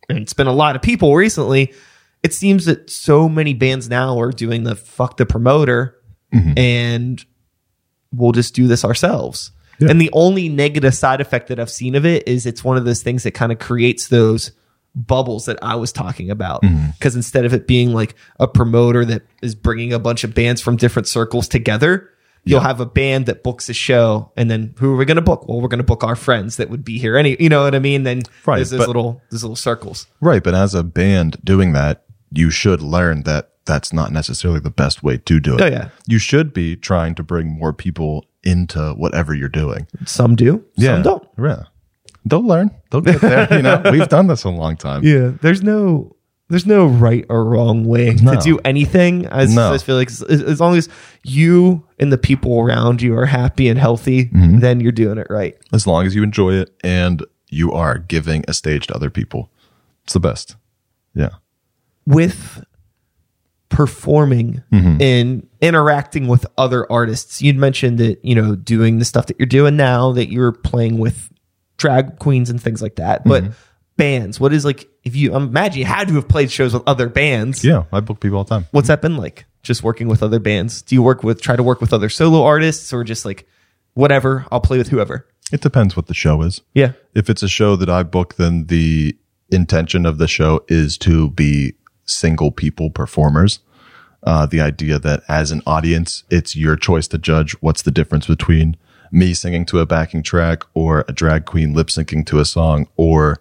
And 0.09 0.18
it's 0.18 0.34
been 0.34 0.47
a 0.47 0.53
lot 0.53 0.76
of 0.76 0.82
people 0.82 1.14
recently. 1.14 1.72
It 2.22 2.34
seems 2.34 2.66
that 2.66 2.90
so 2.90 3.28
many 3.28 3.55
bands 3.55 3.88
now 3.88 4.20
are 4.20 4.30
doing 4.30 4.64
the 4.64 4.76
fuck 4.76 5.16
the 5.16 5.26
promoter 5.26 5.97
mm-hmm. 6.32 6.57
and 6.57 7.24
we'll 8.12 8.32
just 8.32 8.55
do 8.55 8.66
this 8.66 8.84
ourselves. 8.84 9.51
Yeah. 9.78 9.90
And 9.90 10.01
the 10.01 10.11
only 10.12 10.49
negative 10.49 10.95
side 10.95 11.20
effect 11.20 11.49
that 11.49 11.59
I've 11.59 11.70
seen 11.70 11.95
of 11.95 12.07
it 12.07 12.28
is 12.28 12.47
it's 12.47 12.62
one 12.62 12.76
of 12.76 12.84
those 12.84 13.03
things 13.03 13.22
that 13.22 13.32
kind 13.32 13.51
of 13.51 13.59
creates 13.59 14.09
those 14.09 14.53
bubbles 14.95 15.47
that 15.47 15.59
I 15.62 15.76
was 15.76 15.90
talking 15.90 16.30
about. 16.30 16.62
Mm-hmm. 16.62 16.90
Because 16.93 17.16
instead 17.16 17.45
of 17.45 17.55
it 17.55 17.66
being 17.66 17.93
like 17.93 18.14
a 18.38 18.47
promoter 18.47 19.05
that 19.07 19.22
is 19.40 19.55
bringing 19.55 19.93
a 19.93 19.99
bunch 19.99 20.22
of 20.22 20.34
bands 20.34 20.61
from 20.61 20.76
different 20.76 21.09
circles 21.09 21.49
together, 21.49 22.11
you'll 22.45 22.61
have 22.61 22.80
a 22.80 22.86
band 22.86 23.26
that 23.26 23.43
books 23.43 23.68
a 23.68 23.74
show, 23.74 24.32
and 24.36 24.51
then 24.51 24.74
who 24.78 24.93
are 24.95 24.97
we 24.97 25.05
going 25.05 25.16
to 25.16 25.22
book? 25.22 25.47
Well, 25.49 25.61
we're 25.61 25.68
going 25.68 25.78
to 25.78 25.84
book 25.84 26.03
our 26.05 26.16
friends 26.16 26.57
that 26.57 26.70
would 26.70 26.84
be 26.84 26.99
here. 26.99 27.16
Any, 27.16 27.36
you 27.40 27.49
know 27.49 27.62
what 27.64 27.74
I 27.74 27.78
mean? 27.78 28.03
Then 28.03 28.22
Right, 28.47 28.57
there's 28.57 28.70
those 28.70 28.80
but- 28.80 28.86
little 28.88 29.22
those 29.30 29.43
little 29.43 29.57
circles. 29.57 30.07
Right, 30.20 30.43
but 30.43 30.55
as 30.55 30.74
a 30.74 30.82
band 30.82 31.36
doing 31.45 31.72
that, 31.72 32.05
you 32.32 32.51
should 32.51 32.80
learn 32.82 33.22
that 33.24 33.51
that's 33.64 33.93
not 33.93 34.11
necessarily 34.11 34.59
the 34.61 34.70
best 34.70 35.03
way 35.05 35.18
to 35.18 35.38
do 35.38 35.55
it. 35.55 35.61
Oh, 35.61 35.66
yeah. 35.66 35.90
You 36.09 36.18
should 36.18 36.53
be 36.53 36.74
trying 36.74 37.14
to 37.14 37.22
bring 37.22 37.47
more 37.49 37.72
people 37.72 38.26
into 38.43 38.93
whatever 38.95 39.32
you're 39.34 39.49
doing. 39.49 39.86
Some 40.05 40.34
do, 40.34 40.64
some 40.78 41.03
don't. 41.03 41.28
Yeah. 41.38 41.64
They'll 42.24 42.47
learn. 42.47 42.70
They'll 42.90 43.01
get 43.01 43.20
there. 43.20 43.53
You 43.55 43.62
know, 43.62 43.82
we've 43.93 44.09
done 44.09 44.26
this 44.28 44.45
a 44.45 44.49
long 44.49 44.76
time. 44.76 45.05
Yeah, 45.05 45.32
there's 45.43 45.62
no 45.62 46.16
there's 46.53 46.66
no 46.66 46.86
right 46.86 47.24
or 47.28 47.44
wrong 47.44 47.84
way 47.84 48.14
No. 48.14 48.34
to 48.34 48.40
do 48.40 48.59
anything. 48.64 49.26
I 49.32 49.46
No. 49.46 49.72
I 49.72 49.78
feel 49.78 49.96
like 49.96 50.11
as, 50.11 50.22
as 50.22 50.61
long 50.61 50.76
as 50.76 50.88
you 51.24 51.84
and 51.98 52.12
the 52.12 52.18
people 52.18 52.61
around 52.61 53.00
you 53.03 53.16
are 53.16 53.26
happy 53.26 53.68
and 53.68 53.78
healthy, 53.78 54.26
Mm-hmm. 54.26 54.59
then 54.61 54.78
you're 54.80 54.92
doing 54.92 55.18
it 55.18 55.26
right. 55.30 55.57
As 55.72 55.86
long 55.86 56.07
as 56.07 56.14
you 56.14 56.22
enjoy 56.22 56.53
it 56.55 56.70
and 56.84 57.24
you 57.48 57.72
are 57.72 57.98
giving 57.98 58.44
a 58.48 58.53
stage 58.55 58.86
to 58.88 58.94
other 58.94 59.11
people. 59.11 59.50
It's 60.05 60.12
the 60.12 60.20
best. 60.20 60.57
Yeah. 61.14 61.30
With 62.07 62.64
performing 63.68 64.62
Mm-hmm. 64.72 65.00
and 65.03 65.46
interacting 65.61 66.26
with 66.28 66.44
other 66.59 66.90
artists, 66.92 67.40
you'd 67.40 67.57
mentioned 67.57 67.98
that 67.98 68.22
you 68.24 68.34
know 68.34 68.55
doing 68.57 68.98
the 68.98 69.05
stuff 69.05 69.26
that 69.26 69.38
you're 69.38 69.46
doing 69.46 69.76
now, 69.76 70.12
that 70.12 70.30
you're 70.30 70.53
playing 70.53 70.98
with 70.98 71.30
drag 71.78 72.18
queens 72.18 72.50
and 72.50 72.61
things 72.62 72.82
like 72.82 72.96
that. 72.96 73.24
But 73.24 73.44
Mm-hmm. 73.44 73.53
Bands, 73.97 74.40
what 74.40 74.53
is 74.53 74.64
like 74.64 74.88
if 75.05 75.16
you 75.16 75.34
imagine 75.34 75.80
you 75.80 75.84
had 75.84 76.09
to 76.09 76.14
have 76.14 76.28
played 76.28 76.51
shows 76.51 76.74
with 76.74 76.82
other 76.86 77.09
bands? 77.09 77.64
Yeah. 77.64 77.84
I 77.93 78.01
book 78.01 78.20
people 78.20 78.38
all 78.38 78.45
the 78.45 78.51
time. 78.51 78.66
What's 78.70 78.88
that 78.88 79.03
been 79.03 79.16
like? 79.16 79.47
Just 79.62 79.82
working 79.82 80.09
with 80.09 80.22
other 80.22 80.40
bands? 80.40 80.82
Do 80.82 80.95
you 80.95 81.03
work 81.03 81.22
with 81.22 81.40
try 81.40 81.57
to 81.57 81.62
work 81.62 81.80
with 81.80 81.93
other 81.93 82.09
solo 82.09 82.43
artists 82.43 82.93
or 82.93 83.05
just 83.05 83.24
like 83.24 83.47
whatever? 83.95 84.47
I'll 84.51 84.61
play 84.61 84.78
with 84.78 84.88
whoever. 84.88 85.26
It 85.53 85.61
depends 85.61 85.97
what 85.97 86.07
the 86.07 86.14
show 86.14 86.43
is. 86.43 86.62
Yeah. 86.74 86.93
If 87.14 87.28
it's 87.28 87.43
a 87.43 87.49
show 87.49 87.76
that 87.76 87.88
I 87.88 88.03
book, 88.03 88.36
then 88.36 88.66
the 88.66 89.16
intention 89.51 90.07
of 90.07 90.18
the 90.18 90.26
show 90.26 90.64
is 90.68 90.97
to 90.99 91.30
be 91.30 91.74
single 92.07 92.51
people 92.51 92.90
performers. 92.90 93.61
Uh, 94.24 94.47
the 94.47 94.61
idea 94.61 94.99
that 94.99 95.22
as 95.28 95.51
an 95.51 95.62
audience, 95.66 96.24
it's 96.30 96.57
your 96.57 96.76
choice 96.76 97.09
to 97.09 97.18
judge 97.18 97.53
what's 97.61 97.82
the 97.82 97.90
difference 97.90 98.26
between 98.26 98.76
me 99.11 99.34
singing 99.34 99.66
to 99.66 99.78
a 99.78 99.86
backing 99.86 100.22
track 100.22 100.62
or 100.74 101.05
a 101.07 101.12
drag 101.12 101.45
queen 101.45 101.74
lip 101.74 101.88
syncing 101.88 102.24
to 102.24 102.38
a 102.38 102.45
song 102.45 102.88
or 102.97 103.38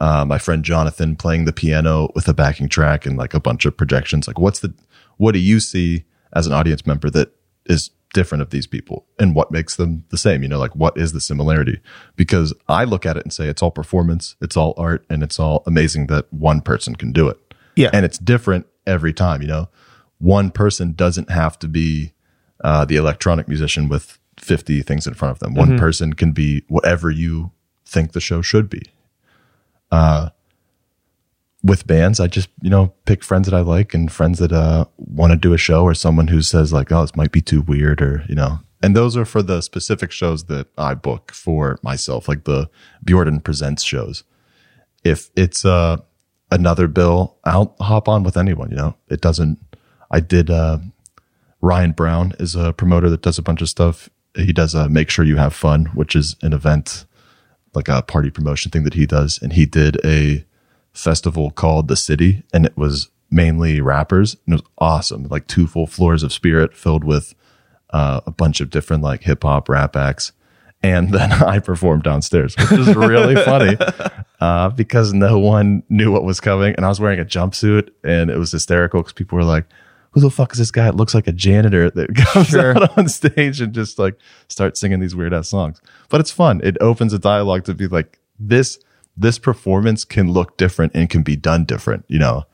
uh, 0.00 0.24
my 0.24 0.38
friend 0.38 0.64
Jonathan 0.64 1.16
playing 1.16 1.44
the 1.44 1.52
piano 1.52 2.08
with 2.14 2.28
a 2.28 2.34
backing 2.34 2.68
track 2.68 3.04
and 3.04 3.16
like 3.16 3.34
a 3.34 3.40
bunch 3.40 3.64
of 3.64 3.76
projections. 3.76 4.26
Like, 4.26 4.38
what's 4.38 4.60
the, 4.60 4.72
what 5.16 5.32
do 5.32 5.38
you 5.38 5.60
see 5.60 6.04
as 6.32 6.46
an 6.46 6.52
audience 6.52 6.86
member 6.86 7.10
that 7.10 7.32
is 7.66 7.90
different 8.14 8.40
of 8.40 8.50
these 8.50 8.66
people 8.66 9.06
and 9.18 9.34
what 9.34 9.50
makes 9.50 9.76
them 9.76 10.04
the 10.10 10.18
same? 10.18 10.42
You 10.42 10.48
know, 10.48 10.58
like 10.58 10.76
what 10.76 10.96
is 10.96 11.12
the 11.12 11.20
similarity? 11.20 11.80
Because 12.16 12.54
I 12.68 12.84
look 12.84 13.06
at 13.06 13.16
it 13.16 13.24
and 13.24 13.32
say 13.32 13.48
it's 13.48 13.62
all 13.62 13.70
performance, 13.70 14.36
it's 14.40 14.56
all 14.56 14.74
art, 14.76 15.04
and 15.10 15.22
it's 15.22 15.38
all 15.38 15.62
amazing 15.66 16.06
that 16.06 16.32
one 16.32 16.60
person 16.60 16.94
can 16.94 17.12
do 17.12 17.28
it. 17.28 17.38
Yeah. 17.74 17.90
And 17.92 18.04
it's 18.04 18.18
different 18.18 18.66
every 18.86 19.12
time, 19.12 19.42
you 19.42 19.48
know, 19.48 19.68
one 20.18 20.50
person 20.50 20.92
doesn't 20.92 21.30
have 21.30 21.58
to 21.60 21.68
be 21.68 22.12
uh, 22.62 22.84
the 22.84 22.96
electronic 22.96 23.46
musician 23.46 23.88
with 23.88 24.18
50 24.38 24.82
things 24.82 25.06
in 25.06 25.14
front 25.14 25.32
of 25.32 25.38
them. 25.40 25.54
One 25.54 25.78
person 25.78 26.12
can 26.12 26.32
be 26.32 26.64
whatever 26.68 27.10
you 27.10 27.52
think 27.84 28.12
the 28.12 28.20
show 28.20 28.42
should 28.42 28.68
be 28.68 28.82
with 31.62 31.86
bands, 31.86 32.20
I 32.20 32.28
just, 32.28 32.48
you 32.62 32.70
know, 32.70 32.92
pick 33.04 33.24
friends 33.24 33.48
that 33.48 33.56
I 33.56 33.60
like 33.60 33.92
and 33.92 34.10
friends 34.10 34.38
that 34.38 34.52
uh, 34.52 34.84
want 34.96 35.32
to 35.32 35.36
do 35.36 35.52
a 35.52 35.58
show 35.58 35.82
or 35.82 35.94
someone 35.94 36.28
who 36.28 36.40
says 36.40 36.72
like, 36.72 36.92
oh, 36.92 37.02
this 37.02 37.16
might 37.16 37.32
be 37.32 37.40
too 37.40 37.62
weird 37.62 38.00
or, 38.00 38.24
you 38.28 38.34
know, 38.34 38.60
and 38.82 38.94
those 38.94 39.16
are 39.16 39.24
for 39.24 39.42
the 39.42 39.60
specific 39.60 40.12
shows 40.12 40.44
that 40.44 40.68
I 40.78 40.94
book 40.94 41.32
for 41.32 41.78
myself, 41.82 42.28
like 42.28 42.44
the 42.44 42.70
Bjordan 43.04 43.42
Presents 43.42 43.82
shows. 43.82 44.22
If 45.02 45.30
it's 45.34 45.64
uh, 45.64 45.98
another 46.50 46.86
bill, 46.86 47.36
I'll 47.44 47.74
hop 47.80 48.08
on 48.08 48.22
with 48.22 48.36
anyone, 48.36 48.70
you 48.70 48.76
know, 48.76 48.94
it 49.08 49.20
doesn't, 49.20 49.58
I 50.10 50.20
did, 50.20 50.50
uh, 50.50 50.78
Ryan 51.60 51.90
Brown 51.90 52.34
is 52.38 52.54
a 52.54 52.72
promoter 52.72 53.10
that 53.10 53.22
does 53.22 53.36
a 53.36 53.42
bunch 53.42 53.62
of 53.62 53.68
stuff. 53.68 54.08
He 54.36 54.52
does 54.52 54.74
a 54.74 54.88
Make 54.88 55.10
Sure 55.10 55.24
You 55.24 55.36
Have 55.36 55.54
Fun, 55.54 55.86
which 55.86 56.14
is 56.14 56.36
an 56.42 56.52
event, 56.52 57.04
like 57.78 57.88
a 57.88 58.02
party 58.02 58.30
promotion 58.30 58.70
thing 58.70 58.82
that 58.82 58.94
he 58.94 59.06
does. 59.06 59.38
And 59.40 59.52
he 59.52 59.64
did 59.64 60.04
a 60.04 60.44
festival 60.92 61.50
called 61.50 61.88
The 61.88 61.96
City, 61.96 62.42
and 62.52 62.66
it 62.66 62.76
was 62.76 63.08
mainly 63.30 63.80
rappers. 63.80 64.36
And 64.44 64.54
it 64.54 64.62
was 64.62 64.70
awesome. 64.78 65.28
Like 65.28 65.46
two 65.46 65.66
full 65.66 65.86
floors 65.86 66.22
of 66.22 66.32
spirit 66.32 66.74
filled 66.74 67.04
with 67.04 67.34
uh, 67.90 68.20
a 68.26 68.30
bunch 68.30 68.60
of 68.60 68.70
different 68.70 69.02
like 69.02 69.22
hip 69.22 69.44
hop 69.44 69.68
rap 69.68 69.94
acts. 69.96 70.32
And 70.82 71.10
then 71.14 71.32
I 71.32 71.60
performed 71.60 72.02
downstairs, 72.02 72.56
which 72.56 72.80
is 72.80 72.94
really 72.96 73.36
funny 73.44 73.76
uh, 74.40 74.70
because 74.70 75.12
no 75.12 75.38
one 75.38 75.84
knew 75.88 76.10
what 76.10 76.24
was 76.24 76.40
coming. 76.40 76.74
And 76.74 76.84
I 76.84 76.88
was 76.88 77.00
wearing 77.00 77.20
a 77.20 77.24
jumpsuit, 77.24 77.90
and 78.02 78.30
it 78.30 78.38
was 78.38 78.50
hysterical 78.50 79.02
because 79.02 79.12
people 79.12 79.36
were 79.36 79.44
like, 79.44 79.66
who 80.20 80.28
the 80.28 80.34
fuck 80.34 80.52
is 80.52 80.58
this 80.58 80.70
guy? 80.70 80.88
It 80.88 80.96
looks 80.96 81.14
like 81.14 81.26
a 81.26 81.32
janitor 81.32 81.90
that 81.90 82.14
comes 82.32 82.48
Sure. 82.48 82.76
out 82.76 82.98
on 82.98 83.08
stage 83.08 83.60
and 83.60 83.72
just 83.72 83.98
like 83.98 84.18
starts 84.48 84.80
singing 84.80 85.00
these 85.00 85.14
weird 85.14 85.32
ass 85.32 85.48
songs. 85.48 85.80
But 86.08 86.20
it's 86.20 86.30
fun. 86.32 86.60
It 86.64 86.76
opens 86.80 87.12
a 87.12 87.18
dialogue 87.18 87.64
to 87.64 87.74
be 87.74 87.86
like 87.86 88.18
this. 88.38 88.78
This 89.16 89.38
performance 89.38 90.04
can 90.04 90.30
look 90.32 90.56
different 90.56 90.92
and 90.94 91.08
can 91.10 91.22
be 91.22 91.36
done 91.36 91.64
different. 91.64 92.04
You 92.08 92.18
know, 92.18 92.44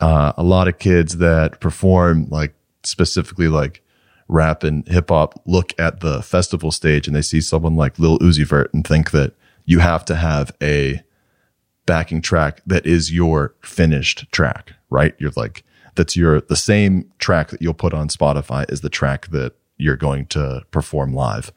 uh, 0.00 0.32
a 0.36 0.42
lot 0.42 0.68
of 0.68 0.78
kids 0.78 1.18
that 1.18 1.60
perform 1.60 2.26
like 2.30 2.54
specifically 2.84 3.48
like 3.48 3.82
rap 4.28 4.62
and 4.62 4.86
hip 4.88 5.08
hop 5.10 5.40
look 5.46 5.72
at 5.78 6.00
the 6.00 6.22
festival 6.22 6.70
stage 6.70 7.06
and 7.06 7.16
they 7.16 7.22
see 7.22 7.40
someone 7.40 7.74
like 7.76 7.98
Lil 7.98 8.18
Uzi 8.20 8.46
Vert 8.46 8.72
and 8.72 8.86
think 8.86 9.10
that 9.10 9.34
you 9.66 9.80
have 9.80 10.04
to 10.06 10.14
have 10.16 10.52
a 10.62 11.02
backing 11.86 12.22
track 12.22 12.62
that 12.66 12.86
is 12.86 13.12
your 13.12 13.54
finished 13.62 14.30
track, 14.32 14.72
right? 14.88 15.14
You're 15.18 15.32
like, 15.36 15.64
that's 15.94 16.16
your, 16.16 16.40
the 16.40 16.56
same 16.56 17.10
track 17.18 17.48
that 17.50 17.60
you'll 17.62 17.74
put 17.74 17.94
on 17.94 18.08
Spotify 18.08 18.70
is 18.70 18.80
the 18.80 18.88
track 18.90 19.28
that 19.28 19.54
you're 19.76 19.96
going 19.96 20.26
to 20.26 20.62
perform 20.70 21.12
live. 21.14 21.52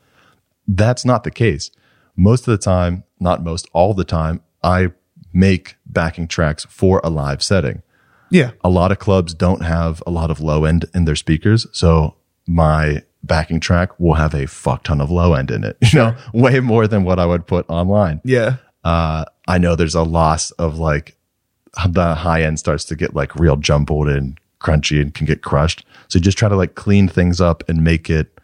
That's 0.67 1.03
not 1.05 1.23
the 1.23 1.31
case. 1.31 1.71
Most 2.15 2.47
of 2.47 2.51
the 2.51 2.57
time, 2.63 3.03
not 3.19 3.43
most, 3.43 3.67
all 3.73 3.93
the 3.93 4.03
time, 4.05 4.41
I 4.63 4.89
make 5.34 5.75
backing 5.86 6.27
tracks 6.27 6.65
for 6.69 7.01
a 7.03 7.09
live 7.09 7.41
setting 7.43 7.81
Yeah. 8.29 8.51
a 8.63 8.69
lot 8.69 8.91
of 8.91 8.99
clubs 8.99 9.34
don't 9.34 9.63
have 9.63 10.01
a 10.07 10.11
lot 10.11 10.29
of 10.31 10.39
low 10.39 10.63
end 10.65 10.86
in 10.93 11.05
their 11.05 11.15
speakers. 11.15 11.65
So 11.71 12.15
my 12.47 13.01
backing 13.23 13.59
track 13.59 13.99
will 13.99 14.13
have 14.15 14.34
a 14.36 14.45
fuck 14.47 14.84
ton 14.84 15.01
of 15.01 15.09
low 15.09 15.34
end 15.34 15.49
in 15.49 15.63
it, 15.63 15.77
you 15.93 15.97
know, 15.99 16.15
way 16.34 16.59
more 16.59 16.88
than 16.88 17.03
what 17.03 17.19
I 17.19 17.25
would 17.25 17.47
put 17.47 17.65
online. 17.69 18.21
Yeah. 18.23 18.57
Uh, 18.84 19.25
I 19.47 19.57
know 19.57 19.75
there's 19.75 19.95
a 19.95 20.03
loss 20.03 20.51
of 20.51 20.77
like 20.77 21.17
the 21.89 22.15
high 22.15 22.43
end 22.43 22.59
starts 22.59 22.86
to 22.86 22.95
get 22.95 23.15
like 23.15 23.36
real 23.36 23.55
jumbled 23.55 24.09
and 24.09 24.38
crunchy 24.59 25.01
and 25.01 25.13
can 25.13 25.26
get 25.26 25.41
crushed. 25.41 25.86
So 26.07 26.17
you 26.19 26.24
just 26.24 26.38
try 26.38 26.49
to 26.49 26.55
like 26.55 26.76
clean 26.76 27.07
things 27.07 27.41
up 27.41 27.63
and 27.67 27.84
make 27.84 28.09
it 28.09 28.39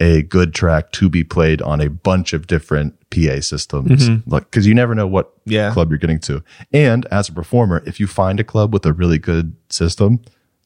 a 0.00 0.22
good 0.22 0.54
track 0.54 0.90
to 0.92 1.10
be 1.10 1.22
played 1.22 1.60
on 1.60 1.80
a 1.80 1.90
bunch 1.90 2.32
of 2.32 2.46
different 2.46 2.96
PA 3.10 3.40
systems. 3.40 4.08
Mm-hmm. 4.08 4.30
Like, 4.30 4.50
cause 4.50 4.64
you 4.66 4.74
never 4.74 4.94
know 4.94 5.06
what 5.06 5.30
Yeah. 5.44 5.72
club 5.72 5.90
you're 5.90 5.98
getting 5.98 6.20
to. 6.20 6.42
And 6.72 7.04
as 7.10 7.28
a 7.28 7.32
performer, 7.32 7.82
if 7.84 8.00
you 8.00 8.06
find 8.06 8.40
a 8.40 8.44
club 8.44 8.72
with 8.72 8.86
a 8.86 8.94
really 8.94 9.18
good 9.18 9.54
system, 9.68 10.20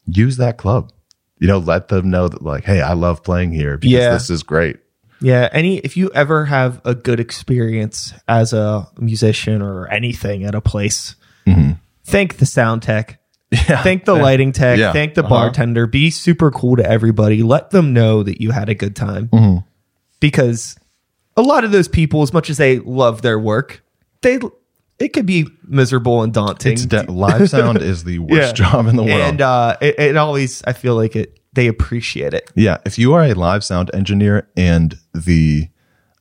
use 0.06 0.36
that 0.36 0.56
club. 0.56 0.92
You 1.40 1.48
know, 1.48 1.58
let 1.58 1.88
them 1.88 2.10
know 2.10 2.28
that 2.28 2.42
like, 2.42 2.64
hey, 2.64 2.80
I 2.80 2.92
love 2.92 3.24
playing 3.24 3.52
here 3.52 3.76
because 3.76 3.92
Yeah. 3.92 4.12
this 4.12 4.30
is 4.30 4.44
great. 4.44 4.76
Yeah. 5.20 5.48
Any, 5.52 5.78
if 5.78 5.96
you 5.96 6.12
ever 6.14 6.44
have 6.44 6.80
a 6.84 6.94
good 6.94 7.18
experience 7.18 8.14
as 8.28 8.52
a 8.52 8.86
musician 8.98 9.62
or 9.62 9.88
anything 9.88 10.44
at 10.44 10.54
a 10.54 10.60
place, 10.60 11.16
mm-hmm. 11.44 11.72
Thank 12.05 12.36
the 12.36 12.46
sound 12.46 12.82
tech. 12.82 13.20
Yeah. 13.68 13.82
Thank 13.84 14.05
the 14.05 14.14
lighting 14.14 14.50
tech. 14.50 14.78
Yeah. 14.80 14.92
Thank 14.92 15.14
the 15.14 15.20
Uh-huh. 15.22 15.28
bartender. 15.32 15.86
Be 15.86 16.11
super 16.11 16.50
cool 16.50 16.74
to 16.76 16.84
everybody. 16.84 17.44
Let 17.44 17.70
them 17.70 17.92
know 17.92 18.24
that 18.24 18.40
you 18.40 18.50
had 18.50 18.68
a 18.68 18.74
good 18.74 18.96
time. 18.96 19.28
Mm-hmm. 19.28 19.59
Because 20.20 20.76
a 21.36 21.42
lot 21.42 21.62
of 21.62 21.70
those 21.70 21.86
people, 21.86 22.22
as 22.22 22.32
much 22.32 22.50
as 22.50 22.57
they 22.57 22.78
love 22.80 23.22
their 23.22 23.38
work, 23.38 23.84
they 24.22 24.40
it 24.98 25.12
could 25.12 25.26
be 25.26 25.46
miserable 25.68 26.22
and 26.22 26.32
daunting. 26.32 26.72
It's 26.72 26.86
de- 26.86 27.02
live 27.11 27.48
sound 27.50 27.78
is 27.82 28.02
the 28.05 28.18
worst 28.20 28.59
Yeah. 28.59 28.70
job 28.70 28.86
in 28.86 28.96
the 28.96 29.02
world. 29.05 29.20
and 29.20 29.40
uh, 29.40 29.76
it, 29.80 29.98
it 30.00 30.16
always 30.16 30.62
I 30.66 30.72
feel 30.72 30.96
like 30.96 31.14
it 31.14 31.38
they 31.52 31.68
appreciate 31.68 32.34
it. 32.34 32.50
Yeah, 32.57 32.78
if 32.84 32.98
you 32.98 33.12
are 33.14 33.22
a 33.22 33.34
live 33.34 33.62
sound 33.62 33.90
engineer 33.94 34.48
and 34.57 34.96
the 35.14 35.68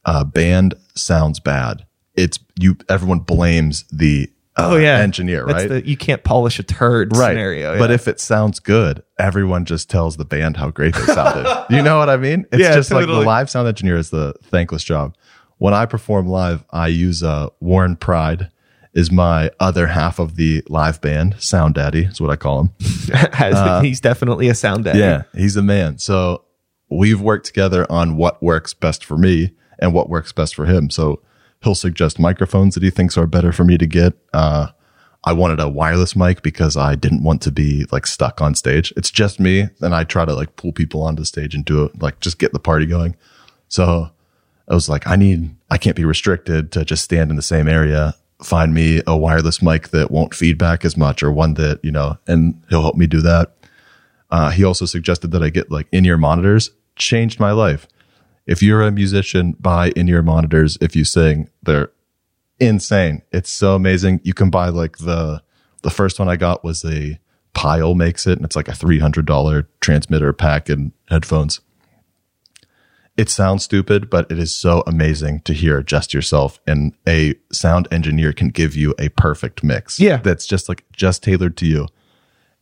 uh, 0.05 0.23
band 0.23 0.75
sounds 0.95 1.39
bad, 1.39 1.85
it's 2.15 2.37
you. 2.59 2.77
Everyone 2.89 3.19
blames 3.19 3.85
the 3.91 4.29
uh, 4.55 4.69
Oh 4.71 4.75
yeah, 4.77 4.99
engineer, 4.99 5.45
That's 5.45 5.59
right? 5.63 5.69
The, 5.83 5.87
you 5.87 5.97
can't 5.97 6.23
polish 6.23 6.59
a 6.59 6.63
turd 6.63 7.15
right. 7.15 7.29
scenario. 7.31 7.77
But 7.77 7.91
if 7.91 8.07
it 8.07 8.19
sounds 8.19 8.59
good, 8.59 9.03
everyone 9.19 9.65
just 9.65 9.89
tells 9.89 10.17
the 10.17 10.25
band 10.25 10.57
how 10.57 10.69
great 10.69 10.93
they 10.95 11.01
sounded. 11.13 11.65
you 11.75 11.81
know 11.81 11.97
what 11.97 12.09
I 12.09 12.17
mean? 12.17 12.45
It's 12.51 12.61
Yeah, 12.61 12.73
just 12.75 12.91
like 12.91 13.07
the 13.07 13.13
live 13.13 13.49
sound 13.49 13.67
engineer 13.67 13.97
is 13.97 14.09
the 14.09 14.33
thankless 14.43 14.83
job. 14.83 15.15
When 15.57 15.73
I 15.73 15.85
perform 15.85 16.27
live, 16.27 16.63
I 16.71 16.87
use 16.87 17.23
uh, 17.23 17.49
Warren 17.59 17.95
Pride 17.95 18.49
is 18.93 19.11
my 19.11 19.49
other 19.59 19.87
half 19.87 20.19
of 20.19 20.35
the 20.35 20.61
live 20.67 21.01
band. 21.01 21.35
Sound 21.39 21.73
Daddy 21.75 22.03
is 22.05 22.21
what 22.21 22.29
I 22.29 22.35
call 22.35 22.59
him. 22.61 22.69
Has- 23.33 23.81
he's 23.83 23.99
definitely 24.01 24.49
a 24.49 24.55
sound 24.55 24.83
daddy. 24.83 25.01
uh, 25.01 25.05
Yeah, 25.07 25.23
he's 25.33 25.55
a 25.55 25.63
man. 25.63 25.97
So 25.97 26.43
we've 26.91 27.19
worked 27.19 27.45
together 27.47 27.91
on 27.91 28.17
what 28.17 28.43
works 28.43 28.73
best 28.75 29.03
for 29.03 29.17
me 29.17 29.51
and 29.79 29.93
what 29.93 30.09
works 30.09 30.31
best 30.31 30.53
for 30.53 30.65
him. 30.65 30.89
So 30.91 31.21
he'll 31.63 31.75
suggest 31.75 32.19
microphones 32.19 32.75
that 32.75 32.83
he 32.83 32.89
thinks 32.89 33.17
are 33.17 33.27
better 33.27 33.51
for 33.51 33.63
me 33.63 33.77
to 33.77 33.87
get. 33.87 34.13
Uh, 34.33 34.67
I 35.23 35.31
wanted 35.33 35.59
a 35.59 35.69
wireless 35.69 36.15
mic 36.15 36.41
because 36.41 36.75
I 36.75 36.95
didn't 36.95 37.23
want 37.23 37.41
to 37.43 37.51
be 37.51 37.85
like 37.91 38.05
stuck 38.05 38.41
on 38.41 38.55
stage. 38.55 38.93
It's 38.97 39.09
just 39.09 39.39
me, 39.39 39.67
and 39.79 39.95
I 39.95 40.03
try 40.03 40.25
to 40.25 40.33
like 40.33 40.57
pull 40.57 40.73
people 40.73 41.01
onto 41.01 41.23
stage 41.23 41.55
and 41.55 41.63
do 41.63 41.85
it, 41.85 42.01
like 42.01 42.19
just 42.19 42.39
get 42.39 42.51
the 42.51 42.59
party 42.59 42.85
going. 42.85 43.15
So 43.69 44.09
I 44.67 44.73
was 44.73 44.89
like, 44.89 45.07
I 45.07 45.15
need, 45.15 45.55
I 45.69 45.77
can't 45.77 45.95
be 45.95 46.05
restricted 46.05 46.71
to 46.73 46.83
just 46.83 47.03
stand 47.03 47.29
in 47.29 47.37
the 47.37 47.41
same 47.41 47.67
area. 47.67 48.15
Find 48.41 48.73
me 48.73 49.01
a 49.07 49.15
wireless 49.15 49.61
mic 49.61 49.89
that 49.89 50.11
won't 50.11 50.33
feedback 50.33 50.83
as 50.83 50.97
much 50.97 51.23
or 51.23 51.31
one 51.31 51.53
that, 51.53 51.79
you 51.83 51.91
know, 51.91 52.17
and 52.27 52.61
he'll 52.69 52.81
help 52.81 52.97
me 52.97 53.07
do 53.07 53.21
that. 53.21 53.55
Uh, 54.29 54.49
he 54.49 54.63
also 54.63 54.85
suggested 54.85 55.31
that 55.31 55.43
I 55.43 55.49
get 55.49 55.71
like 55.71 55.87
in 55.91 56.05
ear 56.05 56.17
monitors, 56.17 56.71
changed 56.95 57.39
my 57.39 57.51
life. 57.51 57.87
If 58.45 58.61
you're 58.61 58.81
a 58.81 58.91
musician, 58.91 59.55
buy 59.59 59.91
in 59.95 60.09
ear 60.09 60.21
monitors. 60.21 60.77
If 60.81 60.95
you 60.95 61.05
sing, 61.05 61.49
they're 61.61 61.91
insane. 62.59 63.21
It's 63.31 63.49
so 63.49 63.75
amazing. 63.75 64.21
You 64.23 64.33
can 64.33 64.49
buy 64.49 64.69
like 64.69 64.97
the, 64.97 65.41
the 65.81 65.89
first 65.89 66.19
one 66.19 66.29
I 66.29 66.35
got 66.35 66.63
was 66.63 66.83
a 66.83 67.19
Pyle 67.53 67.93
makes 67.93 68.25
it 68.25 68.37
and 68.39 68.45
it's 68.45 68.55
like 68.55 68.67
a 68.67 68.71
$300 68.71 69.67
transmitter 69.79 70.33
pack 70.33 70.69
and 70.69 70.91
headphones 71.09 71.61
it 73.15 73.29
sounds 73.29 73.63
stupid, 73.63 74.09
but 74.09 74.29
it 74.31 74.39
is 74.39 74.55
so 74.55 74.83
amazing 74.87 75.41
to 75.41 75.53
hear 75.53 75.83
just 75.83 76.13
yourself. 76.13 76.59
And 76.65 76.93
a 77.07 77.35
sound 77.51 77.87
engineer 77.91 78.33
can 78.33 78.49
give 78.49 78.75
you 78.75 78.95
a 78.97 79.09
perfect 79.09 79.63
mix. 79.63 79.99
Yeah. 79.99 80.17
That's 80.17 80.47
just 80.47 80.67
like 80.67 80.83
just 80.93 81.23
tailored 81.23 81.55
to 81.57 81.67
you. 81.67 81.87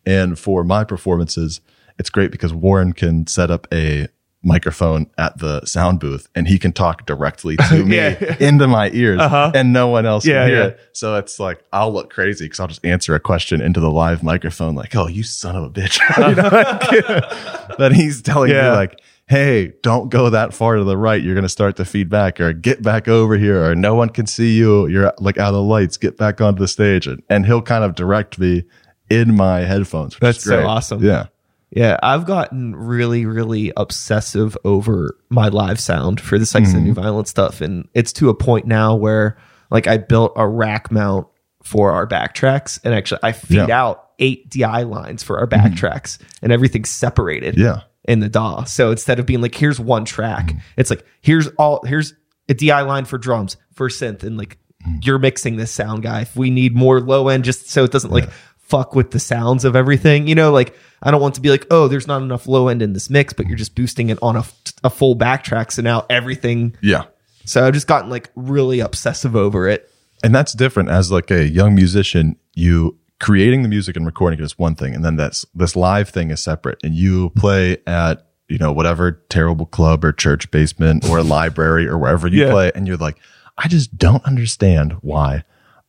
And 0.06 0.38
for 0.38 0.64
my 0.64 0.84
performances, 0.84 1.62
it's 1.98 2.10
great 2.10 2.32
because 2.32 2.54
Warren 2.54 2.94
can 2.94 3.28
set 3.28 3.50
up 3.50 3.68
a 3.72 4.08
microphone 4.44 5.06
at 5.18 5.38
the 5.38 5.64
sound 5.66 6.00
booth 6.00 6.28
and 6.34 6.48
he 6.48 6.58
can 6.58 6.72
talk 6.72 7.06
directly 7.06 7.58
to 7.58 7.86
me 7.86 7.96
Yeah. 7.98 8.36
into 8.40 8.68
my 8.68 8.90
ears 8.92 9.20
uh-huh. 9.20 9.52
and 9.54 9.72
no 9.72 9.88
one 9.88 10.06
else 10.06 10.26
Yeah, 10.26 10.42
can 10.42 10.50
hear 10.50 10.58
yeah. 10.60 10.66
it. 10.68 10.80
So 10.94 11.16
it's 11.16 11.40
like, 11.40 11.64
I'll 11.72 11.94
look 11.94 12.10
crazy 12.12 12.46
because 12.46 12.60
I'll 12.60 12.68
just 12.68 12.84
answer 12.86 13.14
a 13.14 13.20
question 13.20 13.62
into 13.62 13.80
the 13.80 13.92
live 13.92 14.24
microphone, 14.24 14.74
like, 14.76 14.96
oh, 14.96 15.08
you 15.08 15.22
son 15.24 15.56
of 15.56 15.64
a 15.64 15.70
bitch. 15.70 16.00
you 16.18 16.36
know, 16.36 16.50
like, 16.50 17.78
that 17.78 17.92
he's 17.94 18.22
telling 18.22 18.50
me, 18.52 18.58
like, 18.70 19.00
hey, 19.28 19.74
don't 19.84 20.10
go 20.10 20.30
that 20.32 20.54
far 20.54 20.76
to 20.76 20.84
the 20.84 20.98
right. 20.98 21.22
You're 21.22 21.36
going 21.36 21.44
to 21.44 21.50
start 21.50 21.76
to 21.78 21.86
feedback 21.86 22.42
or 22.42 22.52
get 22.52 22.82
back 22.82 23.08
over 23.08 23.38
here 23.38 23.64
or 23.64 23.76
no 23.76 23.96
one 23.96 24.10
can 24.10 24.26
see 24.26 24.58
you. 24.58 24.88
You're 24.88 25.14
like 25.20 25.38
out 25.38 25.50
of 25.50 25.54
the 25.54 25.62
lights. 25.62 25.98
Get 25.98 26.18
back 26.18 26.42
onto 26.42 26.60
the 26.60 26.68
stage. 26.68 27.08
And, 27.08 27.22
and 27.30 27.46
he'll 27.46 27.62
kind 27.62 27.84
of 27.84 27.96
direct 27.96 28.40
me 28.40 28.64
in 29.10 29.36
my 29.36 29.60
headphones. 29.62 30.16
Which 30.16 30.22
That's 30.22 30.38
is 30.40 30.44
so 30.46 30.66
awesome. 30.68 31.04
Yeah. 31.04 31.28
Yeah, 31.72 31.98
I've 32.04 32.26
gotten 32.26 32.76
really, 32.76 33.26
really 33.26 33.72
obsessive 33.78 34.58
over 34.66 35.18
my 35.30 35.48
live 35.48 35.80
sound 35.80 36.20
for 36.20 36.38
the 36.38 36.46
Sex 36.46 36.70
and 36.70 36.78
mm-hmm. 36.78 36.88
New 36.88 36.94
Violence 36.94 37.30
stuff. 37.30 37.62
And 37.62 37.88
it's 37.94 38.12
to 38.14 38.30
a 38.30 38.34
point 38.34 38.68
now 38.68 38.96
where 38.96 39.38
like 39.70 39.88
I 39.88 39.98
built 39.98 40.34
a 40.36 40.48
rack 40.48 40.92
mount 40.92 41.28
for 41.64 41.92
our 41.92 42.06
backtracks 42.06 42.80
and 42.84 42.94
actually 42.94 43.22
I 43.24 43.32
feed 43.32 43.70
Yeah. 43.70 43.82
out 43.82 44.10
eight 44.20 44.50
DI 44.50 44.84
lines 44.84 45.24
for 45.24 45.40
our 45.40 45.48
mm-hmm. 45.48 45.74
backtracks 45.74 46.20
and 46.42 46.52
everything's 46.52 46.90
separated 46.90 47.58
Yeah. 47.58 47.82
in 48.06 48.20
the 48.20 48.30
DAW. 48.30 48.66
So 48.66 48.92
instead 48.92 49.20
of 49.20 49.26
being 49.26 49.42
like, 49.42 49.56
here's 49.56 49.80
one 49.80 50.04
track, 50.04 50.48
mm-hmm. 50.48 50.60
it's 50.76 50.90
like, 50.90 51.06
here's 51.22 51.48
all, 51.58 51.86
here's 51.86 52.14
a 52.50 52.54
DI 52.54 52.82
line 52.82 53.06
for 53.06 53.18
drums, 53.18 53.56
for 53.74 53.88
synth, 53.88 54.24
and 54.24 54.38
like, 54.38 54.58
you're 55.02 55.20
mixing 55.20 55.58
this 55.58 55.72
sound 55.72 56.04
guy. 56.04 56.22
If 56.22 56.36
we 56.36 56.50
need 56.50 56.76
more 56.76 57.00
low 57.00 57.28
end, 57.28 57.44
just 57.44 57.70
so 57.70 57.84
it 57.84 57.92
doesn't 57.92 58.12
like 58.12 58.30
fuck 58.72 58.96
with 58.96 59.12
the 59.12 59.20
sounds 59.20 59.66
of 59.66 59.76
everything, 59.76 60.28
you 60.28 60.34
know, 60.36 60.52
like, 60.52 60.76
I 61.04 61.12
don't 61.12 61.22
want 61.22 61.36
to 61.36 61.42
be 61.42 61.50
like, 61.50 61.68
oh, 61.70 61.88
there's 61.88 62.08
not 62.08 62.22
enough 62.22 62.48
low 62.48 62.68
end 62.70 62.82
in 62.82 62.94
this 62.94 63.10
mix, 63.10 63.34
but 63.34 63.48
you're 63.48 63.58
just 63.58 63.76
boosting 63.76 64.10
it 64.10 64.18
on 64.22 64.36
a, 64.38 64.44
a 64.84 64.90
full 64.90 65.16
backtrack. 65.16 65.72
So 65.72 65.82
now 65.82 66.06
everything, 66.10 66.76
Yeah. 66.82 67.04
so 67.46 67.66
I've 67.68 67.74
just 67.74 67.88
gotten 67.88 68.10
like 68.10 68.30
really 68.36 68.80
obsessive 68.80 69.36
over 69.36 69.68
it. 69.68 69.92
And 70.24 70.34
that's 70.34 70.54
different 70.54 70.90
as 70.90 71.12
like 71.12 71.30
a 71.32 71.46
young 71.48 71.76
musician, 71.76 72.38
you 72.56 72.98
creating 73.20 73.62
the 73.64 73.70
music 73.70 73.96
and 73.96 74.06
recording 74.06 74.40
it 74.40 74.44
is 74.44 74.58
one 74.58 74.76
thing. 74.76 74.96
And 74.96 75.04
then 75.06 75.16
that's 75.16 75.46
this 75.54 75.76
live 75.76 76.10
thing 76.10 76.32
is 76.32 76.44
separate 76.44 76.80
and 76.84 76.94
you 76.96 77.30
play 77.32 77.78
at, 77.86 78.26
you 78.48 78.58
know, 78.58 78.72
whatever 78.72 79.12
terrible 79.30 79.66
club 79.66 80.04
or 80.06 80.12
church 80.14 80.50
basement 80.52 81.08
or 81.10 81.18
a 81.18 81.24
library 81.38 81.88
or 81.88 81.98
wherever 81.98 82.28
you 82.28 82.46
Yeah. 82.46 82.52
play. 82.52 82.72
And 82.76 82.88
you're 82.88 82.98
like, 82.98 83.18
I 83.58 83.68
just 83.68 83.98
don't 83.98 84.24
understand 84.26 84.94
why 85.02 85.44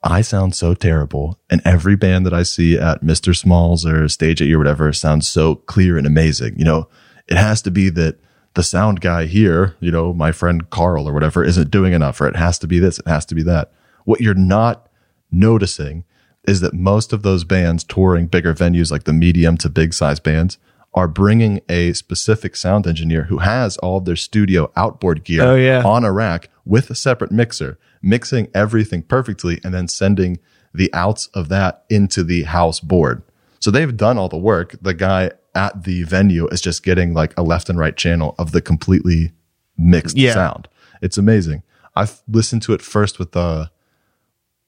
I 0.05 0.21
sound 0.23 0.55
so 0.57 0.75
terrible. 0.75 1.39
And 1.49 1.61
every 1.65 1.95
band 1.97 2.27
that 2.27 2.35
I 2.35 2.43
see 2.43 2.77
at 2.77 3.03
Mr. 3.03 3.37
Smalls 3.37 3.87
or 3.87 4.09
Stage 4.09 4.43
AE 4.43 4.53
or 4.53 4.59
whatever 4.59 4.93
sounds 4.93 5.29
so 5.29 5.55
clear 5.57 5.97
and 5.97 6.07
amazing. 6.07 6.59
You 6.59 6.65
know, 6.65 6.89
it 7.29 7.37
has 7.37 7.63
to 7.63 7.71
be 7.71 7.89
that 7.91 8.19
the 8.55 8.63
sound 8.65 9.01
guy 9.01 9.27
here, 9.27 9.77
you 9.81 9.91
know, 9.91 10.13
my 10.13 10.33
friend 10.33 10.69
Carl 10.71 11.09
or 11.09 11.13
whatever, 11.13 11.45
isn't 11.45 11.71
doing 11.71 11.93
enough, 11.93 12.21
or 12.21 12.27
it 12.27 12.37
has 12.37 12.59
to 12.59 12.67
be 12.67 12.79
this, 12.79 12.99
it 12.99 13.07
has 13.09 13.25
to 13.27 13.35
be 13.35 13.43
that. 13.45 13.73
What 14.05 14.21
you're 14.21 14.35
not 14.35 14.89
noticing 15.31 16.05
is 16.47 16.61
that 16.61 16.75
most 16.75 17.13
of 17.13 17.23
those 17.23 17.45
bands 17.45 17.85
touring 17.85 18.27
bigger 18.27 18.53
venues 18.53 18.91
like 18.91 19.05
the 19.05 19.13
medium 19.13 19.57
to 19.59 19.69
big 19.71 19.95
size 19.95 20.21
bands 20.21 20.59
are 20.95 21.09
bringing 21.09 21.61
a 21.69 21.93
specific 21.95 22.55
sound 22.57 22.87
engineer 22.87 23.25
who 23.25 23.39
has 23.39 23.79
all 23.79 23.99
of 23.99 24.05
their 24.05 24.17
studio 24.17 24.71
outboard 24.77 25.25
gear 25.25 25.43
Oh, 25.43 25.55
yeah. 25.55 25.83
on 25.85 26.05
a 26.05 26.13
rack 26.13 26.51
with 26.67 26.91
a 26.91 26.95
separate 26.95 27.33
mixer, 27.33 27.79
mixing 28.03 28.49
everything 28.55 29.03
perfectly 29.03 29.61
and 29.65 29.73
then 29.73 29.89
sending 29.89 30.39
the 30.75 30.93
outs 30.93 31.29
of 31.35 31.49
that 31.51 31.85
into 31.89 32.23
the 32.25 32.43
house 32.45 32.81
board. 32.81 33.23
So 33.61 33.71
they've 33.71 33.97
done 33.97 34.19
all 34.19 34.29
the 34.29 34.37
work. 34.37 34.75
The 34.83 34.95
guy 34.95 35.31
at 35.55 35.85
the 35.85 36.03
venue 36.03 36.49
is 36.49 36.61
just 36.61 36.83
getting 36.83 37.15
like 37.15 37.33
a 37.39 37.43
left 37.43 37.69
and 37.69 37.79
right 37.79 37.97
channel 37.97 38.35
of 38.39 38.53
the 38.53 38.61
completely 38.61 39.33
mixed 39.77 40.17
Yeah. 40.17 40.33
sound. 40.35 40.69
It's 41.01 41.19
amazing. 41.19 41.63
I've 41.95 42.23
listened 42.27 42.63
to 42.63 42.73
it 42.73 42.83
first 42.83 43.19
with 43.19 43.33
the 43.33 43.71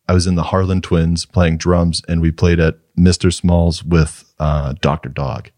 I 0.06 0.12
was 0.12 0.26
in 0.26 0.34
the 0.34 0.42
Harlan 0.42 0.82
Twins 0.82 1.24
playing 1.24 1.56
drums, 1.56 2.02
and 2.06 2.20
we 2.20 2.30
played 2.30 2.60
at 2.60 2.76
Mr. 2.94 3.32
Smalls 3.32 3.82
with 3.82 4.30
uh, 4.38 4.74
Dr. 4.82 5.08
Dog. 5.08 5.50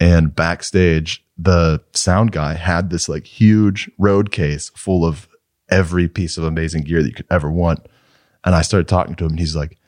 And 0.00 0.34
backstage, 0.34 1.22
the 1.36 1.82
sound 1.92 2.32
guy 2.32 2.54
had 2.54 2.88
this 2.88 3.10
like 3.10 3.26
huge 3.26 3.90
road 3.98 4.32
case 4.32 4.70
full 4.74 5.04
of 5.04 5.28
every 5.72 6.08
piece 6.08 6.36
of 6.36 6.44
amazing 6.44 6.82
gear 6.82 7.02
that 7.02 7.08
you 7.08 7.14
could 7.14 7.26
ever 7.30 7.50
want. 7.50 7.86
And 8.44 8.54
I 8.54 8.62
started 8.62 8.88
talking 8.88 9.14
to 9.16 9.24
him, 9.24 9.30
and 9.32 9.38
he's 9.40 9.56
like, 9.56 9.78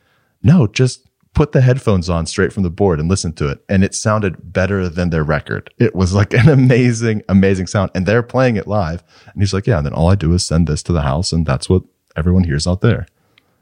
"No, 0.43 0.67
just 0.67 1.07
put 1.35 1.51
the 1.53 1.61
headphones 1.61 2.09
on 2.09 2.27
straight 2.27 2.53
from 2.53 2.63
the 2.63 2.71
board 2.71 3.01
and 3.01 3.09
listen 3.09 3.33
to 3.35 3.49
it." 3.49 3.65
And 3.69 3.83
it 3.85 3.95
sounded 3.95 4.53
better 4.53 4.89
than 4.89 5.11
their 5.11 5.25
record. 5.25 5.73
It 5.79 5.95
was 5.95 6.15
like 6.15 6.33
an 6.35 6.49
amazing, 6.61 7.23
amazing 7.29 7.67
sound. 7.67 7.91
And 7.95 8.07
they're 8.07 8.23
playing 8.23 8.57
it 8.57 8.67
live. 8.69 9.03
And 9.33 9.43
he's 9.43 9.53
like, 9.55 9.67
"Yeah." 9.67 9.79
And 9.79 9.87
then 9.87 9.93
all 9.95 10.09
I 10.11 10.15
do 10.15 10.33
is 10.35 10.45
send 10.47 10.67
this 10.69 10.83
to 10.85 10.93
the 10.93 11.03
house, 11.03 11.33
and 11.33 11.45
that's 11.47 11.69
what 11.69 11.83
everyone 12.17 12.45
hears 12.45 12.67
out 12.67 12.81
there 12.81 13.07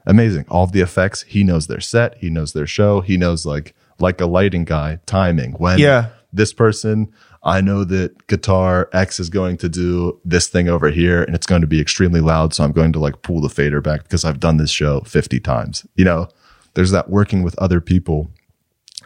amazing. 0.04 0.44
All 0.48 0.64
of 0.64 0.72
the 0.72 0.80
effects, 0.80 1.22
he 1.22 1.44
knows 1.44 1.68
their 1.68 1.78
set, 1.80 2.18
he 2.18 2.28
knows 2.28 2.52
their 2.52 2.66
show, 2.66 3.02
he 3.02 3.16
knows 3.16 3.46
like 3.46 3.72
like 4.00 4.20
a 4.20 4.26
lighting 4.26 4.64
guy, 4.64 4.98
timing. 5.06 5.52
When 5.52 5.78
Yeah. 5.78 6.08
this 6.32 6.52
person, 6.52 7.12
I 7.44 7.60
know 7.60 7.82
that 7.84 8.26
guitar 8.28 8.88
X 8.92 9.18
is 9.18 9.28
going 9.28 9.56
to 9.58 9.68
do 9.68 10.20
this 10.24 10.46
thing 10.46 10.68
over 10.68 10.90
here 10.90 11.22
and 11.24 11.34
it's 11.34 11.46
going 11.46 11.60
to 11.62 11.66
be 11.66 11.80
extremely 11.80 12.20
loud, 12.20 12.54
so 12.54 12.62
I'm 12.62 12.72
going 12.72 12.92
to 12.92 13.00
like 13.00 13.22
pull 13.22 13.40
the 13.40 13.48
fader 13.48 13.80
back 13.80 14.04
because 14.04 14.24
I've 14.24 14.38
done 14.40 14.58
this 14.58 14.70
show 14.70 15.00
50 15.00 15.40
times. 15.40 15.84
You 15.96 16.04
know, 16.04 16.28
there's 16.74 16.92
that 16.92 17.10
working 17.10 17.42
with 17.42 17.58
other 17.58 17.80
people 17.80 18.30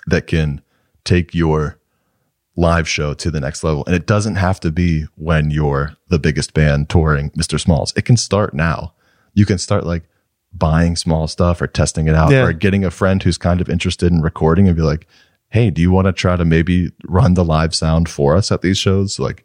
that 0.06 0.26
can 0.26 0.60
take 1.04 1.34
your 1.34 1.78
live 2.56 2.88
show 2.88 3.14
to 3.14 3.30
the 3.30 3.40
next 3.40 3.62
level. 3.64 3.84
And 3.86 3.94
it 3.94 4.06
doesn't 4.06 4.36
have 4.36 4.60
to 4.60 4.70
be 4.70 5.06
when 5.16 5.50
you're 5.50 5.96
the 6.08 6.18
biggest 6.18 6.52
band 6.54 6.88
touring 6.88 7.30
Mr. 7.30 7.58
Smalls. 7.60 7.92
It 7.96 8.04
can 8.04 8.16
start 8.16 8.54
now. 8.54 8.92
You 9.34 9.44
can 9.46 9.58
start 9.58 9.84
like 9.84 10.04
buying 10.52 10.96
small 10.96 11.26
stuff 11.26 11.60
or 11.60 11.66
testing 11.66 12.08
it 12.08 12.14
out 12.14 12.30
Yeah. 12.32 12.44
or 12.44 12.52
getting 12.52 12.84
a 12.84 12.90
friend 12.90 13.22
who's 13.22 13.36
kind 13.38 13.60
of 13.60 13.68
interested 13.68 14.10
in 14.12 14.22
recording 14.22 14.68
and 14.68 14.76
be 14.76 14.82
like, 14.82 15.06
Hey, 15.50 15.70
do 15.70 15.80
you 15.80 15.90
want 15.90 16.06
to 16.06 16.12
try 16.12 16.36
to 16.36 16.44
maybe 16.44 16.90
run 17.06 17.34
the 17.34 17.44
live 17.44 17.74
sound 17.74 18.08
for 18.08 18.36
us 18.36 18.50
at 18.52 18.62
these 18.62 18.78
shows? 18.78 19.18
Like, 19.18 19.44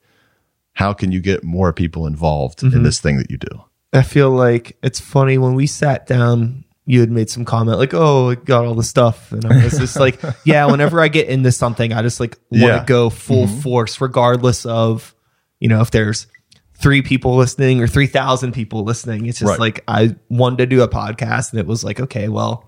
how 0.74 0.94
can 0.94 1.12
you 1.12 1.20
get 1.20 1.44
more 1.44 1.72
people 1.74 2.08
involved 2.08 2.60
Mm-hmm. 2.60 2.78
in 2.78 2.84
this 2.84 3.00
thing 3.00 3.18
that 3.18 3.30
you 3.30 3.38
do? 3.38 3.64
I 3.94 4.02
feel 4.04 4.30
like 4.32 4.78
it's 4.82 5.00
funny 5.00 5.38
when 5.38 5.54
we 5.56 5.68
sat 5.68 6.08
down. 6.08 6.64
You 6.86 7.02
had 7.02 7.12
made 7.12 7.30
some 7.30 7.46
comment 7.46 7.78
like, 7.78 7.94
"Oh, 7.94 8.32
I 8.32 8.36
got 8.36 8.66
all 8.66 8.74
the 8.74 8.84
stuff," 8.84 9.32
and 9.32 9.46
I 9.46 9.64
was 9.64 9.78
just 9.78 10.00
like, 10.00 10.20
"Yeah." 10.46 10.66
Whenever 10.66 11.00
I 11.00 11.10
get 11.10 11.28
into 11.28 11.52
something, 11.52 11.94
I 11.94 12.02
just 12.02 12.20
like 12.20 12.38
want 12.50 12.62
to 12.62 12.68
Yeah. 12.68 12.86
go 12.86 13.10
full 13.10 13.48
force, 13.48 14.02
regardless 14.02 14.66
of 14.66 15.14
you 15.60 15.68
know 15.68 15.82
if 15.82 15.92
there's 15.92 16.26
three 16.74 17.02
people 17.04 17.36
listening 17.36 17.82
or 17.82 17.88
three 17.88 18.08
thousand 18.08 18.54
people 18.54 18.84
listening. 18.84 19.26
It's 19.28 19.40
just 19.40 19.50
Right. 19.52 19.60
like 19.60 19.84
I 19.88 20.16
wanted 20.30 20.58
to 20.58 20.66
do 20.66 20.82
a 20.82 20.88
podcast, 20.88 21.52
and 21.52 21.60
it 21.60 21.68
was 21.68 21.84
like, 21.84 22.00
okay, 22.00 22.30
well, 22.30 22.68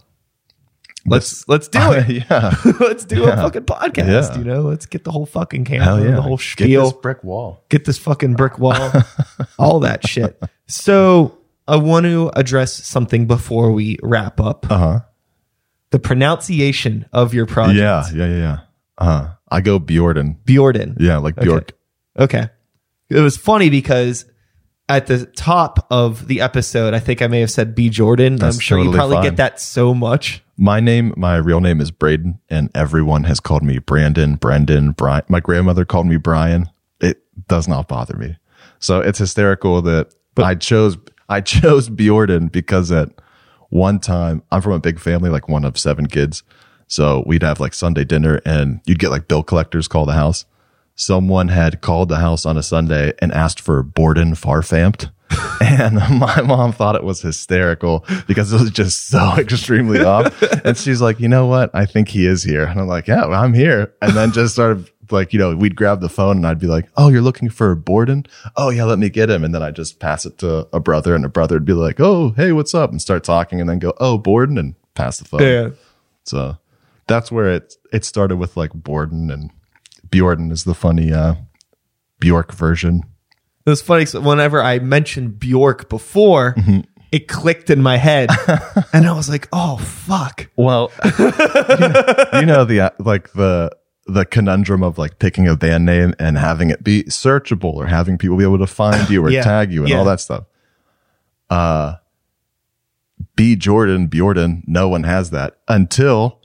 let's 1.05 1.47
let's 1.47 1.67
do 1.67 1.91
it. 1.91 2.09
yeah. 2.29 2.55
let's 2.79 3.05
do 3.05 3.23
a 3.23 3.35
fucking 3.35 3.63
podcast. 3.63 4.31
Yeah. 4.31 4.37
You 4.37 4.43
know, 4.43 4.61
let's 4.61 4.85
get 4.85 5.03
the 5.03 5.11
whole 5.11 5.25
fucking 5.25 5.65
camera, 5.65 6.03
yeah. 6.03 6.15
the 6.15 6.21
whole 6.21 6.37
Get 6.37 6.43
spiel 6.43 6.83
this 6.83 6.93
brick 6.93 7.23
wall. 7.23 7.63
get 7.69 7.85
this 7.85 7.97
fucking 7.97 8.35
brick 8.35 8.59
wall, 8.59 8.91
all 9.59 9.79
that 9.81 10.07
shit. 10.07 10.41
So 10.67 11.37
I 11.67 11.77
want 11.77 12.05
to 12.05 12.31
address 12.35 12.73
something 12.73 13.27
before 13.27 13.71
we 13.71 13.97
wrap 14.01 14.39
up. 14.39 14.69
Uh 14.69 14.77
huh. 14.77 14.99
The 15.91 15.99
pronunciation 15.99 17.05
of 17.13 17.33
your 17.33 17.45
project. 17.45 17.77
Yeah. 17.77 18.05
Yeah. 18.13 18.27
Yeah. 18.27 18.37
Yeah. 18.37 18.59
Uh 18.97 19.05
huh. 19.05 19.29
I 19.49 19.61
go 19.61 19.79
Bjordan. 19.79 20.37
Bjordan. 20.43 20.97
Yeah. 20.99 21.17
Like 21.17 21.35
Bjork. 21.35 21.73
Okay. 22.17 22.49
It 23.09 23.19
was 23.19 23.37
funny 23.37 23.69
because 23.69 24.25
at 24.89 25.07
the 25.07 25.25
top 25.25 25.87
of 25.89 26.27
the 26.27 26.41
episode, 26.41 26.93
I 26.93 26.99
think 26.99 27.21
I 27.21 27.27
may 27.27 27.39
have 27.39 27.51
said 27.51 27.73
B 27.75 27.89
Jordan. 27.89 28.35
That's 28.35 28.57
I'm 28.57 28.59
sure 28.59 28.79
you 28.79 28.91
probably 28.91 29.17
fine. 29.17 29.23
get 29.23 29.37
that 29.37 29.59
so 29.59 29.93
much. 29.93 30.43
My 30.57 30.79
name, 30.79 31.13
my 31.17 31.37
real 31.37 31.61
name 31.61 31.81
is 31.81 31.89
Braden, 31.89 32.39
and 32.49 32.69
everyone 32.75 33.23
has 33.23 33.39
called 33.39 33.63
me 33.63 33.79
Brandon, 33.79 34.35
Brendan, 34.35 34.91
Brian. 34.91 35.23
My 35.29 35.39
grandmother 35.39 35.85
called 35.85 36.07
me 36.07 36.17
Brian. 36.17 36.69
It 36.99 37.23
does 37.47 37.67
not 37.67 37.87
bother 37.87 38.17
me. 38.17 38.37
So 38.79 38.99
it's 38.99 39.19
hysterical 39.19 39.81
that 39.83 40.13
but, 40.35 40.45
I 40.45 40.55
chose 40.55 40.97
I 41.29 41.41
chose 41.41 41.89
Bjordan 41.89 42.51
because 42.51 42.91
at 42.91 43.09
one 43.69 43.99
time 43.99 44.43
I'm 44.51 44.61
from 44.61 44.73
a 44.73 44.79
big 44.79 44.99
family, 44.99 45.29
like 45.29 45.47
one 45.47 45.65
of 45.65 45.77
seven 45.77 46.07
kids. 46.07 46.43
So 46.87 47.23
we'd 47.25 47.43
have 47.43 47.59
like 47.59 47.73
Sunday 47.73 48.03
dinner, 48.03 48.41
and 48.45 48.81
you'd 48.85 48.99
get 48.99 49.09
like 49.09 49.27
bill 49.27 49.43
collectors 49.43 49.87
call 49.87 50.05
the 50.05 50.13
house. 50.13 50.45
Someone 50.95 51.47
had 51.47 51.81
called 51.81 52.09
the 52.09 52.17
house 52.17 52.45
on 52.45 52.57
a 52.57 52.63
Sunday 52.63 53.13
and 53.19 53.31
asked 53.31 53.59
for 53.59 53.81
Borden 53.83 54.33
Farfampt. 54.33 55.11
And 55.61 55.95
my 56.19 56.41
mom 56.41 56.73
thought 56.73 56.95
it 56.95 57.03
was 57.03 57.21
hysterical 57.21 58.05
because 58.27 58.51
it 58.51 58.59
was 58.59 58.69
just 58.69 59.07
so 59.07 59.33
extremely 59.37 60.03
off. 60.03 60.41
And 60.65 60.77
she's 60.77 61.01
like, 61.01 61.19
you 61.19 61.27
know 61.27 61.47
what? 61.47 61.71
I 61.73 61.85
think 61.85 62.09
he 62.09 62.27
is 62.27 62.43
here. 62.43 62.65
And 62.65 62.79
I'm 62.79 62.87
like, 62.87 63.07
yeah, 63.07 63.25
well, 63.25 63.41
I'm 63.41 63.53
here. 63.53 63.93
And 64.01 64.11
then 64.11 64.33
just 64.33 64.53
started 64.53 64.91
like, 65.09 65.33
you 65.33 65.39
know, 65.39 65.55
we'd 65.55 65.75
grab 65.75 66.01
the 66.01 66.09
phone 66.09 66.37
and 66.37 66.45
I'd 66.45 66.59
be 66.59 66.67
like, 66.67 66.89
oh, 66.97 67.09
you're 67.09 67.21
looking 67.21 67.49
for 67.49 67.73
Borden? 67.75 68.25
Oh, 68.57 68.69
yeah, 68.69 68.83
let 68.83 68.99
me 68.99 69.09
get 69.09 69.29
him. 69.29 69.43
And 69.43 69.55
then 69.55 69.63
I'd 69.63 69.75
just 69.75 69.99
pass 69.99 70.25
it 70.25 70.37
to 70.39 70.67
a 70.73 70.79
brother 70.79 71.15
and 71.15 71.25
a 71.25 71.29
brother 71.29 71.55
would 71.55 71.65
be 71.65 71.73
like, 71.73 71.99
oh, 71.99 72.31
hey, 72.31 72.51
what's 72.51 72.75
up? 72.75 72.91
And 72.91 73.01
start 73.01 73.23
talking 73.23 73.59
and 73.61 73.69
then 73.69 73.79
go, 73.79 73.93
oh, 73.99 74.17
Borden 74.17 74.57
and 74.57 74.75
pass 74.95 75.17
the 75.17 75.25
phone. 75.25 75.41
So 76.25 76.57
that's 77.07 77.31
where 77.31 77.49
it, 77.49 77.75
it 77.91 78.05
started 78.05 78.35
with 78.37 78.57
like 78.57 78.73
Borden 78.73 79.31
and 79.31 79.49
Bjordan 80.13 80.51
is 80.51 80.63
the 80.63 80.73
funny, 80.75 81.11
uh, 81.11 81.35
Bjork 82.19 82.53
version. 82.53 83.03
It 83.65 83.69
was 83.69 83.81
funny. 83.81 84.05
'cause 84.05 84.15
whenever 84.19 84.61
I 84.61 84.79
mentioned 84.79 85.39
Bjork 85.39 85.89
before, 85.89 86.53
Mm-hmm. 86.57 86.79
it 87.11 87.27
clicked 87.27 87.69
in 87.69 87.81
my 87.81 87.97
head. 87.97 88.29
and 88.93 89.07
I 89.07 89.13
was 89.13 89.29
like, 89.29 89.47
oh, 89.53 89.77
fuck. 89.77 90.49
Well, 90.55 90.91
you 91.19 91.29
know, 91.29 92.25
you 92.39 92.45
know 92.45 92.65
the 92.65 92.79
uh, 92.81 92.89
like 92.99 93.31
the 93.33 93.71
the 94.05 94.25
conundrum 94.25 94.83
of 94.83 94.97
like 94.97 95.17
picking 95.19 95.47
a 95.47 95.55
band 95.55 95.85
name 95.85 96.13
and 96.19 96.37
having 96.37 96.69
it 96.69 96.83
be 96.83 97.03
searchable 97.03 97.73
or 97.73 97.85
having 97.87 98.17
people 98.17 98.35
be 98.35 98.43
able 98.43 98.57
to 98.59 98.67
find 98.67 99.09
you 99.09 99.23
or 99.25 99.29
Yeah. 99.31 99.43
tag 99.43 99.71
you 99.71 99.81
and 99.81 99.89
Yeah. 99.89 99.97
all 99.99 100.05
that 100.05 100.19
stuff. 100.19 100.43
Uh, 101.49 101.95
B 103.35 103.55
Jordan 103.55 104.07
Bjordan, 104.07 104.63
no 104.67 104.89
one 104.89 105.03
has 105.03 105.29
that 105.31 105.57
until 105.67 106.41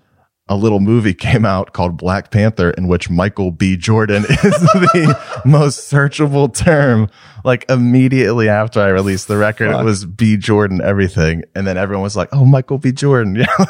a 0.49 0.57
little 0.57 0.81
movie 0.81 1.15
came 1.15 1.45
out 1.45 1.73
called 1.73 1.97
Black 1.97 2.31
Panther 2.31 2.71
in 2.71 2.89
which 2.89 3.11
Michael 3.11 3.51
B 3.51 3.77
Jordan 3.77 4.25
is 4.29 4.39
the 4.41 5.41
most 5.45 5.91
searchable 5.91 6.53
term. 6.55 7.09
Like 7.45 7.65
immediately 7.69 8.49
after 8.49 8.81
I 8.81 8.89
released 8.89 9.29
the 9.29 9.37
record, 9.37 9.71
Fuck. 9.73 9.83
it 9.83 9.85
was 9.85 10.05
B 10.05 10.37
Jordan 10.37 10.81
everything. 10.81 11.45
And 11.55 11.67
then 11.67 11.77
everyone 11.77 12.03
was 12.03 12.17
like, 12.17 12.29
Oh, 12.33 12.45
Michael 12.45 12.79
B 12.79 12.93
Jordan. 12.93 13.37
Yeah. 13.59 13.65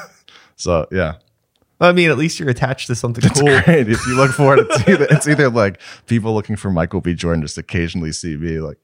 so 0.56 0.86
yeah. 0.90 1.14
I 1.80 1.92
mean, 1.92 2.10
at 2.10 2.18
least 2.18 2.40
you're 2.40 2.48
attached 2.48 2.88
to 2.88 2.94
something 2.96 3.24
It's 3.24 3.40
cool. 3.40 3.60
great. 3.62 3.88
If 3.88 4.05
you 4.06 4.16
look 4.16 4.32
for 4.32 4.56
it, 4.59 4.66
it's 4.70 4.88
either, 4.88 5.06
it's 5.10 5.28
either 5.28 5.48
like 5.48 5.80
people 6.06 6.34
looking 6.34 6.56
for 6.56 6.70
Michael 6.70 7.00
B. 7.00 7.14
Jordan 7.14 7.42
just 7.42 7.56
occasionally 7.59 8.10
see 8.12 8.36
me 8.36 8.59
like, 8.60 8.78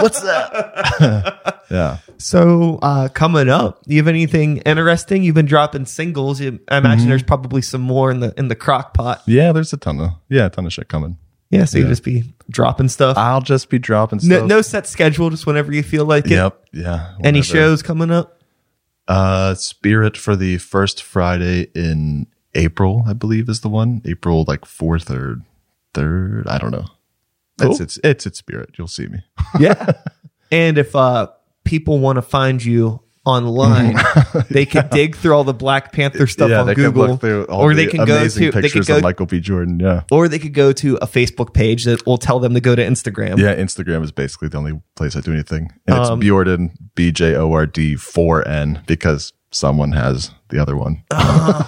what's 0.00 0.20
that? 0.22 1.55
Yeah. 1.70 1.98
So, 2.18 2.78
uh, 2.82 3.08
coming 3.08 3.48
up, 3.48 3.82
do 3.84 3.94
you 3.94 4.00
have 4.00 4.08
anything 4.08 4.58
interesting? 4.58 5.22
You've 5.22 5.34
been 5.34 5.46
dropping 5.46 5.84
singles. 5.86 6.40
You, 6.40 6.60
I 6.68 6.78
imagine 6.78 7.00
Mm-hmm. 7.00 7.08
there's 7.10 7.22
probably 7.22 7.62
some 7.62 7.80
more 7.82 8.10
in 8.10 8.20
the 8.20 8.32
in 8.38 8.48
the 8.48 8.54
crock 8.54 8.94
pot. 8.94 9.22
Yeah. 9.26 9.52
There's 9.52 9.72
a 9.72 9.76
ton 9.76 10.00
of, 10.00 10.10
yeah, 10.28 10.46
a 10.46 10.50
ton 10.50 10.66
of 10.66 10.72
shit 10.72 10.88
coming. 10.88 11.18
Yeah, 11.50 11.64
so 11.64 11.78
you 11.78 11.86
just 11.86 12.02
be 12.02 12.24
dropping 12.50 12.88
stuff. 12.88 13.16
I'll 13.16 13.40
just 13.40 13.70
be 13.70 13.78
dropping 13.78 14.18
no, 14.24 14.36
stuff. 14.38 14.48
no 14.48 14.62
set 14.62 14.86
schedule, 14.88 15.30
just 15.30 15.46
whenever 15.46 15.72
you 15.72 15.84
feel 15.84 16.04
like 16.04 16.24
it. 16.26 16.32
Yep. 16.32 16.64
Yeah. 16.72 17.14
Any 17.22 17.40
shows 17.42 17.82
coming 17.84 18.10
up? 18.10 18.40
Uh, 19.06 19.54
Spirit 19.54 20.16
for 20.16 20.34
the 20.34 20.58
first 20.58 21.00
Friday 21.04 21.68
in 21.74 22.26
April, 22.56 23.04
I 23.06 23.12
believe 23.12 23.48
is 23.48 23.60
the 23.60 23.68
one. 23.68 24.02
April 24.04 24.44
like 24.48 24.64
fourth 24.64 25.08
or 25.08 25.40
third. 25.94 26.48
I 26.48 26.58
don't 26.58 26.72
know. 26.72 26.86
Cool. 27.60 27.70
It's, 27.70 27.80
it's, 27.80 27.98
it's, 28.02 28.26
it's 28.26 28.38
Spirit. 28.38 28.70
You'll 28.76 28.88
see 28.88 29.06
me. 29.06 29.20
Yeah. 29.60 29.92
and 30.50 30.76
if 30.78 30.96
uh, 30.96 31.28
people 31.66 31.98
want 31.98 32.16
to 32.16 32.22
find 32.22 32.64
you 32.64 33.00
online, 33.26 33.96
they 34.50 34.64
could 34.64 34.88
dig 34.90 35.16
through 35.16 35.34
all 35.34 35.42
the 35.44 35.52
Black 35.52 35.92
Panther 35.92 36.26
stuff 36.28 36.48
on 36.52 36.66
they 36.68 36.74
Google, 36.74 37.18
can 37.18 37.28
look 37.40 37.50
all 37.50 37.62
or 37.62 37.74
the 37.74 37.84
they 37.84 37.90
can 37.90 38.04
go 38.04 38.28
to 38.28 38.50
they 38.52 38.68
could 38.70 38.86
go 38.86 39.00
Michael 39.00 39.26
B. 39.26 39.40
Jordan. 39.40 39.80
Yeah. 39.80 40.02
or 40.12 40.28
they 40.28 40.38
could 40.38 40.54
go 40.54 40.72
to 40.72 40.96
a 41.02 41.06
Facebook 41.08 41.52
page 41.52 41.84
that 41.84 42.06
will 42.06 42.18
tell 42.18 42.38
them 42.38 42.54
to 42.54 42.60
go 42.60 42.76
to 42.76 42.82
Instagram. 42.82 43.38
Yeah, 43.38 43.54
Instagram 43.56 44.04
is 44.04 44.12
basically 44.12 44.48
the 44.48 44.58
only 44.58 44.80
place 44.94 45.16
I 45.16 45.20
do 45.20 45.32
anything. 45.32 45.72
And 45.88 45.98
it's 45.98 46.08
Um, 46.10 46.20
Bjordan, 46.20 46.70
B 46.94 47.10
J 47.10 47.34
O 47.34 47.52
R 47.52 47.66
D 47.66 47.96
4 47.96 48.46
N, 48.46 48.82
because 48.86 49.32
someone 49.50 49.90
has 49.92 50.30
the 50.50 50.60
other 50.60 50.76
one. 50.76 51.02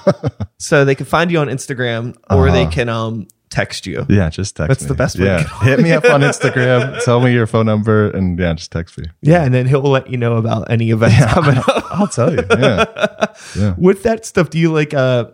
So 0.61 0.85
they 0.85 0.95
can 0.97 1.07
find 1.07 1.31
you 1.31 1.39
on 1.39 1.47
Instagram, 1.49 2.17
or 2.31 2.51
they 2.51 2.63
Uh-huh. 2.63 2.71
can 2.71 2.89
um 2.89 3.29
text 3.51 3.87
you. 3.87 4.05
yeah, 4.09 4.31
just 4.31 4.57
text 4.57 4.69
That's 4.69 4.83
me. 4.83 4.89
the 4.89 4.95
best 4.95 5.19
way 5.19 5.27
Yeah. 5.27 5.45
Hit 5.63 5.81
me 5.81 5.93
up 5.93 6.05
on 6.05 6.21
Instagram, 6.31 7.03
tell 7.05 7.21
me 7.21 7.33
your 7.33 7.47
phone 7.47 7.67
number, 7.67 8.11
and 8.11 8.39
yeah, 8.39 8.53
just 8.55 8.71
text 8.73 8.99
me. 8.99 9.05
Yeah, 9.23 9.45
and 9.45 9.53
then 9.55 9.67
he'll 9.67 9.81
let 9.83 10.11
you 10.11 10.17
know 10.17 10.37
about 10.37 10.71
any 10.71 10.91
events 10.91 11.25
coming 11.33 11.57
up. 11.59 11.85
I'll 11.93 12.07
tell 12.09 12.33
you. 12.33 12.45
Yeah. 13.57 13.75
With 13.79 14.03
that 14.03 14.25
stuff, 14.27 14.51
do 14.51 14.59
you 14.59 14.73
like 14.73 14.93
uh 14.93 15.27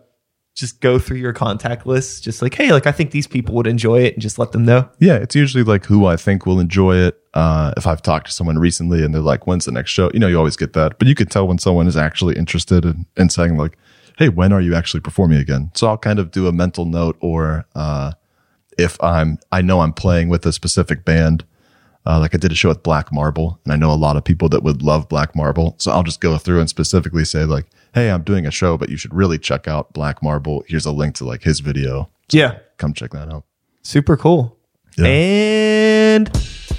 just 0.55 0.81
go 0.81 1.01
through 1.01 1.16
your 1.16 1.32
contact 1.32 1.85
list, 1.85 2.23
just 2.23 2.41
like, 2.41 2.55
hey, 2.55 2.70
like 2.73 2.86
I 2.86 2.93
think 2.93 3.11
these 3.11 3.27
people 3.27 3.55
would 3.57 3.66
enjoy 3.66 4.03
it, 4.03 4.12
and 4.15 4.23
just 4.23 4.39
let 4.39 4.53
them 4.53 4.65
know. 4.65 4.89
Yeah, 5.01 5.15
it's 5.16 5.35
usually 5.35 5.65
like 5.65 5.85
who 5.86 6.07
I 6.07 6.16
think 6.16 6.47
will 6.47 6.61
enjoy 6.61 6.97
it. 6.97 7.19
Uh, 7.35 7.73
if 7.77 7.86
I've 7.89 8.03
talked 8.03 8.27
to 8.27 8.32
someone 8.32 8.59
recently 8.59 9.05
and 9.05 9.12
they're 9.12 9.20
like, 9.23 9.47
when's 9.49 9.65
the 9.65 9.73
next 9.73 9.91
show? 9.91 10.11
You 10.15 10.20
know, 10.20 10.28
you 10.28 10.39
always 10.39 10.57
get 10.57 10.73
that. 10.74 10.99
But 11.01 11.09
you 11.09 11.16
can 11.16 11.27
tell 11.27 11.49
when 11.49 11.59
someone 11.59 11.89
is 11.89 11.97
actually 11.97 12.36
interested 12.36 12.85
in, 12.85 13.07
in 13.16 13.28
saying, 13.31 13.57
like, 13.57 13.77
hey, 14.19 14.28
when 14.28 14.53
are 14.53 14.61
you 14.61 14.74
actually 14.74 15.01
performing 15.01 15.39
again? 15.39 15.70
So 15.74 15.89
I'll 15.89 15.99
kind 15.99 16.19
of 16.19 16.31
do 16.31 16.47
a 16.47 16.53
mental 16.53 16.85
note 16.85 17.16
or 17.20 17.66
uh, 17.74 18.12
if 18.78 19.03
I'm, 19.03 19.39
I 19.53 19.62
know 19.62 19.81
I'm 19.81 19.93
playing 19.93 20.28
with 20.28 20.45
a 20.47 20.53
specific 20.53 21.05
band. 21.05 21.45
Uh, 22.07 22.20
like 22.20 22.35
I 22.35 22.39
did 22.39 22.53
a 22.53 22.55
show 22.55 22.69
with 22.69 22.82
Black 22.82 23.11
Marble, 23.15 23.59
and 23.65 23.73
I 23.73 23.77
know 23.77 23.91
a 23.91 23.97
lot 23.97 24.16
of 24.19 24.24
people 24.24 24.51
that 24.51 24.62
would 24.62 24.82
love 24.82 25.09
Black 25.09 25.35
Marble. 25.35 25.74
So 25.78 25.91
I'll 25.91 26.03
just 26.03 26.20
go 26.20 26.36
through 26.36 26.61
and 26.61 26.69
specifically 26.69 27.24
say, 27.24 27.47
like, 27.47 27.65
hey, 27.95 28.11
I'm 28.11 28.23
doing 28.23 28.45
a 28.47 28.51
show, 28.51 28.77
but 28.77 28.91
you 28.91 28.99
should 28.99 29.15
really 29.15 29.39
check 29.39 29.66
out 29.66 29.95
Black 29.95 30.23
Marble. 30.23 30.65
Here's 30.69 30.85
a 30.85 30.93
link 30.93 31.15
to 31.15 31.24
like 31.24 31.45
his 31.45 31.61
video. 31.61 32.11
Yeah, 32.31 32.59
Come 32.77 32.93
check 32.93 33.12
that 33.12 33.32
out. 33.32 33.45
super 33.82 34.19
cool. 34.19 34.59
Yeah. 34.99 35.07
And 35.07 36.27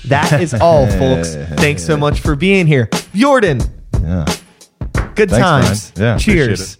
that 0.06 0.42
is 0.42 0.54
all, 0.62 0.86
folks. 0.86 1.34
Thanks 1.60 1.84
so 1.84 1.98
much 1.98 2.20
for 2.20 2.36
being 2.36 2.68
here, 2.68 2.88
Jordan. 3.16 3.62
Yeah. 4.04 4.26
Good 5.16 5.32
Thanks, 5.32 5.38
times. 5.40 5.92
Brian. 5.92 6.08
Yeah, 6.14 6.18
Cheers. 6.20 6.78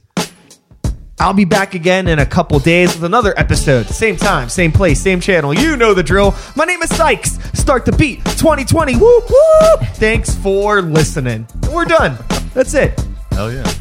I'll 1.20 1.34
be 1.34 1.46
back 1.46 1.76
again 1.76 2.08
in 2.08 2.20
a 2.20 2.26
couple 2.26 2.60
days 2.60 2.94
with 2.94 3.06
another 3.06 3.34
episode. 3.38 3.88
Same 3.88 4.18
time, 4.18 4.50
same 4.50 4.72
place, 4.72 5.00
same 5.00 5.22
channel. 5.22 5.54
You 5.54 5.78
know 5.78 5.94
the 5.94 6.04
drill. 6.04 6.36
My 6.56 6.66
name 6.66 6.82
is 6.82 6.94
Sykes. 6.96 7.40
Start 7.58 7.86
the 7.86 7.94
beat 7.94 8.18
2020. 8.26 8.98
Woo 8.98 9.02
woo. 9.02 9.78
Thanks 9.94 10.36
for 10.36 10.82
listening. 10.82 11.48
We're 11.72 11.86
done. 11.86 12.18
That's 12.54 12.74
it. 12.74 13.00
Hell 13.32 13.52
yeah. 13.52 13.72